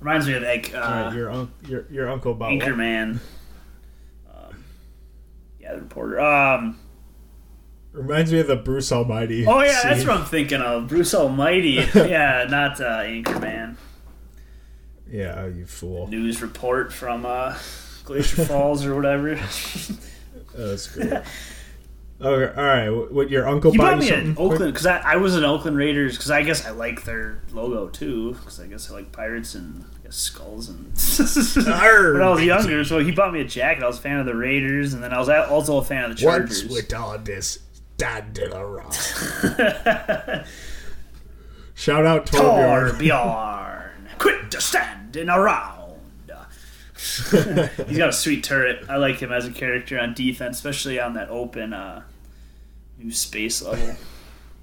Reminds 0.00 0.26
me 0.28 0.34
of 0.34 0.42
like 0.44 0.72
uh, 0.74 0.78
Alright, 0.78 1.14
your, 1.14 1.30
un- 1.30 1.52
your 1.66 1.84
your 1.90 2.08
uncle 2.08 2.32
bought. 2.34 2.52
Anchorman. 2.52 3.18
Um, 4.32 4.64
yeah, 5.60 5.74
the 5.74 5.80
reporter. 5.80 6.20
Um, 6.20 6.78
Reminds 7.92 8.30
me 8.32 8.38
of 8.38 8.46
the 8.46 8.54
Bruce 8.56 8.92
Almighty. 8.92 9.44
oh 9.46 9.60
yeah, 9.62 9.80
that's 9.82 10.06
what 10.06 10.18
I'm 10.18 10.24
thinking 10.24 10.60
of. 10.60 10.86
Bruce 10.88 11.14
Almighty. 11.14 11.84
yeah, 11.94 12.46
not 12.48 12.80
uh, 12.80 13.00
Anchorman. 13.00 13.76
Yeah, 15.10 15.46
you 15.46 15.66
fool. 15.66 16.06
News 16.06 16.40
report 16.42 16.92
from 16.92 17.26
uh, 17.26 17.56
Glacier 18.08 18.44
Falls 18.46 18.84
or 18.86 18.94
whatever. 18.96 19.38
Oh, 20.60 20.68
that's 20.70 20.88
good. 20.88 21.12
okay, 21.12 21.24
all 22.20 22.64
right. 22.66 22.88
What, 22.90 23.12
what 23.12 23.30
your 23.30 23.46
uncle 23.46 23.70
He 23.70 23.78
bought 23.78 23.90
bought 23.92 23.98
me 24.00 24.08
something? 24.08 24.28
an 24.30 24.36
Oakland 24.38 24.72
because 24.72 24.86
I, 24.86 24.98
I 25.12 25.16
was 25.16 25.36
an 25.36 25.44
Oakland 25.44 25.76
Raiders 25.76 26.16
because 26.16 26.32
I 26.32 26.42
guess 26.42 26.66
I 26.66 26.70
like 26.70 27.04
their 27.04 27.42
logo 27.52 27.86
too 27.88 28.32
because 28.32 28.58
I 28.58 28.66
guess 28.66 28.90
I 28.90 28.94
like 28.94 29.12
pirates 29.12 29.54
and 29.54 29.84
I 29.94 30.02
guess 30.02 30.16
skulls 30.16 30.68
and 30.68 30.86
Arr. 31.68 32.14
when 32.14 32.22
I 32.22 32.30
was 32.30 32.42
younger. 32.42 32.82
So 32.82 32.98
he 32.98 33.12
bought 33.12 33.32
me 33.32 33.40
a 33.42 33.44
jacket. 33.44 33.84
I 33.84 33.86
was 33.86 33.98
a 33.98 34.02
fan 34.02 34.18
of 34.18 34.26
the 34.26 34.34
Raiders 34.34 34.94
and 34.94 35.04
then 35.04 35.12
I 35.12 35.18
was 35.20 35.28
also 35.28 35.76
a 35.78 35.84
fan 35.84 36.10
of 36.10 36.16
the 36.16 36.22
Chargers. 36.22 36.64
with 36.66 36.92
all 36.92 37.16
this 37.18 37.60
dandelion. 37.98 38.90
Shout 41.74 42.04
out 42.04 42.26
Torbjorn. 42.26 42.98
Torbjorn, 42.98 43.90
quit 44.18 44.50
to 44.50 44.60
standing 44.60 45.28
around. 45.28 45.77
He's 47.86 47.96
got 47.96 48.08
a 48.08 48.12
sweet 48.12 48.42
turret. 48.42 48.84
I 48.88 48.96
like 48.96 49.20
him 49.20 49.30
as 49.30 49.46
a 49.46 49.52
character 49.52 49.98
on 50.00 50.14
defense, 50.14 50.56
especially 50.56 50.98
on 50.98 51.14
that 51.14 51.28
open 51.30 51.72
uh, 51.72 52.02
new 52.98 53.12
space 53.12 53.62
level. 53.62 53.94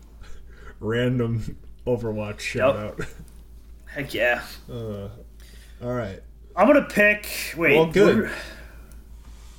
Random 0.81 1.57
Overwatch 1.87 2.41
shout 2.41 2.75
out. 2.75 2.99
Heck 3.85 4.13
yeah. 4.13 4.41
Uh, 4.69 5.07
all 5.81 5.93
right, 5.93 6.21
I'm 6.57 6.67
gonna 6.67 6.81
pick. 6.83 7.53
Wait, 7.55 7.77
Well, 7.77 7.85
good. 7.85 8.29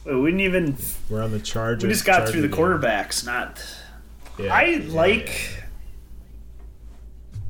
Wait, 0.04 0.14
we 0.14 0.30
didn't 0.30 0.40
even. 0.40 0.76
we're 1.08 1.22
on 1.22 1.32
the 1.32 1.40
Chargers. 1.40 1.84
We 1.84 1.88
just 1.88 2.04
got 2.04 2.28
through 2.28 2.42
the 2.42 2.48
game. 2.48 2.58
quarterbacks. 2.58 3.24
Not. 3.24 3.64
Yeah, 4.38 4.54
I 4.54 4.64
yeah, 4.64 4.92
like. 4.92 5.62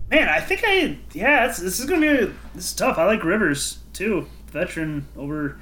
Man, 0.08 0.28
I 0.28 0.38
think 0.40 0.62
I 0.64 0.98
yeah. 1.12 1.48
This 1.48 1.80
is 1.80 1.84
gonna 1.84 2.00
be 2.00 2.32
this 2.54 2.66
is 2.66 2.74
tough. 2.74 2.96
I 2.96 3.06
like 3.06 3.24
Rivers 3.24 3.78
too, 3.92 4.28
veteran 4.56 5.06
over 5.16 5.58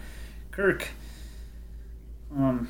Kirk. 0.53 0.89
Um. 2.35 2.69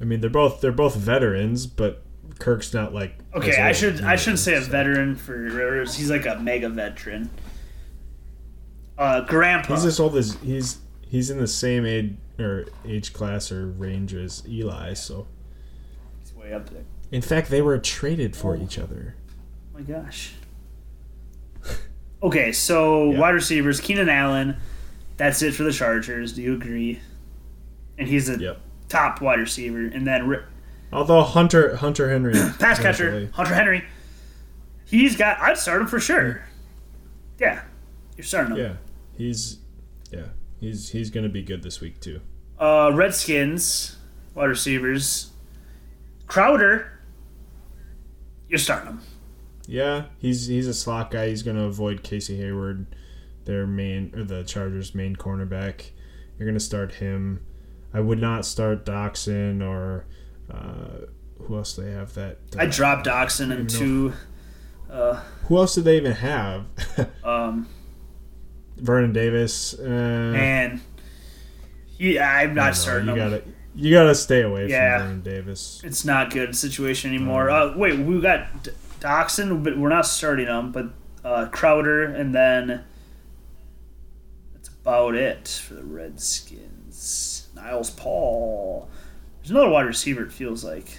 I 0.00 0.04
mean, 0.04 0.20
they're 0.20 0.30
both 0.30 0.60
they're 0.60 0.72
both 0.72 0.96
veterans, 0.96 1.66
but 1.66 2.02
Kirk's 2.38 2.72
not 2.74 2.92
like. 2.94 3.18
Okay, 3.34 3.60
I 3.60 3.72
should 3.72 4.02
I 4.02 4.16
shouldn't 4.16 4.38
say 4.40 4.54
a 4.56 4.60
veteran 4.60 5.14
for 5.16 5.36
Rivers. 5.36 5.94
He's 5.94 6.10
like 6.10 6.26
a 6.26 6.36
mega 6.40 6.68
veteran. 6.68 7.30
Uh, 8.98 9.20
grandpa. 9.22 9.74
He's 9.74 9.84
as 9.84 10.00
old 10.00 10.16
as 10.16 10.36
he's 10.42 10.78
he's 11.08 11.30
in 11.30 11.38
the 11.38 11.46
same 11.46 11.86
age 11.86 12.14
or 12.38 12.66
age 12.86 13.12
class 13.12 13.52
or 13.52 13.66
range 13.66 14.14
as 14.14 14.42
Eli. 14.48 14.94
So, 14.94 15.26
He's 16.20 16.34
way 16.34 16.52
up 16.52 16.68
there. 16.70 16.84
in 17.10 17.20
fact, 17.22 17.48
they 17.50 17.60
were 17.62 17.78
traded 17.78 18.34
for 18.36 18.56
Oh. 18.56 18.62
each 18.62 18.78
other. 18.78 19.14
Oh 19.74 19.78
my 19.78 19.82
gosh. 19.82 20.32
Okay, 22.22 22.52
so 22.52 23.12
Yeah. 23.12 23.18
wide 23.18 23.30
receivers, 23.34 23.80
Keenan 23.80 24.10
Allen. 24.10 24.56
That's 25.20 25.42
it 25.42 25.52
for 25.54 25.64
the 25.64 25.72
Chargers. 25.72 26.32
Do 26.32 26.40
you 26.40 26.54
agree? 26.54 26.98
And 27.98 28.08
he's 28.08 28.30
a 28.30 28.38
Yep. 28.40 28.58
top 28.88 29.20
wide 29.20 29.38
receiver. 29.38 29.80
And 29.84 30.06
then 30.06 30.42
Although 30.90 31.20
Hunter 31.24 31.76
Hunter 31.76 32.08
Henry 32.08 32.32
pass 32.58 32.78
catcher, 32.80 33.28
Hunter 33.34 33.54
Henry. 33.54 33.84
He's 34.86 35.16
got. 35.18 35.38
I'd 35.38 35.58
start 35.58 35.82
him 35.82 35.88
for 35.88 36.00
sure. 36.00 36.42
Yeah, 37.38 37.60
you're 38.16 38.24
starting 38.24 38.56
him. 38.56 38.62
Yeah, 38.64 38.72
he's 39.18 39.58
yeah 40.10 40.28
he's 40.58 40.88
he's 40.88 41.10
gonna 41.10 41.28
be 41.28 41.42
good 41.42 41.62
this 41.62 41.82
week 41.82 42.00
too. 42.00 42.22
Uh, 42.58 42.90
Redskins 42.94 43.96
wide 44.34 44.46
receivers. 44.48 45.32
Crowder. 46.28 46.98
You're 48.48 48.58
starting 48.58 48.88
him. 48.92 49.00
Yeah, 49.66 50.04
he's 50.18 50.46
he's 50.46 50.66
a 50.66 50.72
slot 50.74 51.10
guy. 51.10 51.28
He's 51.28 51.42
gonna 51.42 51.64
avoid 51.66 52.02
Casey 52.02 52.38
Hayward, 52.38 52.86
their 53.50 53.66
main 53.66 54.12
or 54.14 54.22
the 54.22 54.44
Chargers' 54.44 54.94
main 54.94 55.16
cornerback. 55.16 55.90
You're 56.38 56.48
gonna 56.48 56.60
start 56.60 56.94
him. 56.94 57.40
I 57.92 57.98
would 58.00 58.20
not 58.20 58.46
start 58.46 58.86
Doctson 58.86 59.60
or 59.60 60.06
uh, 60.50 61.06
who 61.40 61.56
else 61.56 61.74
do 61.74 61.82
they 61.82 61.90
have 61.90 62.14
that? 62.14 62.38
I 62.56 62.66
dropped 62.66 63.06
Doctson 63.06 63.46
even 63.46 63.58
into 63.62 64.12
uh, 64.88 65.20
Who 65.46 65.56
else 65.56 65.74
do 65.74 65.82
they 65.82 65.96
even 65.96 66.12
have? 66.12 66.64
um, 67.24 67.66
Vernon 68.76 69.12
Davis. 69.12 69.74
Uh, 69.78 69.82
and 70.36 70.80
he, 71.98 72.18
I'm 72.20 72.54
not 72.54 72.76
starting 72.76 73.08
You 73.08 73.14
him. 73.14 73.30
gotta 73.30 73.42
you 73.74 73.92
gotta 73.92 74.14
stay 74.14 74.42
away 74.42 74.68
Yeah. 74.68 74.98
from 74.98 75.06
Vernon 75.06 75.22
Davis. 75.22 75.80
It's 75.84 76.04
not 76.04 76.30
good 76.30 76.56
situation 76.56 77.12
anymore. 77.12 77.48
Mm. 77.48 77.74
Uh, 77.74 77.78
wait, 77.78 77.98
we 77.98 78.20
got 78.20 78.62
D- 78.62 78.70
Doctson, 79.00 79.64
but 79.64 79.76
we're 79.76 79.88
not 79.88 80.06
starting 80.06 80.46
him. 80.46 80.70
But 80.72 80.86
uh, 81.24 81.46
Crowder, 81.50 82.04
and 82.04 82.32
then 82.34 82.84
about 84.82 85.14
it 85.14 85.48
for 85.48 85.74
the 85.74 85.84
Redskins. 85.84 87.48
Niles 87.54 87.90
Paul. 87.90 88.88
There's 89.40 89.50
another 89.50 89.68
wide 89.70 89.86
receiver. 89.86 90.24
It 90.24 90.32
feels 90.32 90.64
like. 90.64 90.98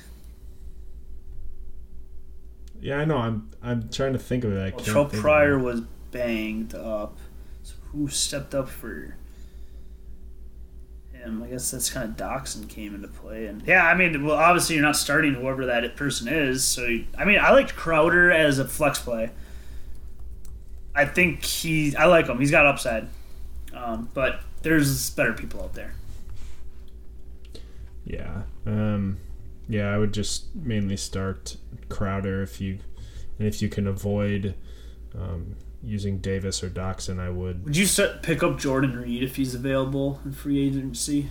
Yeah, 2.79 2.97
I 2.97 3.05
know. 3.05 3.17
I'm 3.17 3.49
I'm 3.61 3.89
trying 3.89 4.13
to 4.13 4.19
think 4.19 4.43
of 4.43 4.51
it. 4.53 4.57
I 4.57 4.69
Well, 4.69 4.71
can't 4.71 4.87
Terrelle 4.87 5.03
think 5.09 5.13
of 5.13 5.19
Pryor 5.21 5.59
was 5.59 5.81
banged 6.11 6.73
up. 6.75 7.17
So 7.63 7.75
who 7.91 8.07
stepped 8.07 8.55
up 8.55 8.69
for 8.69 9.15
him? 11.13 11.43
I 11.43 11.47
guess 11.47 11.69
that's 11.71 11.89
kind 11.91 12.09
of 12.09 12.17
Doctson 12.17 12.67
came 12.67 12.95
into 12.95 13.07
play, 13.07 13.45
and 13.45 13.61
yeah, 13.67 13.85
I 13.85 13.93
mean, 13.95 14.25
well, 14.25 14.37
obviously 14.37 14.75
you're 14.75 14.83
not 14.85 14.95
starting 14.95 15.35
whoever 15.35 15.67
that 15.67 15.95
person 15.95 16.27
is. 16.27 16.63
So 16.63 16.85
you- 16.85 17.05
I 17.17 17.25
mean, 17.25 17.39
I 17.39 17.51
liked 17.51 17.75
Crowder 17.75 18.31
as 18.31 18.57
a 18.57 18.67
flex 18.67 18.97
play. 18.99 19.29
I 20.95 21.05
think 21.05 21.43
he, 21.45 21.95
I 21.95 22.05
like 22.05 22.27
him. 22.27 22.39
He's 22.39 22.51
got 22.51 22.65
upside, 22.65 23.07
um, 23.81 24.09
but 24.13 24.41
there's 24.61 25.09
better 25.11 25.33
people 25.33 25.61
out 25.63 25.73
there. 25.73 25.93
Yeah. 28.05 28.43
Um, 28.65 29.17
yeah, 29.67 29.89
I 29.93 29.97
would 29.97 30.13
just 30.13 30.53
mainly 30.55 30.97
start 30.97 31.57
Crowder 31.89 32.41
if 32.41 32.59
you, 32.59 32.79
and 33.39 33.47
if 33.47 33.61
you 33.61 33.69
can 33.69 33.87
avoid 33.87 34.55
um, 35.17 35.55
using 35.83 36.17
Davis 36.19 36.63
or 36.63 36.69
Doctson, 36.69 37.19
I 37.19 37.29
would. 37.29 37.65
Would 37.65 37.77
you 37.77 37.85
set, 37.85 38.21
pick 38.23 38.43
up 38.43 38.59
Jordan 38.59 38.97
Reed 38.97 39.23
if 39.23 39.35
he's 39.35 39.55
available 39.55 40.19
in 40.25 40.31
free 40.33 40.65
agency? 40.65 41.29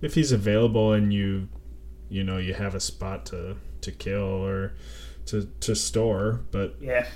If 0.00 0.14
he's 0.14 0.32
available 0.32 0.92
and 0.92 1.12
you, 1.12 1.48
you 2.08 2.22
know, 2.24 2.38
you 2.38 2.54
have 2.54 2.74
a 2.74 2.80
spot 2.80 3.26
to 3.26 3.56
to 3.80 3.92
kill 3.92 4.22
or 4.22 4.72
to 5.26 5.48
to 5.60 5.74
store, 5.74 6.40
but 6.50 6.76
Yeah, 6.80 7.06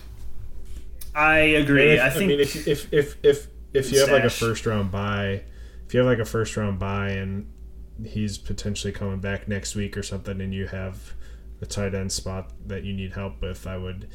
I 1.15 1.39
agree. 1.39 1.93
if, 1.93 2.03
I 2.03 2.11
think 2.11 2.29
mean, 2.29 2.41
if 2.41 2.67
if 2.67 2.93
if 2.93 3.17
if 3.25 3.47
if 3.73 3.93
you 3.93 4.01
have 4.01 4.11
like 4.11 4.25
a 4.25 4.31
first 4.31 4.67
round 4.67 4.91
buy, 4.91 5.43
if 5.87 5.95
you 5.95 6.01
have 6.01 6.07
like 6.07 6.19
a 6.19 6.25
first 6.25 6.57
round 6.57 6.79
buy 6.79 7.11
and 7.11 7.47
he's 8.05 8.39
potentially 8.39 8.93
coming 8.93 9.21
back 9.21 9.49
next 9.49 9.75
week 9.75 9.97
or 9.97 10.03
something, 10.03 10.41
and 10.41 10.53
you 10.55 10.67
have 10.67 11.13
a 11.61 11.67
tight 11.67 11.95
end 11.95 12.11
spot 12.13 12.51
that 12.67 12.85
you 12.85 12.93
need 12.93 13.13
help 13.13 13.41
with, 13.41 13.67
I 13.67 13.77
would, 13.77 14.09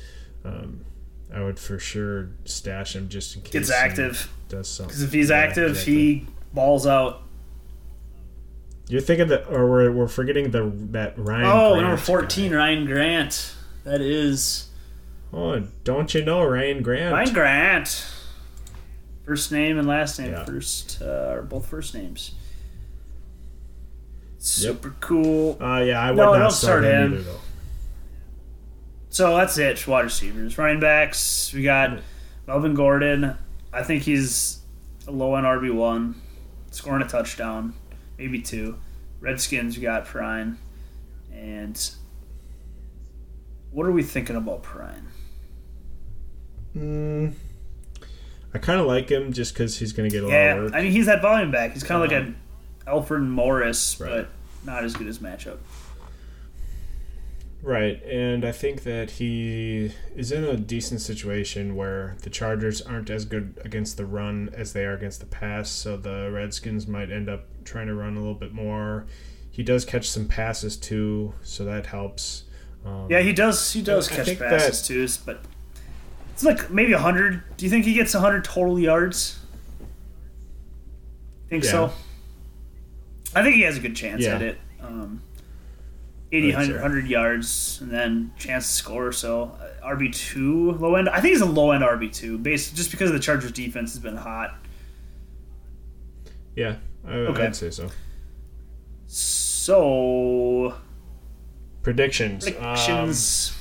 um, 0.44 0.86
I 1.34 1.42
would 1.44 1.60
for 1.60 1.80
sure 1.80 2.30
stash 2.46 2.96
him 2.96 3.10
just 3.10 3.36
in 3.36 3.42
case 3.42 3.52
gets 3.54 3.70
he 3.70 3.76
active. 3.76 4.32
Does 4.50 4.68
something 4.68 4.88
Because 4.90 5.04
if 5.04 5.14
he's 5.14 5.30
Yeah, 5.30 5.38
active, 5.38 5.70
exactly. 5.72 5.94
he 5.94 6.28
balls 6.54 6.86
out. 6.88 7.24
You're 8.90 9.02
thinking 9.02 9.28
that, 9.28 9.48
or 9.50 9.70
we're, 9.70 9.92
we're 9.92 10.08
forgetting 10.08 10.52
the 10.52 10.72
that 10.92 11.18
Ryan. 11.18 11.46
Oh, 11.46 11.70
Grant 11.74 11.82
number 11.88 11.98
14, 11.98 12.52
guy. 12.52 12.58
Ryan 12.58 12.86
Grant. 12.86 13.54
That 13.84 14.02
is 14.02 14.70
Oh, 15.34 15.62
don't 15.84 16.14
you 16.14 16.24
know 16.24 16.44
Ryan 16.46 16.82
Grant? 16.82 17.14
Ryan 17.14 17.34
Grant. 17.34 18.06
First 19.28 19.52
name 19.52 19.78
and 19.78 19.86
last 19.88 20.18
name. 20.20 20.32
Yeah. 20.32 20.46
First, 20.46 21.02
uh, 21.02 21.06
are 21.34 21.42
both 21.42 21.68
first 21.68 21.94
names. 21.94 22.34
Super 24.40 24.96
cool. 25.02 25.58
Uh, 25.62 25.82
yeah, 25.82 26.00
I 26.02 26.12
would 26.12 26.18
No, 26.18 26.32
not 26.32 26.40
don't 26.40 26.52
start 26.52 26.84
start 26.84 26.84
him 26.86 27.14
him. 27.14 27.20
either. 27.20 27.32
So 29.10 29.36
that's 29.36 29.58
it. 29.58 29.78
for 29.80 29.92
Wide 29.92 30.06
receivers, 30.06 30.58
running 30.58 30.80
backs. 30.80 31.52
We 31.54 31.62
got 31.64 32.00
Melvin 32.48 32.74
Gordon. 32.74 33.36
I 33.74 33.84
think 33.84 34.04
he's 34.04 34.60
a 35.08 35.12
low 35.12 35.36
end 35.36 35.46
RB 35.46 35.74
one, 35.74 36.16
scoring 36.72 37.02
a 37.02 37.08
touchdown, 37.08 37.74
maybe 38.18 38.40
two. 38.42 38.78
Redskins. 39.20 39.76
We 39.76 39.82
got 39.84 40.06
Perine, 40.06 40.56
and 41.34 41.90
what 43.72 43.86
are 43.88 43.92
we 43.92 44.04
thinking 44.04 44.38
about 44.38 44.64
Perine? 44.64 45.04
Mm, 46.78 47.34
I 48.58 48.60
kind 48.60 48.80
of 48.82 48.88
like 48.88 49.10
him 49.10 49.32
just 49.34 49.54
because 49.54 49.78
he's 49.78 49.94
going 49.94 50.10
to 50.10 50.14
get 50.16 50.24
a 50.24 50.28
lot 50.28 50.34
Yeah, 50.34 50.56
of 50.56 50.64
work. 50.66 50.74
I 50.74 50.82
mean 50.82 50.92
he's 50.92 51.06
that 51.06 51.22
volume 51.22 51.52
back. 51.52 51.74
He's 51.74 51.84
kind 51.84 52.04
of 52.04 52.10
like 52.10 52.18
Um, 52.20 52.28
an 52.28 52.36
Alfred 52.88 53.22
Morris, 53.24 54.00
right. 54.00 54.10
but 54.10 54.30
not 54.66 54.84
as 54.84 54.94
good 54.96 55.08
as 55.08 55.20
matchup. 55.20 55.58
Right, 57.64 58.02
and 58.04 58.46
I 58.46 58.52
think 58.52 58.84
that 58.84 59.12
he 59.12 59.92
is 60.16 60.32
in 60.32 60.44
a 60.44 60.56
decent 60.56 61.02
situation 61.02 61.76
where 61.76 62.16
the 62.22 62.30
Chargers 62.30 62.82
aren't 62.82 63.10
as 63.10 63.26
good 63.26 63.60
against 63.66 63.98
the 63.98 64.06
run 64.06 64.50
as 64.54 64.74
they 64.74 64.86
are 64.86 64.94
against 64.94 65.20
the 65.20 65.26
pass, 65.26 65.70
so 65.70 65.98
the 65.98 66.30
Redskins 66.32 66.88
might 66.88 67.12
end 67.12 67.28
up 67.28 67.46
trying 67.66 67.88
to 67.88 67.96
run 67.96 68.16
a 68.16 68.20
little 68.20 68.36
bit 68.36 68.54
more. 68.54 69.06
He 69.50 69.64
does 69.64 69.86
catch 69.86 70.08
some 70.10 70.28
passes 70.28 70.78
too, 70.78 71.34
so 71.42 71.66
that 71.66 71.88
helps. 71.88 72.44
Um, 72.86 73.08
Yeah, 73.10 73.22
he 73.22 73.34
does. 73.34 73.74
He 73.74 73.82
does 73.82 74.10
I 74.12 74.16
catch 74.24 74.38
passes 74.40 74.84
too, 74.88 75.08
but 75.26 75.42
it's 76.38 76.44
like 76.44 76.70
maybe 76.70 76.94
hundred. 76.94 77.42
Do 77.58 77.66
you 77.66 77.72
think 77.72 77.84
he 77.84 77.96
gets 77.96 78.14
hundred 78.14 78.44
total 78.44 78.78
yards? 78.80 79.40
Think 81.50 81.64
Yeah. 81.64 81.72
so. 81.72 81.94
I 83.36 83.42
think 83.42 83.56
he 83.56 83.64
has 83.64 83.76
a 83.76 83.80
good 83.80 83.96
chance 83.96 84.22
Yeah. 84.22 84.36
at 84.36 84.44
it. 84.44 84.60
Um, 84.80 85.24
80, 86.32 86.54
I 86.54 86.58
think 86.60 86.68
so. 86.68 86.74
100, 86.74 86.82
100 86.84 87.08
yards, 87.08 87.80
and 87.82 87.90
then 87.90 88.30
chance 88.38 88.68
to 88.68 88.74
score. 88.74 89.12
So 89.12 89.58
uh, 89.82 89.88
RB 89.96 90.14
two 90.14 90.74
low 90.74 90.94
end. 90.94 91.10
I 91.10 91.22
think 91.22 91.32
he's 91.34 91.42
a 91.42 91.46
low 91.48 91.72
end 91.72 91.84
RB 91.84 92.14
two, 92.14 92.38
based 92.38 92.76
just 92.76 92.92
because 92.92 93.12
the 93.12 93.20
Chargers 93.20 93.52
defense 93.52 93.94
has 93.94 94.00
been 94.00 94.18
hot. 94.18 94.60
yeah, 96.56 96.76
I, 97.08 97.14
Okay. 97.14 97.46
I'd 97.48 97.56
say 97.56 97.72
so. 97.72 97.90
So 99.08 100.76
Predictions. 101.82 102.46
Um, 102.46 102.54
predictions. 102.54 103.57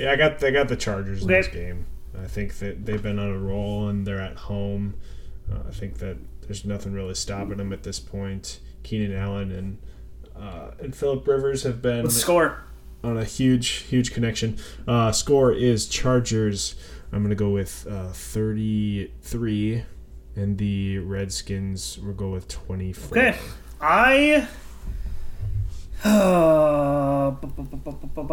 Yeah, 0.00 0.12
I 0.12 0.16
got 0.16 0.38
they 0.38 0.50
got 0.50 0.68
the 0.68 0.76
Chargers 0.76 1.20
in 1.20 1.28
this 1.28 1.48
game. 1.48 1.84
I 2.18 2.26
think 2.26 2.58
that 2.60 2.86
they've 2.86 3.02
been 3.02 3.18
on 3.18 3.28
a 3.28 3.38
roll 3.38 3.88
and 3.88 4.06
they're 4.06 4.20
at 4.20 4.36
home. 4.36 4.94
Uh, 5.52 5.58
I 5.68 5.72
think 5.72 5.98
that 5.98 6.16
there's 6.40 6.64
nothing 6.64 6.94
really 6.94 7.14
stopping 7.14 7.58
them 7.58 7.70
at 7.70 7.82
this 7.82 8.00
point. 8.00 8.60
Keenan 8.82 9.14
Allen 9.14 9.52
and 9.52 9.78
uh, 10.34 10.70
and 10.78 10.96
Philip 10.96 11.28
Rivers 11.28 11.64
have 11.64 11.82
been 11.82 12.04
Let's 12.04 12.16
score 12.16 12.62
on 13.04 13.18
a 13.18 13.24
huge 13.24 13.68
huge 13.68 14.14
connection. 14.14 14.56
Uh, 14.88 15.12
score 15.12 15.52
is 15.52 15.86
Chargers. 15.86 16.76
I'm 17.12 17.22
gonna 17.22 17.34
go 17.34 17.50
with 17.50 17.86
uh, 17.86 18.08
33, 18.08 19.84
and 20.34 20.56
the 20.56 20.98
Redskins 21.00 21.98
will 21.98 22.14
go 22.14 22.30
with 22.30 22.48
24. 22.48 23.18
Okay, 23.18 23.38
I. 23.82 24.48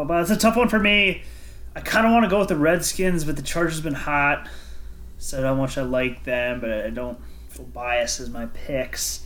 That's 0.08 0.32
a 0.32 0.38
tough 0.38 0.56
one 0.56 0.70
for 0.70 0.80
me 0.80 1.24
I 1.78 1.82
kind 1.82 2.08
of 2.08 2.12
want 2.12 2.24
to 2.24 2.30
go 2.30 2.40
with 2.40 2.48
the 2.48 2.56
Redskins, 2.56 3.24
but 3.24 3.36
the 3.36 3.44
Chargers 3.44 3.76
have 3.76 3.84
been 3.84 3.94
hot. 3.94 4.50
Said 5.20 5.44
how 5.44 5.54
much 5.54 5.78
I 5.78 5.84
like 5.84 6.24
them, 6.24 6.60
but 6.60 6.72
I 6.72 6.90
don't 6.90 7.20
feel 7.50 7.66
biased 7.66 8.20
as 8.20 8.32
my 8.32 8.48
picks. 8.48 9.24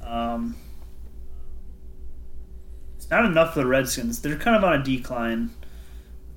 Um, 0.00 0.56
it's 2.96 3.10
not 3.10 3.26
enough 3.26 3.52
for 3.52 3.60
the 3.60 3.66
Redskins. 3.66 4.22
They're 4.22 4.36
kind 4.36 4.56
of 4.56 4.64
on 4.64 4.80
a 4.80 4.82
decline. 4.82 5.50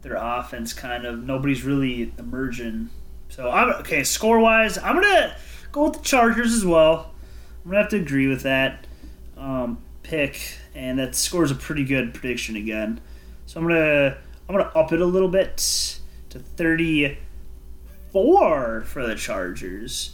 Their 0.02 0.16
offense, 0.16 0.74
kind 0.74 1.06
of 1.06 1.24
nobody's 1.24 1.64
really 1.64 2.12
emerging. 2.20 2.90
So 3.30 3.50
I'm 3.50 3.70
okay. 3.80 4.04
Score 4.04 4.40
wise, 4.40 4.78
I'm 4.78 4.96
gonna 4.96 5.34
go 5.72 5.86
with 5.86 5.94
the 5.94 6.04
Chargers 6.04 6.54
as 6.54 6.66
well. 6.66 7.14
I'm 7.64 7.72
gonna 7.72 7.84
have 7.84 7.92
to 7.92 7.98
agree 8.02 8.28
with 8.28 8.42
that 8.42 8.86
um, 9.38 9.82
pick, 10.04 10.58
and 10.76 11.00
that 11.00 11.16
scores 11.16 11.52
a 11.52 11.56
pretty 11.56 11.86
good 11.86 12.14
prediction 12.14 12.58
again. 12.58 13.00
So 13.46 13.62
I'm 13.62 13.68
gonna 13.70 14.18
I'm 14.50 14.56
gonna 14.56 14.70
up 14.76 14.92
it 14.92 15.02
a 15.02 15.06
little 15.06 15.30
bit 15.30 15.58
to 16.30 16.40
34 16.40 18.82
for 18.86 19.08
the 19.08 19.16
Chargers. 19.16 20.14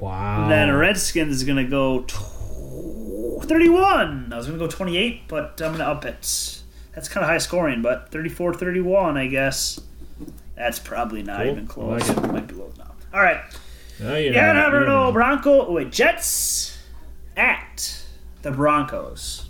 Wow. 0.00 0.42
And 0.42 0.50
then 0.52 0.74
Redskins 0.74 1.36
is 1.36 1.44
gonna 1.44 1.64
go 1.68 2.00
tw- 2.02 3.44
31. 3.44 4.32
I 4.32 4.36
was 4.36 4.46
gonna 4.46 4.58
go 4.58 4.66
28, 4.66 5.28
but 5.28 5.60
I'm 5.62 5.72
gonna 5.72 5.84
up 5.84 6.04
it. 6.04 6.62
That's 6.94 7.08
kind 7.08 7.24
of 7.24 7.30
high 7.30 7.38
scoring, 7.38 7.82
but 7.82 8.10
34-31, 8.10 9.16
I 9.18 9.26
guess. 9.26 9.80
That's 10.56 10.78
probably 10.78 11.22
not 11.22 11.42
Cool. 11.42 11.50
even 11.52 11.66
close. 11.66 12.08
like 12.08 12.18
it. 12.18 12.32
Might 12.32 12.46
be 12.46 12.54
low 12.54 12.72
now. 12.78 12.92
All 13.12 13.20
right. 13.20 13.40
No, 14.00 14.16
Yeah, 14.16 14.52
never 14.52 14.80
you 14.80 14.86
know. 14.86 15.12
Bronco. 15.12 15.70
Wait, 15.70 15.92
Jets 15.92 16.78
at 17.36 18.02
the 18.42 18.50
Broncos. 18.50 19.45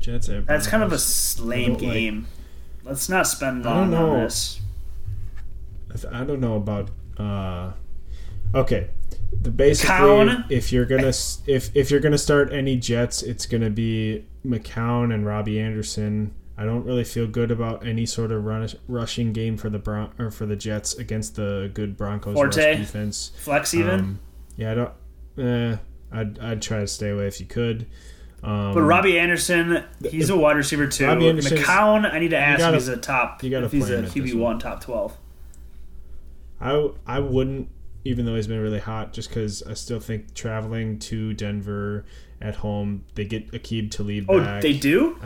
Jets 0.00 0.28
at 0.28 0.46
That's 0.46 0.66
kind 0.66 0.82
of 0.82 0.92
a 0.92 0.98
lame 1.42 1.72
don't 1.74 1.82
like- 1.82 1.92
game. 1.92 2.26
Let's 2.84 3.08
not 3.08 3.26
spend 3.26 3.66
I 3.66 3.74
don't 3.74 3.90
long 3.92 4.10
on 4.10 4.20
this. 4.24 4.60
I 6.10 6.24
don't 6.24 6.40
know 6.40 6.56
about. 6.56 6.90
Uh, 7.18 7.72
okay, 8.54 8.88
the 9.42 9.50
basically 9.50 9.94
McCown. 9.96 10.44
if 10.50 10.72
you're 10.72 10.84
gonna 10.86 11.12
if 11.46 11.70
if 11.76 11.90
you're 11.90 12.00
gonna 12.00 12.16
start 12.18 12.52
any 12.52 12.76
Jets, 12.76 13.22
it's 13.22 13.44
gonna 13.46 13.70
be 13.70 14.24
McCown 14.46 15.12
and 15.12 15.26
Robbie 15.26 15.58
Anderson. 15.60 16.32
I 16.56 16.64
don't 16.64 16.84
really 16.84 17.04
feel 17.04 17.26
good 17.26 17.50
about 17.50 17.86
any 17.86 18.06
sort 18.06 18.30
of 18.32 18.44
run, 18.44 18.68
rushing 18.86 19.32
game 19.32 19.56
for 19.56 19.70
the 19.70 19.78
Bron- 19.78 20.12
or 20.18 20.30
for 20.30 20.46
the 20.46 20.56
Jets 20.56 20.94
against 20.94 21.36
the 21.36 21.70
good 21.72 21.96
Broncos 21.96 22.34
Forte. 22.34 22.76
defense. 22.76 23.32
Flex 23.38 23.72
even. 23.74 24.00
Um, 24.00 24.18
yeah, 24.56 24.72
I 24.72 24.74
don't. 24.74 24.92
Eh, 25.38 25.76
I'd 26.12 26.38
I'd 26.38 26.62
try 26.62 26.80
to 26.80 26.86
stay 26.86 27.10
away 27.10 27.26
if 27.26 27.40
you 27.40 27.46
could. 27.46 27.86
Um, 28.42 28.72
but 28.74 28.80
Robbie 28.82 29.18
Anderson, 29.18 29.84
he's 30.10 30.30
a 30.30 30.36
wide 30.36 30.56
receiver 30.56 30.86
too. 30.86 31.06
Robbie 31.06 31.32
McCown, 31.32 32.10
I 32.10 32.18
need 32.18 32.30
to 32.30 32.38
ask 32.38 32.58
gotta- 32.60 32.76
if 32.76 32.82
he's 32.82 32.88
a 32.88 32.96
top. 32.96 33.42
you 33.44 33.50
gotta 33.50 33.66
if 33.66 33.72
he's 33.72 33.90
a 33.90 33.98
him 33.98 34.04
at 34.06 34.10
this 34.12 34.32
QB 34.32 34.38
one, 34.38 34.58
top 34.58 34.82
twelve. 34.82 35.16
I 36.60 36.90
I 37.06 37.18
wouldn't, 37.20 37.68
even 38.04 38.26
though 38.26 38.34
he's 38.36 38.46
been 38.46 38.60
really 38.60 38.78
hot, 38.78 39.12
just 39.12 39.28
because 39.28 39.62
I 39.62 39.74
still 39.74 40.00
think 40.00 40.34
traveling 40.34 40.98
to 41.00 41.32
Denver 41.34 42.04
at 42.40 42.56
home, 42.56 43.04
they 43.14 43.24
get 43.24 43.50
Aqib 43.52 43.90
Talib 43.90 44.26
Oh, 44.28 44.38
back. 44.40 44.62
they 44.62 44.72
do. 44.72 45.16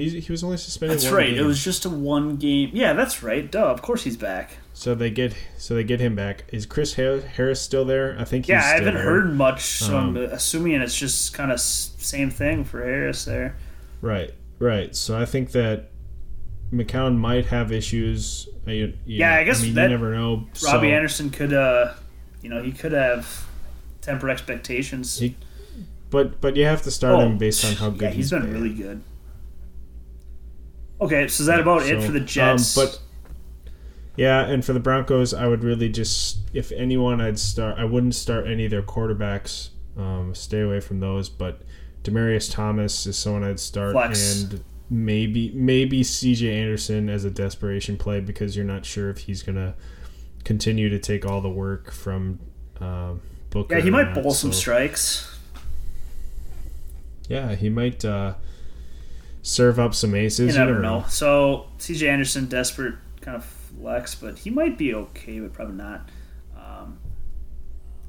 He 0.00 0.20
he 0.20 0.32
was 0.32 0.42
only 0.44 0.56
suspended. 0.56 0.98
That's 0.98 1.10
right. 1.10 1.32
It 1.32 1.42
was 1.42 1.62
just 1.62 1.84
a 1.84 1.90
one 1.90 2.36
game. 2.36 2.70
Yeah, 2.72 2.92
that's 2.94 3.22
right. 3.22 3.50
Duh. 3.50 3.66
Of 3.70 3.82
course 3.82 4.02
he's 4.04 4.16
back. 4.16 4.50
so 4.72 4.94
they 4.94 5.10
get 5.10 5.34
so 5.58 5.74
they 5.74 5.84
get 5.84 6.00
him 6.00 6.14
back. 6.14 6.44
Is 6.52 6.64
Chris 6.66 6.94
Harris 6.94 7.60
still 7.60 7.84
there? 7.84 8.16
I 8.18 8.24
think. 8.24 8.46
He's 8.46 8.50
Yeah, 8.50 8.60
I 8.64 8.74
haven't 8.76 8.94
there. 8.94 9.02
heard 9.02 9.34
much, 9.36 9.62
so 9.62 9.96
I'm 9.96 10.16
Um, 10.16 10.16
assuming 10.16 10.80
it's 10.80 10.96
just 10.98 11.34
kind 11.34 11.52
of 11.52 11.60
same 11.60 12.30
thing 12.30 12.64
for 12.64 12.82
Harris 12.82 13.24
there. 13.24 13.56
Right, 14.00 14.32
right. 14.58 14.94
So 14.96 15.18
I 15.18 15.26
think 15.26 15.52
that 15.52 15.90
McCown 16.72 17.16
might 17.16 17.46
have 17.46 17.72
issues. 17.72 18.48
Uh, 18.66 18.70
You, 18.70 18.86
you 19.06 19.18
Yeah, 19.18 19.34
know, 19.34 19.40
I 19.40 19.44
guess 19.44 19.62
mean, 19.62 19.74
that- 19.74 19.84
you 19.84 19.88
never 19.96 20.14
know. 20.14 20.46
Robbie 20.64 20.88
So- 20.88 20.94
Anderson 20.94 21.30
could, 21.30 21.52
uh, 21.52 21.94
you 22.42 22.48
know, 22.48 22.62
he 22.62 22.72
could 22.72 22.92
have 22.92 23.46
temper 24.00 24.30
expectations. 24.30 25.18
He- 25.18 25.36
But 26.10 26.40
but 26.40 26.56
you 26.56 26.64
have 26.64 26.82
to 26.82 26.90
start 26.90 27.14
Oh, 27.16 27.20
him 27.20 27.38
based 27.38 27.64
on 27.64 27.74
how 27.74 27.90
good 27.90 28.02
yeah, 28.02 28.10
he's 28.10 28.30
been 28.30 28.42
been 28.42 28.52
really 28.52 28.74
good. 28.74 29.02
Okay, 31.00 31.28
so 31.28 31.42
is 31.42 31.46
that 31.46 31.60
about 31.60 31.82
it 31.86 32.02
for 32.02 32.12
the 32.12 32.20
um, 32.20 32.26
Jets? 32.26 32.74
but 32.74 33.00
yeah, 34.16 34.44
and 34.44 34.64
for 34.64 34.72
the 34.72 34.80
Broncos, 34.80 35.32
I 35.32 35.46
would 35.46 35.64
really 35.64 35.88
just 35.88 36.40
if 36.52 36.72
anyone, 36.72 37.20
I'd 37.20 37.38
start. 37.38 37.78
I 37.78 37.84
wouldn't 37.84 38.14
start 38.14 38.46
any 38.46 38.64
of 38.64 38.70
their 38.70 38.82
quarterbacks. 38.82 39.70
Um, 39.96 40.34
stay 40.34 40.60
away 40.60 40.80
from 40.80 41.00
those. 41.00 41.28
But 41.28 41.62
Demaryius 42.02 42.52
Thomas 42.52 43.06
is 43.06 43.16
someone 43.16 43.44
I'd 43.44 43.60
start, 43.60 43.92
Flex. 43.92 44.42
and 44.42 44.64
maybe 44.88 45.52
maybe 45.54 46.02
C.J. 46.02 46.52
Anderson 46.52 47.08
as 47.08 47.24
a 47.24 47.30
desperation 47.30 47.96
play 47.96 48.20
because 48.20 48.56
you're 48.56 48.64
not 48.64 48.84
sure 48.84 49.10
if 49.10 49.18
he's 49.18 49.42
gonna 49.42 49.74
continue 50.44 50.88
to 50.88 50.98
take 50.98 51.24
all 51.24 51.40
the 51.40 51.50
work 51.50 51.92
from 51.92 52.40
um, 52.80 53.20
Booker. 53.50 53.76
yeah, 53.76 53.82
he 53.82 53.90
might 53.90 54.14
bowl 54.14 54.32
some 54.32 54.52
strikes. 54.52 55.38
Yeah, 57.28 57.54
he 57.54 57.68
might 57.68 58.04
uh, 58.04 58.34
serve 59.42 59.78
up 59.78 59.94
some 59.94 60.14
aces. 60.14 60.54
You 60.54 60.60
never 60.60 60.78
know. 60.80 61.04
So 61.08 61.66
C.J. 61.78 62.08
Anderson, 62.08 62.46
desperate 62.46 62.94
kind 63.20 63.36
of 63.36 63.44
flex, 63.44 64.14
but 64.14 64.38
he 64.38 64.50
might 64.50 64.78
be 64.78 64.94
okay, 64.94 65.40
but 65.40 65.52
probably 65.52 65.76
not. 65.76 66.08
Um, 66.56 66.98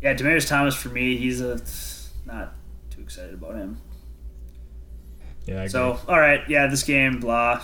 yeah, 0.02 0.14
Demaryius 0.14 0.48
Thomas 0.48 0.76
for 0.76 0.90
me, 0.90 1.18
he's 1.18 1.41
a 1.41 1.62
not 2.26 2.53
too 2.90 3.02
excited 3.02 3.34
about 3.34 3.56
him. 3.56 3.82
Yeah, 5.45 5.56
I 5.56 5.58
agree. 5.60 5.70
So 5.70 5.99
all 6.08 6.20
right, 6.20 6.41
yeah, 6.48 6.68
this 6.68 6.84
game, 6.84 7.20
blah. 7.20 7.62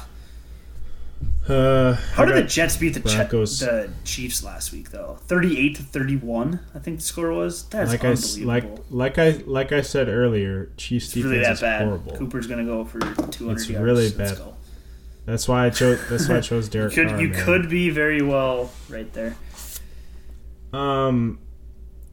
Uh, 1.47 1.93
How 2.13 2.25
did 2.25 2.35
the 2.35 2.43
Jets 2.43 2.75
beat 2.75 2.89
the, 2.93 2.99
Ch- 2.99 3.29
the 3.29 3.89
Chiefs 4.03 4.43
last 4.43 4.73
week 4.73 4.91
though? 4.91 5.17
Thirty-eight 5.27 5.75
to 5.77 5.83
thirty-one, 5.83 6.59
I 6.75 6.79
think 6.79 6.97
the 6.97 7.03
score 7.03 7.31
was. 7.31 7.63
That's 7.69 7.91
like 7.91 8.03
I 8.03 8.09
s- 8.11 8.37
like 8.39 8.63
unbelievable. 8.63 8.85
like 8.97 9.17
I 9.17 9.29
like 9.45 9.71
I 9.71 9.81
said 9.81 10.09
earlier, 10.09 10.69
Chiefs 10.75 11.05
it's 11.05 11.13
defense 11.13 11.31
really 11.31 11.43
that 11.43 11.51
is 11.53 11.61
bad. 11.61 11.85
horrible. 11.85 12.17
Cooper's 12.17 12.47
gonna 12.47 12.65
go 12.65 12.83
for 12.83 12.99
two 12.99 13.45
hundred 13.47 13.61
It's 13.61 13.69
yards. 13.69 13.83
really 13.85 14.09
Let's 14.09 14.39
bad. 14.39 14.53
That's 15.25 15.47
why 15.47 15.65
I 15.67 15.69
chose. 15.69 15.99
That's 16.09 16.27
why 16.27 16.37
I 16.37 16.41
chose 16.41 16.67
Derek 16.69 16.93
Could 16.93 17.09
Carr. 17.09 17.21
you 17.21 17.29
man. 17.29 17.45
could 17.45 17.69
be 17.69 17.89
very 17.91 18.21
well 18.21 18.69
right 18.89 19.11
there. 19.13 19.35
Um, 20.73 21.39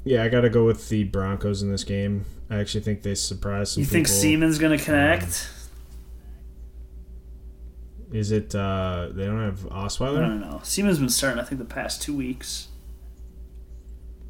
yeah, 0.04 0.22
I 0.22 0.28
got 0.28 0.42
to 0.42 0.50
go 0.50 0.64
with 0.64 0.88
the 0.88 1.04
Broncos 1.04 1.62
in 1.62 1.70
this 1.70 1.84
game. 1.84 2.24
I 2.50 2.58
actually 2.58 2.82
think 2.82 3.02
they 3.02 3.14
surprised 3.14 3.72
some 3.74 3.80
You 3.80 3.86
think 3.86 4.06
people. 4.06 4.20
Siemian 4.20 4.58
gonna 4.58 4.78
connect? 4.78 5.48
Is 8.12 8.30
it? 8.30 8.54
uh 8.54 9.08
They 9.12 9.24
don't 9.26 9.40
have 9.42 9.60
Osweiler? 9.60 10.18
I 10.18 10.28
don't 10.28 10.40
know. 10.40 10.60
Siemian 10.62 10.96
been 10.96 11.08
starting, 11.08 11.40
I 11.40 11.44
think, 11.44 11.58
the 11.58 11.64
past 11.64 12.02
two 12.02 12.16
weeks. 12.16 12.68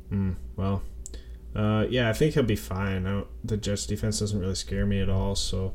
Hmm. 0.09 0.33
Well, 0.57 0.83
uh, 1.57 1.87
yeah, 1.89 2.09
I 2.09 2.13
think 2.13 2.35
he'll 2.35 2.43
be 2.43 2.57
fine. 2.57 3.07
I 3.07 3.25
the 3.45 3.57
Jets 3.57 3.87
defense 3.87 4.21
doesn't 4.21 4.39
really 4.39 4.55
scare 4.55 4.87
me 4.87 5.01
at 5.01 5.09
all, 5.09 5.35
so 5.35 5.73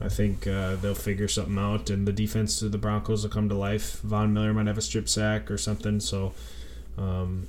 I 0.00 0.08
think 0.08 0.46
uh, 0.46 0.76
they'll 0.76 0.94
figure 0.94 1.28
something 1.28 1.58
out, 1.58 1.90
and 1.90 2.06
the 2.06 2.12
defense 2.12 2.62
of 2.62 2.72
the 2.72 2.78
Broncos 2.78 3.22
will 3.22 3.30
come 3.30 3.48
to 3.48 3.54
life. 3.54 4.00
Von 4.00 4.32
Miller 4.32 4.54
might 4.54 4.66
have 4.66 4.78
a 4.78 4.82
strip 4.82 5.08
sack 5.08 5.50
or 5.50 5.58
something, 5.58 6.00
so 6.00 6.32
um, 6.96 7.48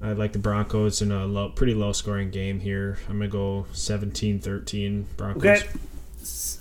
I 0.00 0.12
like 0.12 0.32
the 0.32 0.38
Broncos 0.38 1.02
in 1.02 1.10
a 1.10 1.26
low, 1.26 1.48
pretty 1.48 1.74
low 1.74 1.92
scoring 1.92 2.30
game 2.30 2.60
here. 2.60 2.98
I'm 3.08 3.18
gonna 3.18 3.28
go 3.28 3.66
17-13 3.72 5.04
Broncos. 5.16 5.44
Okay. 5.44 5.68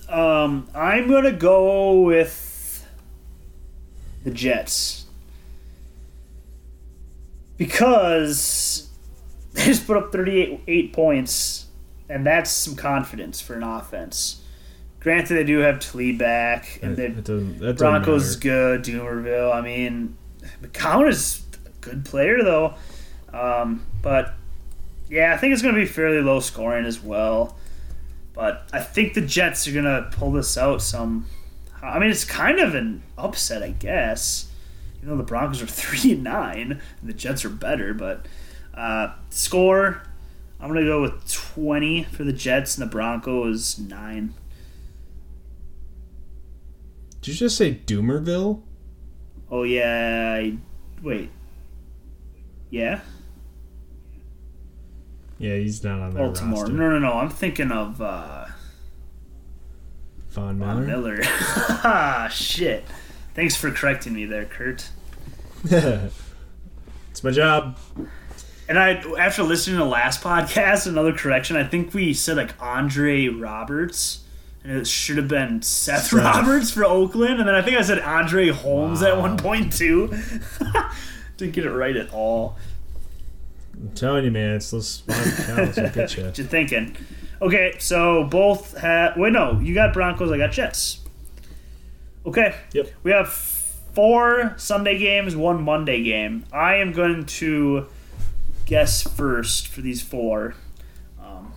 Um, 0.10 0.68
I'm 0.74 1.10
gonna 1.10 1.34
go 1.34 2.02
with 2.02 2.49
the 4.24 4.32
Jets 4.32 5.06
because 7.58 8.90
they 9.54 9.66
just 9.66 9.86
put 9.86 9.98
up 9.98 10.12
38 10.12 10.62
eight 10.68 10.94
points, 10.94 11.68
and 12.10 12.26
that's 12.26 12.50
some 12.50 12.76
confidence 12.76 13.40
for 13.42 13.56
an 13.56 13.64
offense. 13.64 14.42
Granted, 15.00 15.36
they 15.36 15.44
do 15.44 15.60
have 15.60 15.80
Talib 15.80 16.18
back, 16.18 16.80
and 16.82 16.98
the 16.98 17.06
it 17.06 17.24
doesn't, 17.24 17.60
that 17.60 17.74
doesn't 17.74 17.78
Broncos 17.78 18.26
is 18.26 18.36
good. 18.36 18.84
Dumervil. 18.84 19.54
I 19.54 19.62
mean, 19.62 20.18
McCown 20.62 21.08
is 21.08 21.44
a 21.66 21.70
good 21.82 22.04
player 22.06 22.44
though, 22.44 22.74
um, 23.32 23.86
but 24.02 24.34
yeah, 25.10 25.34
I 25.34 25.38
think 25.38 25.54
it's 25.54 25.62
going 25.62 25.76
to 25.76 25.82
be 25.82 25.88
fairly 25.88 26.22
low 26.22 26.40
scoring 26.40 26.86
as 26.86 27.02
well. 27.02 27.58
But 28.34 28.70
I 28.72 28.80
think 28.80 29.16
the 29.16 29.22
Jets 29.22 29.68
are 29.68 29.74
going 29.74 29.86
to 29.86 30.10
pull 30.12 30.32
this 30.32 30.58
out. 30.58 30.82
Some, 30.82 31.26
I 31.82 32.00
mean, 32.00 32.10
it's 32.10 32.26
kind 32.26 32.60
of 32.60 32.76
an 32.76 33.04
upset, 33.18 33.64
I 33.64 33.70
guess. 33.72 34.52
You 35.02 35.08
know, 35.10 35.18
the 35.18 35.24
Broncos 35.24 35.62
are 35.62 35.66
three 35.68 36.14
and 36.14 36.24
nine, 36.24 36.82
and 37.02 37.10
the 37.10 37.14
Jets 37.14 37.46
are 37.46 37.50
better. 37.50 37.94
But 37.94 38.26
uh, 38.74 39.14
score, 39.30 40.04
I'm 40.60 40.70
going 40.72 40.84
to 40.84 40.90
go 40.90 41.02
with 41.02 41.32
20 41.32 42.04
for 42.06 42.24
the 42.24 42.34
Jets, 42.34 42.78
and 42.78 42.86
the 42.86 42.92
Broncos 42.92 43.80
nine. 43.80 44.34
Did 47.22 47.34
you 47.34 47.38
just 47.38 47.58
say 47.58 47.76
Dumervil? 47.86 48.62
Oh 49.52 49.64
yeah, 49.64 50.36
I, 50.38 50.58
wait. 51.02 51.32
Yeah, 52.70 53.00
Yeah, 55.40 55.56
he's 55.56 55.84
not 55.84 56.00
on 56.00 56.14
their 56.14 56.24
Baltimore. 56.26 56.62
roster. 56.62 56.74
No, 56.76 56.90
no, 56.92 57.00
no. 57.00 57.14
I'm 57.14 57.30
thinking 57.30 57.72
of 57.72 58.00
uh, 58.00 58.46
Von 60.40 60.60
Von 60.60 60.86
Miller. 60.86 61.18
Miller. 61.18 61.20
ah, 61.24 62.28
shit. 62.32 62.86
Thanks 63.36 63.56
for 63.56 63.72
correcting 63.72 64.14
me 64.14 64.26
there, 64.26 64.46
Kurt. 64.46 64.90
it's 65.64 67.24
my 67.24 67.32
job. 67.32 67.78
And 68.68 68.78
I, 68.78 69.02
after 69.20 69.44
listening 69.44 69.78
to 69.78 69.84
the 69.84 69.90
last 69.90 70.22
podcast, 70.22 70.88
another 70.88 71.14
correction. 71.14 71.56
I 71.58 71.64
think 71.64 71.94
we 71.94 72.14
said 72.14 72.38
like 72.38 72.54
Andre 72.62 73.28
Roberts, 73.28 74.24
and 74.64 74.78
it 74.78 74.88
should 74.88 75.18
have 75.18 75.28
been 75.28 75.62
Seth, 75.62 76.06
Seth. 76.06 76.14
Roberts 76.14 76.72
for 76.72 76.86
Oakland. 76.86 77.40
And 77.40 77.48
then 77.48 77.56
I 77.56 77.62
think 77.62 77.78
I 77.78 77.82
said 77.82 78.00
Andre 78.00 78.50
Holmes 78.50 79.02
at 79.02 79.18
one 79.18 79.38
point 79.38 79.74
too. 79.74 80.08
Didn't 81.38 81.54
get 81.54 81.66
it 81.66 81.72
right 81.72 81.96
at 81.96 82.14
all. 82.14 82.58
I'm 83.74 83.92
telling 83.92 84.26
you, 84.26 84.32
man, 84.32 84.56
it's 84.56 84.72
those 84.72 85.04
will 85.08 85.90
get 85.90 86.18
you. 86.18 86.26
What 86.26 86.38
you 86.38 86.44
thinking? 86.44 86.96
Okay, 87.42 87.76
so 87.80 88.26
both 88.26 88.78
have. 88.78 89.16
Wait, 89.18 89.32
no, 89.34 89.60
you 89.60 89.74
got 89.74 89.94
Broncos. 89.94 90.32
I 90.32 90.38
got 90.38 90.52
Jets. 90.52 91.00
Okay. 92.26 92.54
Yep. 92.74 92.90
We 93.04 93.12
have 93.12 93.30
four 93.30 94.54
Sunday 94.58 94.98
games, 94.98 95.36
one 95.36 95.64
Monday 95.64 96.04
game. 96.04 96.46
I 96.52 96.76
am 96.76 96.92
going 96.92 97.26
to 97.26 97.88
guess 98.66 99.02
first 99.04 99.68
for 99.68 99.82
these 99.82 100.02
four. 100.02 100.54
Um, 101.24 101.54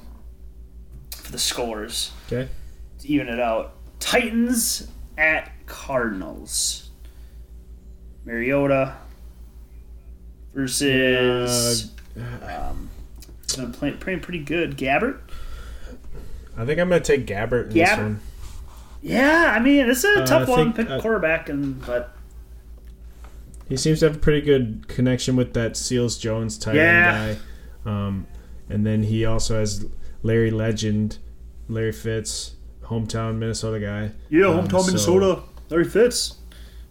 for 1.17 1.33
the 1.33 1.39
scores 1.39 2.13
Okay. 2.27 2.49
to 3.01 3.09
even 3.09 3.29
it 3.29 3.41
out. 3.41 3.75
Titans 3.99 4.89
at 5.19 5.51
Cardinals. 5.67 6.91
Mariota 8.25 8.95
versus. 10.55 11.91
um, 12.17 12.89
been 13.57 13.73
playing, 13.73 13.99
playing 13.99 14.21
pretty 14.21 14.39
good. 14.39 14.77
Gabbert. 14.79 15.19
I 16.62 16.66
think 16.66 16.78
I'm 16.80 16.89
gonna 16.89 17.01
take 17.01 17.26
Gabbert 17.26 17.66
in 17.66 17.72
Gabbert? 17.72 17.72
this 17.72 17.97
one. 17.98 18.20
Yeah, 19.02 19.52
I 19.56 19.60
mean 19.60 19.86
this 19.89 20.05
is 20.05 20.16
a 20.18 20.22
Uh, 20.22 20.26
tough 20.26 20.48
I 20.48 20.51
one. 20.52 20.72
think, 20.72 20.89
Pick 20.89 20.90
uh, 20.90 21.01
quarterback, 21.01 21.48
and 21.48 21.84
but 21.84 22.14
He 23.68 23.76
seems 23.76 24.01
to 24.01 24.06
have 24.06 24.16
a 24.16 24.18
pretty 24.18 24.43
good 24.43 24.86
connection 24.89 25.34
with 25.34 25.55
that 25.55 25.76
Seals 25.76 26.18
Jones 26.18 26.59
tight 26.59 26.74
Yeah. 26.76 27.26
end 27.30 27.39
Um, 27.86 28.26
and 28.68 28.86
then 28.86 29.02
he 29.05 29.24
also 29.24 29.59
has 29.59 29.86
Larry 30.22 30.51
Legend, 30.51 31.18
Larry 31.68 31.90
Fitz, 31.93 32.55
hometown 32.84 33.39
Minnesota 33.39 33.80
guy. 33.80 34.10
Yeah, 34.28 34.47
Um, 34.47 34.68
hometown 34.68 34.80
so- 34.82 34.86
Minnesota. 34.86 35.43
Larry 35.70 35.84
Fitz, 35.84 36.34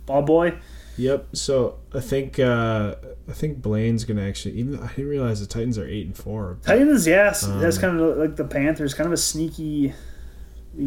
ball 0.06 0.22
boy. 0.24 0.54
Yep. 1.02 1.28
So 1.36 1.80
I 1.94 2.00
think 2.00 2.38
uh, 2.40 2.96
I 3.28 3.34
think 3.34 3.60
Blaine's 3.62 4.04
gonna 4.06 4.22
actually. 4.28 4.56
Even 4.56 4.80
I 4.80 4.88
didn't 4.90 5.08
realize 5.10 5.40
the 5.40 5.48
Titans 5.48 5.78
are 5.78 5.88
eight 5.88 6.06
and 6.06 6.16
four. 6.16 6.58
Titans, 6.64 7.08
yes, 7.08 7.44
Um, 7.44 7.60
that's 7.60 7.78
kind 7.78 8.00
of 8.00 8.18
like 8.18 8.36
the 8.36 8.44
Panthers, 8.46 8.94
kind 8.94 9.08
of 9.08 9.14
a 9.14 9.18
sneaky, 9.18 9.94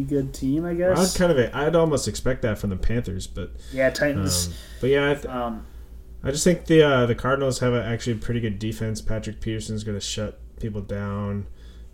good 0.07 0.33
team, 0.33 0.63
I 0.65 0.69
I'd 0.71 0.77
guess. 0.77 1.17
kind 1.17 1.31
of 1.31 1.53
I'd 1.53 1.75
almost 1.75 2.07
expect 2.07 2.41
that 2.43 2.57
from 2.57 2.69
the 2.69 2.77
Panthers, 2.77 3.27
but 3.27 3.51
yeah, 3.73 3.87
um, 3.87 3.93
Titans. 3.93 4.57
but 4.79 4.89
yeah, 4.89 5.11
I, 5.11 5.13
th- 5.15 5.25
Um, 5.25 5.65
I 6.23 6.31
just 6.31 6.43
think 6.43 6.65
the 6.65 6.81
uh, 6.81 7.05
the 7.05 7.15
Cardinals 7.15 7.59
have 7.59 7.73
a, 7.73 7.83
actually 7.83 8.13
a 8.13 8.17
pretty 8.19 8.39
good 8.39 8.57
defense. 8.57 9.01
Patrick 9.01 9.41
Peterson's 9.41 9.83
gonna 9.83 9.99
shut 9.99 10.39
people 10.59 10.81
down. 10.81 11.47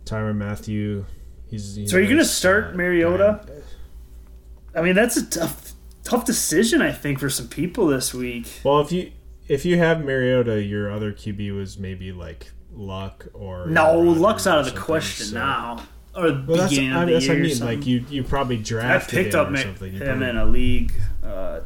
Tyrann 0.05 0.35
Mathieu, 0.37 1.05
he's, 1.47 1.75
he's 1.75 1.91
So 1.91 1.97
are 1.97 1.99
you 1.99 2.07
a 2.07 2.09
gonna 2.11 2.25
start 2.25 2.75
Mariota? 2.75 3.41
guy. 3.47 4.79
I 4.79 4.81
mean, 4.83 4.95
that's 4.95 5.17
a 5.17 5.25
tough, 5.29 5.70
tough 6.03 6.25
decision, 6.25 6.81
I 6.81 6.91
think, 6.91 7.19
for 7.19 7.29
some 7.29 7.47
people 7.47 7.87
this 7.87 8.13
week. 8.13 8.61
Well, 8.63 8.79
if 8.81 8.91
you 8.91 9.11
if 9.47 9.65
you 9.65 9.77
have 9.77 10.03
Mariota, 10.03 10.61
your 10.63 10.91
other 10.91 11.11
QB 11.11 11.55
was 11.55 11.77
maybe 11.77 12.11
like 12.11 12.51
Luck 12.73 13.27
or 13.33 13.65
No, 13.67 13.97
Rodgers 14.03 14.21
Luck's 14.21 14.47
out 14.47 14.59
of 14.59 14.73
the 14.73 14.79
question 14.79 15.27
so- 15.27 15.37
now. 15.37 15.83
Or 16.13 16.29
the 16.31 16.43
Well, 16.45 16.57
that's, 16.57 16.69
beginning 16.71 16.91
I, 16.93 17.01
of 17.03 17.07
the 17.07 17.13
that's 17.13 17.25
year. 17.25 17.35
what 17.35 17.45
I 17.45 17.47
mean. 17.47 17.59
Like 17.79 17.87
you, 17.87 18.05
you 18.09 18.23
probably 18.23 18.57
I 18.57 18.61
drafted 18.61 19.09
picked 19.17 19.33
him 19.33 19.39
up 19.39 19.47
or 19.47 19.51
Ma- 19.51 19.57
something. 19.59 19.93
You 19.93 19.99
him 19.99 20.07
probably- 20.07 20.29
in 20.29 20.37
a 20.37 20.45
league 20.45 20.93
uh, 21.23 21.59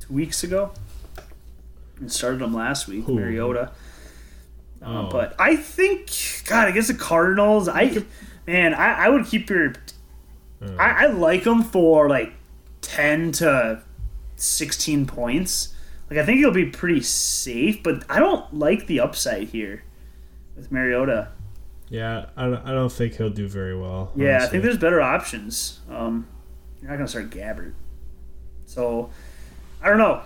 two 0.00 0.12
weeks 0.12 0.44
ago. 0.44 0.72
And 1.98 2.12
started 2.12 2.42
him 2.42 2.52
last 2.54 2.86
week, 2.88 3.04
Who? 3.06 3.14
Mariota. 3.14 3.62
Uh, 3.70 3.70
Oh. 4.80 5.08
But 5.10 5.34
I 5.40 5.56
think, 5.56 6.10
God, 6.46 6.68
against 6.68 6.88
the 6.88 6.94
Cardinals, 6.94 7.68
I 7.68 8.04
man, 8.46 8.74
I, 8.74 9.06
I 9.06 9.08
would 9.08 9.26
keep 9.26 9.50
your. 9.50 9.72
Uh, 10.62 10.74
I, 10.78 11.04
I 11.04 11.06
like 11.06 11.42
them 11.44 11.62
for 11.64 12.08
like 12.08 12.32
ten 12.80 13.32
to 13.32 13.82
sixteen 14.36 15.06
points. 15.06 15.74
Like 16.10 16.18
I 16.18 16.24
think 16.24 16.38
he'll 16.38 16.50
be 16.50 16.66
pretty 16.66 17.02
safe, 17.02 17.82
but 17.82 18.04
I 18.08 18.18
don't 18.18 18.54
like 18.54 18.86
the 18.86 19.00
upside 19.00 19.48
here 19.48 19.84
with 20.56 20.72
Mariota. 20.72 21.28
yeah, 21.90 22.26
I 22.36 22.44
don't, 22.44 22.66
I 22.66 22.72
don't 22.72 22.92
think 22.92 23.14
he'll 23.16 23.30
do 23.30 23.46
very 23.48 23.78
well. 23.78 24.12
Yeah, 24.16 24.42
I 24.42 24.46
think 24.46 24.62
there's 24.62 24.78
better 24.78 25.00
options. 25.00 25.80
Um, 25.90 26.26
you're 26.80 26.90
not 26.90 26.96
gonna 26.96 27.08
start 27.08 27.30
Gabbert, 27.30 27.74
so 28.66 29.10
I 29.82 29.88
don't 29.88 29.98
know. 29.98 30.22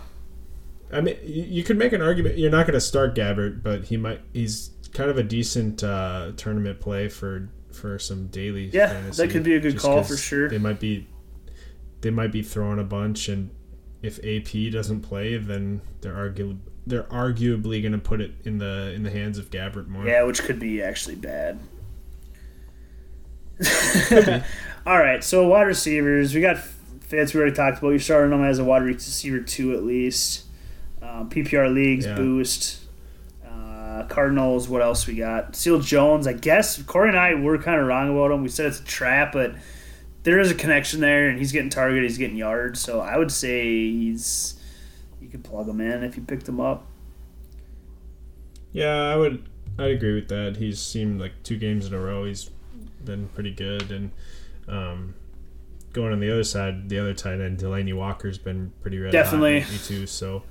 I 0.92 1.00
mean, 1.00 1.16
you, 1.22 1.44
you 1.44 1.64
could 1.64 1.78
make 1.78 1.92
an 1.92 2.02
argument. 2.02 2.36
You're 2.38 2.50
not 2.50 2.66
going 2.66 2.74
to 2.74 2.80
start 2.80 3.14
Gabbert, 3.14 3.62
but 3.62 3.84
he 3.84 3.96
might. 3.96 4.20
He's 4.34 4.70
kind 4.92 5.08
of 5.08 5.16
a 5.16 5.22
decent 5.22 5.82
uh, 5.82 6.32
tournament 6.36 6.80
play 6.80 7.08
for 7.08 7.48
for 7.72 7.98
some 7.98 8.26
daily. 8.26 8.66
Yeah, 8.66 8.88
fantasy, 8.88 9.22
that 9.22 9.32
could 9.32 9.42
be 9.42 9.54
a 9.54 9.60
good 9.60 9.78
call 9.78 10.02
for 10.02 10.16
sure. 10.18 10.48
They 10.50 10.58
might 10.58 10.78
be. 10.80 11.08
They 12.02 12.10
might 12.10 12.30
be 12.32 12.42
throwing 12.42 12.78
a 12.78 12.84
bunch, 12.84 13.28
and 13.28 13.50
if 14.02 14.18
AP 14.24 14.70
doesn't 14.72 15.00
play, 15.00 15.36
then 15.38 15.80
they're 16.02 16.12
argu- 16.14 16.58
they're 16.86 17.04
arguably 17.04 17.80
going 17.80 17.92
to 17.92 17.98
put 17.98 18.20
it 18.20 18.32
in 18.44 18.58
the 18.58 18.92
in 18.92 19.02
the 19.04 19.10
hands 19.10 19.38
of 19.38 19.50
Gabbert 19.50 19.88
more. 19.88 20.04
Yeah, 20.06 20.24
which 20.24 20.42
could 20.42 20.58
be 20.58 20.82
actually 20.82 21.14
bad. 21.16 21.58
All 24.86 24.98
right, 24.98 25.22
so 25.22 25.46
wide 25.46 25.62
receivers, 25.62 26.34
we 26.34 26.40
got 26.40 26.58
Fitz. 27.00 27.32
We 27.34 27.40
already 27.40 27.54
talked 27.54 27.78
about. 27.78 27.90
You're 27.90 28.00
starting 28.00 28.32
him 28.32 28.42
as 28.44 28.58
a 28.58 28.64
wide 28.64 28.82
receiver 28.82 29.40
two 29.40 29.72
at 29.74 29.84
least. 29.84 30.46
Um, 31.00 31.28
PPR 31.30 31.72
leagues 31.72 32.06
Yeah. 32.06 32.14
boost. 32.16 32.80
Uh, 33.46 34.04
Cardinals. 34.08 34.68
What 34.68 34.82
else 34.82 35.06
we 35.06 35.14
got? 35.14 35.54
Seal 35.54 35.78
Jones. 35.80 36.26
I 36.26 36.32
guess 36.32 36.82
Corey 36.82 37.10
and 37.10 37.18
I 37.18 37.34
were 37.34 37.58
kind 37.58 37.80
of 37.80 37.86
wrong 37.86 38.10
about 38.10 38.32
him. 38.32 38.42
We 38.42 38.48
said 38.48 38.66
it's 38.66 38.80
a 38.80 38.84
trap, 38.84 39.32
but 39.32 39.54
there 40.24 40.38
is 40.38 40.50
a 40.50 40.54
connection 40.54 41.00
there, 41.00 41.28
and 41.28 41.38
he's 41.38 41.52
getting 41.52 41.70
targeted. 41.70 42.04
He's 42.04 42.18
getting 42.18 42.36
yards. 42.36 42.80
So 42.80 43.00
I 43.00 43.16
would 43.18 43.32
say 43.32 43.62
he's. 43.90 44.58
You 45.20 45.28
could 45.28 45.44
plug 45.44 45.68
him 45.68 45.80
in 45.80 46.02
if 46.02 46.16
you 46.16 46.22
picked 46.22 46.48
him 46.48 46.60
up. 46.60 46.86
Yeah, 48.72 48.94
I 49.08 49.16
would. 49.16 49.44
I'd 49.78 49.90
agree 49.90 50.14
with 50.14 50.28
that. 50.28 50.56
He's 50.56 50.80
seemed 50.80 51.20
like 51.20 51.32
two 51.42 51.56
games 51.56 51.86
in 51.86 51.94
a 51.94 51.98
row. 52.00 52.24
He's 52.24 52.50
been 53.04 53.28
pretty 53.28 53.52
good, 53.52 53.90
and 53.90 54.10
um, 54.68 55.14
going 55.92 56.12
on 56.12 56.20
the 56.20 56.30
other 56.30 56.44
side, 56.44 56.88
the 56.88 56.98
other 56.98 57.14
tight 57.14 57.40
end, 57.40 57.58
Delanie 57.58 57.94
Walker's 57.94 58.38
been 58.38 58.72
pretty 58.82 58.98
red. 58.98 59.14
hot 59.14 59.22
Definitely. 59.24 59.60
lately, 59.60 59.78
too. 59.78 60.06
So 60.06 60.42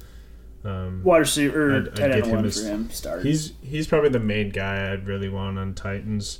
um, 0.63 1.01
Wide 1.03 1.19
receiver, 1.19 1.75
I'd- 1.77 1.89
tight 1.91 2.11
end 2.11 2.31
one 2.31 2.49
for 2.49 2.61
him. 2.61 2.89
Start. 2.89 3.23
he's 3.23 3.53
he's 3.61 3.87
probably 3.87 4.09
the 4.09 4.19
main 4.19 4.49
guy 4.49 4.91
I'd 4.91 5.05
really 5.07 5.29
want 5.29 5.57
on 5.59 5.73
Titans. 5.73 6.39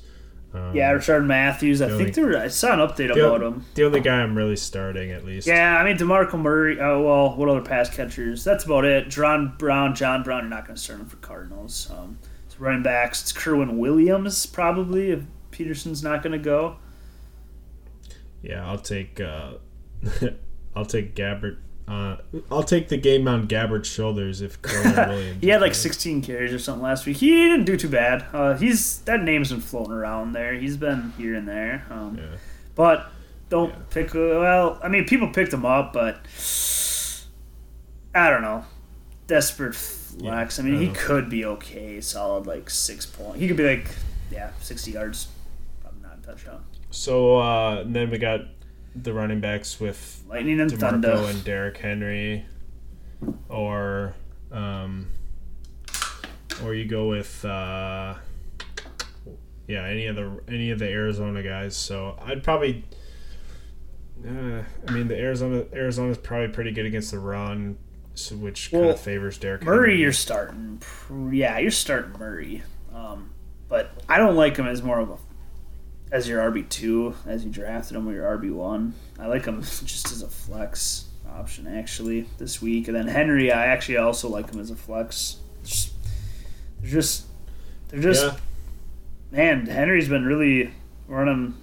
Um, 0.53 0.75
Yeah, 0.75 0.91
Rishard 0.93 1.25
Matthews. 1.25 1.81
I 1.81 1.85
the 1.87 1.91
think 1.97 1.99
only- 2.01 2.11
there 2.11 2.25
were, 2.39 2.45
I 2.45 2.47
saw 2.49 2.73
an 2.73 2.79
update 2.79 3.13
the, 3.13 3.25
about 3.25 3.41
him. 3.41 3.65
the 3.75 3.85
only 3.85 4.01
guy 4.01 4.21
I'm 4.21 4.37
really 4.37 4.55
starting 4.57 5.11
at 5.11 5.25
least. 5.25 5.47
Yeah, 5.47 5.77
I 5.77 5.83
mean 5.85 5.97
DeMarco 5.97 6.39
Murray. 6.39 6.79
Oh 6.79 7.01
well, 7.01 7.35
what 7.37 7.47
other 7.49 7.61
pass 7.61 7.89
catchers? 7.89 8.43
That's 8.43 8.65
about 8.65 8.83
it. 8.85 9.07
John 9.09 9.55
Brown, 9.57 9.95
John 9.95 10.23
Brown. 10.23 10.41
You're 10.41 10.49
not 10.49 10.65
going 10.65 10.75
to 10.75 10.81
start 10.81 10.99
him 10.99 11.05
for 11.05 11.17
Cardinals. 11.17 11.89
Um, 11.95 12.17
it's 12.45 12.59
running 12.59 12.83
backs. 12.83 13.21
It's 13.21 13.31
Kerwynn 13.33 13.77
Williams 13.77 14.45
probably 14.45 15.11
if 15.11 15.23
Peterson's 15.51 16.03
not 16.03 16.21
going 16.21 16.33
to 16.33 16.37
go. 16.43 16.75
Yeah, 18.41 18.67
I'll 18.67 18.77
take 18.79 19.19
uh, 19.21 19.53
I'll 20.75 20.85
take 20.85 21.15
Gabbert. 21.15 21.57
Uh, 21.87 22.17
I'll 22.49 22.63
take 22.63 22.87
the 22.87 22.95
game 22.97 23.27
on 23.27 23.47
Gabbert's 23.47 23.89
shoulders 23.89 24.41
if 24.41 24.57
Williams. 24.63 25.37
He 25.41 25.49
had 25.49 25.59
like 25.61 25.75
16 25.75 26.21
carries 26.21 26.53
or 26.53 26.59
something 26.59 26.83
last 26.83 27.05
week. 27.05 27.17
He 27.17 27.29
didn't 27.29 27.65
do 27.65 27.75
too 27.75 27.89
bad. 27.89 28.25
Uh, 28.33 28.55
he's 28.55 28.99
that 28.99 29.21
name's 29.23 29.51
been 29.51 29.59
floating 29.61 29.91
around 29.93 30.31
there. 30.33 30.53
He's 30.53 30.77
been 30.77 31.11
here 31.17 31.35
and 31.35 31.47
there. 31.47 31.85
Um, 31.89 32.17
Yeah. 32.17 32.37
But 32.75 33.07
don't 33.49 33.69
Yeah. 33.71 33.75
pick. 33.89 34.13
Well, 34.13 34.79
I 34.81 34.87
mean, 34.87 35.05
people 35.05 35.27
picked 35.29 35.51
him 35.53 35.65
up, 35.65 35.91
but 35.91 36.19
I 38.15 38.29
don't 38.29 38.41
know. 38.41 38.65
Desperate 39.27 39.75
flex. 39.75 40.59
I 40.59 40.63
mean, 40.63 40.75
I 40.75 40.79
he 40.79 40.87
know. 40.87 40.93
could 40.95 41.29
be 41.29 41.45
okay, 41.45 41.99
solid 42.01 42.45
like 42.47 42.69
six 42.69 43.05
point. 43.05 43.37
He 43.37 43.47
could 43.47 43.57
be 43.57 43.63
like, 43.67 43.87
yeah, 44.31 44.51
sixty 44.59 44.91
yards, 44.91 45.27
probably 45.81 46.01
not 46.03 46.19
a 46.21 46.25
touchdown. 46.27 46.63
So 46.89 47.37
uh, 47.39 47.81
and 47.81 47.95
then 47.95 48.09
we 48.09 48.17
got 48.17 48.41
the 48.95 49.13
running 49.13 49.39
backs 49.39 49.79
with 49.79 50.23
Lightning 50.27 50.59
and 50.59 50.71
DeMarco 50.71 50.79
thunder. 50.79 51.11
and 51.29 51.43
Derrick 51.43 51.77
Henry, 51.77 52.45
or 53.49 54.13
um, 54.51 55.07
or 56.63 56.73
you 56.73 56.85
go 56.85 57.07
with 57.07 57.43
uh, 57.45 58.15
yeah 59.67 59.85
any 59.85 60.07
of 60.07 60.15
the 60.15 60.39
any 60.47 60.71
of 60.71 60.79
the 60.79 60.87
Arizona 60.89 61.41
guys. 61.43 61.75
So 61.75 62.17
I'd 62.23 62.43
probably. 62.43 62.83
Uh, 64.23 64.61
I 64.87 64.91
mean, 64.91 65.07
the 65.07 65.17
Arizona 65.17 65.65
Arizona's 65.73 66.17
probably 66.17 66.49
pretty 66.49 66.71
good 66.71 66.85
against 66.85 67.09
the 67.09 67.17
run, 67.17 67.77
so 68.13 68.35
which 68.35 68.69
kind 68.71 68.85
of 68.85 68.99
favors 68.99 69.39
Derrick 69.39 69.63
Murray, 69.63 69.89
Henry. 69.91 70.01
you're 70.01 70.11
starting. 70.13 70.79
Yeah, 71.31 71.57
you're 71.57 71.71
starting 71.71 72.11
Murray. 72.19 72.61
Um, 72.93 73.31
but 73.67 73.91
I 74.07 74.19
don't 74.19 74.35
like 74.35 74.57
him 74.57 74.67
as 74.67 74.83
more 74.83 74.99
of 74.99 75.09
a 75.09 75.17
as 76.11 76.27
your 76.27 76.41
RB 76.51 76.67
two 76.69 77.15
as 77.25 77.43
you 77.45 77.49
drafted 77.51 77.95
him 77.97 78.07
or 78.07 78.13
your 78.13 78.37
RB 78.37 78.51
one. 78.53 78.93
I 79.19 79.27
like 79.27 79.45
him 79.45 79.61
just 79.85 80.11
as 80.11 80.21
a 80.21 80.27
flex 80.27 81.05
option 81.29 81.67
actually 81.67 82.27
this 82.37 82.61
week. 82.61 82.87
And 82.87 82.97
then 82.97 83.07
Henry, 83.07 83.51
I 83.51 83.67
actually 83.67 83.97
also 83.97 84.27
like 84.29 84.51
him 84.53 84.59
as 84.59 84.69
a 84.71 84.75
flex. 84.75 85.37
Just- 85.63 85.93
They're 86.81 86.91
just 86.91 87.25
they're 87.89 88.01
just 88.01 88.23
yeah, 88.25 88.35
man. 89.31 89.65
Henry's 89.67 90.07
been 90.09 90.25
really 90.25 90.73
running 91.07 91.55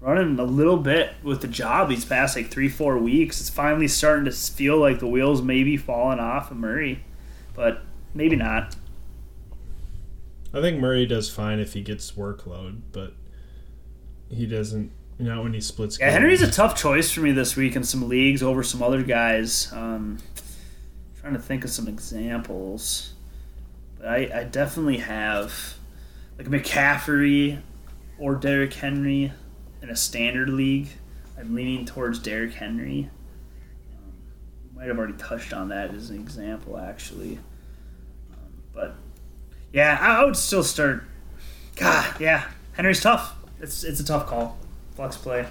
running 0.00 0.38
a 0.38 0.44
little 0.44 0.76
bit 0.76 1.12
with 1.22 1.40
the 1.40 1.48
job 1.48 1.88
these 1.88 2.04
past 2.04 2.36
like 2.36 2.48
three 2.50 2.68
four 2.68 2.98
weeks. 2.98 3.40
It's 3.40 3.50
finally 3.50 3.88
starting 3.88 4.24
to 4.26 4.32
feel 4.32 4.76
like 4.78 4.98
the 4.98 5.06
wheels 5.06 5.40
may 5.42 5.62
be 5.62 5.76
falling 5.76 6.18
off 6.20 6.50
of 6.50 6.56
Murray, 6.56 7.02
but 7.54 7.82
maybe 8.14 8.36
not. 8.36 8.76
I 10.52 10.60
think 10.60 10.80
Murray 10.80 11.06
does 11.06 11.30
fine 11.30 11.60
if 11.60 11.74
he 11.74 11.80
gets 11.80 12.12
workload, 12.12 12.80
but 12.92 13.12
he 14.30 14.46
doesn't. 14.46 14.92
Not 15.18 15.42
when 15.42 15.52
he 15.52 15.60
splits. 15.60 15.98
Yeah, 15.98 16.06
games. 16.06 16.14
Henry's 16.14 16.42
a 16.42 16.50
tough 16.50 16.80
choice 16.80 17.10
for 17.10 17.20
me 17.20 17.32
this 17.32 17.54
week 17.54 17.76
in 17.76 17.84
some 17.84 18.08
leagues 18.08 18.42
over 18.42 18.62
some 18.62 18.82
other 18.82 19.02
guys. 19.02 19.70
Um, 19.70 20.18
trying 21.20 21.34
to 21.34 21.38
think 21.38 21.62
of 21.64 21.70
some 21.70 21.88
examples, 21.88 23.12
but 23.98 24.08
I, 24.08 24.30
I 24.34 24.44
definitely 24.44 24.96
have 24.98 25.74
like 26.38 26.48
McCaffrey 26.48 27.60
or 28.18 28.34
Derrick 28.34 28.72
Henry 28.72 29.30
in 29.82 29.90
a 29.90 29.96
standard 29.96 30.48
league. 30.48 30.88
I'm 31.38 31.54
leaning 31.54 31.84
towards 31.84 32.18
Derrick 32.18 32.54
Henry. 32.54 33.10
Um, 33.92 34.12
might 34.74 34.88
have 34.88 34.96
already 34.96 35.18
touched 35.18 35.52
on 35.52 35.68
that 35.68 35.92
as 35.92 36.08
an 36.08 36.18
example, 36.18 36.78
actually. 36.78 37.38
Um, 38.32 38.62
but 38.72 38.94
yeah, 39.70 39.98
I, 40.00 40.22
I 40.22 40.24
would 40.24 40.36
still 40.36 40.64
start. 40.64 41.04
God, 41.76 42.18
yeah, 42.18 42.48
Henry's 42.72 43.02
tough. 43.02 43.36
It's 43.60 43.84
it's 43.84 44.00
a 44.00 44.04
tough 44.04 44.26
call. 44.26 44.58
Flex 44.94 45.16
play. 45.16 45.46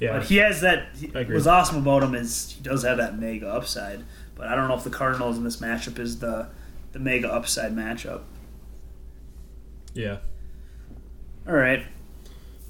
yeah. 0.00 0.18
But 0.18 0.26
he 0.26 0.36
has 0.36 0.60
that. 0.62 0.88
He, 0.96 1.06
what's 1.08 1.46
awesome 1.46 1.78
about 1.78 2.02
him 2.02 2.14
is 2.14 2.52
he 2.56 2.62
does 2.62 2.82
have 2.84 2.96
that 2.98 3.18
mega 3.18 3.48
upside. 3.48 4.04
But 4.34 4.48
I 4.48 4.54
don't 4.54 4.68
know 4.68 4.76
if 4.76 4.84
the 4.84 4.90
Cardinals 4.90 5.36
in 5.36 5.44
this 5.44 5.56
matchup 5.58 5.98
is 5.98 6.18
the 6.20 6.48
the 6.92 6.98
mega 6.98 7.32
upside 7.32 7.74
matchup. 7.74 8.22
Yeah. 9.94 10.18
All 11.46 11.54
right. 11.54 11.84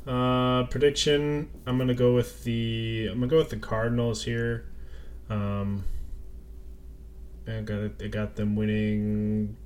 Uh, 0.07 0.65
prediction. 0.65 1.51
I'm 1.67 1.77
gonna 1.77 1.95
go 1.95 2.15
with 2.15 2.45
the. 2.45 3.09
I'm 3.11 3.19
gonna 3.19 3.27
go 3.27 3.37
with 3.39 3.51
the 3.51 3.57
Cardinals 3.59 4.25
here. 4.25 4.65
Um, 5.29 5.85
I 7.47 7.61
got 7.61 7.79
it. 7.81 8.01
I 8.03 8.07
got 8.07 8.37
them 8.37 8.57
winning. 8.57 9.57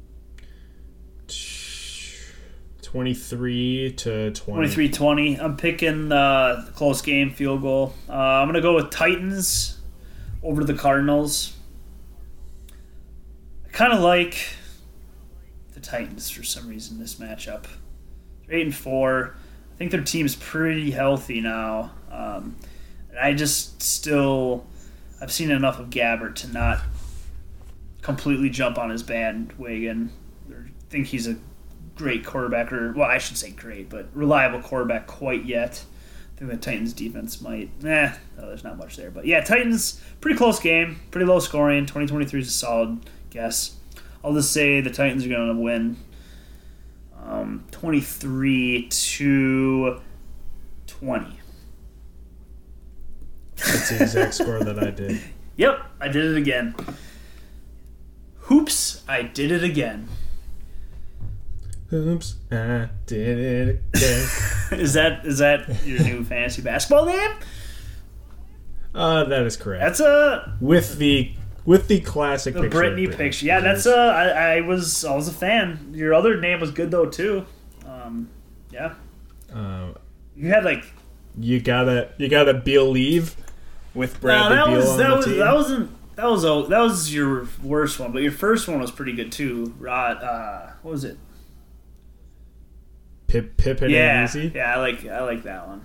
Twenty-three 2.92 3.94
to 3.98 4.30
twenty. 4.32 4.68
23-20. 4.68 5.40
I'm 5.40 5.56
picking 5.56 6.12
uh, 6.12 6.64
the 6.66 6.72
close 6.72 7.00
game 7.00 7.30
field 7.30 7.62
goal. 7.62 7.94
Uh, 8.06 8.12
I'm 8.12 8.46
gonna 8.48 8.60
go 8.60 8.74
with 8.74 8.90
Titans 8.90 9.78
over 10.42 10.62
the 10.62 10.74
Cardinals. 10.74 11.56
I 13.66 13.70
kind 13.70 13.94
of 13.94 14.00
like 14.00 14.36
the 15.72 15.80
Titans 15.80 16.28
for 16.28 16.42
some 16.42 16.68
reason 16.68 16.98
this 16.98 17.14
matchup. 17.14 17.64
They're 18.46 18.58
eight 18.58 18.66
and 18.66 18.74
four. 18.74 19.36
I 19.72 19.76
think 19.78 19.90
their 19.90 20.02
team's 20.02 20.36
pretty 20.36 20.90
healthy 20.90 21.40
now. 21.40 21.92
Um, 22.10 22.56
and 23.08 23.18
I 23.18 23.32
just 23.32 23.82
still, 23.82 24.66
I've 25.20 25.32
seen 25.32 25.50
enough 25.50 25.78
of 25.80 25.88
Gabbert 25.88 26.34
to 26.36 26.48
not 26.48 26.80
completely 28.02 28.50
jump 28.50 28.76
on 28.76 28.90
his 28.90 29.02
bandwagon 29.02 30.12
or 30.50 30.68
think 30.90 31.06
he's 31.06 31.26
a 31.26 31.36
great 32.02 32.24
quarterback, 32.24 32.72
or 32.72 32.92
well, 32.92 33.08
I 33.08 33.18
should 33.18 33.36
say 33.36 33.52
great, 33.52 33.88
but 33.88 34.08
reliable 34.12 34.60
quarterback 34.60 35.06
quite 35.06 35.44
yet. 35.44 35.84
I 36.34 36.38
think 36.40 36.50
the 36.50 36.56
Titans 36.56 36.92
defense 36.92 37.40
might. 37.40 37.70
Eh, 37.84 38.12
no, 38.36 38.46
there's 38.48 38.64
not 38.64 38.76
much 38.76 38.96
there. 38.96 39.12
But 39.12 39.24
yeah, 39.24 39.40
Titans, 39.40 40.00
pretty 40.20 40.36
close 40.36 40.58
game, 40.58 41.00
pretty 41.12 41.26
low 41.26 41.38
scoring. 41.38 41.86
2023 41.86 42.40
is 42.40 42.48
a 42.48 42.50
solid 42.50 42.98
guess. 43.30 43.76
I'll 44.24 44.34
just 44.34 44.52
say 44.52 44.80
the 44.80 44.90
Titans 44.90 45.24
are 45.24 45.28
going 45.28 45.54
to 45.54 45.60
win 45.62 45.96
um, 47.24 47.64
23 47.70 48.88
to 48.88 50.00
20. 50.88 51.38
That's 53.56 53.90
the 53.90 54.02
exact 54.02 54.34
score 54.34 54.58
that 54.64 54.78
I 54.78 54.90
did. 54.90 55.20
Yep, 55.54 55.80
I 56.00 56.08
did 56.08 56.24
it 56.24 56.38
again. 56.38 56.74
Hoops, 58.38 59.04
I 59.06 59.20
did 59.20 59.52
it 59.52 59.62
again. 59.62 60.08
Oops, 61.92 62.36
I 62.50 62.88
did 63.06 63.38
it 63.38 63.82
again. 63.94 64.28
Is 64.80 64.94
that 64.94 65.26
is 65.26 65.38
that 65.38 65.84
your 65.84 66.00
new 66.02 66.24
fantasy 66.24 66.62
basketball 66.62 67.04
name? 67.04 67.30
uh, 68.94 69.24
that 69.24 69.42
is 69.42 69.56
correct. 69.56 69.82
That's 69.82 70.00
a 70.00 70.56
with 70.60 70.96
the 70.96 71.32
with 71.66 71.88
the 71.88 72.00
classic 72.00 72.54
the 72.54 72.62
picture 72.62 72.82
of 72.84 72.92
Britney 72.98 73.14
picture. 73.14 73.44
Yeah, 73.46 73.60
that's 73.60 73.84
a. 73.86 73.94
I, 73.94 74.54
I 74.56 74.60
was 74.62 75.04
I 75.04 75.14
was 75.14 75.28
a 75.28 75.32
fan. 75.32 75.92
Your 75.94 76.14
other 76.14 76.40
name 76.40 76.60
was 76.60 76.70
good 76.70 76.90
though 76.90 77.06
too. 77.06 77.44
Um, 77.86 78.30
yeah, 78.70 78.94
Uh, 79.54 79.88
you 80.34 80.48
had 80.48 80.64
like 80.64 80.84
you 81.38 81.60
gotta 81.60 82.10
you 82.16 82.28
gotta 82.30 82.54
believe 82.54 83.36
with 83.94 84.14
no, 84.14 84.20
Bradley 84.20 84.56
that 84.56 84.66
Beal 84.66 84.76
was 84.76 84.88
on 84.88 84.98
that 84.98 85.08
the 85.10 85.16
was 85.16 85.24
team. 85.26 85.38
that 85.38 85.54
wasn't 85.54 86.16
that 86.16 86.26
was 86.30 86.44
a, 86.44 86.66
that 86.70 86.80
was 86.80 87.14
your 87.14 87.46
worst 87.62 88.00
one, 88.00 88.12
but 88.12 88.22
your 88.22 88.32
first 88.32 88.66
one 88.68 88.80
was 88.80 88.90
pretty 88.90 89.12
good 89.12 89.30
too. 89.32 89.74
Rod, 89.78 90.22
uh, 90.22 90.70
what 90.82 90.92
was 90.92 91.04
it? 91.04 91.18
Pip 93.32 93.56
Pippen 93.56 93.88
yeah, 93.90 94.24
Easy. 94.24 94.52
yeah, 94.54 94.74
I 94.74 94.78
like 94.78 95.06
I 95.06 95.22
like 95.24 95.42
that 95.44 95.66
one 95.66 95.80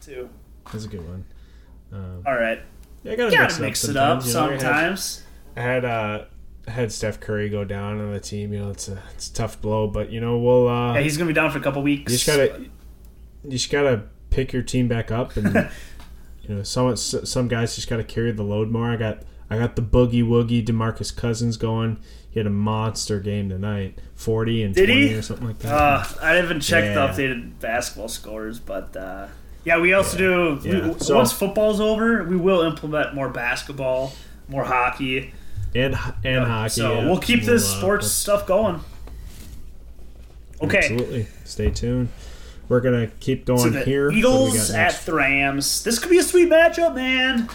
too. 0.00 0.30
That's 0.72 0.84
a 0.84 0.88
good 0.88 1.04
one. 1.08 1.24
Um, 1.92 2.22
All 2.24 2.34
right, 2.36 2.60
yeah, 3.02 3.12
I 3.12 3.16
gotta, 3.16 3.30
gotta 3.32 3.42
mix, 3.60 3.60
mix 3.60 3.84
it 3.88 3.96
up 3.96 4.22
sometimes. 4.22 4.62
you 4.62 4.68
know, 4.68 4.72
I 4.72 4.82
had- 4.82 5.00
I 5.56 5.60
had 5.60 5.84
uh 5.84 6.24
I 6.68 6.70
had 6.70 6.92
Steph 6.92 7.18
Curry 7.18 7.48
go 7.48 7.64
down 7.64 7.98
on 8.00 8.12
the 8.12 8.20
team. 8.20 8.52
You 8.52 8.60
know, 8.60 8.70
it's 8.70 8.86
a 8.88 9.02
it's 9.14 9.28
a 9.28 9.34
tough 9.34 9.60
blow, 9.60 9.88
but 9.88 10.10
you 10.12 10.20
know 10.20 10.38
we'll 10.38 10.68
uh, 10.68 10.94
Yeah, 10.94 11.00
he's 11.00 11.16
gonna 11.16 11.26
be 11.28 11.34
down 11.34 11.50
for 11.50 11.58
a 11.58 11.62
couple 11.62 11.82
weeks. 11.82 12.12
you 12.12 12.18
just 12.18 12.26
gotta 12.28 12.60
you 13.44 13.50
just 13.50 13.70
gotta 13.70 14.04
pick 14.30 14.52
your 14.52 14.62
team 14.62 14.86
back 14.86 15.10
up, 15.10 15.36
and 15.36 15.68
you 16.42 16.54
know 16.54 16.62
some 16.62 16.94
some 16.94 17.48
guys 17.48 17.74
just 17.74 17.88
gotta 17.88 18.04
carry 18.04 18.30
the 18.30 18.44
load 18.44 18.70
more. 18.70 18.88
I 18.90 18.96
got 18.96 19.22
I 19.48 19.58
got 19.58 19.76
the 19.76 19.82
boogie 19.82 20.24
woogie 20.24 20.64
Demarcus 20.64 21.14
Cousins 21.14 21.56
going. 21.56 21.98
He 22.30 22.40
had 22.40 22.46
a 22.46 22.50
monster 22.50 23.20
game 23.20 23.48
tonight, 23.48 23.98
forty 24.14 24.62
and 24.62 24.74
Did 24.74 24.88
he? 24.88 24.94
twenty 25.06 25.14
or 25.14 25.22
something 25.22 25.46
like 25.46 25.58
that. 25.60 25.72
Uh, 25.72 26.04
I 26.22 26.34
haven't 26.34 26.60
checked 26.60 26.88
Yeah. 26.88 27.06
the 27.06 27.12
updated 27.22 27.60
basketball 27.60 28.08
scores, 28.08 28.58
but 28.58 28.94
uh, 28.96 29.28
yeah, 29.64 29.78
we 29.78 29.92
also 29.94 30.18
do. 30.18 30.60
Yeah. 30.68 30.88
We, 30.88 30.98
So- 30.98 31.16
once 31.16 31.32
football's 31.32 31.80
over, 31.80 32.24
we 32.24 32.36
will 32.36 32.62
implement 32.62 33.14
more 33.14 33.28
basketball, 33.30 34.12
more 34.48 34.64
hockey, 34.64 35.32
and 35.74 35.96
and 36.24 36.44
hockey. 36.44 36.68
So 36.70 36.92
yeah. 36.94 37.06
we'll 37.06 37.20
keep 37.20 37.44
this 37.44 37.64
uh, 37.64 37.78
sports 37.78 38.10
stuff 38.10 38.46
going. 38.46 38.80
Okay, 40.62 40.78
Absolutely. 40.78 41.26
Stay 41.44 41.70
tuned. 41.70 42.08
We're 42.68 42.80
gonna 42.80 43.08
keep 43.20 43.44
going 43.44 43.72
so 43.72 43.84
here. 43.84 44.06
What 44.06 44.10
do 44.12 44.16
we 44.16 44.18
Eagles 44.18 44.70
at 44.72 44.92
the 45.06 45.14
Rams. 45.14 45.84
This 45.84 45.98
could 45.98 46.10
be 46.10 46.18
a 46.18 46.22
sweet 46.22 46.48
matchup, 46.50 46.94
man. 46.94 47.48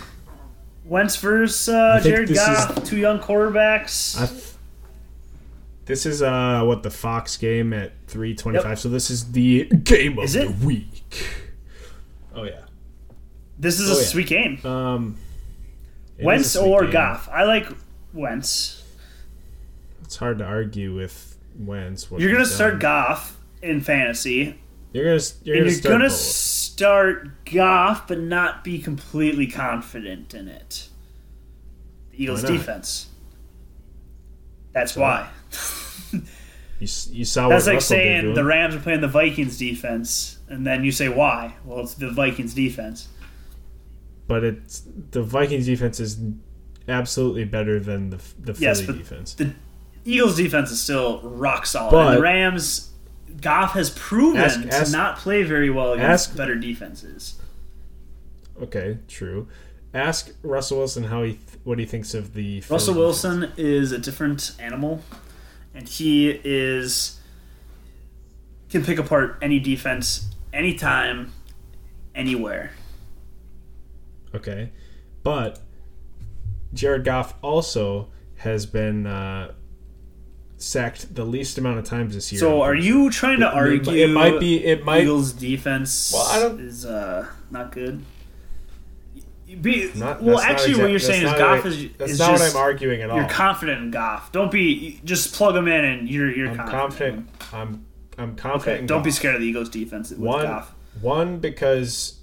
Wentz 0.92 1.16
versus 1.16 1.70
uh, 1.70 2.02
Jared 2.04 2.28
this 2.28 2.38
is- 2.38 2.46
Goff, 2.46 2.84
two 2.84 2.98
young 2.98 3.20
quarterbacks. 3.20 4.20
I 4.22 4.26
th- 4.26 4.44
this 5.86 6.06
is 6.06 6.22
uh 6.22 6.64
what 6.66 6.84
the 6.84 6.92
Fox 6.92 7.38
game 7.38 7.72
at 7.72 7.94
three 8.08 8.36
twenty 8.36 8.60
five. 8.60 8.72
Yep. 8.72 8.78
So 8.80 8.90
this 8.90 9.10
is 9.10 9.32
the 9.32 9.64
game 9.66 10.18
of 10.20 10.26
Is 10.26 10.34
the 10.34 10.44
it? 10.50 10.58
week. 10.60 11.04
Oh 12.36 12.44
yeah. 12.44 12.62
this 13.58 13.80
is 13.80 13.90
oh, 13.90 13.94
a 13.94 13.98
yeah. 14.02 14.04
sweet 14.08 14.28
game. 14.28 14.66
Um, 14.66 15.18
Wentz 16.22 16.52
sweet 16.52 16.68
or 16.68 16.82
game. 16.84 16.92
Goff. 16.92 17.30
I 17.30 17.44
like 17.46 17.68
Wentz. 18.14 18.84
It's 20.04 20.18
hard 20.18 20.40
to 20.40 20.46
argue 20.46 20.94
with 20.94 21.38
Wentz. 21.58 22.12
what 22.12 22.20
You're 22.20 22.32
gonna 22.32 22.44
he's 22.44 22.54
start 22.54 22.74
done. 22.74 22.80
Goff 22.80 23.38
in 23.62 23.80
fantasy. 23.80 24.60
You're 24.92 25.06
gonna 25.06 25.24
you're 25.44 25.56
and 25.56 25.62
gonna 25.64 25.72
you're 25.72 25.72
start 25.72 25.94
gonna 25.94 26.10
both. 26.10 26.12
Start 26.82 27.46
Goff, 27.46 28.08
but 28.08 28.20
not 28.20 28.64
be 28.64 28.80
completely 28.80 29.46
confident 29.48 30.34
in 30.34 30.48
it. 30.48 30.88
The 32.12 32.24
Eagles' 32.24 32.44
defense. 32.44 33.08
That's 34.74 34.96
why. 34.96 35.30
You, 36.12 36.88
you 37.12 37.26
saw 37.26 37.48
That's 37.50 37.68
like 37.68 37.76
Russell 37.76 37.96
saying 37.98 38.34
the 38.34 38.44
Rams 38.44 38.74
are 38.74 38.80
playing 38.80 39.02
the 39.02 39.08
Vikings 39.08 39.60
defense, 39.60 40.40
and 40.50 40.66
then 40.66 40.84
you 40.84 40.92
say 40.92 41.10
why? 41.10 41.54
Well, 41.64 41.82
it's 41.82 41.94
the 41.94 42.10
Vikings 42.10 42.56
defense. 42.56 43.08
but 44.28 44.44
it's 44.44 44.82
the 45.12 45.22
Vikings 45.22 45.68
defense 45.68 46.00
is 46.00 46.18
absolutely 46.88 47.46
better 47.46 47.80
than 47.80 48.10
the 48.10 48.18
the 48.40 48.54
Philly 48.56 48.66
Yes, 48.66 48.82
defense. 48.82 49.36
the 49.36 49.54
Eagles' 50.06 50.36
defense 50.36 50.72
is 50.72 50.82
still 50.82 51.22
rock 51.22 51.68
solid. 51.68 51.92
But- 51.92 52.08
and 52.08 52.18
the 52.18 52.22
Rams, 52.24 52.91
Goff 53.40 53.74
has 53.74 53.90
proven 53.92 54.42
Ask- 54.42 54.62
to 54.62 54.74
ask- 54.74 54.92
not 54.92 55.18
play 55.18 55.44
very 55.44 55.70
well 55.70 55.94
against 55.94 56.30
ask- 56.30 56.38
better 56.38 56.56
defenses. 56.56 57.36
Okay, 58.62 58.98
true. 59.08 59.48
Ask 59.94 60.32
Russell 60.42 60.78
Wilson 60.80 61.06
how 61.06 61.24
he 61.24 61.34
th- 61.34 61.42
what 61.64 61.78
he 61.80 61.86
thinks 61.86 62.14
of 62.14 62.34
the 62.34 62.62
Russell 62.70 62.94
defense. 62.94 62.98
Wilson 62.98 63.52
is 63.58 63.92
a 63.92 63.98
different 63.98 64.52
animal, 64.60 65.04
and 65.76 65.88
he 65.88 66.40
is 66.44 67.20
can 68.70 68.84
pick 68.86 68.98
apart 68.98 69.38
any 69.42 69.60
defense 69.60 70.28
anytime, 70.54 71.34
anywhere. 72.16 72.72
Okay, 74.34 74.72
but 75.24 75.60
Jared 76.74 77.04
Goff 77.04 77.34
also 77.42 78.08
has 78.38 78.66
been 78.66 79.06
uh, 79.06 79.52
sacked 80.62 81.16
the 81.16 81.26
least 81.26 81.58
amount 81.58 81.80
of 81.80 81.86
times 81.86 82.14
this 82.16 82.32
year. 82.32 82.40
So, 82.40 82.62
are 82.62 82.76
you 82.76 83.10
trying 83.10 83.40
to 83.40 83.48
It- 83.48 83.54
argue 83.54 83.94
It 83.94 84.10
might 84.12 84.40
be. 84.40 84.64
It 84.64 84.86
might. 84.86 85.02
Eagles' 85.04 85.34
defense 85.34 86.12
Well, 86.14 86.58
is 86.60 86.86
uh, 86.86 87.26
not 87.50 87.72
good? 87.72 88.04
Be, 89.60 89.92
Not, 89.96 90.24
well, 90.24 90.40
actually, 90.40 90.76
what 90.82 90.92
you're 90.92 91.00
saying 91.00 91.26
is 91.26 91.34
Goff 91.34 91.66
is 91.66 91.90
That's 91.98 92.14
is 92.14 92.20
not 92.20 92.32
just, 92.38 92.56
what 92.56 92.62
I'm 92.62 92.66
arguing 92.66 93.02
at 93.02 93.10
all. 93.10 93.18
You're 93.18 93.28
confident 93.28 93.82
in 93.82 93.92
Goff. 93.92 94.32
Don't 94.32 94.50
be 94.50 95.02
just 95.04 95.34
plug 95.34 95.58
him 95.58 95.68
in 95.68 95.84
and 95.84 96.10
you're 96.10 96.32
you're 96.32 96.52
I'm 96.52 96.56
confident. 96.70 97.28
confident. 97.40 97.54
I'm. 97.54 97.86
I'm 98.18 98.36
confident. 98.38 98.78
Okay, 98.80 98.86
don't 98.88 99.04
be 99.04 99.12
scared 99.12 99.36
of 99.36 99.42
the 99.42 99.48
Eagles' 99.48 99.68
defense 99.70 100.10
with 100.12 100.20
One, 100.20 100.46
Goff. 100.46 100.74
one 101.02 101.40
because, 101.40 102.20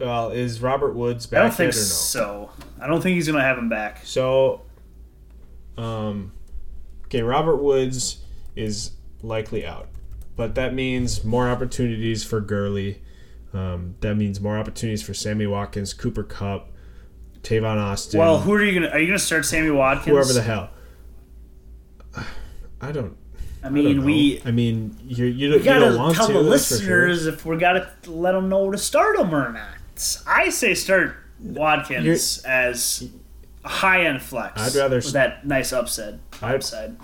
well, 0.00 0.30
is 0.30 0.60
Robert 0.60 0.94
Woods 0.96 1.26
back 1.26 1.38
I 1.38 1.42
don't 1.44 1.54
think 1.54 1.68
no? 1.74 1.80
so. 1.80 2.50
I 2.80 2.88
don't 2.88 3.00
think 3.00 3.14
he's 3.14 3.28
gonna 3.28 3.40
have 3.42 3.56
him 3.58 3.68
back. 3.68 4.00
So, 4.04 4.62
um, 5.78 6.32
okay, 7.14 7.22
Robert 7.22 7.56
Woods 7.56 8.18
is 8.56 8.92
likely 9.22 9.64
out, 9.64 9.88
but 10.36 10.54
that 10.56 10.74
means 10.74 11.24
more 11.24 11.48
opportunities 11.48 12.24
for 12.24 12.40
Gurley. 12.40 13.00
Um, 13.52 13.94
that 14.00 14.16
means 14.16 14.40
more 14.40 14.58
opportunities 14.58 15.02
for 15.02 15.14
Sammy 15.14 15.46
Watkins, 15.46 15.94
Cooper 15.94 16.24
Kupp, 16.24 16.70
Tavon 17.42 17.76
Austin, 17.80 18.18
Well, 18.18 18.40
who 18.40 18.52
are 18.54 18.62
you 18.64 18.74
gonna? 18.80 18.92
Are 18.92 18.98
you 18.98 19.06
gonna 19.06 19.18
start 19.18 19.44
Sammy 19.44 19.70
Watkins? 19.70 20.06
whoever 20.08 20.32
the 20.32 20.42
hell. 20.42 20.70
I 22.80 22.92
don't. 22.92 23.16
I 23.62 23.68
I 23.68 23.70
mean, 23.70 24.00
know. 24.00 24.04
we 24.06 24.42
I 24.44 24.50
mean, 24.50 24.96
you 25.04 25.24
you, 25.24 25.48
don't- 25.50 25.58
we 25.58 25.58
you 25.60 25.64
gotta 25.64 25.86
don't 25.86 25.98
want 25.98 26.16
tell 26.16 26.26
to. 26.26 26.32
the 26.32 26.38
for 26.38 26.44
sure. 26.44 26.50
listeners 26.50 27.26
if 27.26 27.46
we 27.46 27.56
gotta 27.56 27.88
let 28.06 28.32
them 28.32 28.48
know 28.48 28.70
to 28.70 28.76
start 28.78 29.16
them 29.16 29.34
or 29.34 29.52
not. 29.52 29.68
I 30.26 30.50
say 30.50 30.74
start 30.74 31.14
Watkins 31.40 32.42
as 32.44 33.02
a 33.02 33.08
high 33.64 34.04
end 34.06 34.22
flex. 34.22 34.60
I'd 34.60 34.78
rather 34.78 34.96
with 34.96 35.12
that 35.12 35.46
nice 35.46 35.72
upside. 35.72 36.20
I'd- 36.42 36.54
Upside. 36.56 36.96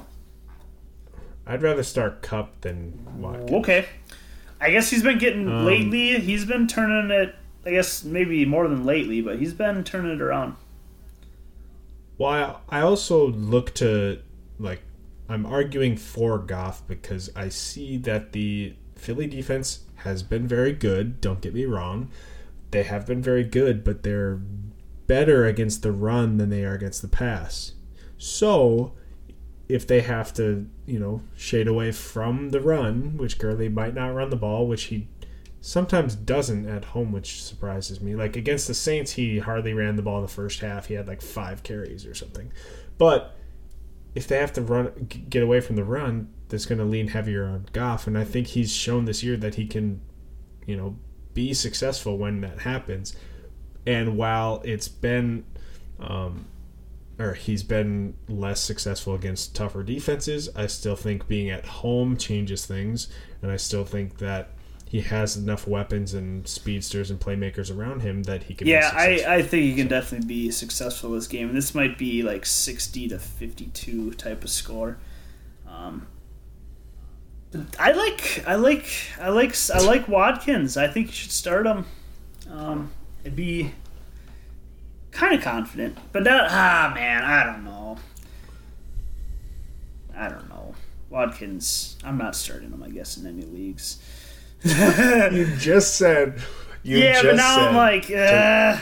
I'd 1.46 1.62
rather 1.62 1.82
start 1.82 2.22
Kupp 2.22 2.60
than 2.60 3.20
Watkins. 3.20 3.50
Okay. 3.52 3.86
I 4.60 4.70
guess 4.70 4.90
he's 4.90 5.02
been 5.02 5.18
getting 5.18 5.48
Um, 5.48 5.64
lately. 5.64 6.20
He's 6.20 6.44
been 6.44 6.66
turning 6.68 7.10
it. 7.10 7.34
I 7.66 7.70
guess 7.70 8.04
maybe 8.04 8.44
more 8.44 8.68
than 8.68 8.84
lately, 8.84 9.20
but 9.20 9.38
he's 9.38 9.52
been 9.54 9.82
turning 9.84 10.12
it 10.12 10.20
around. 10.22 10.54
Well, 12.18 12.62
I, 12.70 12.78
I 12.78 12.80
also 12.82 13.28
look 13.28 13.74
to 13.74 14.20
like 14.58 14.82
I'm 15.28 15.46
arguing 15.46 15.96
for 15.96 16.38
Goff 16.38 16.86
because 16.86 17.30
I 17.36 17.48
see 17.48 17.96
that 17.98 18.32
the 18.32 18.74
Philly 18.96 19.26
defense 19.26 19.80
has 19.96 20.22
been 20.22 20.46
very 20.46 20.72
good. 20.72 21.20
Don't 21.20 21.40
get 21.40 21.54
me 21.54 21.64
wrong, 21.64 22.10
they 22.70 22.82
have 22.82 23.06
been 23.06 23.22
very 23.22 23.44
good, 23.44 23.82
but 23.84 24.02
they're 24.02 24.40
better 25.10 25.44
against 25.44 25.82
the 25.82 25.90
run 25.90 26.36
than 26.36 26.50
they 26.50 26.62
are 26.62 26.74
against 26.74 27.02
the 27.02 27.08
pass. 27.08 27.72
So, 28.16 28.92
if 29.68 29.84
they 29.84 30.02
have 30.02 30.32
to, 30.34 30.68
you 30.86 31.00
know, 31.00 31.22
shade 31.36 31.66
away 31.66 31.90
from 31.90 32.50
the 32.50 32.60
run, 32.60 33.16
which 33.16 33.36
Gurley 33.36 33.68
might 33.68 33.92
not 33.92 34.14
run 34.14 34.30
the 34.30 34.36
ball, 34.36 34.68
which 34.68 34.84
he 34.84 35.08
sometimes 35.60 36.14
doesn't 36.14 36.68
at 36.68 36.84
home, 36.84 37.10
which 37.10 37.42
surprises 37.42 38.00
me. 38.00 38.14
Like 38.14 38.36
against 38.36 38.68
the 38.68 38.74
Saints, 38.74 39.10
he 39.10 39.40
hardly 39.40 39.74
ran 39.74 39.96
the 39.96 40.02
ball 40.02 40.18
in 40.18 40.22
the 40.22 40.28
first 40.28 40.60
half. 40.60 40.86
He 40.86 40.94
had 40.94 41.08
like 41.08 41.22
five 41.22 41.64
carries 41.64 42.06
or 42.06 42.14
something. 42.14 42.52
But 42.96 43.36
if 44.14 44.28
they 44.28 44.38
have 44.38 44.52
to 44.52 44.62
run, 44.62 45.08
get 45.28 45.42
away 45.42 45.60
from 45.60 45.74
the 45.74 45.82
run, 45.82 46.32
that's 46.50 46.66
going 46.66 46.78
to 46.78 46.84
lean 46.84 47.08
heavier 47.08 47.46
on 47.46 47.66
Goff. 47.72 48.06
And 48.06 48.16
I 48.16 48.22
think 48.22 48.46
he's 48.46 48.72
shown 48.72 49.06
this 49.06 49.24
year 49.24 49.36
that 49.38 49.56
he 49.56 49.66
can, 49.66 50.02
you 50.66 50.76
know, 50.76 50.96
be 51.34 51.52
successful 51.52 52.16
when 52.16 52.42
that 52.42 52.60
happens. 52.60 53.16
And 53.86 54.16
while 54.16 54.60
it's 54.64 54.88
been, 54.88 55.44
um, 55.98 56.46
or 57.18 57.34
he's 57.34 57.62
been 57.62 58.14
less 58.28 58.60
successful 58.60 59.14
against 59.14 59.54
tougher 59.54 59.82
defenses, 59.82 60.48
I 60.56 60.66
still 60.66 60.96
think 60.96 61.28
being 61.28 61.50
at 61.50 61.66
home 61.66 62.16
changes 62.16 62.66
things. 62.66 63.08
And 63.42 63.50
I 63.50 63.56
still 63.56 63.84
think 63.84 64.18
that 64.18 64.50
he 64.88 65.02
has 65.02 65.36
enough 65.36 65.66
weapons 65.66 66.14
and 66.14 66.46
speedsters 66.48 67.10
and 67.10 67.20
playmakers 67.20 67.74
around 67.74 68.00
him 68.02 68.24
that 68.24 68.44
he 68.44 68.54
can 68.54 68.70
be 68.70 68.78
Yeah, 68.78 68.80
successful. 68.80 69.32
I, 69.32 69.36
I 69.36 69.42
think 69.42 69.64
he 69.64 69.74
can 69.74 69.88
definitely 69.88 70.26
be 70.26 70.50
successful 70.50 71.12
this 71.12 71.26
game. 71.26 71.48
And 71.48 71.56
this 71.56 71.74
might 71.74 71.96
be 71.98 72.22
like 72.22 72.44
60 72.46 73.08
to 73.08 73.18
52 73.18 74.12
type 74.12 74.44
of 74.44 74.50
score. 74.50 74.98
Um, 75.66 76.06
I 77.78 77.92
like 77.92 78.44
I 78.46 78.54
like 78.54 78.86
I 79.20 79.30
like 79.30 79.56
I 79.74 79.80
like 79.80 80.06
Watkins. 80.06 80.76
I 80.76 80.86
think 80.86 81.08
you 81.08 81.12
should 81.12 81.32
start 81.32 81.66
him. 81.66 81.84
Um, 82.48 82.92
it'd 83.22 83.36
be 83.36 83.72
kind 85.10 85.34
of 85.34 85.42
confident, 85.42 85.96
but 86.12 86.24
that 86.24 86.50
ah 86.50 86.92
man, 86.94 87.22
I 87.22 87.44
don't 87.44 87.64
know. 87.64 87.96
I 90.16 90.28
don't 90.28 90.48
know. 90.48 90.74
Watkins, 91.08 91.96
I'm 92.04 92.18
not 92.18 92.36
starting 92.36 92.70
him. 92.70 92.82
I 92.82 92.88
guess 92.90 93.16
in 93.16 93.26
any 93.26 93.42
leagues. 93.42 93.98
you 94.62 95.56
just 95.56 95.96
said. 95.96 96.42
You 96.82 96.98
yeah, 96.98 97.12
just 97.14 97.24
but 97.24 97.36
now 97.36 97.56
said 97.56 97.68
I'm 97.68 97.76
like, 97.76 98.10
uh, 98.10 98.78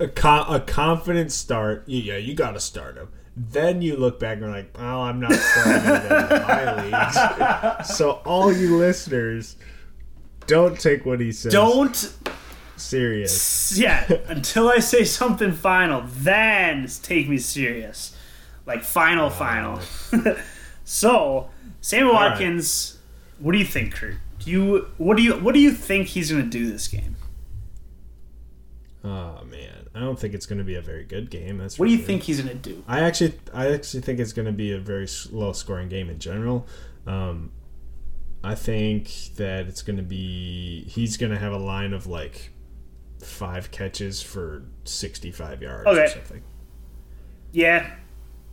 a, 0.00 0.08
co- 0.08 0.54
a 0.54 0.60
confident 0.60 1.30
start. 1.30 1.84
Yeah, 1.86 2.16
you 2.16 2.34
got 2.34 2.52
to 2.52 2.60
start 2.60 2.96
him. 2.96 3.08
Then 3.36 3.80
you 3.80 3.96
look 3.96 4.18
back 4.20 4.34
and 4.34 4.42
you're 4.42 4.50
like, 4.50 4.76
oh, 4.78 5.02
I'm 5.02 5.20
not 5.20 5.32
starting 5.32 5.82
him 5.82 5.94
in 5.94 6.42
my 6.42 7.78
leagues. 7.80 7.86
So 7.96 8.20
all 8.24 8.52
you 8.52 8.76
listeners, 8.76 9.56
don't 10.46 10.78
take 10.78 11.06
what 11.06 11.20
he 11.20 11.32
says 11.32 11.52
don't 11.52 12.12
serious. 12.82 13.76
yeah 13.78 14.06
until 14.28 14.68
I 14.68 14.78
say 14.78 15.04
something 15.04 15.52
final, 15.52 16.04
then 16.06 16.86
take 17.02 17.28
me 17.28 17.38
serious, 17.38 18.16
like 18.66 18.82
final 18.82 19.30
final. 19.30 19.80
so 20.84 21.48
right. 22.04 22.04
Watkins, 22.04 22.98
what 23.38 23.52
do 23.52 23.58
you 23.58 23.64
think, 23.64 23.94
Kurt? 23.94 24.16
Do 24.38 24.50
you 24.50 24.86
what 24.98 25.16
do 25.16 25.22
you 25.22 25.34
what 25.34 25.54
do 25.54 25.60
you 25.60 25.72
think 25.72 26.08
he's 26.08 26.30
going 26.30 26.42
to 26.44 26.50
do 26.50 26.70
this 26.70 26.88
game? 26.88 27.16
Oh 29.04 29.42
man, 29.44 29.88
I 29.94 30.00
don't 30.00 30.18
think 30.18 30.32
it's 30.32 30.46
going 30.46 30.58
to 30.58 30.64
be 30.64 30.76
a 30.76 30.80
very 30.80 31.04
good 31.04 31.28
game. 31.30 31.58
That's 31.58 31.78
What 31.78 31.86
do 31.86 31.92
you 31.92 31.98
sure. 31.98 32.06
think 32.06 32.22
he's 32.22 32.40
going 32.40 32.56
to 32.56 32.70
do? 32.70 32.84
I 32.86 33.00
actually, 33.00 33.34
I 33.52 33.72
actually 33.72 34.00
think 34.02 34.20
it's 34.20 34.32
going 34.32 34.46
to 34.46 34.52
be 34.52 34.72
a 34.72 34.78
very 34.78 35.08
low 35.32 35.52
scoring 35.52 35.88
game 35.88 36.08
in 36.08 36.20
general. 36.20 36.66
Um, 37.06 37.50
I 38.44 38.54
think 38.54 39.10
that 39.36 39.66
it's 39.66 39.82
going 39.82 39.96
to 39.96 40.02
be 40.04 40.84
he's 40.84 41.16
going 41.16 41.32
to 41.32 41.38
have 41.38 41.52
a 41.52 41.58
line 41.58 41.92
of 41.92 42.06
like 42.06 42.51
five 43.22 43.70
catches 43.70 44.20
for 44.22 44.62
sixty 44.84 45.30
five 45.30 45.62
yards 45.62 45.86
or 45.88 46.06
something, 46.08 46.42
Yeah, 47.52 47.90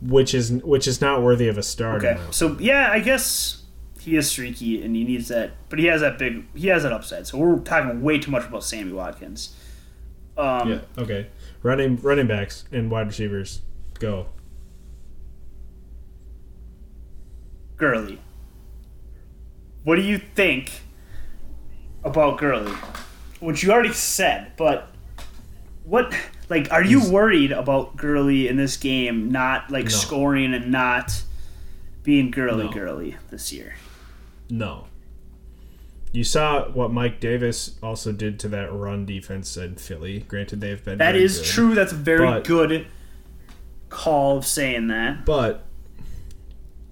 which 0.00 0.34
is 0.34 0.50
which 0.52 0.86
is 0.88 1.00
not 1.00 1.22
worthy 1.22 1.48
of 1.48 1.58
a 1.58 1.62
start. 1.62 2.04
okay. 2.04 2.20
So 2.30 2.56
yeah, 2.60 2.90
I 2.90 3.00
guess 3.00 3.62
he 4.00 4.16
is 4.16 4.30
streaky 4.30 4.82
and 4.82 4.96
he 4.96 5.04
needs 5.04 5.28
that, 5.28 5.52
but 5.68 5.78
he 5.78 5.86
has 5.86 6.00
that 6.00 6.18
big 6.18 6.44
he 6.54 6.68
has 6.68 6.82
that 6.84 6.92
upside. 6.92 7.26
So 7.26 7.36
we're 7.38 7.58
talking 7.58 8.00
way 8.02 8.18
too 8.18 8.30
much 8.30 8.46
about 8.46 8.64
Sammy 8.64 8.92
Watkins. 8.92 9.54
Um, 10.38 10.70
Yeah. 10.70 10.80
Okay. 10.96 11.26
Running 11.62 11.96
running 11.96 12.26
backs 12.26 12.64
and 12.72 12.90
wide 12.90 13.06
receivers 13.08 13.60
go. 13.98 14.26
Gurley. 17.76 18.18
What 19.84 19.96
do 19.96 20.02
you 20.02 20.18
think 20.18 20.82
about 22.04 22.38
Gurley? 22.38 22.72
Which 23.40 23.62
you 23.62 23.72
already 23.72 23.92
said, 23.92 24.52
but 24.56 24.90
what 25.84 26.14
like 26.48 26.70
are 26.72 26.84
you 26.84 27.10
worried 27.10 27.52
about 27.52 27.96
Gurley 27.96 28.48
in 28.48 28.56
this 28.56 28.76
game 28.76 29.30
not 29.32 29.70
like 29.70 29.84
No. 29.84 29.90
scoring 29.90 30.52
and 30.54 30.70
not 30.70 31.22
being 32.02 32.30
girly 32.30 32.64
No. 32.66 32.72
girly 32.72 33.16
this 33.30 33.52
year? 33.52 33.74
No. 34.48 34.86
You 36.12 36.24
saw 36.24 36.68
what 36.68 36.92
Mike 36.92 37.20
Davis 37.20 37.76
also 37.82 38.10
did 38.12 38.38
to 38.40 38.48
that 38.48 38.72
run 38.72 39.06
defense 39.06 39.56
in 39.56 39.76
Philly. 39.76 40.20
Granted, 40.26 40.60
they've 40.60 40.84
been 40.84 40.98
That 40.98 41.14
is 41.16 41.38
good. 41.38 41.46
true. 41.46 41.74
That's 41.74 41.92
a 41.92 41.96
very 41.96 42.26
But- 42.26 42.44
good 42.44 42.86
call 43.90 44.38
of 44.38 44.44
saying 44.44 44.88
that. 44.88 45.24
But 45.24 45.64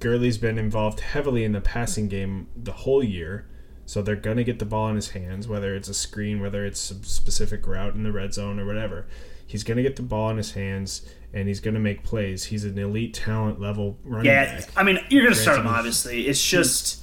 Gurley's 0.00 0.38
been 0.38 0.56
involved 0.58 1.00
heavily 1.00 1.42
in 1.44 1.52
the 1.52 1.60
passing 1.60 2.06
game 2.08 2.46
the 2.56 2.70
whole 2.72 3.02
year, 3.02 3.46
so 3.88 4.02
they're 4.02 4.16
gonna 4.16 4.44
get 4.44 4.58
the 4.58 4.66
ball 4.66 4.90
in 4.90 4.96
his 4.96 5.08
hands, 5.10 5.48
whether 5.48 5.74
it's 5.74 5.88
a 5.88 5.94
screen, 5.94 6.42
whether 6.42 6.66
it's 6.66 6.90
a 6.90 7.02
specific 7.04 7.66
route 7.66 7.94
in 7.94 8.02
the 8.02 8.12
red 8.12 8.34
zone 8.34 8.60
or 8.60 8.66
whatever. 8.66 9.06
He's 9.46 9.64
gonna 9.64 9.80
get 9.80 9.96
the 9.96 10.02
ball 10.02 10.28
in 10.28 10.36
his 10.36 10.52
hands 10.52 11.08
and 11.32 11.48
he's 11.48 11.58
gonna 11.58 11.78
make 11.80 12.04
plays. 12.04 12.44
He's 12.44 12.64
an 12.66 12.78
elite 12.78 13.14
talent 13.14 13.58
level 13.58 13.96
running 14.04 14.26
Yeah, 14.26 14.58
back. 14.60 14.68
I 14.76 14.82
mean 14.82 14.98
you're 15.08 15.22
gonna 15.22 15.34
start 15.34 15.58
him 15.58 15.66
obviously. 15.66 16.26
It's 16.28 16.44
just 16.46 17.02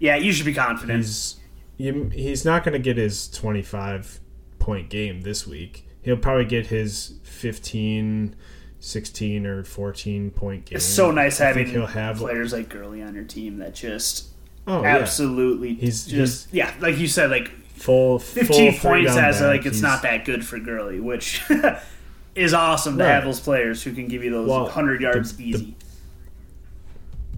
yeah, 0.00 0.16
you 0.16 0.32
should 0.32 0.44
be 0.44 0.54
confident. 0.54 0.98
He's 0.98 1.36
he's 1.78 2.44
not 2.44 2.64
gonna 2.64 2.80
get 2.80 2.96
his 2.96 3.28
twenty 3.28 3.62
five 3.62 4.18
point 4.58 4.90
game 4.90 5.20
this 5.20 5.46
week. 5.46 5.86
He'll 6.02 6.16
probably 6.16 6.46
get 6.46 6.66
his 6.66 7.20
15, 7.22 8.34
16, 8.80 9.46
or 9.46 9.62
fourteen 9.62 10.32
point 10.32 10.64
game. 10.64 10.78
It's 10.78 10.84
so 10.84 11.12
nice 11.12 11.40
I 11.40 11.44
having 11.46 11.68
he'll 11.68 11.86
have 11.86 12.16
players 12.16 12.52
like 12.52 12.68
Gurley 12.68 13.00
on 13.02 13.14
your 13.14 13.22
team 13.22 13.58
that 13.58 13.76
just 13.76 14.31
oh 14.66 14.82
yeah 14.82 14.96
absolutely 14.98 15.74
He's- 15.74 16.06
just 16.06 16.52
yeah, 16.52 16.72
like 16.80 16.98
you 16.98 17.08
said, 17.08 17.30
like 17.30 17.48
full 17.76 18.18
15 18.20 18.72
full 18.74 18.90
points 18.90 19.16
as 19.16 19.40
back. 19.40 19.46
like 19.48 19.66
it's 19.66 19.78
He's- 19.78 19.82
not 19.82 20.02
that 20.02 20.24
good 20.24 20.46
for 20.46 20.58
Gurley, 20.58 21.00
which 21.00 21.42
is 22.34 22.54
awesome 22.54 22.96
to 22.98 23.04
Right. 23.04 23.10
have 23.10 23.24
those 23.24 23.40
players 23.40 23.82
who 23.82 23.92
can 23.92 24.08
give 24.08 24.22
you 24.24 24.30
those 24.30 24.48
Well, 24.48 24.62
100 24.64 25.00
yards 25.00 25.36
the- 25.36 25.44
easy. 25.50 25.76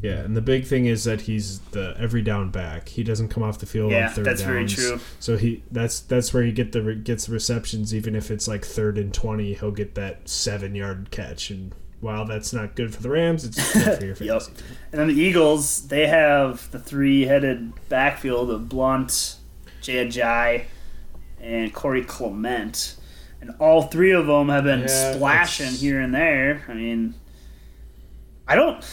Yeah, 0.02 0.18
and 0.20 0.36
the 0.36 0.42
big 0.42 0.66
thing 0.66 0.84
is 0.84 1.04
that 1.04 1.22
he's 1.22 1.60
the 1.70 1.94
every 1.98 2.20
down 2.20 2.50
back. 2.50 2.90
He 2.90 3.02
doesn't 3.02 3.28
come 3.28 3.42
off 3.42 3.58
the 3.58 3.64
field 3.64 3.90
Yeah, 3.90 4.08
on 4.08 4.12
third 4.12 4.26
that's 4.26 4.42
downs. 4.42 4.74
very 4.74 4.90
true. 4.98 5.00
So 5.18 5.38
he 5.38 5.62
that's 5.72 6.00
that's 6.00 6.34
where 6.34 6.42
he 6.42 6.52
get 6.52 6.72
the 6.72 6.94
gets 6.94 7.24
the 7.24 7.32
receptions. 7.32 7.94
Even 7.94 8.14
if 8.14 8.30
it's 8.30 8.46
like 8.46 8.66
third 8.66 8.98
and 8.98 9.14
twenty, 9.14 9.54
he'll 9.54 9.70
get 9.70 9.94
that 9.94 10.28
seven 10.28 10.74
yard 10.74 11.10
catch. 11.10 11.48
And 11.50 11.74
while 12.04 12.26
that's 12.26 12.52
not 12.52 12.76
good 12.76 12.94
for 12.94 13.02
the 13.02 13.08
Rams, 13.08 13.44
it's 13.46 13.72
good 13.72 13.98
for 13.98 14.04
your 14.04 14.14
Yep. 14.14 14.18
fantasy. 14.42 14.52
team. 14.52 14.76
And 14.92 15.00
then 15.00 15.08
the 15.08 15.14
Eagles, 15.20 15.88
they 15.88 16.06
have 16.06 16.70
the 16.70 16.78
three-headed 16.78 17.72
backfield 17.88 18.50
of 18.50 18.68
Blount, 18.68 19.36
Jay 19.80 20.06
Ajayi, 20.06 20.64
and 21.40 21.72
Corey 21.72 22.04
Clement. 22.04 22.96
And 23.40 23.54
all 23.58 23.82
three 23.82 24.12
of 24.12 24.26
them 24.26 24.50
have 24.50 24.64
been 24.64 24.80
Yeah, 24.82 25.14
splashing 25.14 25.66
it's- 25.66 25.80
here 25.80 26.00
and 26.00 26.14
there. 26.14 26.62
I 26.68 26.74
mean, 26.74 27.14
I 28.46 28.54
don't 28.54 28.84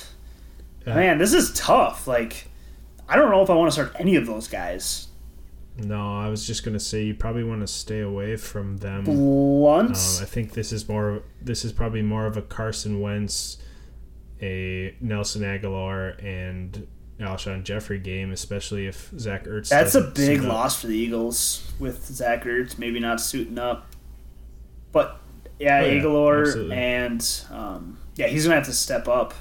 Yeah. 0.88 0.96
Man, 0.96 1.18
this 1.20 1.34
is 1.34 1.52
tough. 1.54 2.08
Like, 2.08 2.48
I 3.08 3.16
don't 3.18 3.30
know 3.30 3.44
if 3.44 3.50
I 3.50 3.54
want 3.54 3.68
to 3.68 3.74
start 3.74 3.94
any 4.00 4.16
of 4.16 4.26
those 4.26 4.48
guys. 4.48 5.08
No, 5.84 6.20
I 6.20 6.30
was 6.30 6.46
just 6.46 6.64
gonna 6.64 6.80
say 6.80 7.04
you 7.04 7.14
probably 7.14 7.44
want 7.44 7.62
to 7.62 7.68
stay 7.68 8.00
away 8.02 8.36
from 8.38 8.78
them. 8.78 9.06
Once 9.06 10.20
Um, 10.20 10.24
I 10.24 10.26
think 10.28 10.54
this 10.54 10.72
is 10.72 10.88
more. 10.88 11.24
This 11.42 11.64
is 11.66 11.72
probably 11.72 12.02
more 12.02 12.26
of 12.26 12.38
a 12.38 12.42
Carson 12.42 13.00
Wentz, 13.02 13.58
a 14.42 14.96
Nelson 15.02 15.42
Agholor, 15.44 16.22
and 16.24 16.88
Alshon 17.20 17.64
Jeffery 17.64 18.00
game, 18.00 18.32
especially 18.32 18.88
if 18.88 19.12
Zach 19.18 19.46
Ertz. 19.46 19.70
That's 19.70 19.96
a 19.96 20.02
big 20.02 20.42
loss 20.42 20.82
for 20.82 20.88
the 20.88 20.96
Eagles 20.98 21.72
with 21.80 22.06
Zach 22.08 22.44
Ertz 22.46 22.78
maybe 22.78 23.00
not 23.00 23.22
suiting 23.22 23.60
up. 23.60 23.88
But 24.92 25.20
yeah, 25.60 25.82
Oh, 25.82 25.86
yeah, 25.86 26.02
Agholor 26.02 26.42
absolutely. 26.48 26.76
and 26.76 27.42
um, 27.52 27.98
yeah, 28.16 28.28
he's 28.28 28.44
gonna 28.46 28.56
have 28.56 28.66
to 28.66 28.74
step 28.74 29.08
up 29.08 29.34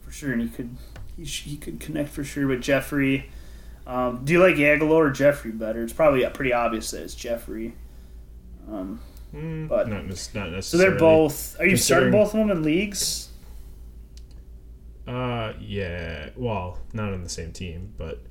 for 0.00 0.10
sure, 0.10 0.32
and 0.32 0.42
he 0.42 0.48
could 0.48 0.76
he, 1.16 1.24
he 1.24 1.56
could 1.56 1.78
connect 1.80 2.08
for 2.10 2.24
sure 2.24 2.46
with 2.46 2.60
Jeffery. 2.60 3.30
Um, 3.86 4.24
do 4.24 4.32
you 4.32 4.40
like 4.40 4.56
Agholor 4.56 4.90
or 4.90 5.10
Jeffery 5.10 5.50
better? 5.52 5.82
It's 5.82 5.92
probably 5.92 6.24
pretty 6.30 6.52
obvious 6.52 6.90
that 6.92 7.02
it's 7.02 7.14
Jeffery. 7.14 7.74
Um, 8.70 9.00
Mm, 9.34 9.66
But- 9.66 9.88
not, 9.88 10.04
not 10.34 10.62
so 10.62 10.76
they're 10.76 10.98
both. 10.98 11.58
Are 11.58 11.64
you 11.66 11.78
starting 11.78 12.10
both 12.10 12.34
of 12.34 12.38
them 12.40 12.50
in 12.50 12.62
leagues? 12.62 13.30
Uh, 15.06 15.54
yeah. 15.58 16.28
Well, 16.36 16.78
not 16.92 17.12
on 17.14 17.22
the 17.22 17.28
same 17.30 17.50
team, 17.52 17.94
but 17.96 18.22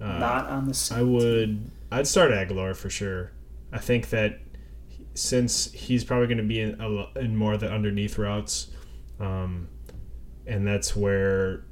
uh, 0.00 0.18
Not 0.18 0.46
on 0.46 0.66
the 0.66 0.72
same. 0.74 0.98
I 0.98 1.02
would. 1.02 1.70
I'd 1.92 2.06
start 2.06 2.30
Agholor 2.30 2.74
for 2.74 2.88
sure. 2.88 3.32
I 3.72 3.78
think 3.78 4.08
that 4.10 4.40
since 5.14 5.70
he's 5.72 6.04
probably 6.04 6.26
going 6.26 6.38
to 6.38 6.44
be 6.44 6.60
in, 6.60 6.80
a 6.80 7.18
in 7.18 7.36
more 7.36 7.52
of 7.52 7.60
the 7.60 7.70
underneath 7.70 8.16
routes, 8.18 8.68
um, 9.20 9.68
and 10.46 10.66
that's 10.66 10.96
where 10.96 11.64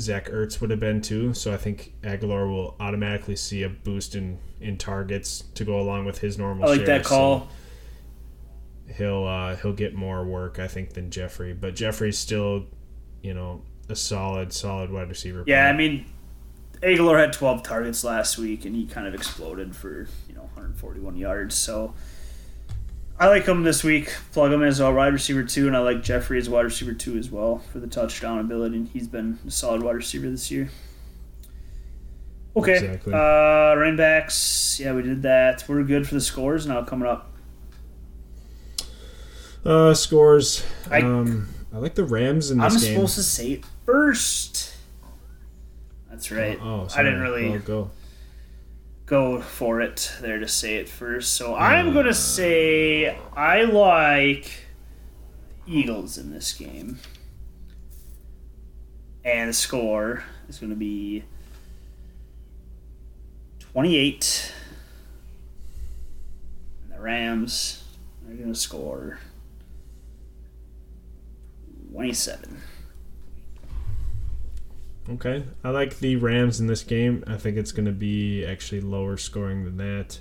Zach 0.00 0.28
Ertz 0.28 0.60
would 0.60 0.70
have 0.70 0.80
been 0.80 1.00
too. 1.00 1.34
So 1.34 1.52
I 1.52 1.56
think 1.56 1.94
Agholor 2.02 2.48
will 2.50 2.76
automatically 2.80 3.36
see 3.36 3.62
a 3.62 3.68
boost 3.68 4.14
in, 4.14 4.38
in 4.60 4.78
targets 4.78 5.44
to 5.54 5.64
go 5.64 5.78
along 5.80 6.04
with 6.04 6.18
his 6.18 6.38
normal. 6.38 6.64
I 6.64 6.68
like 6.68 6.76
share, 6.78 6.86
that 6.86 7.04
call. 7.04 7.40
so 7.40 7.48
he'll 8.94 9.24
uh, 9.24 9.56
he'll 9.56 9.72
get 9.72 9.94
more 9.94 10.24
work, 10.24 10.58
I 10.58 10.68
think, 10.68 10.94
than 10.94 11.10
Jeffery. 11.10 11.52
But 11.52 11.74
Jeffery's 11.74 12.18
still, 12.18 12.66
you 13.22 13.34
know, 13.34 13.62
a 13.88 13.96
solid 13.96 14.52
solid 14.52 14.90
wide 14.90 15.08
receiver. 15.08 15.44
Yeah, 15.46 15.68
I 15.68 15.72
mean, 15.72 16.06
Agholor 16.82 17.18
had 17.18 17.32
12 17.32 17.62
targets 17.62 18.04
last 18.04 18.38
week, 18.38 18.64
and 18.64 18.74
he 18.74 18.86
kind 18.86 19.06
of 19.06 19.14
exploded 19.14 19.74
for 19.76 20.08
you 20.28 20.34
know 20.34 20.42
141 20.42 21.16
yards. 21.16 21.54
So 21.56 21.94
I 23.18 23.28
like 23.28 23.44
him 23.46 23.62
this 23.62 23.84
week. 23.84 24.12
Plug 24.32 24.52
him 24.52 24.62
as 24.62 24.80
a 24.80 24.90
wide 24.90 25.12
receiver 25.12 25.44
two, 25.44 25.66
and 25.68 25.76
I 25.76 25.80
like 25.80 26.02
Jeffery 26.02 26.38
as 26.38 26.48
wide 26.48 26.64
receiver 26.64 26.92
two 26.92 27.16
as 27.16 27.30
well 27.30 27.58
for 27.72 27.78
the 27.78 27.86
touchdown 27.86 28.38
ability. 28.40 28.76
And 28.76 28.88
he's 28.88 29.06
been 29.06 29.38
a 29.46 29.50
solid 29.50 29.82
wide 29.82 29.94
receiver 29.96 30.28
this 30.28 30.50
year. 30.50 30.70
Okay, 32.56 32.74
Exactly. 32.76 33.14
uh, 33.14 33.18
running 33.76 33.96
backs. 33.96 34.78
Yeah, 34.80 34.92
we 34.92 35.02
did 35.02 35.22
that. 35.22 35.64
We're 35.68 35.82
good 35.84 36.06
for 36.06 36.14
the 36.14 36.20
scores 36.20 36.66
now 36.66 36.82
coming 36.82 37.08
up. 37.08 37.30
Uh, 39.64 39.94
scores. 39.94 40.64
I- 40.90 41.00
um, 41.02 41.48
I 41.72 41.78
like 41.78 41.94
the 41.94 42.04
Rams 42.04 42.50
in 42.50 42.58
this 42.58 42.72
game. 42.74 42.76
I'm 42.76 42.82
game. 42.84 42.94
supposed 42.96 43.14
to 43.14 43.22
say 43.22 43.52
it 43.52 43.64
first. 43.86 44.74
That's 46.10 46.30
right. 46.30 46.58
Oh, 46.60 46.88
I 46.94 47.02
didn't 47.02 47.20
really. 47.20 47.48
Well, 47.50 47.58
go. 47.60 47.90
Go 49.12 49.42
for 49.42 49.82
it 49.82 50.10
there 50.22 50.38
to 50.38 50.48
say 50.48 50.76
it 50.76 50.88
first. 50.88 51.34
So 51.34 51.54
I'm 51.54 51.88
Uh. 51.88 51.92
going 51.92 52.06
to 52.06 52.14
say 52.14 53.14
I 53.36 53.64
like 53.64 54.50
Eagles 55.66 56.16
in 56.16 56.32
this 56.32 56.54
game. 56.54 56.98
And 59.22 59.50
the 59.50 59.52
score 59.52 60.24
is 60.48 60.58
going 60.58 60.70
to 60.70 60.76
be 60.76 61.24
28. 63.60 64.52
And 66.84 66.92
the 66.92 67.00
Rams 67.02 67.84
are 68.26 68.32
going 68.34 68.50
to 68.54 68.58
score 68.58 69.18
27. 71.92 72.62
Okay, 75.10 75.44
I 75.64 75.70
like 75.70 75.98
the 75.98 76.16
Rams 76.16 76.60
in 76.60 76.68
this 76.68 76.82
game. 76.84 77.24
I 77.26 77.36
think 77.36 77.56
it's 77.56 77.72
going 77.72 77.86
to 77.86 77.92
be 77.92 78.44
actually 78.44 78.80
lower 78.80 79.16
scoring 79.16 79.64
than 79.64 79.76
that. 79.78 80.20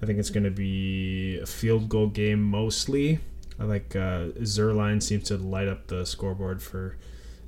I 0.00 0.06
think 0.06 0.18
it's 0.18 0.30
going 0.30 0.44
to 0.44 0.50
be 0.50 1.38
a 1.40 1.46
field 1.46 1.88
goal 1.88 2.06
game 2.08 2.42
mostly. 2.42 3.18
I 3.58 3.64
like 3.64 3.94
uh, 3.96 4.30
Zuerlein 4.40 5.02
seems 5.02 5.24
to 5.24 5.36
light 5.36 5.68
up 5.68 5.88
the 5.88 6.04
scoreboard 6.06 6.62
for 6.62 6.96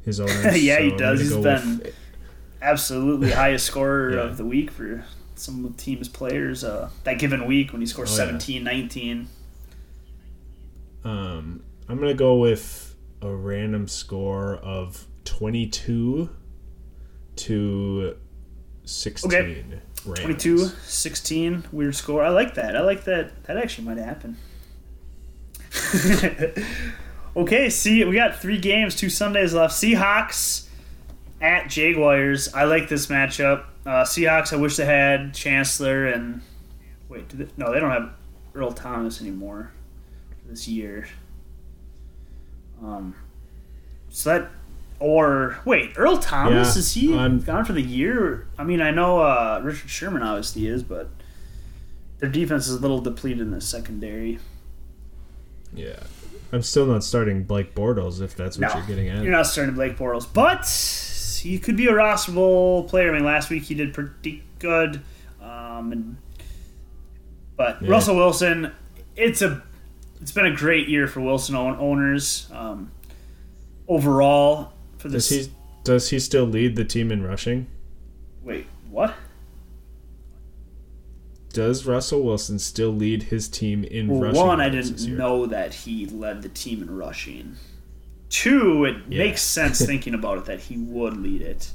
his 0.05 0.19
owners. 0.21 0.63
Yeah, 0.63 0.81
he 0.81 0.89
so 0.91 0.95
I'm 0.95 0.97
does. 0.99 1.21
He's 1.21 1.31
been- 1.37 1.79
with- 1.79 1.95
absolutely 2.61 3.31
highest 3.33 3.67
scorer 3.67 4.15
Yeah. 4.15 4.21
of 4.23 4.37
the 4.37 4.45
week 4.45 4.71
for 4.71 5.05
some 5.37 5.65
of 5.65 5.77
the 5.77 5.83
team's 5.83 6.09
players 6.09 6.65
uh, 6.65 6.91
that 7.05 7.19
given 7.19 7.47
week 7.47 7.73
when 7.73 7.81
he 7.83 7.87
scores 7.87 8.11
Oh, 8.19 8.23
yeah. 8.23 8.27
17, 8.39 8.65
19. 8.65 9.29
um, 11.05 11.63
I'm 11.89 11.97
going 11.99 12.09
to 12.09 12.15
go 12.15 12.37
with 12.37 12.95
a 13.21 13.29
random 13.29 13.89
score 13.89 14.57
of 14.57 15.07
22 15.25 16.31
to 17.37 18.17
16. 18.85 19.81
Rams. 20.07 20.21
22, 20.21 20.67
16, 20.67 21.65
weird 21.73 21.95
score. 21.95 22.23
I 22.23 22.29
like 22.29 22.55
that. 22.55 22.77
I 22.77 22.83
like 22.83 23.05
that. 23.05 23.45
That 23.45 23.57
actually 23.57 23.87
might 23.89 23.97
happen. 23.97 24.37
okay, 27.37 27.71
see, 27.71 28.05
we 28.05 28.15
got 28.15 28.39
three 28.41 28.59
games, 28.59 28.95
two 28.95 29.09
Sundays 29.09 29.55
left. 29.55 29.73
Seahawks 29.73 30.69
at 31.41 31.69
Jaguars. 31.69 32.53
I 32.53 32.65
like 32.65 32.89
this 32.89 33.07
matchup. 33.07 33.65
Uh, 33.87 34.05
Seahawks, 34.05 34.53
I 34.53 34.57
wish 34.57 34.77
they 34.77 34.85
had 34.85 35.35
Chancellor 35.35 36.07
and. 36.07 36.43
Wait, 37.09 37.29
they, 37.31 37.47
no, 37.57 37.73
they 37.73 37.81
don't 37.81 37.91
have 37.91 38.13
Earl 38.55 38.73
Thomas 38.73 39.21
anymore 39.21 39.73
this 40.47 40.69
year. 40.69 41.07
Um, 42.83 43.15
so 44.11 44.39
that. 44.39 44.51
Or 45.05 45.59
wait, 45.67 45.93
Earl 45.99 46.17
Thomas 46.17 46.75
Yeah, 46.75 46.79
is 46.81 46.93
he 46.95 47.15
I'm- 47.15 47.39
gone 47.41 47.67
for 47.67 47.75
the 47.75 47.83
year? 47.83 48.47
I 48.57 48.65
mean, 48.65 48.81
I 48.81 48.91
know 48.91 49.19
uh, 49.21 49.61
Richard 49.63 49.91
Sherman 49.91 50.23
obviously 50.23 50.67
is, 50.67 50.83
but 50.83 51.11
their 52.21 52.31
defense 52.31 52.67
is 52.69 52.77
a 52.77 52.81
little 52.81 53.03
depleted 53.03 53.41
in 53.43 53.51
the 53.51 53.61
secondary. 53.61 54.39
Yeah. 55.75 56.01
I'm 56.53 56.63
still 56.63 56.87
not 56.87 57.05
starting 57.05 57.43
Blake 57.43 57.75
Bortles 57.75 58.23
if 58.23 58.35
that's 58.35 58.57
what 58.59 58.69
No, 58.73 58.79
you're 58.79 58.87
getting 58.87 59.09
at. 59.11 59.23
You're 59.23 59.33
not 59.33 59.47
starting 59.47 59.75
Blake 59.75 59.99
Bortles, 59.99 60.27
but 60.33 60.65
he 61.43 61.59
could 61.59 61.77
be 61.77 61.87
a 61.87 61.93
rosterable 61.93 62.89
player. 62.89 63.11
I 63.11 63.15
mean, 63.15 63.25
last 63.25 63.51
week 63.51 63.65
he 63.65 63.75
did 63.75 63.93
pretty 63.93 64.43
good, 64.59 65.03
um, 65.43 65.93
and, 65.93 66.17
but 67.59 67.83
Yeah. 67.83 67.91
Russell 67.91 68.17
Wilson, 68.17 68.73
it's 69.17 69.43
a 69.43 69.63
it's 70.23 70.33
been 70.33 70.47
a 70.47 70.55
great 70.57 70.89
year 70.89 71.07
for 71.09 71.21
Wilson 71.21 71.55
owners 71.57 72.49
um, 72.55 72.91
overall 73.87 74.73
for 75.05 75.11
Does 75.11 75.29
he 75.29 75.51
does 75.85 76.09
he 76.09 76.19
still 76.19 76.47
lead 76.47 76.77
the 76.77 76.85
team 76.85 77.13
in 77.13 77.23
rushing? 77.23 77.67
Wait, 78.43 78.67
what? 78.91 79.15
Does 81.53 81.85
Russell 81.87 82.23
Wilson 82.23 82.59
still 82.59 82.91
lead 82.91 83.25
his 83.25 83.47
team 83.49 83.85
in 83.85 84.09
Well, 84.09 84.21
rushing? 84.23 84.47
one, 84.47 84.61
I 84.63 84.71
didn't 84.71 85.07
know 85.17 85.47
that 85.47 85.73
he 85.75 86.07
led 86.07 86.41
the 86.43 86.49
team 86.49 86.83
in 86.83 86.97
rushing. 86.97 87.57
Two, 88.31 88.85
it 88.87 88.97
Yeah. 89.09 89.19
makes 89.19 89.43
sense 89.43 89.81
thinking 89.87 90.15
about 90.15 90.39
it 90.39 90.45
that 90.47 90.61
he 90.61 90.79
would 90.79 91.17
lead 91.19 91.43
it. 91.43 91.71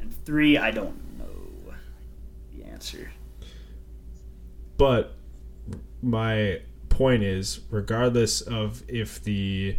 And 0.00 0.14
three, 0.24 0.56
I 0.56 0.70
don't 0.70 0.96
know 1.18 1.74
the 2.56 2.64
answer. 2.70 3.10
But 4.78 5.16
my 6.00 6.60
point 6.88 7.22
is, 7.24 7.60
regardless 7.70 8.40
of 8.40 8.84
if 8.88 9.22
the 9.22 9.76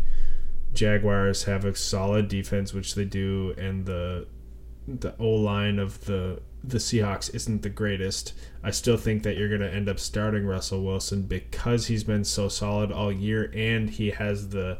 Jaguars 0.74 1.44
have 1.44 1.66
a 1.66 1.76
solid 1.76 2.28
defense, 2.28 2.74
which 2.74 2.96
they 2.96 3.06
do, 3.06 3.54
and 3.58 3.86
the 3.86 4.28
the 4.88 5.16
O 5.20 5.30
line 5.30 5.80
of 5.80 6.06
the 6.06 6.42
the 6.64 6.78
Seahawks 6.78 7.34
isn't 7.34 7.64
the 7.64 7.70
greatest, 7.70 8.34
I 8.64 8.70
still 8.72 8.98
think 8.98 9.24
that 9.24 9.36
you're 9.36 9.50
going 9.50 9.62
to 9.62 9.74
end 9.74 9.90
up 9.90 10.00
starting 10.00 10.46
Russell 10.46 10.84
Wilson 10.84 11.24
because 11.24 11.88
he's 11.88 12.04
been 12.04 12.24
so 12.24 12.50
solid 12.50 12.92
all 12.92 13.12
year, 13.12 13.52
and 13.56 13.90
he 13.90 14.12
has 14.12 14.50
the 14.50 14.78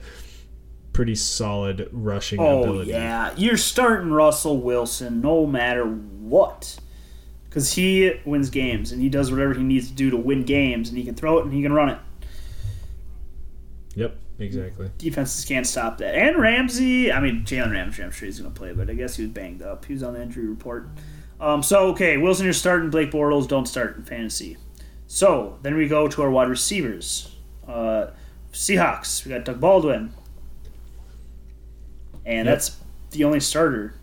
pretty 0.94 1.16
solid 1.16 1.90
rushing 1.92 2.40
Oh 2.40 2.62
ability. 2.64 2.92
yeah, 2.92 3.34
you're 3.36 3.58
starting 3.58 4.12
Russell 4.12 4.58
Wilson 4.60 5.22
no 5.22 5.46
matter 5.48 5.86
what, 5.86 6.78
because 7.50 7.74
he 7.74 8.14
wins 8.26 8.50
games 8.52 8.92
and 8.92 9.02
he 9.02 9.10
does 9.10 9.32
whatever 9.32 9.54
he 9.56 9.64
needs 9.64 9.88
to 9.88 9.94
do 9.96 10.10
to 10.12 10.18
win 10.18 10.44
games, 10.44 10.90
and 10.90 10.98
he 10.98 11.04
can 11.04 11.16
throw 11.16 11.40
it 11.40 11.46
and 11.46 11.54
he 11.54 11.64
can 11.64 11.74
run 11.74 11.90
it. 11.90 11.98
Yep, 13.96 14.16
exactly. 14.42 14.90
Defenses 14.98 15.46
can't 15.46 15.66
stop 15.68 15.98
that. 16.00 16.16
And 16.16 16.38
Ramsey, 16.38 17.12
I 17.12 17.20
mean 17.20 17.44
Jalen 17.46 17.72
Ramsey, 17.72 18.04
I'm 18.04 18.12
sure 18.12 18.26
he's 18.26 18.40
going 18.40 18.52
to 18.54 18.58
play, 18.60 18.74
but 18.74 18.90
I 18.90 18.94
guess 18.94 19.16
he 19.16 19.24
was 19.24 19.32
banged 19.32 19.62
up. 19.62 19.86
He 19.86 19.94
was 19.94 20.04
on 20.04 20.14
the 20.14 20.22
injury 20.22 20.46
report. 20.48 20.88
Um, 21.40 21.64
so 21.64 21.88
okay, 21.90 22.18
Wilson, 22.18 22.46
you're 22.46 22.54
starting. 22.54 22.90
Blake 22.90 23.12
Bortles 23.12 23.48
don't 23.48 23.66
start 23.68 23.96
in 23.98 24.04
fantasy. 24.04 24.58
So 25.08 25.58
then 25.62 25.76
we 25.76 25.88
go 25.88 26.08
to 26.08 26.22
our 26.22 26.30
wide 26.30 26.50
receivers. 26.50 27.36
Uh, 27.68 28.08
Seahawks, 28.54 29.26
we 29.26 29.30
got 29.32 29.46
Doug 29.46 29.60
Baldwin, 29.60 30.14
and 32.26 32.46
Yep. 32.46 32.56
that's 32.56 32.78
the 33.12 33.24
only 33.24 33.40
starter. 33.40 33.94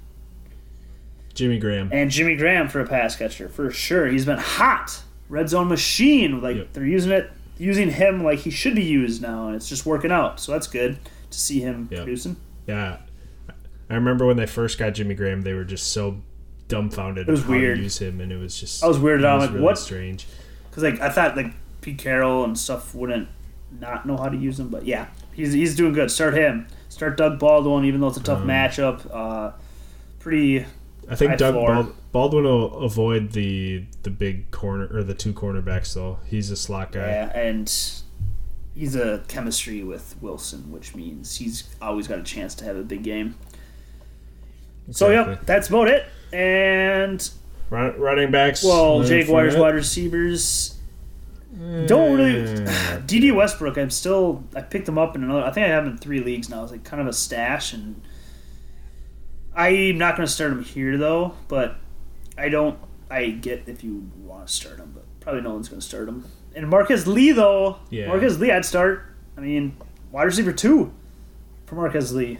Jimmy 1.34 1.58
Graham. 1.58 1.90
And 1.92 2.10
Jimmy 2.10 2.34
Graham 2.36 2.68
for 2.68 2.80
a 2.80 2.86
pass 2.86 3.14
catcher 3.14 3.48
for 3.48 3.70
sure. 3.70 4.06
He's 4.08 4.24
been 4.26 4.38
hot, 4.38 5.02
red 5.28 5.48
zone 5.48 5.68
machine. 5.68 6.40
Like 6.42 6.56
Yep. 6.56 6.72
they're 6.72 6.84
using 6.86 7.12
it, 7.12 7.30
using 7.58 7.90
him 7.90 8.22
like 8.24 8.40
he 8.40 8.50
should 8.50 8.74
be 8.74 8.84
used 8.84 9.20
now, 9.22 9.46
and 9.48 9.56
it's 9.56 9.68
just 9.68 9.84
working 9.86 10.10
out. 10.12 10.40
So 10.40 10.52
that's 10.52 10.66
good 10.66 10.98
to 11.30 11.38
see 11.38 11.60
him 11.60 11.88
Yep. 11.90 12.00
producing. 12.04 12.36
Yeah, 12.66 12.98
I 13.90 13.94
remember 13.94 14.26
when 14.26 14.36
they 14.36 14.46
first 14.46 14.78
got 14.78 14.90
Jimmy 14.90 15.14
Graham, 15.14 15.42
they 15.42 15.54
were 15.54 15.64
just 15.64 15.92
so 15.92 16.18
dumbfounded 16.68 17.28
It 17.28 17.30
was 17.30 17.46
weird. 17.46 17.78
to 17.78 17.82
use 17.82 17.98
him, 17.98 18.20
and 18.20 18.30
it 18.30 18.36
was 18.36 18.58
just 18.58 18.84
I 18.84 18.88
was 18.88 18.98
weirded 18.98 19.24
out. 19.24 19.36
Was 19.36 19.44
like, 19.46 19.54
really 19.54 19.64
what? 19.64 19.78
strange. 19.78 20.26
Because 20.70 20.82
like 20.82 21.00
I 21.00 21.08
thought 21.10 21.36
like 21.36 21.52
Pete 21.80 21.98
Carroll 21.98 22.44
and 22.44 22.58
stuff 22.58 22.94
wouldn't 22.94 23.28
not 23.80 24.06
know 24.06 24.16
how 24.16 24.28
to 24.28 24.36
use 24.36 24.58
him, 24.60 24.68
but 24.68 24.84
yeah, 24.86 25.06
he's 25.32 25.52
he's 25.52 25.74
doing 25.76 25.92
good. 25.92 26.10
Start 26.10 26.34
him. 26.34 26.66
Start 26.90 27.16
Doug 27.16 27.38
Baldwin, 27.38 27.84
even 27.84 28.00
though 28.00 28.08
it's 28.08 28.16
a 28.18 28.22
tough 28.22 28.40
Um, 28.42 28.48
matchup. 28.48 29.00
Uh, 29.12 29.52
pretty 30.18 30.64
I 31.08 31.14
think 31.14 31.36
Doug 31.38 31.54
floor. 31.54 31.88
Bald- 32.12 32.32
Baldwin 32.32 32.44
will 32.44 32.74
avoid 32.84 33.32
the 33.32 33.84
the 34.02 34.10
big 34.10 34.50
corner 34.50 34.88
or 34.92 35.02
the 35.02 35.14
two 35.14 35.32
cornerbacks 35.32 35.94
though. 35.94 36.18
He's 36.26 36.50
a 36.50 36.56
slot 36.56 36.92
guy. 36.92 37.00
Yeah, 37.06 37.38
and 37.38 37.72
he's 38.74 38.94
a 38.96 39.22
chemistry 39.28 39.82
with 39.82 40.16
Wilson, 40.20 40.70
which 40.70 40.94
means 40.94 41.36
he's 41.36 41.68
always 41.82 42.06
got 42.08 42.18
a 42.18 42.22
chance 42.22 42.54
to 42.56 42.64
have 42.64 42.76
a 42.76 42.82
big 42.82 43.02
game. 43.02 43.36
So 44.90 45.10
yep, 45.10 45.44
that's 45.44 45.68
about 45.68 45.88
it. 45.88 46.06
And 46.32 47.28
Run, 47.70 47.98
running 48.00 48.30
backs. 48.30 48.64
well, 48.64 49.02
Jaguars 49.02 49.56
wide 49.56 49.74
receivers 49.74 50.78
don't 51.86 52.16
really. 52.16 52.38
Eh. 52.68 53.00
Dede 53.06 53.34
Westbrook, 53.34 53.76
I'm 53.76 53.90
still. 53.90 54.44
I 54.54 54.60
picked 54.60 54.88
him 54.88 54.98
up 54.98 55.16
in 55.16 55.24
another. 55.24 55.42
I 55.44 55.50
think 55.50 55.66
I 55.66 55.70
have 55.70 55.84
him 55.84 55.92
in 55.92 55.98
three 55.98 56.20
leagues 56.20 56.48
now. 56.48 56.62
It's 56.62 56.72
like 56.72 56.84
kind 56.84 57.00
of 57.00 57.06
a 57.06 57.12
stash, 57.12 57.72
and 57.72 58.00
I'm 59.54 59.98
not 59.98 60.16
going 60.16 60.26
to 60.26 60.32
start 60.32 60.52
him 60.52 60.62
here 60.62 60.96
though. 60.96 61.34
But 61.48 61.76
I 62.38 62.48
don't. 62.48 62.78
I 63.10 63.30
get 63.30 63.64
if 63.66 63.82
you 63.82 64.10
want 64.18 64.46
to 64.46 64.52
start 64.52 64.78
him, 64.78 64.92
but 64.94 65.04
probably 65.20 65.40
no 65.42 65.54
one's 65.54 65.68
going 65.68 65.80
to 65.80 65.86
start 65.86 66.08
him. 66.08 66.24
And 66.54 66.68
Marcus 66.68 67.06
Lee 67.06 67.32
though, 67.32 67.78
Yeah. 67.90 68.06
Marqise 68.08 68.38
Lee, 68.38 68.50
I'd 68.50 68.64
start. 68.64 69.02
I 69.36 69.40
mean, 69.40 69.76
wide 70.10 70.24
receiver 70.24 70.52
two 70.52 70.92
for 71.66 71.74
Marcus 71.76 72.12
Lee. 72.12 72.38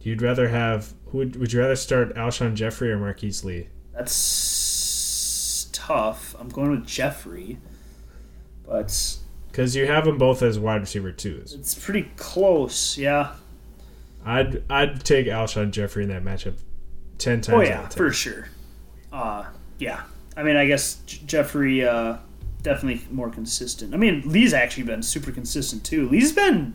You'd 0.00 0.22
rather 0.22 0.48
have 0.48 0.94
who 1.06 1.18
would, 1.18 1.36
would 1.36 1.52
you 1.52 1.60
rather 1.60 1.76
start 1.76 2.14
Alshon 2.14 2.54
Jeffery 2.54 2.90
or 2.90 2.98
Marqise 2.98 3.44
Lee? 3.44 3.68
That's 3.92 5.68
tough. 5.72 6.34
I'm 6.38 6.48
going 6.48 6.70
with 6.70 6.86
Jeffery, 6.86 7.58
but 8.66 9.18
Because 9.50 9.74
you 9.76 9.86
have 9.86 10.04
them 10.04 10.18
both 10.18 10.42
as 10.42 10.58
wide 10.58 10.80
receiver 10.80 11.12
twos. 11.12 11.52
it's 11.52 11.74
pretty 11.74 12.10
close. 12.16 12.96
Yeah. 12.96 13.34
I'd 14.24 14.62
I'd 14.70 15.04
take 15.04 15.26
Alshon 15.26 15.70
Jeffery 15.70 16.02
in 16.04 16.08
that 16.10 16.22
matchup 16.24 16.54
ten 17.20 17.40
times. 17.40 17.56
Oh 17.56 17.60
yeah, 17.60 17.84
of 17.84 17.90
10. 17.90 17.96
for 17.96 18.12
sure. 18.12 18.48
Uh, 19.12 19.44
yeah. 19.78 20.02
I 20.36 20.42
mean, 20.42 20.56
I 20.56 20.66
guess 20.66 20.96
J- 21.06 21.20
Jeffery 21.26 21.84
uh, 21.84 22.16
definitely 22.62 23.04
more 23.10 23.30
consistent. 23.30 23.94
I 23.94 23.96
mean, 23.96 24.22
Lee's 24.24 24.52
actually 24.54 24.84
been 24.84 25.02
super 25.02 25.30
consistent 25.32 25.84
too. 25.84 26.08
Lee's 26.08 26.32
been 26.32 26.74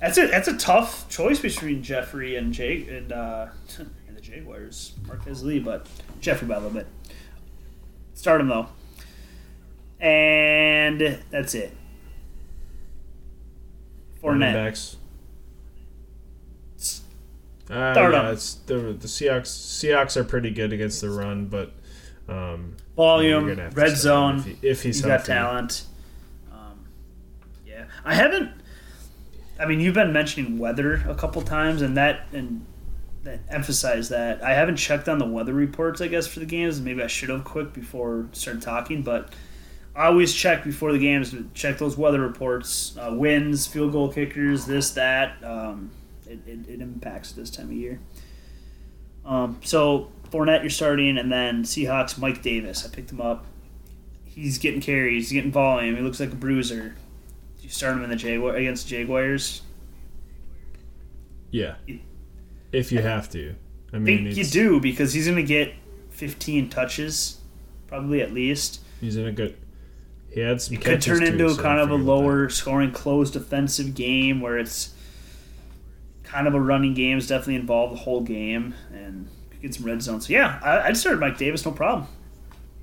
that's 0.00 0.18
a 0.18 0.26
that's 0.26 0.48
a 0.48 0.56
tough 0.56 1.08
choice 1.08 1.40
between 1.40 1.82
Jeffery 1.82 2.36
and 2.36 2.52
Jake 2.52 2.88
and 2.88 3.10
uh, 3.12 3.46
and 3.78 4.16
the 4.16 4.20
Jaguars. 4.20 4.92
Marqise 5.06 5.42
Lee, 5.42 5.58
but 5.60 5.86
Jeffery 6.20 6.48
by 6.48 6.54
a 6.56 6.58
little 6.60 6.72
bit. 6.74 6.86
Start 8.14 8.40
him 8.40 8.48
though, 8.48 8.68
and 10.00 11.20
that's 11.30 11.54
it. 11.54 11.74
Running 14.22 14.40
Fournette. 14.48 14.52
backs. 14.54 14.96
Uh, 17.70 17.94
Start 17.94 18.12
yeah, 18.12 18.30
it's 18.30 18.54
the 18.54 18.74
the 18.74 19.08
Seahawks. 19.08 19.46
Seahawks 19.46 20.16
are 20.16 20.24
pretty 20.24 20.50
good 20.50 20.72
against 20.72 21.00
the 21.00 21.08
run, 21.08 21.46
but 21.46 21.72
um, 22.28 22.76
Volume, 22.94 23.46
you're 23.46 23.54
gonna 23.54 23.64
have 23.64 23.74
to 23.74 23.80
red 23.80 23.96
zone. 23.96 24.38
If, 24.38 24.44
he, 24.44 24.68
if 24.68 24.82
he's 24.82 25.00
got 25.00 25.24
talent. 25.24 25.84
Um, 26.52 26.84
yeah, 27.66 27.86
I 28.04 28.14
haven't. 28.14 28.50
I 29.58 29.66
mean, 29.66 29.80
you've 29.80 29.94
been 29.94 30.12
mentioning 30.12 30.58
weather 30.58 31.02
a 31.08 31.14
couple 31.14 31.40
times, 31.42 31.80
and 31.80 31.96
that 31.96 32.26
and 32.32 32.66
that 33.22 33.40
emphasize 33.48 34.10
that. 34.10 34.42
I 34.42 34.52
haven't 34.52 34.76
checked 34.76 35.08
on 35.08 35.18
the 35.18 35.26
weather 35.26 35.54
reports. 35.54 36.02
I 36.02 36.08
guess 36.08 36.26
for 36.26 36.40
the 36.40 36.46
games, 36.46 36.80
maybe 36.80 37.02
I 37.02 37.06
should 37.06 37.30
have 37.30 37.44
quick 37.44 37.72
before 37.72 38.28
started 38.32 38.62
talking. 38.62 39.02
But 39.02 39.32
I 39.96 40.06
always 40.06 40.34
check 40.34 40.64
before 40.64 40.92
the 40.92 40.98
games. 40.98 41.34
Check 41.54 41.78
those 41.78 41.96
weather 41.96 42.20
reports, 42.20 42.96
uh, 42.98 43.14
winds, 43.14 43.66
field 43.66 43.92
goal 43.92 44.12
kickers, 44.12 44.66
this 44.66 44.90
that. 44.92 45.42
Um, 45.42 45.90
it, 46.46 46.50
it, 46.50 46.68
it 46.68 46.80
impacts 46.80 47.32
this 47.32 47.50
time 47.50 47.66
of 47.66 47.72
year. 47.72 48.00
Um, 49.24 49.58
so 49.64 50.10
Fournette, 50.30 50.60
you're 50.62 50.70
starting, 50.70 51.16
and 51.18 51.30
then 51.32 51.62
Seahawks, 51.64 52.18
Mike 52.18 52.42
Davis. 52.42 52.84
I 52.84 52.94
picked 52.94 53.10
him 53.10 53.20
up. 53.20 53.46
He's 54.24 54.58
getting 54.58 54.80
carries, 54.80 55.28
he's 55.30 55.32
getting 55.32 55.52
volume. 55.52 55.96
He 55.96 56.02
looks 56.02 56.20
like 56.20 56.32
a 56.32 56.36
bruiser. 56.36 56.96
You 57.60 57.68
start 57.70 57.96
him 57.96 58.04
in 58.04 58.10
the 58.10 58.16
Jaguar 58.16 58.56
against 58.56 58.84
the 58.84 58.90
Jaguars. 58.90 59.62
Yeah, 61.50 61.76
if 62.72 62.90
you 62.90 63.00
have 63.00 63.30
to. 63.30 63.54
I 63.92 63.96
I 63.96 63.98
mean, 64.00 64.24
think 64.24 64.36
you 64.36 64.44
do 64.44 64.80
because 64.80 65.12
he's 65.12 65.26
going 65.26 65.36
to 65.36 65.44
get 65.44 65.72
15 66.10 66.68
touches, 66.68 67.40
probably 67.86 68.20
at 68.20 68.32
least. 68.34 68.80
He's 69.00 69.16
in 69.16 69.26
a 69.26 69.32
good. 69.32 69.56
He 70.30 70.40
had 70.40 70.60
some. 70.60 70.74
It 70.74 70.84
could 70.84 71.00
turn 71.00 71.20
too, 71.20 71.26
into 71.26 71.48
so 71.50 71.62
kind 71.62 71.78
of 71.78 71.92
a 71.92 71.94
about 71.94 72.04
that. 72.04 72.10
lower 72.10 72.48
scoring, 72.48 72.90
closed 72.90 73.34
defensive 73.34 73.94
game 73.94 74.40
where 74.40 74.58
it's 74.58 74.94
kind 76.34 76.48
of 76.48 76.54
a 76.54 76.60
running 76.60 76.94
game. 76.94 77.18
Is 77.18 77.28
definitely 77.28 77.56
involved 77.56 77.94
the 77.94 77.98
whole 78.00 78.20
game 78.20 78.74
and 78.92 79.28
get 79.62 79.74
some 79.74 79.86
red 79.86 80.02
zone. 80.02 80.20
So 80.20 80.32
yeah, 80.32 80.58
I, 80.62 80.88
I'd 80.88 80.96
start 80.96 81.20
Mike 81.20 81.38
Davis, 81.38 81.64
no 81.64 81.70
problem. 81.72 82.08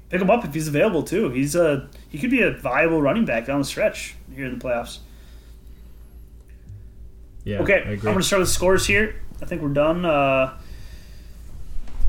Pick 0.09 0.21
him 0.21 0.29
up 0.29 0.43
if 0.43 0.53
he's 0.53 0.67
available 0.67 1.03
too. 1.03 1.29
He's 1.29 1.55
a 1.55 1.89
he 2.09 2.17
could 2.17 2.31
be 2.31 2.41
a 2.41 2.51
viable 2.51 3.01
running 3.01 3.25
back 3.25 3.45
down 3.45 3.59
the 3.59 3.65
stretch 3.65 4.15
here 4.33 4.45
in 4.45 4.57
the 4.57 4.63
playoffs. 4.63 4.99
Yeah. 7.43 7.59
Okay, 7.61 7.83
I 7.85 7.91
I'm 7.91 7.99
going 7.99 8.17
to 8.17 8.23
start 8.23 8.41
with 8.41 8.49
scores 8.49 8.85
here. 8.85 9.15
I 9.41 9.45
think 9.45 9.61
we're 9.61 9.69
done. 9.69 10.05
Uh, 10.05 10.57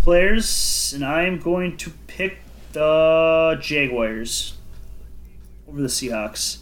players, 0.02 0.93
and 0.94 1.05
I'm 1.05 1.39
going 1.39 1.77
to 1.78 1.90
pick 2.06 2.39
the 2.73 3.59
Jaguars 3.60 4.55
over 5.69 5.81
the 5.81 5.89
Seahawks. 5.89 6.59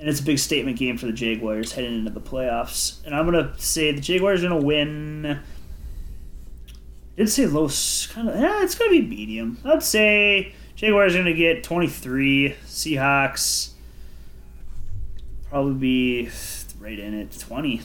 And 0.00 0.08
it's 0.08 0.20
a 0.20 0.24
big 0.24 0.38
statement 0.38 0.78
game 0.78 0.96
for 0.96 1.06
the 1.06 1.12
Jaguars 1.12 1.72
heading 1.72 1.94
into 1.94 2.10
the 2.10 2.20
playoffs. 2.20 3.04
And 3.04 3.14
I'm 3.14 3.30
to 3.30 3.52
say 3.62 3.92
the 3.92 4.00
Jaguars 4.00 4.42
are 4.42 4.48
to 4.48 4.56
win. 4.56 5.26
I 5.26 5.38
did 7.16 7.28
say 7.28 7.46
low, 7.46 7.68
kind 8.08 8.28
of. 8.28 8.40
Yeah, 8.40 8.62
it's 8.64 8.74
to 8.74 8.88
be 8.88 9.02
medium. 9.02 9.58
I'd 9.64 9.82
say 9.82 10.54
Jaguars 10.74 11.14
are 11.14 11.22
to 11.22 11.34
get 11.34 11.62
23. 11.62 12.56
Seahawks 12.64 13.72
probably 15.50 15.74
be 15.74 16.30
right 16.78 16.98
in 16.98 17.12
it, 17.12 17.38
20. 17.38 17.82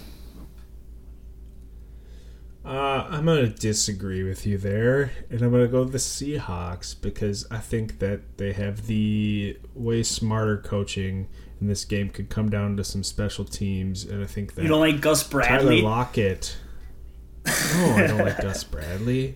Uh, 2.63 3.07
I'm 3.11 3.25
gonna 3.25 3.47
disagree 3.47 4.23
with 4.23 4.47
you 4.47 4.57
there, 4.57 5.11
and 5.29 5.41
I'm 5.43 5.51
gonna 5.51 5.67
go 5.67 5.83
the 5.83 5.99
Seahawks 5.99 6.99
because 6.99 7.45
I 7.51 7.59
think 7.59 7.99
that 7.99 8.37
they 8.37 8.53
have 8.53 8.87
the 8.87 9.59
way 9.75 10.01
smarter 10.01 10.57
coaching, 10.57 11.27
and 11.65 11.71
this 11.71 11.83
game 11.83 12.09
could 12.11 12.29
come 12.29 12.47
down 12.47 12.77
to 12.77 12.83
some 12.83 13.03
special 13.03 13.43
teams, 13.43 14.03
and 14.03 14.23
I 14.23 14.27
think 14.27 14.53
that 14.53 14.61
You 14.61 14.67
don't 14.67 14.79
like 14.79 15.01
Gus 15.01 15.23
Bradley, 15.27 15.47
Tyler 15.47 15.63
Bradley? 15.63 15.81
Lockett. 15.81 16.57
No, 17.47 17.51
I 17.95 18.05
don't 18.07 18.19
like 18.19 18.39
Gus 18.39 18.63
Bradley. 18.71 19.35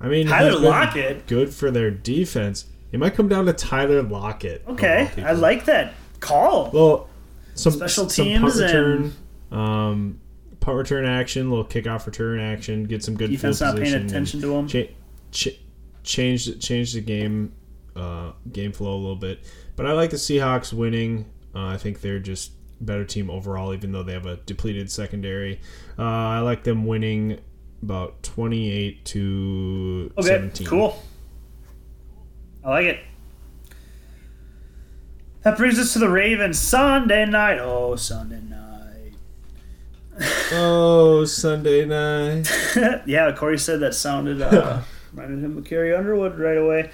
I 0.00 0.08
mean, 0.08 0.26
Tyler 0.26 0.58
Lockett? 0.58 1.26
good 1.26 1.52
for 1.52 1.70
their 1.70 1.90
defense. 1.90 2.64
It 2.92 2.98
might 2.98 3.14
come 3.14 3.28
down 3.28 3.44
to 3.44 3.52
Tyler 3.52 4.02
Lockett. 4.02 4.62
of 4.66 4.74
Okay, 4.74 5.10
I 5.18 5.32
like 5.32 5.66
that 5.66 5.92
call. 6.20 6.70
Well, 6.72 7.08
some 7.54 7.74
Special 7.74 8.08
some 8.08 8.24
teams 8.26 8.58
and- 8.58 8.66
return, 8.66 9.12
um, 9.50 10.20
punt 10.60 10.78
return 10.78 11.04
action, 11.04 11.50
little 11.50 11.66
kickoff 11.66 12.06
return 12.06 12.40
action, 12.40 12.84
get 12.84 13.04
some 13.04 13.16
good 13.16 13.30
Defense 13.30 13.58
field 13.58 13.74
not 13.76 13.82
paying 13.82 13.92
position, 13.92 14.06
attention 14.06 14.40
to 14.40 14.54
him. 14.56 14.66
cha- 14.66 14.92
cha- 15.30 15.58
change 16.04 16.58
change 16.60 16.94
the 16.94 17.02
game 17.02 17.52
uh, 17.96 18.32
game 18.50 18.72
flow 18.72 18.94
a 18.94 18.96
little 19.00 19.16
bit. 19.16 19.40
But 19.76 19.86
I 19.86 19.92
like 19.92 20.10
the 20.10 20.16
Seahawks 20.16 20.72
winning. 20.72 21.26
Uh, 21.54 21.66
I 21.66 21.76
think 21.76 22.00
they're 22.00 22.18
just 22.20 22.52
better 22.80 23.04
team 23.04 23.30
overall, 23.30 23.72
even 23.74 23.92
though 23.92 24.02
they 24.02 24.12
have 24.12 24.26
a 24.26 24.36
depleted 24.36 24.90
secondary. 24.90 25.60
Uh, 25.98 26.02
I 26.02 26.38
like 26.40 26.64
them 26.64 26.84
winning 26.86 27.38
about 27.82 28.22
twenty 28.22 28.70
eight 28.70 29.04
to 29.06 30.12
Okay, 30.18 30.26
seventeen. 30.28 30.66
cool. 30.66 31.02
I 32.64 32.70
like 32.70 32.86
it. 32.86 33.00
That 35.42 35.56
brings 35.56 35.78
us 35.78 35.92
to 35.94 35.98
the 35.98 36.08
Ravens 36.08 36.58
Sunday 36.58 37.26
night. 37.26 37.58
Oh, 37.60 37.96
Sunday 37.96 38.40
night. 38.40 38.58
Oh, 40.54 41.24
Sunday 41.24 41.84
night. 41.86 42.46
yeah, 43.06 43.32
Corey 43.32 43.58
said 43.58 43.80
that 43.80 43.94
sounded 43.94 44.42
uh, 44.42 44.82
reminded 45.12 45.42
him 45.42 45.56
of 45.58 45.64
Carrie 45.64 45.94
Underwood 45.94 46.38
right 46.38 46.58
away. 46.58 46.90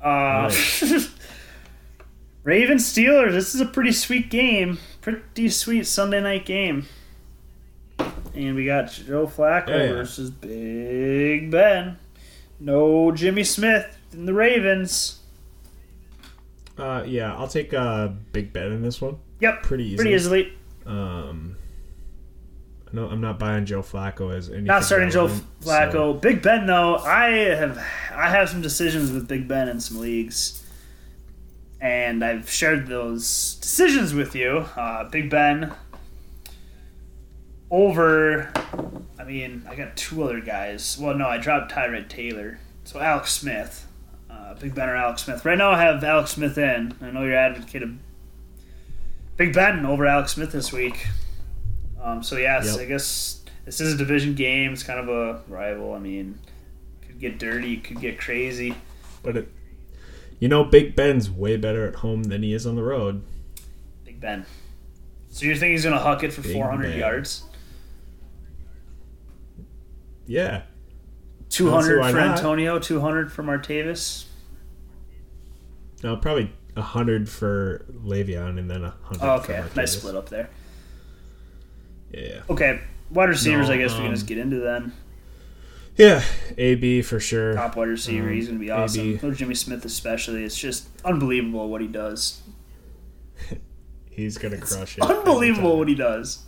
Uh, 0.00 0.50
Ravens 2.44 2.84
Steelers. 2.92 3.32
This 3.32 3.54
is 3.54 3.60
a 3.60 3.66
pretty 3.66 3.92
sweet 3.92 4.30
game. 4.30 4.78
Pretty 5.00 5.48
sweet 5.48 5.86
Sunday 5.86 6.20
night 6.20 6.46
game. 6.46 6.86
And 8.34 8.54
we 8.54 8.66
got 8.66 8.92
Joe 8.92 9.26
Flacco 9.26 9.68
Yeah, 9.68 9.76
yeah. 9.84 9.92
versus 9.92 10.30
Big 10.30 11.50
Ben. 11.50 11.98
No 12.60 13.10
Jimmy 13.12 13.44
Smith 13.44 13.96
in 14.12 14.26
the 14.26 14.34
Ravens. 14.34 15.20
Uh, 16.78 17.02
yeah, 17.06 17.34
I'll 17.34 17.48
take 17.48 17.72
uh, 17.72 18.08
Big 18.32 18.52
Ben 18.52 18.70
in 18.72 18.82
this 18.82 19.00
one. 19.00 19.16
Yep, 19.40 19.62
Pretty 19.62 19.84
easy. 19.84 19.96
pretty 19.96 20.12
easily. 20.12 20.52
Um, 20.84 21.55
no, 22.96 23.08
I'm 23.08 23.20
not 23.20 23.38
buying 23.38 23.64
Joe 23.66 23.82
Flacco 23.82 24.34
as 24.34 24.48
anything. 24.48 24.64
Not 24.64 24.82
starting 24.84 25.10
Joe 25.10 25.28
Flacco. 25.62 25.92
so- 25.92 26.12
Big 26.14 26.42
Ben 26.42 26.66
though, 26.66 26.96
I 26.96 27.28
have 27.30 27.78
I 28.12 28.28
have 28.30 28.48
some 28.48 28.62
decisions 28.62 29.12
with 29.12 29.28
Big 29.28 29.46
Ben 29.46 29.68
in 29.68 29.78
some 29.80 30.00
leagues, 30.00 30.64
and 31.80 32.24
I've 32.24 32.50
shared 32.50 32.86
those 32.88 33.54
decisions 33.60 34.14
with 34.14 34.34
you. 34.34 34.66
Uh, 34.76 35.04
Big 35.10 35.30
Ben 35.30 35.72
over. 37.70 38.52
I 39.18 39.24
mean, 39.24 39.64
I 39.68 39.74
got 39.74 39.96
two 39.96 40.22
other 40.22 40.40
guys. 40.40 40.98
Well, 41.00 41.16
no, 41.16 41.26
I 41.26 41.38
dropped 41.38 41.72
Tyrod 41.72 42.08
Taylor. 42.08 42.58
So 42.84 43.00
Alex 43.00 43.32
Smith, 43.32 43.86
uh, 44.30 44.54
Big 44.54 44.74
Ben 44.74 44.88
or 44.88 44.96
Alex 44.96 45.24
Smith. 45.24 45.44
Right 45.44 45.58
now, 45.58 45.72
I 45.72 45.82
have 45.82 46.02
Alex 46.04 46.30
Smith 46.32 46.56
in. 46.56 46.94
I 47.02 47.10
know 47.10 47.24
you're 47.24 47.34
advocating 47.36 47.98
Big 49.36 49.52
Ben 49.52 49.84
over 49.84 50.06
Alex 50.06 50.32
Smith 50.34 50.52
this 50.52 50.72
week. 50.72 51.06
Um, 52.02 52.22
so 52.22 52.36
yes, 52.36 52.66
Yep. 52.66 52.80
I 52.80 52.84
guess 52.84 53.40
this 53.64 53.80
is 53.80 53.94
a 53.94 53.96
division 53.96 54.34
game. 54.34 54.72
It's 54.72 54.82
kind 54.82 55.00
of 55.00 55.08
a 55.08 55.42
rival. 55.48 55.94
I 55.94 55.98
mean, 55.98 56.38
could 57.02 57.18
get 57.18 57.38
dirty, 57.38 57.78
could 57.78 58.00
get 58.00 58.18
crazy. 58.18 58.74
But 59.22 59.36
it, 59.36 59.48
you 60.38 60.48
know, 60.48 60.64
Big 60.64 60.94
Ben's 60.94 61.30
way 61.30 61.56
better 61.56 61.86
at 61.86 61.96
home 61.96 62.24
than 62.24 62.42
he 62.42 62.52
is 62.52 62.66
on 62.66 62.76
the 62.76 62.82
road. 62.82 63.22
Big 64.04 64.20
Ben. 64.20 64.44
So 65.30 65.46
you 65.46 65.56
think 65.56 65.72
he's 65.72 65.84
gonna 65.84 65.98
huck 65.98 66.22
it 66.22 66.32
for 66.32 66.42
Big 66.42 66.52
400 66.52 66.90
Ben. 66.90 66.98
yards? 66.98 67.44
Yeah, 70.26 70.62
200 71.50 72.00
why 72.00 72.10
for 72.10 72.18
not. 72.18 72.36
Antonio, 72.38 72.78
200 72.80 73.30
for 73.32 73.42
Martavis. 73.44 74.24
no, 76.02 76.16
probably 76.16 76.52
a 76.74 76.82
hundred 76.82 77.28
for 77.28 77.86
Le'Veon 78.04 78.58
and 78.58 78.68
then 78.70 78.84
a 78.84 78.90
hundred. 79.02 79.22
Oh, 79.24 79.38
for 79.40 79.52
okay, 79.52 79.64
nice 79.76 79.92
split 79.92 80.16
up 80.16 80.28
there. 80.28 80.50
Yeah, 82.12 82.42
Okay, 82.48 82.80
wide 83.10 83.28
receivers. 83.28 83.68
No, 83.68 83.74
I 83.74 83.78
guess 83.78 83.92
we 83.92 83.98
can 83.98 84.06
um, 84.06 84.14
just 84.14 84.26
get 84.26 84.38
into 84.38 84.60
then. 84.60 84.92
yeah, 85.96 86.22
AB 86.56 87.02
for 87.02 87.20
sure. 87.20 87.54
Top 87.54 87.76
wide 87.76 87.88
receiver. 87.88 88.28
um, 88.28 88.34
he's 88.34 88.46
gonna 88.46 88.58
be 88.58 88.70
awesome. 88.70 89.34
Jimmy 89.34 89.54
Smith 89.54 89.84
especially. 89.84 90.44
It's 90.44 90.56
just 90.56 90.88
unbelievable 91.04 91.68
what 91.68 91.80
he 91.80 91.88
does. 91.88 92.42
He's 94.10 94.38
gonna 94.38 94.56
crush 94.58 94.96
it. 94.96 95.02
Unbelievable 95.04 95.78
what 95.78 95.88
he 95.88 95.94
does. 95.94 96.44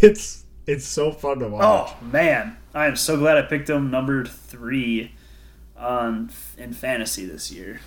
It's 0.00 0.44
it's 0.66 0.84
so 0.86 1.10
fun 1.10 1.40
to 1.40 1.48
watch. 1.48 1.62
Oh 1.64 2.04
man, 2.06 2.56
I 2.72 2.86
am 2.86 2.94
so 2.94 3.16
glad 3.16 3.36
I 3.36 3.42
picked 3.42 3.68
him 3.68 3.90
number 3.90 4.24
three 4.24 5.12
on 5.76 6.30
in 6.56 6.72
fantasy 6.72 7.26
this 7.26 7.50
year. 7.50 7.80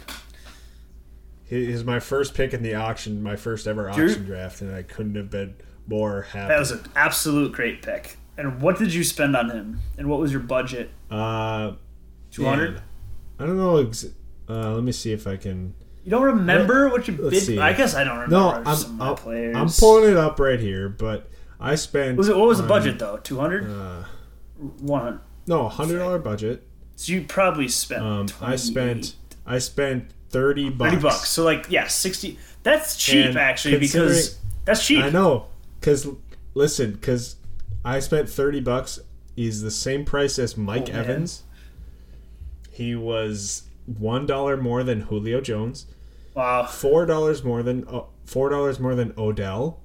He 1.45 1.71
is 1.71 1.83
my 1.85 1.99
first 1.99 2.33
pick 2.33 2.53
in 2.53 2.63
the 2.63 2.73
auction, 2.75 3.21
my 3.23 3.35
first 3.35 3.67
ever 3.67 3.89
auction 3.89 4.25
draft, 4.25 4.61
and 4.61 4.75
I 4.75 4.81
couldn't 4.81 5.15
have 5.15 5.29
been 5.29 5.55
more. 5.87 6.27
That 6.33 6.59
was 6.59 6.71
an 6.71 6.81
absolute 6.95 7.51
great 7.53 7.81
pick. 7.81 8.17
And 8.37 8.61
what 8.61 8.77
did 8.77 8.93
you 8.93 9.03
spend 9.03 9.35
on 9.35 9.49
him? 9.49 9.79
And 9.97 10.09
what 10.09 10.19
was 10.19 10.31
your 10.31 10.41
budget? 10.41 10.89
uh, 11.09 11.73
200? 12.31 12.81
I 13.39 13.45
don't 13.45 13.57
know. 13.57 13.77
Ex- 13.77 14.05
uh, 14.49 14.73
let 14.73 14.83
me 14.83 14.91
see 14.91 15.11
if 15.13 15.25
I 15.27 15.37
can. 15.37 15.73
You 16.03 16.11
don't 16.11 16.23
remember 16.23 16.89
what 16.89 17.07
you 17.07 17.13
bid? 17.13 17.41
see. 17.41 17.57
I 17.59 17.73
guess 17.73 17.95
I 17.95 18.03
don't 18.03 18.15
remember 18.19 18.35
No, 18.35 18.49
I'm 18.69 18.75
some 18.75 19.01
I'm, 19.01 19.15
players. 19.15 19.55
I'm 19.55 19.69
pulling 19.69 20.11
it 20.11 20.17
up 20.17 20.39
right 20.39 20.59
here, 20.59 20.89
but 20.89 21.29
I 21.59 21.75
spent. 21.75 22.17
Was 22.17 22.29
it 22.29 22.35
what 22.37 22.47
was 22.47 22.59
the 22.61 22.67
budget 22.67 22.99
though? 22.99 23.17
Two 23.17 23.39
hundred? 23.39 23.69
Uh, 23.69 24.03
One 24.81 25.01
hundred. 25.01 25.19
no, 25.47 25.67
hundred 25.69 25.99
dollar 25.99 26.19
budget. 26.19 26.67
So 26.95 27.13
you 27.13 27.23
probably 27.23 27.67
spent. 27.67 28.03
Um, 28.03 28.27
I 28.41 28.55
spent 28.57 29.15
I 29.45 29.57
spent 29.59 30.11
thirty 30.29 30.69
bucks. 30.69 30.91
thirty 30.91 31.01
bucks. 31.01 31.29
So 31.29 31.43
like 31.43 31.71
yeah, 31.71 31.87
sixty. 31.87 32.37
That's 32.63 32.97
cheap 32.97 33.25
And 33.25 33.37
actually 33.37 33.79
because 33.79 34.37
that's 34.65 34.85
cheap. 34.85 35.03
I 35.03 35.09
know, 35.09 35.47
cause 35.85 36.07
listen, 36.53 36.97
cause 36.97 37.35
I 37.85 37.99
spent 37.99 38.27
thirty 38.29 38.59
bucks. 38.59 38.99
Is 39.37 39.61
the 39.61 39.71
same 39.71 40.05
price 40.05 40.39
as 40.39 40.55
Mike 40.57 40.87
Oh. 40.89 40.97
Evans. 40.97 41.43
He 42.71 42.95
was 42.95 43.63
one 43.85 44.25
dollar 44.25 44.55
more 44.57 44.81
than 44.83 45.01
Julio 45.01 45.41
Jones. 45.41 45.85
Wow. 46.33 46.65
Four 46.65 47.05
dollars 47.05 47.43
more 47.43 47.61
than 47.61 47.85
uh, 47.87 48.03
four 48.25 48.49
dollars 48.49 48.79
more 48.79 48.95
than 48.95 49.13
Odell. 49.17 49.79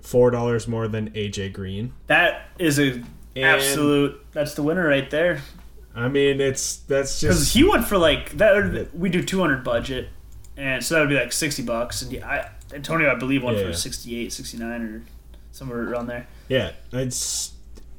Four 0.00 0.30
dollars 0.30 0.66
more 0.68 0.86
than 0.88 1.10
AJ 1.10 1.52
Green. 1.52 1.92
That 2.06 2.48
is 2.58 2.78
a 2.78 3.02
absolute. 3.36 4.24
That's 4.32 4.54
the 4.54 4.62
winner 4.62 4.86
right 4.86 5.10
there. 5.10 5.42
I 5.94 6.06
mean, 6.08 6.40
it's 6.40 6.76
that's 6.76 7.20
just 7.20 7.22
Because 7.38 7.52
he 7.52 7.64
went 7.64 7.84
for 7.86 7.98
like 7.98 8.30
that. 8.38 8.94
We 8.94 9.08
do 9.10 9.22
two 9.24 9.40
hundred 9.40 9.64
budget, 9.64 10.08
and 10.56 10.84
so 10.84 10.94
that 10.94 11.00
would 11.00 11.08
be 11.10 11.16
like 11.16 11.32
sixty 11.32 11.62
bucks. 11.64 12.00
And 12.02 12.22
I 12.24 12.50
Antonio, 12.72 13.10
I 13.10 13.14
believe, 13.16 13.42
went 13.42 13.56
Yeah, 13.56 13.64
for 13.64 13.70
yeah. 13.70 13.74
68, 13.76 14.32
69 14.32 14.82
or 14.82 15.02
somewhere 15.52 15.88
around 15.90 16.06
there. 16.06 16.26
yeah, 16.48 16.72
it's 16.92 17.52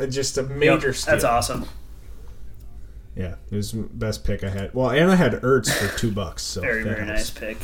just 0.09 0.37
a 0.37 0.43
major 0.43 0.87
Yep, 0.87 0.95
steal. 0.95 1.11
That's 1.13 1.23
awesome. 1.25 1.65
Yeah, 3.15 3.35
it 3.51 3.55
was 3.55 3.73
the 3.73 3.81
best 3.81 4.23
pick 4.23 4.43
I 4.43 4.49
had. 4.49 4.73
Well, 4.73 4.89
and 4.89 5.11
I 5.11 5.15
had 5.15 5.33
Ertz 5.33 5.71
for 5.73 5.97
two 5.97 6.11
bucks. 6.13 6.43
So 6.43 6.61
Very 6.61 6.83
very 6.83 7.05
helps. 7.05 7.09
nice 7.09 7.29
pick. 7.29 7.57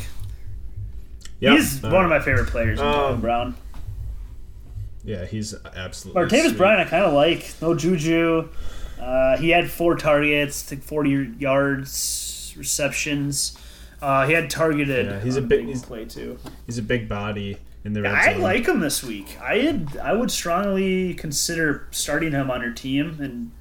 Yep. 1.39 1.55
He's 1.55 1.83
Uh, 1.83 1.89
one 1.89 2.03
of 2.03 2.09
my 2.09 2.19
favorite 2.19 2.47
players. 2.47 2.79
Um, 2.81 3.21
Brown. 3.21 3.55
Yeah, 5.05 5.25
he's 5.25 5.55
absolutely. 5.75 6.21
Martavis. 6.21 6.57
Bryant, 6.57 6.81
I 6.81 6.85
kind 6.89 7.05
of 7.05 7.13
like. 7.13 7.53
No 7.61 7.73
Juju. 7.75 8.49
Uh, 8.99 9.37
he 9.37 9.49
had 9.51 9.69
four 9.71 9.95
targets, 9.95 10.63
think 10.63 10.83
40 10.83 11.35
yards, 11.39 12.53
receptions. 12.57 13.57
Uh, 14.01 14.27
he 14.27 14.33
had 14.33 14.49
targeted. 14.49 15.05
Yeah, 15.07 15.19
he's 15.19 15.35
a 15.35 15.41
big- 15.41 15.65
he's- 15.65 15.83
play 15.83 16.05
too. 16.05 16.37
He's 16.65 16.77
a 16.77 16.83
big 16.83 17.07
body 17.09 17.57
in 17.83 17.93
the 17.93 18.01
red 18.03 18.13
I 18.13 18.33
zone. 18.33 18.41
like 18.41 18.67
him 18.67 18.79
this 18.79 19.03
week. 19.03 19.37
I 19.41 19.57
had, 19.57 19.97
I 20.01 20.13
would 20.13 20.29
strongly 20.31 21.13
consider 21.13 21.87
starting 21.91 22.31
him 22.33 22.51
on 22.51 22.61
your 22.61 22.73
team, 22.73 23.17
and 23.21 23.51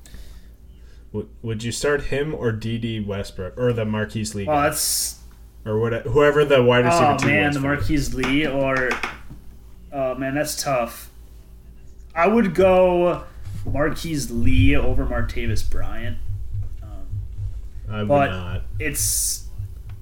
Would, 1.12 1.28
would 1.42 1.62
you 1.62 1.72
start 1.72 2.04
him 2.04 2.34
or 2.34 2.52
Dede 2.52 3.06
Westbrook 3.06 3.56
or 3.56 3.72
the 3.72 3.84
Marqise 3.84 4.34
Lee 4.34 4.44
well, 4.44 4.62
that's 4.62 5.20
or 5.64 5.78
what, 5.78 5.92
whoever 6.02 6.44
the 6.44 6.62
wide 6.62 6.84
receiver 6.84 7.16
oh 7.20 7.26
man, 7.26 7.52
the? 7.54 7.60
Marqise 7.60 8.12
Lee 8.14 8.46
or 8.46 8.90
oh 9.92 10.14
man, 10.16 10.34
that's 10.34 10.60
tough. 10.62 11.10
I 12.14 12.26
would 12.28 12.54
go 12.54 13.24
Marqise 13.66 14.28
Lee 14.30 14.76
over 14.76 15.06
Martavis 15.06 15.68
Bryant. 15.68 16.18
Um, 16.82 17.06
I 17.90 18.02
would 18.02 18.30
not. 18.30 18.62
it's 18.78 19.45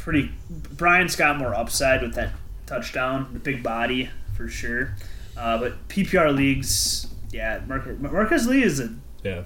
pretty. 0.05 0.31
Bryant's 0.77 1.17
got 1.17 1.37
more 1.39 1.55
upside 1.55 2.03
with 2.03 2.15
that 2.15 2.31
touchdown, 2.67 3.29
the 3.33 3.39
big 3.41 3.63
body 3.63 4.11
for 4.37 4.47
sure. 4.47 4.95
Uh, 5.37 5.59
but 5.59 5.89
PPR 5.89 6.35
leagues, 6.35 7.09
yeah, 7.33 7.61
Marcus, 7.67 7.99
Marcus 7.99 8.47
Lee 8.47 8.63
is 8.63 8.79
a 8.79 8.95
Yeah, 9.25 9.43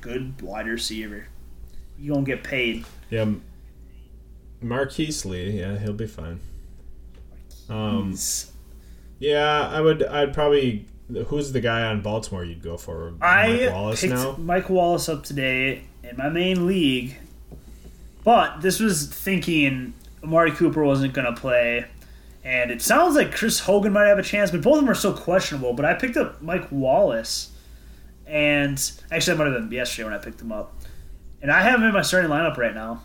good 0.00 0.40
wide 0.40 0.68
receiver. 0.68 1.26
You 1.98 2.12
gonna 2.12 2.24
get 2.24 2.44
paid. 2.44 2.84
yeah. 3.10 3.26
Marqise 4.62 5.24
Lee, 5.26 5.58
yeah, 5.60 5.78
he'll 5.78 5.92
be 5.92 6.06
fine. 6.06 6.40
Um, 7.68 8.16
yeah, 9.18 9.68
I 9.68 9.80
would. 9.80 10.02
I'd 10.02 10.32
probably. 10.32 10.86
Who's 11.26 11.52
the 11.52 11.60
guy 11.60 11.82
on 11.82 12.00
Baltimore 12.00 12.44
you'd 12.44 12.62
go 12.62 12.78
for? 12.78 13.12
I 13.20 13.48
Mike 13.66 13.72
Wallace 13.74 14.00
picked 14.00 14.14
now. 14.14 14.36
Mike 14.38 14.70
Wallace 14.70 15.08
up 15.10 15.22
today 15.22 15.84
in 16.02 16.16
my 16.16 16.30
main 16.30 16.66
league, 16.66 17.16
but 18.24 18.62
this 18.62 18.80
was 18.80 19.06
thinking 19.06 19.94
Amari 20.22 20.50
Cooper 20.50 20.82
wasn't 20.82 21.12
going 21.12 21.32
to 21.32 21.38
play, 21.38 21.86
and 22.42 22.70
it 22.70 22.82
sounds 22.82 23.14
like 23.14 23.32
Chris 23.32 23.60
Hogan 23.60 23.92
might 23.92 24.06
have 24.06 24.18
a 24.18 24.22
chance, 24.22 24.50
but 24.50 24.62
both 24.62 24.76
of 24.76 24.80
them 24.80 24.90
are 24.90 24.94
so 24.94 25.12
questionable. 25.12 25.74
But 25.74 25.84
I 25.84 25.94
picked 25.94 26.16
up 26.16 26.42
Mike 26.42 26.66
Wallace, 26.70 27.52
and 28.26 28.78
actually, 29.12 29.36
that 29.36 29.44
might 29.44 29.52
have 29.52 29.68
been 29.68 29.70
yesterday 29.70 30.04
when 30.04 30.14
I 30.14 30.18
picked 30.18 30.40
him 30.40 30.50
up, 30.50 30.74
and 31.42 31.52
I 31.52 31.62
have 31.62 31.78
him 31.78 31.86
in 31.86 31.92
my 31.92 32.02
starting 32.02 32.30
lineup 32.30 32.56
right 32.56 32.74
now. 32.74 33.02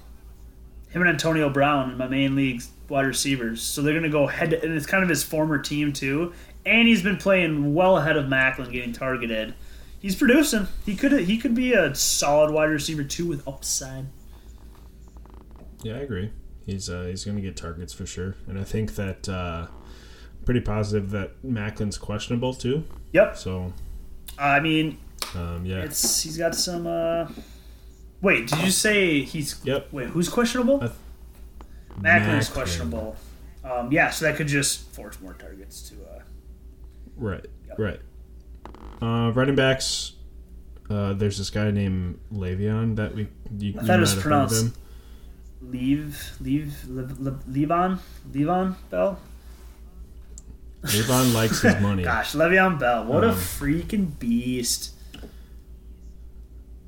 Him 0.89 1.03
and 1.03 1.11
Antonio 1.11 1.49
Brown 1.49 1.91
in 1.91 1.97
my 1.97 2.07
main 2.07 2.35
league 2.35 2.63
wide 2.87 3.05
receivers, 3.05 3.61
so 3.61 3.81
they're 3.81 3.93
going 3.93 4.03
to 4.03 4.09
go 4.09 4.25
head, 4.25 4.51
to, 4.51 4.63
and 4.63 4.73
it's 4.73 4.87
kind 4.87 5.03
of 5.03 5.09
his 5.09 5.23
former 5.23 5.59
team 5.59 5.93
too. 5.93 6.33
And 6.65 6.87
he's 6.87 7.03
been 7.03 7.17
playing 7.17 7.73
well 7.73 7.97
ahead 7.97 8.17
of 8.17 8.25
Maclin, 8.25 8.71
getting 8.71 8.93
targeted 8.93 9.53
he's 9.99 10.15
producing. 10.15 10.67
He 10.85 10.95
could 10.95 11.11
he 11.11 11.37
could 11.37 11.53
be 11.53 11.73
a 11.73 11.93
solid 11.93 12.51
wide 12.51 12.69
receiver 12.69 13.03
too 13.03 13.25
with 13.25 13.47
upside. 13.47 14.05
Yeah, 15.83 15.95
I 15.95 15.99
agree. 15.99 16.31
He's 16.65 16.89
uh, 16.89 17.03
he's 17.03 17.23
going 17.25 17.37
to 17.37 17.41
get 17.41 17.55
targets 17.57 17.93
for 17.93 18.05
sure, 18.05 18.35
and 18.47 18.59
I 18.59 18.63
think 18.63 18.95
that 18.95 19.27
uh, 19.29 19.67
pretty 20.45 20.59
positive 20.61 21.09
that 21.11 21.41
Maclin's 21.43 21.97
questionable 21.97 22.53
too. 22.53 22.83
Yep. 23.13 23.37
So 23.37 23.73
I 24.37 24.59
mean, 24.59 24.97
um, 25.35 25.65
yeah, 25.65 25.77
it's 25.83 26.21
he's 26.23 26.37
got 26.37 26.55
some. 26.55 26.85
uh 26.87 27.27
Wait, 28.21 28.47
did 28.49 28.59
you 28.59 28.71
say 28.71 29.21
he's? 29.21 29.59
Yep. 29.63 29.93
Wait, 29.93 30.07
who's 30.09 30.27
questionable? 30.29 30.83
Uh, 30.83 30.89
Maclin's 32.01 32.49
Maclin. 32.49 32.53
questionable. 32.53 33.15
Um, 33.63 33.91
yeah, 33.91 34.09
so 34.09 34.25
that 34.25 34.35
could 34.35 34.47
just 34.47 34.89
force 34.93 35.19
more 35.21 35.33
targets 35.33 35.89
to. 35.89 35.95
uh 36.03 36.21
Right, 37.15 37.45
Yep. 37.67 37.79
right. 37.79 37.99
Uh, 39.01 39.31
running 39.33 39.55
backs. 39.55 40.13
Uh, 40.89 41.13
there's 41.13 41.37
this 41.37 41.49
guy 41.49 41.69
named 41.71 42.19
Le'Veon 42.33 42.95
that 42.97 43.13
we 43.15 43.23
you, 43.57 43.73
you 43.73 43.79
I 43.79 43.83
thought 43.83 43.97
it 43.97 43.99
was 44.01 44.13
have 44.13 44.23
heard 44.23 44.33
of 44.33 44.49
pronounced-. 44.49 44.77
Leave, 45.61 46.37
leave, 46.39 46.73
Levon, 46.87 47.99
Levon 48.31 48.75
Bell. 48.89 49.19
Le'Veon 50.83 51.33
likes 51.33 51.61
his 51.61 51.75
money. 51.81 52.03
Gosh, 52.03 52.33
Le'Veon 52.33 52.79
Bell, 52.79 53.05
what 53.05 53.23
a 53.25 53.29
Um, 53.31 53.35
freaking 53.35 54.17
beast! 54.17 54.93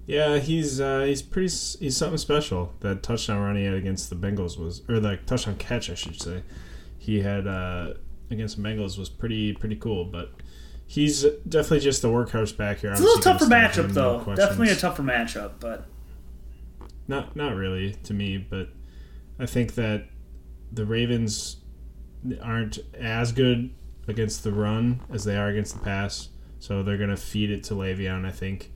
Yeah, 0.07 0.39
he's 0.39 0.79
uh, 0.81 1.01
he's 1.03 1.21
pretty 1.21 1.47
he's 1.79 1.95
something 1.97 2.17
special. 2.17 2.73
That 2.79 3.03
touchdown 3.03 3.39
run 3.41 3.55
he 3.55 3.65
had 3.65 3.73
against 3.75 4.09
the 4.09 4.15
Bengals 4.15 4.57
was, 4.57 4.81
or 4.89 4.99
the 4.99 5.17
touchdown 5.25 5.55
catch 5.57 5.89
I 5.89 5.95
should 5.95 6.19
say, 6.21 6.43
he 6.97 7.21
had 7.21 7.47
uh, 7.47 7.93
against 8.29 8.57
the 8.57 8.63
Bengals 8.63 8.97
was 8.97 9.09
pretty 9.09 9.53
pretty 9.53 9.75
cool. 9.75 10.05
But 10.05 10.31
he's 10.87 11.23
definitely 11.47 11.81
just 11.81 12.01
the 12.01 12.07
workhorse 12.09 12.55
back 12.55 12.79
here. 12.79 12.91
It's 12.91 12.99
a 12.99 13.03
little 13.03 13.21
tougher 13.21 13.45
matchup, 13.45 13.93
though. 13.93 14.23
Definitely 14.35 14.69
a 14.69 14.75
tougher 14.75 15.03
matchup, 15.03 15.51
but 15.59 15.85
not 17.11 17.35
not 17.35 17.55
really 17.55 17.93
to 18.03 18.13
me. 18.15 18.37
But 18.37 18.69
I 19.37 19.45
think 19.45 19.75
that 19.75 20.05
the 20.71 20.85
Ravens 20.85 21.57
aren't 22.41 22.79
as 22.95 23.31
good 23.31 23.69
against 24.07 24.43
the 24.43 24.51
run 24.51 25.01
as 25.11 25.25
they 25.25 25.37
are 25.37 25.49
against 25.49 25.75
the 25.75 25.83
pass, 25.83 26.29
so 26.59 26.81
they're 26.81 26.97
gonna 26.97 27.17
feed 27.17 27.51
it 27.51 27.63
to 27.65 27.75
Le'Veon. 27.75 28.25
I 28.25 28.31
think, 28.31 28.71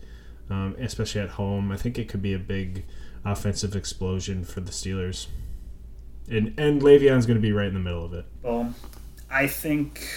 um, 0.51 0.75
especially 0.79 1.21
at 1.21 1.29
home. 1.31 1.71
I 1.71 1.77
think 1.77 1.97
it 1.97 2.07
could 2.07 2.21
be 2.21 2.33
a 2.33 2.39
big 2.39 2.85
offensive 3.23 3.75
explosion 3.75 4.43
for 4.43 4.59
the 4.59 4.71
Steelers. 4.71 5.27
And 6.29 6.53
and 6.59 6.81
Le'Veon's 6.81 7.25
going 7.25 7.37
to 7.37 7.41
be 7.41 7.51
right 7.51 7.67
in 7.67 7.73
the 7.73 7.79
middle 7.79 8.05
of 8.05 8.13
it. 8.13 8.25
Well, 8.43 8.73
I 9.29 9.47
think 9.47 10.07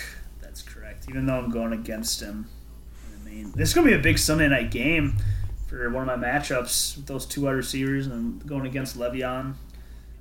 that's 0.41 0.63
correct. 0.63 1.07
Even 1.09 1.27
though 1.27 1.39
I'm 1.39 1.51
going 1.51 1.73
against 1.73 2.21
him, 2.21 2.47
I 3.15 3.29
mean, 3.29 3.53
this 3.55 3.71
is 3.71 3.75
going 3.75 3.87
to 3.87 3.93
be 3.93 3.99
a 3.99 4.03
big 4.03 4.19
Sunday 4.19 4.49
night 4.49 4.71
game 4.71 5.19
for 5.69 5.89
one 5.91 6.09
of 6.09 6.19
my 6.19 6.27
matchups 6.27 6.97
with 6.97 7.07
those 7.07 7.27
two 7.27 7.43
wide 7.43 7.53
receivers, 7.53 8.07
and 8.07 8.45
going 8.47 8.67
against 8.67 8.99
Le'Veon. 8.99 9.55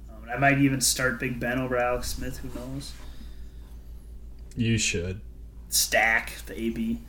Um, 0.09 0.29
I 0.31 0.37
might 0.37 0.59
even 0.59 0.81
start 0.81 1.19
Big 1.19 1.39
Ben 1.39 1.57
over 1.57 1.77
Alex 1.77 2.09
Smith. 2.09 2.37
Who 2.39 2.49
knows? 2.59 2.93
You 4.55 4.77
should 4.77 5.21
stack 5.69 6.33
the 6.45 6.59
AB. 6.59 6.99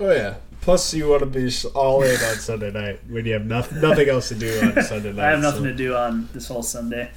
Oh 0.00 0.10
yeah. 0.10 0.34
Plus, 0.60 0.94
you 0.94 1.08
want 1.08 1.20
to 1.20 1.26
be 1.26 1.50
all 1.74 2.02
in 2.02 2.16
on 2.16 2.36
Sunday 2.36 2.72
night 2.72 3.00
when 3.06 3.26
you 3.26 3.34
have 3.34 3.44
nothing, 3.44 3.80
nothing 3.80 4.08
else 4.08 4.28
to 4.30 4.34
do 4.34 4.60
on 4.60 4.82
Sunday 4.82 5.12
night. 5.12 5.26
I 5.26 5.30
have 5.30 5.40
nothing 5.40 5.62
so. 5.62 5.68
to 5.68 5.74
do 5.74 5.94
on 5.94 6.28
this 6.32 6.48
whole 6.48 6.62
Sunday. 6.62 7.10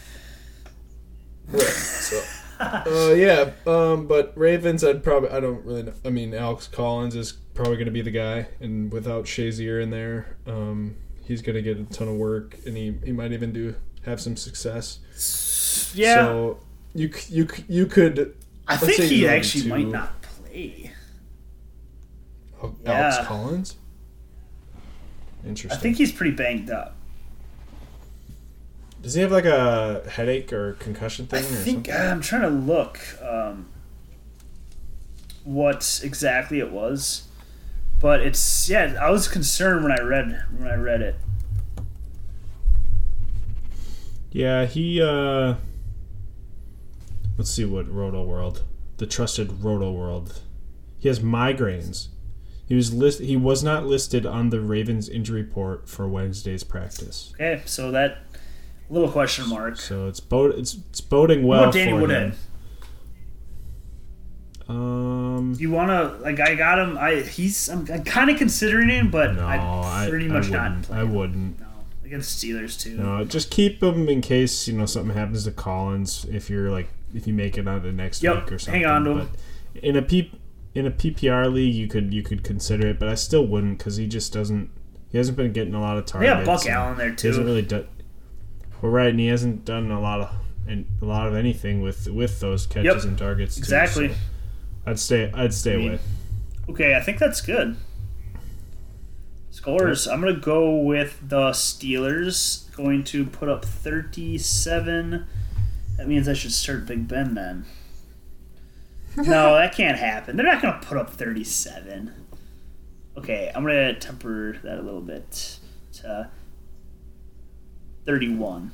Right. 1.47 1.61
So, 1.63 2.21
uh, 2.59 3.13
yeah. 3.15 3.51
Um, 3.65 4.05
but 4.05 4.33
Ravens, 4.35 4.83
I'd 4.83 5.03
probably. 5.03 5.29
I 5.29 5.39
don't 5.39 5.65
really. 5.65 5.83
know. 5.83 5.93
I 6.05 6.09
mean, 6.09 6.33
Alex 6.33 6.67
Collins 6.67 7.15
is 7.15 7.37
probably 7.57 7.75
going 7.75 7.87
to 7.87 7.91
be 7.91 8.01
the 8.01 8.11
guy, 8.11 8.47
and 8.61 8.91
without 8.91 9.25
Shazier 9.25 9.81
in 9.81 9.89
there, 9.89 10.37
um, 10.45 10.95
he's 11.23 11.41
going 11.41 11.55
to 11.55 11.61
get 11.61 11.77
a 11.77 11.83
ton 11.85 12.07
of 12.07 12.15
work, 12.15 12.55
and 12.65 12.77
he, 12.77 12.95
he 13.03 13.11
might 13.11 13.33
even 13.33 13.51
do 13.51 13.75
have 14.05 14.21
some 14.21 14.37
success. 14.37 14.99
Yeah. 15.93 16.15
So 16.15 16.59
you 16.93 17.11
you 17.27 17.47
you 17.67 17.85
could. 17.87 18.35
I 18.67 18.77
think 18.77 19.01
he 19.01 19.27
actually 19.27 19.63
two, 19.63 19.69
might 19.69 19.87
not 19.87 20.21
play. 20.21 20.91
Alex 22.85 23.27
Collins. 23.27 23.75
Interesting. 25.45 25.77
I 25.77 25.81
think 25.81 25.97
he's 25.97 26.11
pretty 26.11 26.35
banged 26.35 26.69
up. 26.69 26.95
Does 29.01 29.13
he 29.13 29.21
have 29.21 29.31
like 29.31 29.45
a 29.45 30.03
headache 30.09 30.51
or 30.51 30.73
concussion 30.73 31.27
thing? 31.27 31.39
I 31.39 31.41
think 31.41 31.89
uh, 31.89 31.93
I'm 31.93 32.21
trying 32.21 32.41
to 32.41 32.49
look 32.49 32.99
um, 33.21 33.67
what 35.43 36.01
exactly 36.03 36.59
it 36.59 36.71
was, 36.71 37.26
but 37.99 38.21
it's 38.21 38.69
yeah. 38.69 38.97
I 39.01 39.09
was 39.09 39.27
concerned 39.27 39.83
when 39.83 39.91
I 39.91 40.01
read 40.01 40.43
when 40.57 40.67
I 40.69 40.75
read 40.75 41.01
it. 41.01 41.15
Yeah, 44.31 44.65
he. 44.65 45.01
uh 45.01 45.55
Let's 47.37 47.51
see 47.51 47.65
what 47.65 47.85
Rotoworld, 47.85 48.63
the 48.97 49.05
trusted 49.05 49.49
Rotoworld. 49.49 50.39
He 50.97 51.07
has 51.07 51.19
migraines. 51.19 52.07
He 52.67 52.73
was 52.73 52.91
list. 52.93 53.19
He 53.19 53.37
was 53.37 53.63
not 53.63 53.85
listed 53.85 54.25
on 54.25 54.49
the 54.49 54.59
Ravens 54.59 55.07
injury 55.07 55.43
report 55.43 55.87
for 55.87 56.07
Wednesday's 56.07 56.63
practice. 56.63 57.31
Okay, 57.35 57.61
so 57.65 57.91
that 57.91 58.23
little 58.89 59.09
question 59.09 59.47
mark. 59.47 59.77
So 59.77 60.07
it's 60.07 60.19
bod- 60.19 60.55
it's, 60.57 60.77
it's 60.89 60.99
boding 61.01 61.45
well 61.45 61.65
what 61.67 61.73
Danny 61.75 61.91
for 61.91 62.01
Woodhead? 62.01 62.29
him. 62.29 62.35
Um, 64.69 65.55
you 65.57 65.71
want 65.71 65.89
to 65.89 66.21
like? 66.23 66.39
I 66.39 66.55
got 66.55 66.79
him. 66.79 66.97
I 66.97 67.21
he's. 67.21 67.69
I'm, 67.69 67.87
I'm 67.91 68.03
kind 68.03 68.29
of 68.29 68.37
considering 68.37 68.89
him, 68.89 69.09
but 69.09 69.35
no, 69.35 69.47
I 69.47 70.07
pretty 70.09 70.25
I, 70.25 70.29
much 70.29 70.51
I 70.51 70.69
not. 70.69 70.91
I 70.91 71.03
wouldn't. 71.03 71.59
No, 71.59 71.67
against 72.03 72.43
Steelers 72.43 72.79
too. 72.79 72.97
No, 72.97 73.23
just 73.23 73.49
keep 73.49 73.81
him 73.81 74.09
in 74.09 74.21
case 74.21 74.67
you 74.67 74.77
know 74.77 74.85
something 74.85 75.15
happens 75.15 75.45
to 75.45 75.51
Collins. 75.51 76.25
If 76.29 76.49
you're 76.49 76.69
like, 76.69 76.89
if 77.13 77.27
you 77.27 77.33
make 77.33 77.57
it 77.57 77.67
on 77.67 77.81
the 77.81 77.93
next 77.93 78.21
yep, 78.23 78.35
week 78.35 78.51
or 78.51 78.59
something. 78.59 78.81
Hang 78.81 78.91
on 78.91 79.03
to 79.05 79.11
him. 79.11 79.29
But 79.73 79.83
in 79.83 79.95
a 79.95 80.01
peep 80.01 80.37
in 80.73 80.85
a 80.85 80.91
PPR 80.91 81.51
league, 81.51 81.73
you 81.73 81.87
could 81.87 82.13
you 82.13 82.21
could 82.21 82.43
consider 82.43 82.87
it, 82.87 82.99
but 82.99 83.07
I 83.07 83.15
still 83.15 83.45
wouldn't 83.45 83.77
because 83.77 83.95
he 83.95 84.05
just 84.05 84.33
doesn't. 84.33 84.69
He 85.09 85.17
hasn't 85.17 85.37
been 85.37 85.53
getting 85.53 85.73
a 85.73 85.81
lot 85.81 85.97
of 85.97 86.05
targets. 86.05 86.29
Yeah, 86.29 86.43
Buck 86.43 86.65
Allen 86.65 86.97
there 86.97 87.15
too. 87.15 87.27
He 87.27 87.29
hasn't 87.29 87.45
really 87.45 87.61
done. 87.61 87.87
Well, 88.81 88.91
right, 88.91 89.09
and 89.09 89.19
he 89.19 89.27
hasn't 89.27 89.63
done 89.63 89.89
a 89.91 90.01
lot 90.01 90.19
of 90.19 90.29
and 90.67 90.85
a 91.01 91.05
lot 91.05 91.27
of 91.27 91.35
anything 91.35 91.81
with 91.81 92.07
with 92.07 92.39
those 92.39 92.67
catches 92.67 92.85
yep, 92.85 93.03
and 93.03 93.17
targets. 93.17 93.55
Too, 93.55 93.59
exactly. 93.59 94.09
So 94.09 94.15
I'd 94.87 94.99
stay. 94.99 95.31
I'd 95.33 95.53
stay 95.53 95.73
I 95.73 95.77
mean, 95.77 95.87
away. 95.89 95.99
Okay, 96.69 96.95
I 96.95 97.01
think 97.01 97.19
that's 97.19 97.41
good. 97.41 97.75
Scores. 99.51 100.07
I'm 100.07 100.21
gonna 100.21 100.33
go 100.33 100.77
with 100.77 101.19
the 101.21 101.51
Steelers. 101.51 102.73
Going 102.75 103.03
to 103.05 103.25
put 103.25 103.49
up 103.49 103.65
37. 103.65 105.25
That 105.97 106.07
means 106.07 106.27
I 106.27 106.33
should 106.33 106.51
start 106.53 106.85
Big 106.85 107.07
Ben 107.07 107.33
then 107.33 107.65
no, 109.17 109.55
that 109.55 109.73
can't 109.75 109.97
happen. 109.97 110.37
They're 110.37 110.45
not 110.45 110.61
going 110.61 110.79
to 110.79 110.87
put 110.87 110.95
up 110.95 111.09
37. 111.09 112.13
Okay, 113.17 113.51
I'm 113.55 113.63
going 113.63 113.75
to 113.75 113.99
temper 113.99 114.59
that 114.63 114.77
a 114.77 114.81
little 114.83 115.01
bit 115.01 115.57
to 115.93 116.29
31. 118.05 118.71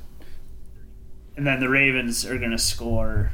And 1.36 1.46
then 1.46 1.60
the 1.60 1.70
Ravens 1.70 2.26
are 2.26 2.38
going 2.38 2.50
to 2.50 2.58
score 2.58 3.32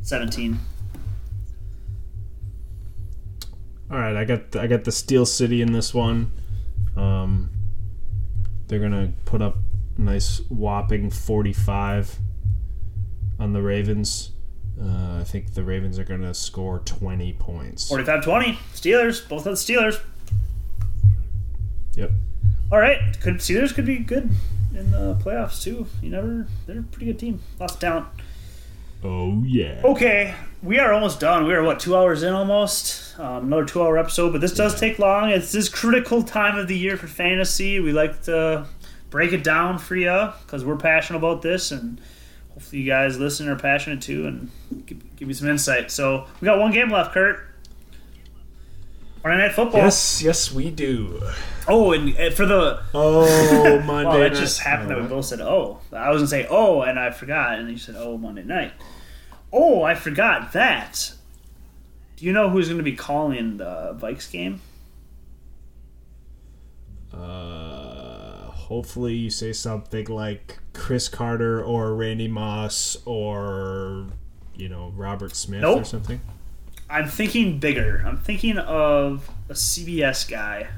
17. 0.00 0.58
All 3.90 3.98
right, 3.98 4.16
I 4.16 4.24
got 4.24 4.50
the, 4.50 4.60
I 4.60 4.66
got 4.66 4.84
the 4.84 4.92
Steel 4.92 5.24
City 5.26 5.62
in 5.62 5.72
this 5.72 5.94
one. 5.94 6.32
Um, 6.96 7.50
they're 8.66 8.80
gonna 8.80 9.12
put 9.24 9.40
up 9.40 9.56
a 9.96 10.00
nice 10.00 10.40
whopping 10.48 11.10
45 11.10 12.18
on 13.38 13.52
the 13.52 13.62
Ravens. 13.62 14.30
Uh, 14.80 15.18
I 15.20 15.24
think 15.24 15.54
the 15.54 15.62
Ravens 15.62 15.98
are 15.98 16.04
going 16.04 16.22
to 16.22 16.32
score 16.34 16.80
20 16.80 17.32
points. 17.34 17.88
45 17.88 18.22
20. 18.24 18.52
Steelers. 18.74 19.28
Both 19.28 19.46
of 19.46 19.52
the 19.56 19.72
Steelers. 19.72 20.00
Yep. 21.94 22.12
All 22.70 22.78
right. 22.78 22.98
Could 23.20 23.36
Steelers 23.36 23.74
could 23.74 23.86
be 23.86 23.98
good 23.98 24.30
in 24.74 24.90
the 24.92 25.16
playoffs, 25.16 25.62
too. 25.62 25.86
You 26.00 26.10
never. 26.10 26.46
They're 26.66 26.80
a 26.80 26.82
pretty 26.82 27.06
good 27.06 27.18
team. 27.18 27.40
Lots 27.58 27.74
of 27.74 27.80
talent. 27.80 28.06
Oh, 29.02 29.42
yeah. 29.44 29.80
Okay. 29.84 30.34
We 30.62 30.78
are 30.78 30.92
almost 30.92 31.20
done. 31.20 31.46
We 31.46 31.54
are, 31.54 31.62
what, 31.62 31.78
two 31.78 31.96
hours 31.96 32.22
in 32.22 32.32
almost? 32.32 33.18
Um, 33.18 33.44
another 33.46 33.64
two 33.64 33.82
hour 33.82 33.98
episode, 33.98 34.32
but 34.32 34.40
this 34.40 34.54
does 34.54 34.74
yeah. 34.74 34.80
take 34.88 34.98
long. 34.98 35.30
It's 35.30 35.52
this 35.52 35.68
critical 35.68 36.22
time 36.22 36.58
of 36.58 36.68
the 36.68 36.76
year 36.76 36.96
for 36.96 37.06
fantasy. 37.06 37.78
We 37.80 37.92
like 37.92 38.22
to 38.22 38.66
break 39.10 39.32
it 39.32 39.42
down 39.44 39.78
for 39.78 39.96
you 39.96 40.32
because 40.44 40.64
we're 40.64 40.76
passionate 40.76 41.18
about 41.18 41.42
this 41.42 41.70
and 41.70 42.00
hopefully 42.54 42.82
you 42.82 42.86
guys 42.88 43.18
listen 43.18 43.48
are 43.48 43.56
passionate 43.56 44.02
too 44.02 44.26
and 44.26 44.50
give, 44.86 45.16
give 45.16 45.28
me 45.28 45.34
some 45.34 45.48
insight. 45.48 45.90
So 45.90 46.26
we 46.40 46.46
got 46.46 46.58
one 46.58 46.72
game 46.72 46.90
left, 46.90 47.12
Kurt. 47.12 47.47
Monday 49.28 49.44
Night 49.44 49.54
Football. 49.54 49.80
Yes, 49.82 50.22
yes, 50.22 50.52
we 50.52 50.70
do. 50.70 51.22
Oh, 51.66 51.92
and 51.92 52.14
for 52.34 52.46
the 52.46 52.82
oh 52.94 53.80
Monday. 53.84 54.08
well, 54.08 54.22
it 54.22 54.34
just 54.34 54.60
happened 54.60 54.90
that 54.90 55.00
we 55.00 55.06
both 55.06 55.26
said 55.26 55.40
oh. 55.40 55.80
I 55.92 56.10
was 56.10 56.20
gonna 56.20 56.28
say 56.28 56.46
oh, 56.48 56.82
and 56.82 56.98
I 56.98 57.10
forgot, 57.10 57.58
and 57.58 57.70
you 57.70 57.78
said 57.78 57.96
oh 57.98 58.16
Monday 58.16 58.42
night. 58.42 58.72
Oh, 59.52 59.82
I 59.82 59.94
forgot 59.94 60.52
that. 60.52 61.12
Do 62.16 62.26
you 62.26 62.32
know 62.32 62.50
who's 62.50 62.66
going 62.66 62.78
to 62.78 62.84
be 62.84 62.96
calling 62.96 63.58
the 63.58 63.96
Vikes 63.96 64.28
game? 64.30 64.60
Uh, 67.12 68.50
hopefully 68.50 69.14
you 69.14 69.30
say 69.30 69.52
something 69.52 70.06
like 70.06 70.58
Cris 70.72 71.08
Carter 71.08 71.62
or 71.62 71.94
Randy 71.94 72.26
Moss 72.26 72.96
or 73.04 74.08
you 74.56 74.68
know 74.68 74.92
Robert 74.96 75.36
Smith 75.36 75.62
nope. 75.62 75.82
or 75.82 75.84
something? 75.84 76.20
I'm 76.90 77.08
thinking 77.08 77.58
bigger. 77.58 78.02
I'm 78.06 78.18
thinking 78.18 78.58
of 78.58 79.30
a 79.48 79.54
CBS 79.54 80.28
guy 80.28 80.68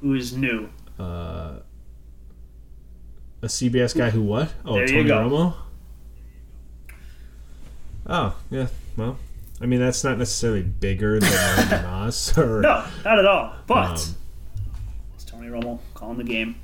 who 0.00 0.14
is 0.14 0.36
new. 0.36 0.68
Uh, 0.98 1.58
a 3.42 3.46
CBS 3.46 3.96
guy 3.96 4.10
who 4.10 4.22
what? 4.22 4.52
Oh, 4.64 4.74
there 4.74 4.86
Tony 4.86 5.10
Romo. 5.10 5.54
Oh 8.06 8.36
yeah, 8.50 8.68
well, 8.96 9.18
I 9.60 9.66
mean 9.66 9.80
that's 9.80 10.02
not 10.02 10.18
necessarily 10.18 10.62
bigger 10.62 11.20
than 11.20 11.82
Moss. 11.84 12.36
Or, 12.38 12.60
no, 12.60 12.84
not 13.04 13.18
at 13.18 13.26
all. 13.26 13.54
But 13.66 14.00
um, 14.00 14.14
it's 15.14 15.24
Tony 15.24 15.48
Romo 15.48 15.78
calling 15.94 16.18
the 16.18 16.24
game. 16.24 16.56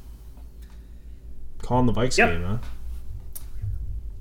Calling 1.59 1.87
the 1.87 1.93
Vikes 1.93 2.19
yep. 2.19 2.31
game, 2.31 2.45
huh? 2.45 2.59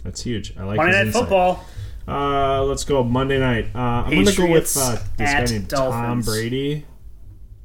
That's 0.03 0.21
huge. 0.21 0.55
I 0.57 0.63
like 0.63 0.77
Monday 0.77 1.05
Night 1.05 1.13
Football. 1.13 1.65
Uh, 2.07 2.63
let's 2.63 2.83
go 2.83 3.03
Monday 3.03 3.39
night. 3.39 3.67
Uh, 3.73 3.77
I'm 4.05 4.11
going 4.11 4.25
to 4.25 4.35
go 4.35 4.47
with 4.51 4.75
uh, 4.77 4.97
this 5.17 5.31
guy 5.31 5.45
named 5.45 5.69
Tom 5.69 6.21
Brady. 6.21 6.85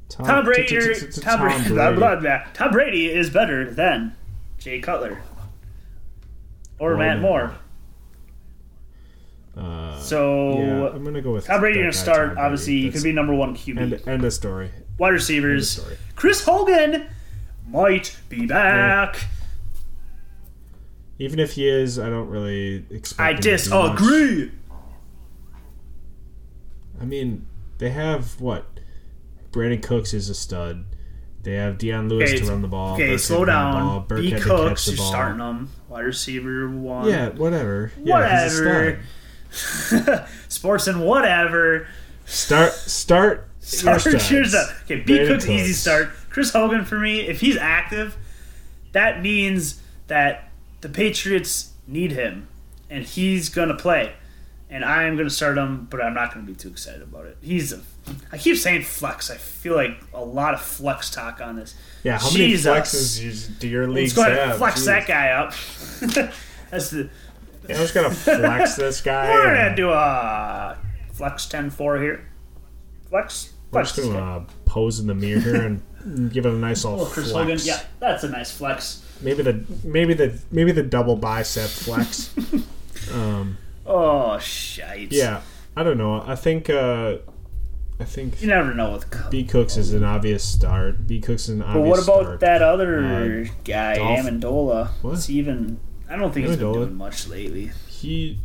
Tom, 0.07 0.25
Tom 0.25 0.45
Brady. 0.45 0.77
Tom 1.21 1.39
Brady. 1.39 2.43
Tom 2.53 2.71
Brady 2.71 3.11
is 3.11 3.29
better 3.29 3.69
than 3.71 4.15
Jay 4.57 4.79
Cutler 4.79 5.21
or 6.79 6.95
Matt 6.97 7.19
Moore. 7.19 7.53
Uh, 9.57 9.99
So 9.99 10.87
I'm 10.93 11.03
gonna 11.03 11.21
go 11.21 11.33
with 11.33 11.45
Tom 11.45 11.59
Brady 11.59 11.79
that 11.79 11.81
going 11.81 11.87
guy, 11.87 11.91
to 11.91 11.97
start. 11.97 12.27
Brady. 12.29 12.41
Obviously, 12.41 12.73
he 12.73 12.81
could 12.83 12.91
That's- 12.93 13.03
be 13.03 13.11
number 13.11 13.33
one 13.35 13.55
QB. 13.55 13.77
end 13.79 14.01
end 14.07 14.23
of 14.23 14.33
story. 14.33 14.71
Wide 14.97 15.09
receivers. 15.09 15.69
story. 15.69 15.97
Chris 16.15 16.43
Hogan 16.45 17.07
might 17.67 18.17
be 18.29 18.45
back. 18.45 19.17
Even 21.19 21.39
if 21.39 21.53
he 21.53 21.67
is, 21.67 21.99
I 21.99 22.09
don't 22.09 22.29
really 22.29 22.85
expect. 22.89 23.19
I 23.19 23.31
him 23.31 23.37
to 23.37 23.41
do 23.41 23.51
much. 23.51 23.97
disagree. 23.97 24.51
I 27.01 27.05
mean, 27.05 27.45
they 27.77 27.89
have 27.89 28.39
what? 28.39 28.65
Brandin 29.51 29.83
Cooks 29.83 30.13
is 30.13 30.29
a 30.29 30.33
stud. 30.35 30.85
They 31.43 31.53
have 31.53 31.77
Dion 31.77 32.09
Lewis 32.09 32.31
Okay, 32.31 32.39
to 32.39 32.45
run 32.49 32.61
the 32.61 32.67
ball. 32.67 32.95
Okay, 32.95 33.09
Burkhead 33.09 33.19
slow 33.19 33.45
to 33.45 33.51
run 33.51 33.71
the 33.73 33.79
ball, 33.79 33.99
down. 34.01 34.21
B 34.21 34.29
to 34.29 34.35
catch 34.37 34.43
Cooks, 34.45 34.87
you're 34.87 34.97
starting 34.97 35.37
them. 35.39 35.69
Wide 35.87 36.05
receiver 36.05 36.69
one. 36.69 37.07
Yeah, 37.07 37.29
whatever. 37.29 37.91
Yeah, 38.03 38.15
whatever. 38.15 38.99
stud. 39.51 40.27
Sports 40.47 40.87
and 40.87 41.03
whatever. 41.05 41.87
Start, 42.25 42.73
start. 42.73 43.47
Start 43.59 44.05
your 44.05 44.45
stuff. 44.45 44.83
Okay, 44.85 45.01
B 45.01 45.17
Brandin 45.17 45.27
Cook's 45.27 45.47
easy 45.47 45.73
start. 45.73 46.09
Chris 46.29 46.51
Hogan 46.51 46.85
for 46.85 46.97
me, 46.99 47.21
if 47.21 47.39
he's 47.39 47.57
active, 47.57 48.17
that 48.93 49.21
means 49.21 49.81
that 50.07 50.48
the 50.81 50.89
Patriots 50.89 51.71
need 51.87 52.11
him, 52.11 52.47
and 52.89 53.03
he's 53.03 53.49
gonna 53.49 53.75
play, 53.75 54.13
and 54.69 54.83
I 54.85 55.03
am 55.03 55.17
gonna 55.17 55.29
start 55.29 55.57
him, 55.57 55.87
but 55.89 56.01
I'm 56.01 56.13
not 56.13 56.33
gonna 56.33 56.45
be 56.45 56.55
too 56.55 56.69
excited 56.69 57.01
about 57.01 57.25
it. 57.25 57.37
He's 57.41 57.73
a. 57.73 57.81
I 58.31 58.37
keep 58.37 58.57
saying 58.57 58.83
flex. 58.83 59.29
I 59.29 59.37
feel 59.37 59.75
like 59.75 60.01
a 60.13 60.23
lot 60.23 60.53
of 60.53 60.61
flex 60.61 61.09
talk 61.11 61.41
on 61.41 61.55
this. 61.57 61.75
Yeah, 62.03 62.17
how 62.17 62.31
many 62.31 62.53
flexes 62.53 63.21
you, 63.21 63.55
do 63.59 63.67
your 63.67 63.87
Let's 63.87 64.13
go 64.13 64.23
have? 64.23 64.57
flex 64.57 64.81
Jeez. 64.81 64.85
that 64.85 65.07
guy 65.07 65.29
up. 65.31 65.53
That's 66.71 66.89
the. 66.91 67.09
Yeah, 67.67 67.75
I'm 67.75 67.81
just 67.81 67.93
gonna 67.93 68.09
flex 68.11 68.75
this 68.75 69.01
guy. 69.03 69.29
We're 69.31 69.53
gonna 69.55 69.75
do 69.75 69.89
a 69.91 70.77
flex 71.13 71.45
10-4 71.45 72.01
here. 72.01 72.25
Flex. 73.09 73.53
We're 73.71 73.83
just 73.83 73.97
gonna 73.97 74.37
uh, 74.37 74.43
pose 74.65 74.99
in 74.99 75.05
the 75.07 75.13
mirror 75.13 75.55
and 76.05 76.31
give 76.31 76.45
it 76.47 76.53
a 76.53 76.55
nice 76.55 76.85
old 76.85 77.01
Oh, 77.01 77.05
Chris 77.05 77.31
flex. 77.31 77.43
Hogan. 77.43 77.59
Yeah, 77.63 77.81
that's 77.99 78.23
a 78.23 78.29
nice 78.29 78.49
flex. 78.51 79.03
Maybe 79.21 79.43
the 79.43 79.63
maybe 79.83 80.13
the 80.13 80.39
maybe 80.51 80.71
the 80.71 80.83
double 80.83 81.15
bicep 81.15 81.69
flex. 81.69 82.33
um, 83.13 83.57
Oh 83.85 84.37
shite. 84.39 85.11
yeah, 85.11 85.41
I 85.75 85.83
don't 85.83 85.97
know. 85.97 86.23
I 86.25 86.35
think 86.35 86.69
uh, 86.69 87.17
I 87.99 88.03
think 88.05 88.41
You 88.41 88.47
never 88.47 88.73
know 88.73 88.91
with. 88.93 89.05
B 89.29 89.43
Cooks 89.43 89.75
is 89.77 89.93
an 89.93 90.03
obvious 90.03 90.43
start. 90.43 91.05
B 91.07 91.19
Cooks 91.19 91.43
is 91.43 91.49
an 91.49 91.61
obvious 91.63 91.75
but 91.83 91.89
what 91.89 91.99
about 92.03 92.23
start. 92.23 92.39
that 92.41 92.61
other 92.61 93.03
Uh, 93.03 93.45
guy, 93.65 93.95
Dolph- 93.95 94.19
Amendola? 94.19 94.87
What? 95.01 95.11
What's 95.11 95.25
he 95.25 95.35
even? 95.39 95.79
I 96.09 96.15
don't 96.15 96.33
think 96.33 96.47
he's 96.47 96.57
been 96.57 96.71
doing 96.73 96.95
much 96.95 97.27
lately. 97.27 97.71
He 97.87 98.39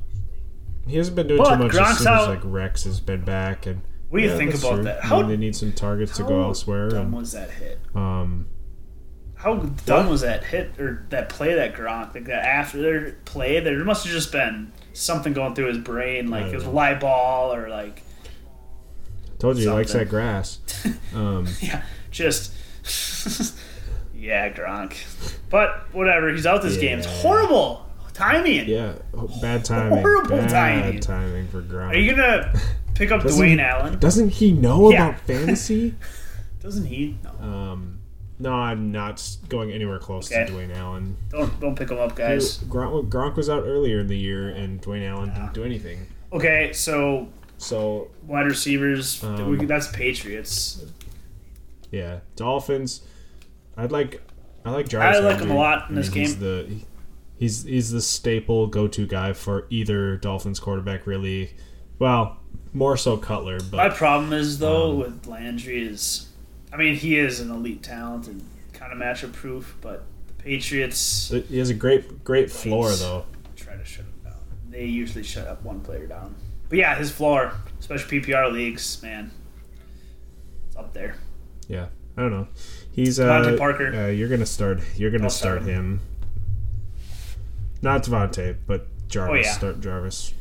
he 0.86 0.96
hasn't 0.96 1.16
been 1.16 1.28
doing 1.28 1.38
But 1.42 1.56
too 1.56 1.62
much 1.64 1.72
Gronk's 1.72 1.90
as 1.92 1.98
soon 1.98 2.12
as 2.12 2.20
out. 2.22 2.28
like 2.28 2.40
Rex 2.42 2.84
has 2.84 3.00
been 3.00 3.22
back 3.24 3.66
and. 3.66 3.82
What 4.10 4.18
do 4.20 4.26
you 4.26 4.30
Yeah, 4.32 4.36
think 4.38 4.54
about 4.54 4.74
true. 4.74 4.84
that? 4.84 5.02
I 5.04 5.06
How, 5.08 5.18
mean, 5.20 5.28
they 5.28 5.36
need 5.36 5.56
some 5.56 5.72
targets 5.72 6.16
to 6.18 6.22
go 6.24 6.42
elsewhere. 6.42 6.88
dumb 6.90 7.06
And, 7.06 7.12
was 7.14 7.32
that 7.32 7.50
hit? 7.50 7.80
um, 7.96 8.46
How 9.36 9.56
dumb 9.56 10.08
was 10.08 10.22
that 10.22 10.44
hit 10.44 10.78
or 10.80 11.04
that 11.10 11.28
play 11.28 11.54
that 11.54 11.74
Gronk? 11.74 12.14
Like 12.14 12.24
that 12.26 12.44
after 12.44 12.80
their 12.80 13.12
play, 13.24 13.60
there 13.60 13.84
must 13.84 14.04
have 14.04 14.12
just 14.12 14.32
been 14.32 14.72
something 14.92 15.32
going 15.32 15.54
through 15.54 15.66
his 15.66 15.78
brain, 15.78 16.28
like 16.30 16.46
it 16.52 16.54
was 16.56 16.64
a 16.64 16.70
ball 17.00 17.54
or 17.54 17.68
like 17.68 18.02
told 19.38 19.56
you 19.58 19.64
he 19.64 19.70
likes 19.70 19.92
that 19.92 20.08
grass. 20.08 20.58
Um, 21.14 21.46
yeah, 21.60 21.82
just 22.10 22.52
yeah, 24.14 24.50
Gronk. 24.52 24.96
But 25.50 25.92
whatever, 25.94 26.30
he's 26.30 26.44
out 26.46 26.60
this 26.62 26.76
game. 26.76 26.98
It's 26.98 27.06
horrible 27.06 27.86
timing. 28.14 28.68
yeah, 28.68 28.94
bad 29.40 29.64
timing. 29.64 29.98
Horrible 30.00 30.36
bad 30.38 30.50
timing. 30.50 31.00
timing 31.00 31.48
for 31.48 31.62
Gronk. 31.62 31.90
Are 31.90 31.96
you 31.96 32.14
gonna 32.16 32.52
pick 32.94 33.10
up 33.10 33.22
Doesn't- 33.22 33.40
Dwayne 33.44 33.60
Allen? 33.62 33.98
Doesn't 33.98 34.30
he 34.30 34.52
know 34.52 34.90
Yeah. 34.90 35.08
about 35.10 35.20
fantasy? 35.20 35.94
Doesn't 36.60 36.86
he? 36.86 37.16
No. 37.22 37.30
um, 37.46 37.93
no, 38.38 38.52
I'm 38.52 38.90
not 38.92 39.24
going 39.48 39.70
anywhere 39.70 39.98
close 39.98 40.30
Okay. 40.32 40.44
to 40.46 40.52
Dwayne 40.52 40.74
Allen. 40.76 41.16
Don't 41.30 41.60
don't 41.60 41.76
pick 41.76 41.90
him 41.90 41.98
up, 41.98 42.12
He- 42.12 42.18
guys. 42.18 42.58
Gronk, 42.64 43.08
Gronk 43.08 43.36
was 43.36 43.48
out 43.48 43.64
earlier 43.64 44.00
in 44.00 44.06
the 44.08 44.18
year, 44.18 44.48
and 44.50 44.80
Dwayne 44.82 45.08
Allen 45.08 45.30
didn't 45.30 45.54
do 45.54 45.64
anything. 45.64 46.06
Okay, 46.32 46.72
so 46.72 47.28
So 47.58 48.08
wide 48.26 48.46
receivers. 48.46 49.22
Um, 49.22 49.48
we, 49.50 49.64
that's 49.66 49.88
Patriots. 49.92 50.84
yeah, 51.90 52.20
Dolphins. 52.36 53.02
I'd 53.76 53.92
like. 53.92 54.22
I 54.64 54.70
like 54.70 54.88
Jarvis. 54.88 55.18
I 55.18 55.20
like 55.20 55.40
him 55.40 55.50
a 55.50 55.54
lot 55.56 55.90
in 55.90 55.96
I 55.96 56.00
this 56.00 56.10
mean, 56.12 56.20
He's 56.24 56.38
the 56.38 56.66
he's 57.38 57.62
he's 57.64 57.90
the 57.90 58.00
staple 58.00 58.66
go-to 58.66 59.06
guy 59.06 59.32
for 59.34 59.66
either 59.70 60.16
Dolphins 60.16 60.58
quarterback. 60.58 61.06
Really, 61.06 61.50
well, 61.98 62.38
more 62.72 62.96
so 62.96 63.16
Cutler, 63.16 63.58
But 63.58 63.76
My 63.76 63.88
problem 63.90 64.32
is 64.32 64.58
though 64.58 64.92
um, 64.92 64.98
with 64.98 65.26
Landry 65.26 65.86
is, 65.86 66.28
I 66.74 66.76
mean 66.76 66.96
he 66.96 67.16
is 67.16 67.38
an 67.38 67.52
elite 67.52 67.84
talent 67.84 68.26
and 68.26 68.44
kind 68.72 68.92
of 68.92 68.98
matchup 68.98 69.32
proof, 69.32 69.76
but 69.80 70.02
the 70.26 70.34
Patriots 70.34 71.32
he 71.48 71.58
has 71.58 71.70
a 71.70 71.74
great 71.74 72.24
great 72.24 72.50
floor 72.50 72.90
though. 72.90 73.26
try 73.54 73.76
to 73.76 73.84
shut 73.84 74.04
him 74.04 74.12
down. 74.24 74.34
They 74.70 74.84
usually 74.84 75.22
shut 75.22 75.46
up 75.46 75.62
one 75.62 75.80
player 75.80 76.08
down. 76.08 76.34
But 76.68 76.78
yeah, 76.78 76.96
his 76.96 77.12
floor, 77.12 77.52
especially 77.78 78.20
PPR 78.20 78.52
leagues, 78.52 79.00
man, 79.04 79.30
it's 80.66 80.76
up 80.76 80.92
there. 80.92 81.14
Yeah, 81.68 81.86
I 82.16 82.22
don't 82.22 82.32
know. 82.32 82.48
He's 82.90 83.20
uh, 83.20 83.28
DeVante 83.28 83.56
Parker. 83.56 83.94
Uh, 83.94 84.06
you're 84.08 84.28
gonna 84.28 84.44
start. 84.44 84.80
You're 84.96 85.12
gonna 85.12 85.24
I'll 85.24 85.30
start, 85.30 85.62
start 85.62 85.72
him. 85.72 86.00
Not 87.82 88.02
Devontae, 88.02 88.56
but 88.66 88.88
Jarvis. 89.06 89.46
Oh, 89.46 89.48
yeah. 89.48 89.52
Start 89.52 89.80
Jarvis. 89.80 90.34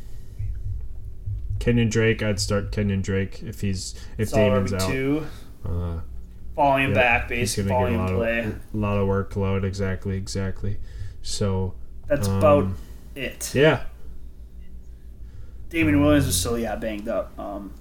Kenyan 1.58 1.90
Drake. 1.90 2.24
I'd 2.24 2.40
start 2.40 2.72
Kenyan 2.72 3.02
Drake 3.02 3.40
if 3.44 3.60
he's 3.60 3.94
if 4.18 4.32
Damon's 4.32 4.72
out. 4.72 5.22
Uh, 5.64 6.00
volume 6.54 6.90
yeah, 6.90 6.94
back, 6.94 7.30
he's 7.30 7.54
base 7.54 7.56
gonna 7.56 7.66
a 7.68 7.80
volume 7.80 8.00
lot 8.00 8.10
play. 8.10 8.38
of 8.40 8.74
lot 8.74 8.96
of 8.98 9.08
workload. 9.08 9.64
Exactly, 9.64 10.16
exactly. 10.16 10.78
So 11.22 11.74
That's 12.06 12.28
um, 12.28 12.38
about 12.38 12.68
it. 13.14 13.54
yeah. 13.54 13.84
Damien 15.70 16.00
Williams 16.00 16.26
was 16.26 16.38
still 16.38 16.58
yeah 16.58 16.76
banged 16.76 17.08
up. 17.08 17.36
Um, 17.38 17.72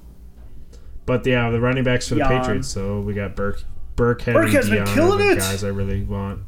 But 1.06 1.26
yeah, 1.26 1.50
the 1.50 1.60
running 1.60 1.84
backs 1.84 2.08
for 2.08 2.16
the 2.16 2.22
Jan. 2.22 2.41
Patriots. 2.41 2.68
So 2.70 3.02
we 3.02 3.14
got 3.14 3.36
Burke, 3.36 3.64
Burke 3.95 4.26
and 4.28 4.38
has 4.54 4.70
been 4.70 4.84
Dion 4.84 4.88
are 4.88 4.94
killing 4.94 5.20
the 5.20 5.32
it. 5.34 5.40
guys 5.40 5.64
I 5.64 5.68
really 5.70 6.04
want. 6.04 6.41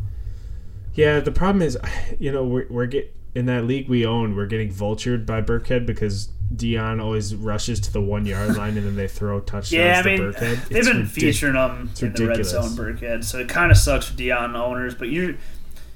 Yeah, 0.94 1.20
the 1.20 1.32
problem 1.32 1.62
is, 1.62 1.78
you 2.20 2.32
know, 2.32 2.44
we're, 2.46 2.68
we're 2.70 2.86
get 2.88 3.14
in 3.36 3.46
that 3.48 3.66
league 3.66 3.88
we 3.90 4.06
own. 4.06 4.36
We're 4.36 4.46
getting 4.48 4.72
vultured 4.72 5.26
by 5.26 5.42
Burkhead 5.42 5.86
because 5.86 6.30
Dion 6.56 7.00
always 7.00 7.36
rushes 7.36 7.80
to 7.82 7.92
the 7.94 8.02
one 8.02 8.26
yard 8.26 8.56
line 8.58 8.78
and 8.78 8.86
then 8.88 8.96
they 8.96 9.08
throw 9.08 9.40
touchdowns 9.42 9.72
yeah, 9.74 10.00
I 10.00 10.02
to 10.04 10.10
mean 10.10 10.20
Burkhead. 10.20 10.40
they've 10.40 10.78
It's 10.78 10.88
been 10.88 11.04
ridic- 11.04 11.08
featuring 11.10 11.56
him 11.56 11.90
it's 11.92 12.02
in 12.02 12.14
the 12.14 12.28
red 12.28 12.46
zone 12.46 12.70
Burkhead, 12.72 13.24
so 13.24 13.40
it 13.40 13.50
kind 13.50 13.72
of 13.72 13.78
sucks 13.78 14.08
for 14.10 14.16
Dion 14.18 14.56
owners. 14.56 14.96
But 14.96 15.10
you 15.10 15.38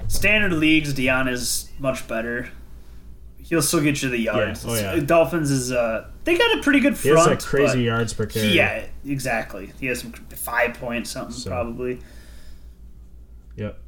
standard 0.08 0.54
leagues, 0.54 0.94
Dion 0.94 1.28
is 1.28 1.70
much 1.80 2.08
better. 2.08 2.50
He'll 3.38 3.62
still 3.64 3.82
get 3.82 4.04
you 4.04 4.10
the 4.10 4.18
yards. 4.20 4.64
Oh, 4.64 4.76
yeah. 4.76 5.00
Dolphins 5.00 5.50
is 5.50 5.72
uh 5.72 6.10
they 6.24 6.38
got 6.38 6.60
a 6.60 6.62
pretty 6.62 6.80
good 6.82 6.98
front. 6.98 7.04
He 7.16 7.18
has 7.18 7.28
like 7.28 7.40
crazy 7.40 7.82
yards 7.84 8.14
per 8.14 8.26
carry. 8.28 8.50
yeah, 8.50 8.86
exactly. 9.06 9.72
He 9.80 9.86
has 9.88 10.02
some 10.02 10.12
five 10.12 10.74
point 10.76 11.08
something 11.08 11.34
So- 11.36 11.50
probably. 11.50 12.00
Yep. 13.56 13.80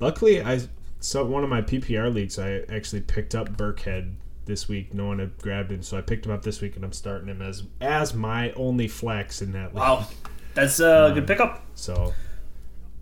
Luckily, 0.00 0.42
I 0.42 0.60
so 1.00 1.24
one 1.24 1.44
of 1.44 1.50
my 1.50 1.62
PPR 1.62 2.12
leagues, 2.12 2.38
I 2.38 2.60
actually 2.68 3.02
picked 3.02 3.34
up 3.34 3.50
Burkhead 3.56 4.14
this 4.46 4.68
week. 4.68 4.94
No 4.94 5.06
one 5.06 5.18
had 5.18 5.36
grabbed 5.38 5.70
him, 5.70 5.82
so 5.82 5.96
I 5.98 6.00
picked 6.00 6.26
him 6.26 6.32
up 6.32 6.42
this 6.42 6.60
week, 6.60 6.76
and 6.76 6.84
I'm 6.84 6.92
starting 6.92 7.28
him 7.28 7.42
as 7.42 7.64
as 7.80 8.14
my 8.14 8.52
only 8.52 8.88
flex 8.88 9.42
in 9.42 9.52
that 9.52 9.68
league. 9.74 9.82
Wow, 9.82 10.06
that's 10.54 10.80
a 10.80 11.06
Um, 11.06 11.14
good 11.14 11.26
pickup. 11.26 11.64
So, 11.74 12.14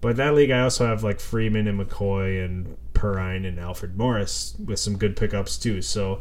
but 0.00 0.16
that 0.16 0.34
league, 0.34 0.50
I 0.50 0.60
also 0.60 0.86
have 0.86 1.02
like 1.04 1.20
Freeman 1.20 1.66
and 1.68 1.80
McCoy 1.80 2.44
and 2.44 2.76
Perine 2.94 3.46
and 3.46 3.58
Alfred 3.58 3.96
Morris 3.96 4.54
with 4.64 4.78
some 4.78 4.96
good 4.98 5.16
pickups 5.16 5.56
too. 5.56 5.80
So, 5.82 6.20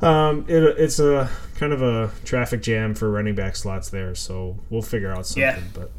um, 0.00 0.44
it, 0.48 0.62
it's 0.78 0.98
a 1.00 1.28
kind 1.56 1.72
of 1.72 1.82
a 1.82 2.12
traffic 2.24 2.62
jam 2.62 2.94
for 2.94 3.10
running 3.10 3.34
back 3.34 3.56
slots 3.56 3.90
there. 3.90 4.14
So 4.14 4.58
we'll 4.70 4.82
figure 4.82 5.10
out 5.12 5.26
something. 5.26 5.42
Yeah. 5.42 5.60
But 5.74 5.90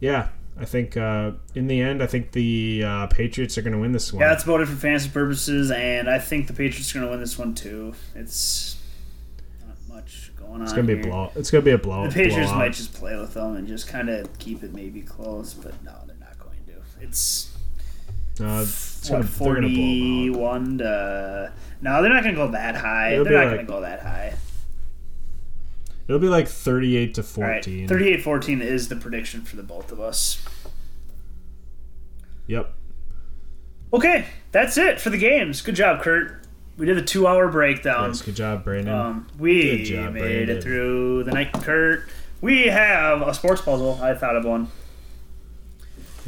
yeah, 0.00 0.28
I 0.60 0.64
think 0.64 0.96
uh, 0.96 1.32
in 1.54 1.66
the 1.68 1.80
end, 1.80 2.02
I 2.02 2.06
think 2.06 2.32
the 2.32 2.82
uh, 2.84 3.06
Patriots 3.06 3.56
are 3.58 3.62
going 3.62 3.72
to 3.74 3.78
win 3.78 3.92
this 3.92 4.12
one. 4.12 4.20
Yeah, 4.20 4.28
that's 4.30 4.44
voted 4.44 4.68
for 4.68 4.74
fantasy 4.74 5.08
purposes, 5.10 5.70
and 5.70 6.08
I 6.10 6.18
think 6.18 6.46
the 6.48 6.52
Patriots 6.52 6.90
are 6.90 6.98
going 6.98 7.06
to 7.06 7.10
win 7.12 7.20
this 7.20 7.38
one 7.38 7.54
too. 7.54 7.94
It's 8.14 8.76
not 9.66 9.76
much 9.96 10.32
going 10.36 10.54
on. 10.54 10.62
it's 10.62 10.72
going 10.72 10.86
to 10.86 10.94
be 10.94 11.00
a 11.00 11.02
here. 11.04 11.12
blow. 11.12 11.32
It's 11.36 11.50
going 11.50 11.62
to 11.62 11.70
be 11.70 11.74
a 11.74 11.78
blow. 11.78 12.04
The 12.08 12.14
Patriots 12.14 12.50
blowout. 12.50 12.56
might 12.58 12.72
just 12.72 12.92
play 12.94 13.16
with 13.16 13.34
them 13.34 13.56
and 13.56 13.68
just 13.68 13.86
kind 13.88 14.08
of 14.10 14.36
keep 14.38 14.62
it 14.64 14.74
maybe 14.74 15.02
close, 15.02 15.54
but 15.54 15.72
no, 15.84 15.94
they're 16.06 16.16
not 16.18 16.38
going 16.38 16.58
to. 16.66 17.04
It's 17.06 17.54
Uh, 18.40 18.60
it's 18.62 19.08
what 19.10 19.22
gonna, 19.22 19.28
they're 19.28 19.54
going 19.54 19.62
to 19.62 19.68
blow 19.68 19.84
'em 19.84 20.34
out. 20.34 20.36
forty-one 20.38 20.78
to. 20.78 21.52
No, 21.80 22.02
they're 22.02 22.12
not 22.12 22.24
going 22.24 22.34
to 22.34 22.40
go 22.46 22.50
that 22.50 22.74
high. 22.74 23.12
It'll 23.12 23.24
they're 23.24 23.34
not 23.34 23.44
like- 23.46 23.54
going 23.54 23.66
to 23.66 23.72
go 23.72 23.80
that 23.82 24.00
high. 24.02 24.34
It'll 26.08 26.18
be 26.20 26.28
like 26.28 26.48
thirty-eight 26.48 27.14
to 27.14 27.20
All 27.36 27.42
right, 27.44 27.62
fourteen. 27.64 27.86
38-14 27.88 28.60
is 28.62 28.88
the 28.88 28.96
prediction 28.96 29.42
for 29.42 29.56
the 29.56 29.62
both 29.62 29.92
of 29.92 30.00
us. 30.00 30.42
Yep. 32.46 32.72
Okay, 33.92 34.26
that's 34.52 34.76
it 34.78 35.00
for 35.00 35.10
the 35.10 35.18
games. 35.18 35.60
Good 35.60 35.74
job, 35.76 36.00
Kurt. 36.02 36.44
we 36.78 36.86
did 36.86 36.96
a 36.98 37.02
two-hour 37.02 37.48
breakdown. 37.48 38.08
Yes, 38.08 38.22
good 38.22 38.36
job, 38.36 38.64
Brandon. 38.64 38.94
Um, 38.94 39.26
we 39.38 39.84
job, 39.84 40.14
made 40.14 40.20
Brandon. 40.20 40.56
it 40.56 40.62
through 40.62 41.24
the 41.24 41.32
night, 41.32 41.52
Kurt. 41.52 42.08
We 42.40 42.66
have 42.68 43.20
a 43.22 43.34
sports 43.34 43.60
puzzle. 43.60 43.98
I 44.02 44.14
thought 44.14 44.36
of 44.36 44.44
one. 44.44 44.68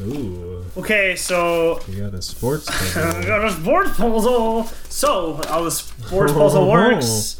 Ooh, 0.01 0.65
Okay, 0.77 1.15
so 1.17 1.81
we 1.89 1.97
got 1.97 2.15
a 2.15 2.23
sports. 2.23 2.67
Puzzle. 2.95 3.23
got 3.25 3.45
a 3.45 3.51
sports 3.51 3.91
puzzle. 3.97 4.65
So 4.89 5.41
how 5.49 5.63
the 5.65 5.71
sports 5.71 6.33
puzzle 6.33 6.71
works 6.71 7.40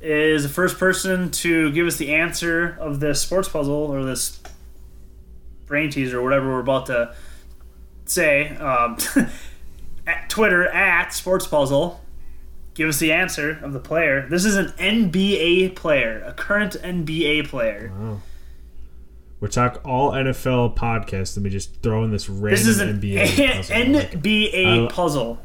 is 0.00 0.42
the 0.44 0.48
first 0.48 0.78
person 0.78 1.30
to 1.30 1.70
give 1.72 1.86
us 1.86 1.96
the 1.96 2.14
answer 2.14 2.76
of 2.80 3.00
this 3.00 3.20
sports 3.20 3.48
puzzle 3.48 3.74
or 3.74 4.04
this 4.04 4.40
brain 5.66 5.90
teaser 5.90 6.20
or 6.20 6.22
whatever 6.22 6.48
we're 6.48 6.60
about 6.60 6.86
to 6.86 7.14
say. 8.04 8.48
Um, 8.56 8.96
at 10.06 10.30
Twitter 10.30 10.66
at 10.68 11.12
sports 11.12 11.46
puzzle. 11.46 12.00
Give 12.74 12.88
us 12.88 12.98
the 13.00 13.12
answer 13.12 13.58
of 13.62 13.72
the 13.72 13.80
player. 13.80 14.28
This 14.28 14.44
is 14.44 14.54
an 14.56 14.66
NBA 14.78 15.74
player, 15.74 16.22
a 16.24 16.32
current 16.32 16.74
NBA 16.80 17.48
player. 17.48 17.92
Wow. 17.98 18.20
We're 19.40 19.48
talk 19.48 19.80
all 19.84 20.12
NFL 20.12 20.76
podcast, 20.76 21.36
and 21.36 21.44
we 21.44 21.50
just 21.50 21.82
throw 21.82 22.04
in 22.04 22.10
this 22.12 22.28
random 22.28 22.50
This 22.50 22.66
is 22.66 22.80
an 22.80 23.00
NBA 23.00 23.28
puzzle. 23.30 23.74
I 23.74 23.82
like 23.82 24.12
it. 24.14 24.22
NBA 24.22 24.84
I- 24.86 24.92
puzzle. 24.92 25.38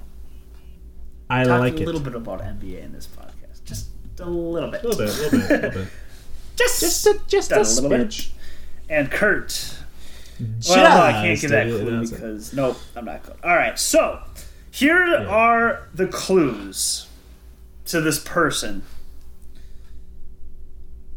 I 1.29 1.43
Talk 1.43 1.59
like 1.59 1.73
a 1.73 1.81
it. 1.81 1.85
little 1.87 2.01
bit 2.01 2.13
about 2.15 2.41
NBA 2.41 2.83
in 2.83 2.91
this 2.93 3.07
podcast, 3.07 3.32
a 4.25 4.29
little 4.29 4.71
bit. 4.71 4.83
A 4.83 4.87
little 4.87 5.05
bit, 5.05 5.17
a 5.17 5.21
little 5.21 5.39
bit, 5.39 5.49
a 5.49 5.53
little 5.53 5.81
bit. 5.81 5.87
Just, 6.55 6.81
Just 6.81 7.07
a, 7.07 7.19
just 7.27 7.51
a 7.51 7.61
a 7.61 7.63
little 7.63 7.89
bit. 7.89 8.29
and 8.87 9.09
Kurt. 9.09 9.75
Well, 10.69 10.77
no, 10.77 11.01
I 11.01 11.11
can't 11.13 11.39
Just 11.39 11.41
give 11.41 11.51
that 11.51 11.67
clue 11.67 12.07
because 12.07 12.53
nope, 12.53 12.77
I'm 12.95 13.05
not. 13.05 13.27
All 13.43 13.55
right, 13.55 13.77
so 13.79 14.21
here 14.69 15.03
are 15.27 15.87
the 15.95 16.05
clues 16.05 17.07
to 17.85 18.01
this 18.01 18.19
person. 18.19 18.83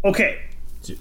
Okay, 0.04 0.40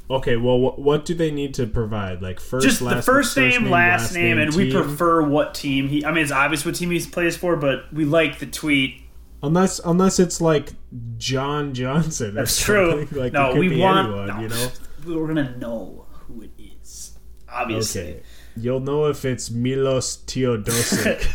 Okay, 0.09 0.35
well, 0.35 0.59
what, 0.59 0.79
what 0.79 1.05
do 1.05 1.13
they 1.13 1.31
need 1.31 1.53
to 1.55 1.67
provide? 1.67 2.21
Like 2.21 2.39
first, 2.39 2.65
just 2.65 2.81
last, 2.81 2.95
the 2.95 3.01
first, 3.01 3.37
name, 3.37 3.69
last 3.69 4.13
name, 4.13 4.37
and 4.37 4.53
we 4.55 4.71
prefer 4.71 5.21
what 5.21 5.53
team 5.53 5.87
he. 5.87 6.05
I 6.05 6.11
mean, 6.11 6.23
it's 6.23 6.31
obvious 6.31 6.65
what 6.65 6.75
team 6.75 6.91
he 6.91 6.99
plays 7.05 7.37
for, 7.37 7.55
but 7.55 7.91
we 7.93 8.05
like 8.05 8.39
the 8.39 8.45
tweet. 8.45 9.01
Unless, 9.43 9.79
unless 9.85 10.19
it's 10.19 10.41
like 10.41 10.73
John 11.17 11.73
Johnson. 11.73 12.33
That's 12.35 12.59
true. 12.61 13.07
Like 13.11 13.33
no, 13.33 13.55
we 13.55 13.77
want. 13.79 14.07
anyone, 14.07 14.27
no, 14.27 14.39
you 14.39 14.47
know. 14.49 14.69
we're 15.19 15.27
gonna 15.27 15.55
know 15.57 16.07
who 16.11 16.41
it 16.41 16.51
is. 16.57 17.17
Obviously, 17.47 18.01
Okay, 18.01 18.21
you'll 18.57 18.79
know 18.79 19.05
if 19.05 19.23
it's 19.25 19.51
Milos 19.51 20.17
Teodosic. 20.25 21.27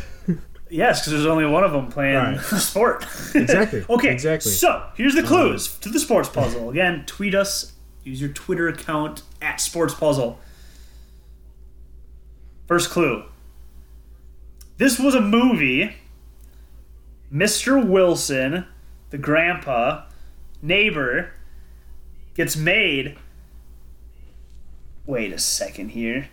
yes, 0.71 1.01
because 1.01 1.13
there's 1.13 1.27
only 1.27 1.47
one 1.47 1.63
of 1.63 1.73
them 1.73 1.89
playing 1.89 2.17
Right. 2.17 2.37
the 2.51 2.59
sport. 2.59 3.05
exactly. 3.35 3.85
Okay, 3.91 4.13
Exactly. 4.13 4.51
So 4.51 4.83
here's 4.97 5.15
the 5.15 5.21
um, 5.21 5.27
clues 5.27 5.79
to 5.79 5.89
the 5.89 6.01
sports 6.01 6.29
puzzle. 6.29 6.71
Again, 6.71 7.05
tweet 7.07 7.35
us. 7.35 7.75
Use 8.03 8.21
your 8.21 8.31
Twitter 8.31 8.67
account 8.67 9.23
at 9.43 9.61
Sports 9.61 9.95
Puzzle. 9.95 10.41
First 12.67 12.91
clue. 12.91 13.25
This 14.79 14.99
was 14.99 15.15
a 15.15 15.21
movie. 15.21 15.97
Mr. 17.33 17.85
Wilson, 17.85 18.67
the 19.11 19.19
grandpa, 19.19 20.05
neighbor, 20.63 21.33
gets 22.35 22.57
made. 22.57 23.17
Wait 25.07 25.33
a 25.33 25.39
second 25.39 25.91
here. 25.91 26.29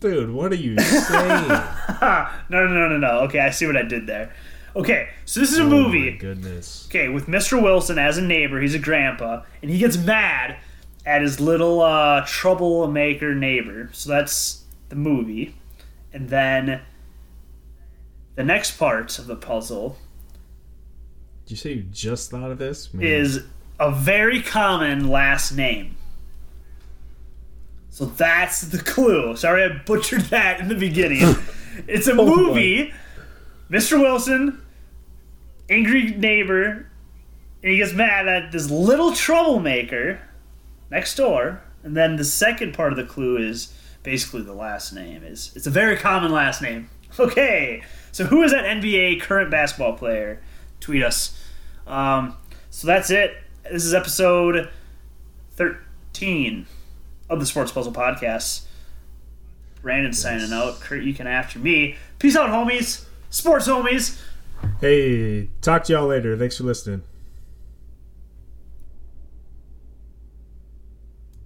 Dude, 0.00 0.30
what 0.30 0.52
are 0.52 0.56
you 0.56 0.78
saying? 0.78 1.48
no, 2.00 2.28
no, 2.50 2.66
no, 2.66 2.88
no, 2.88 2.98
no. 2.98 3.10
Okay, 3.20 3.40
I 3.40 3.50
see 3.50 3.66
what 3.66 3.76
I 3.76 3.82
did 3.82 4.06
there. 4.06 4.32
Okay, 4.76 5.08
so 5.24 5.40
this 5.40 5.52
is 5.52 5.58
a 5.58 5.62
Oh 5.62 5.68
movie. 5.68 6.10
my 6.10 6.16
goodness. 6.16 6.86
Okay, 6.90 7.08
with 7.08 7.26
Mr. 7.26 7.62
Wilson 7.62 7.98
as 7.98 8.18
a 8.18 8.22
neighbor, 8.22 8.60
he's 8.60 8.74
a 8.74 8.78
grandpa, 8.78 9.42
and 9.62 9.70
he 9.70 9.78
gets 9.78 9.96
mad 9.96 10.56
at 11.06 11.22
his 11.22 11.40
little 11.40 11.80
uh, 11.80 12.24
troublemaker 12.26 13.34
neighbor. 13.34 13.88
So 13.92 14.10
that's 14.10 14.64
the 14.88 14.96
movie. 14.96 15.54
And 16.12 16.28
then 16.28 16.80
the 18.34 18.44
next 18.44 18.78
part 18.78 19.18
of 19.18 19.26
the 19.26 19.36
puzzle 19.36 19.96
Did 21.46 21.50
you 21.52 21.56
say 21.56 21.72
you 21.74 21.82
just 21.92 22.30
thought 22.30 22.50
of 22.50 22.58
this? 22.58 22.92
Man. 22.94 23.04
is 23.06 23.44
a 23.78 23.90
very 23.92 24.40
common 24.42 25.08
last 25.08 25.52
name. 25.52 25.96
So 27.90 28.06
that's 28.06 28.62
the 28.62 28.78
clue. 28.78 29.36
Sorry 29.36 29.62
I 29.64 29.68
butchered 29.68 30.22
that 30.22 30.60
in 30.60 30.68
the 30.68 30.74
beginning. 30.74 31.22
it's 31.86 32.08
a 32.08 32.12
Oh, 32.12 32.16
boy. 32.16 32.24
movie. 32.36 32.94
Mr. 33.70 34.00
Wilson, 34.00 34.60
angry 35.70 36.10
neighbor, 36.10 36.88
and 37.62 37.72
he 37.72 37.78
gets 37.78 37.92
mad 37.92 38.26
at 38.28 38.52
this 38.52 38.68
little 38.70 39.12
troublemaker 39.12 40.20
next 40.90 41.14
door. 41.16 41.62
And 41.82 41.96
then 41.96 42.16
the 42.16 42.24
second 42.24 42.74
part 42.74 42.92
of 42.92 42.96
the 42.96 43.04
clue 43.04 43.36
is 43.36 43.72
basically 44.02 44.42
the 44.42 44.52
last 44.54 44.92
name. 44.92 45.22
is 45.22 45.52
It's 45.54 45.66
a 45.66 45.70
very 45.70 45.96
common 45.96 46.32
last 46.32 46.62
name. 46.62 46.88
Okay, 47.16 47.84
so 48.14 48.24
who 48.26 48.44
is 48.44 48.52
that 48.52 48.64
NBA 48.64 49.20
current 49.22 49.50
basketball 49.50 49.94
player? 49.94 50.40
Tweet 50.78 51.02
us. 51.02 51.36
Um, 51.84 52.36
so 52.70 52.86
that's 52.86 53.10
it. 53.10 53.36
This 53.68 53.84
is 53.84 53.92
episode 53.92 54.70
13 55.56 56.64
of 57.28 57.40
the 57.40 57.44
Sports 57.44 57.72
Puzzle 57.72 57.92
Podcast. 57.92 58.66
Brandon 59.82 60.12
signing 60.12 60.52
out. 60.52 60.78
Kurt, 60.78 61.02
you 61.02 61.12
can 61.12 61.26
after 61.26 61.58
me. 61.58 61.96
Peace 62.20 62.36
out, 62.36 62.50
homies. 62.50 63.04
Sports 63.30 63.66
homies. 63.66 64.20
Hey, 64.80 65.48
talk 65.60 65.82
to 65.84 65.94
y'all 65.94 66.06
later. 66.06 66.36
Thanks 66.36 66.56
for 66.56 66.62
listening. 66.62 67.02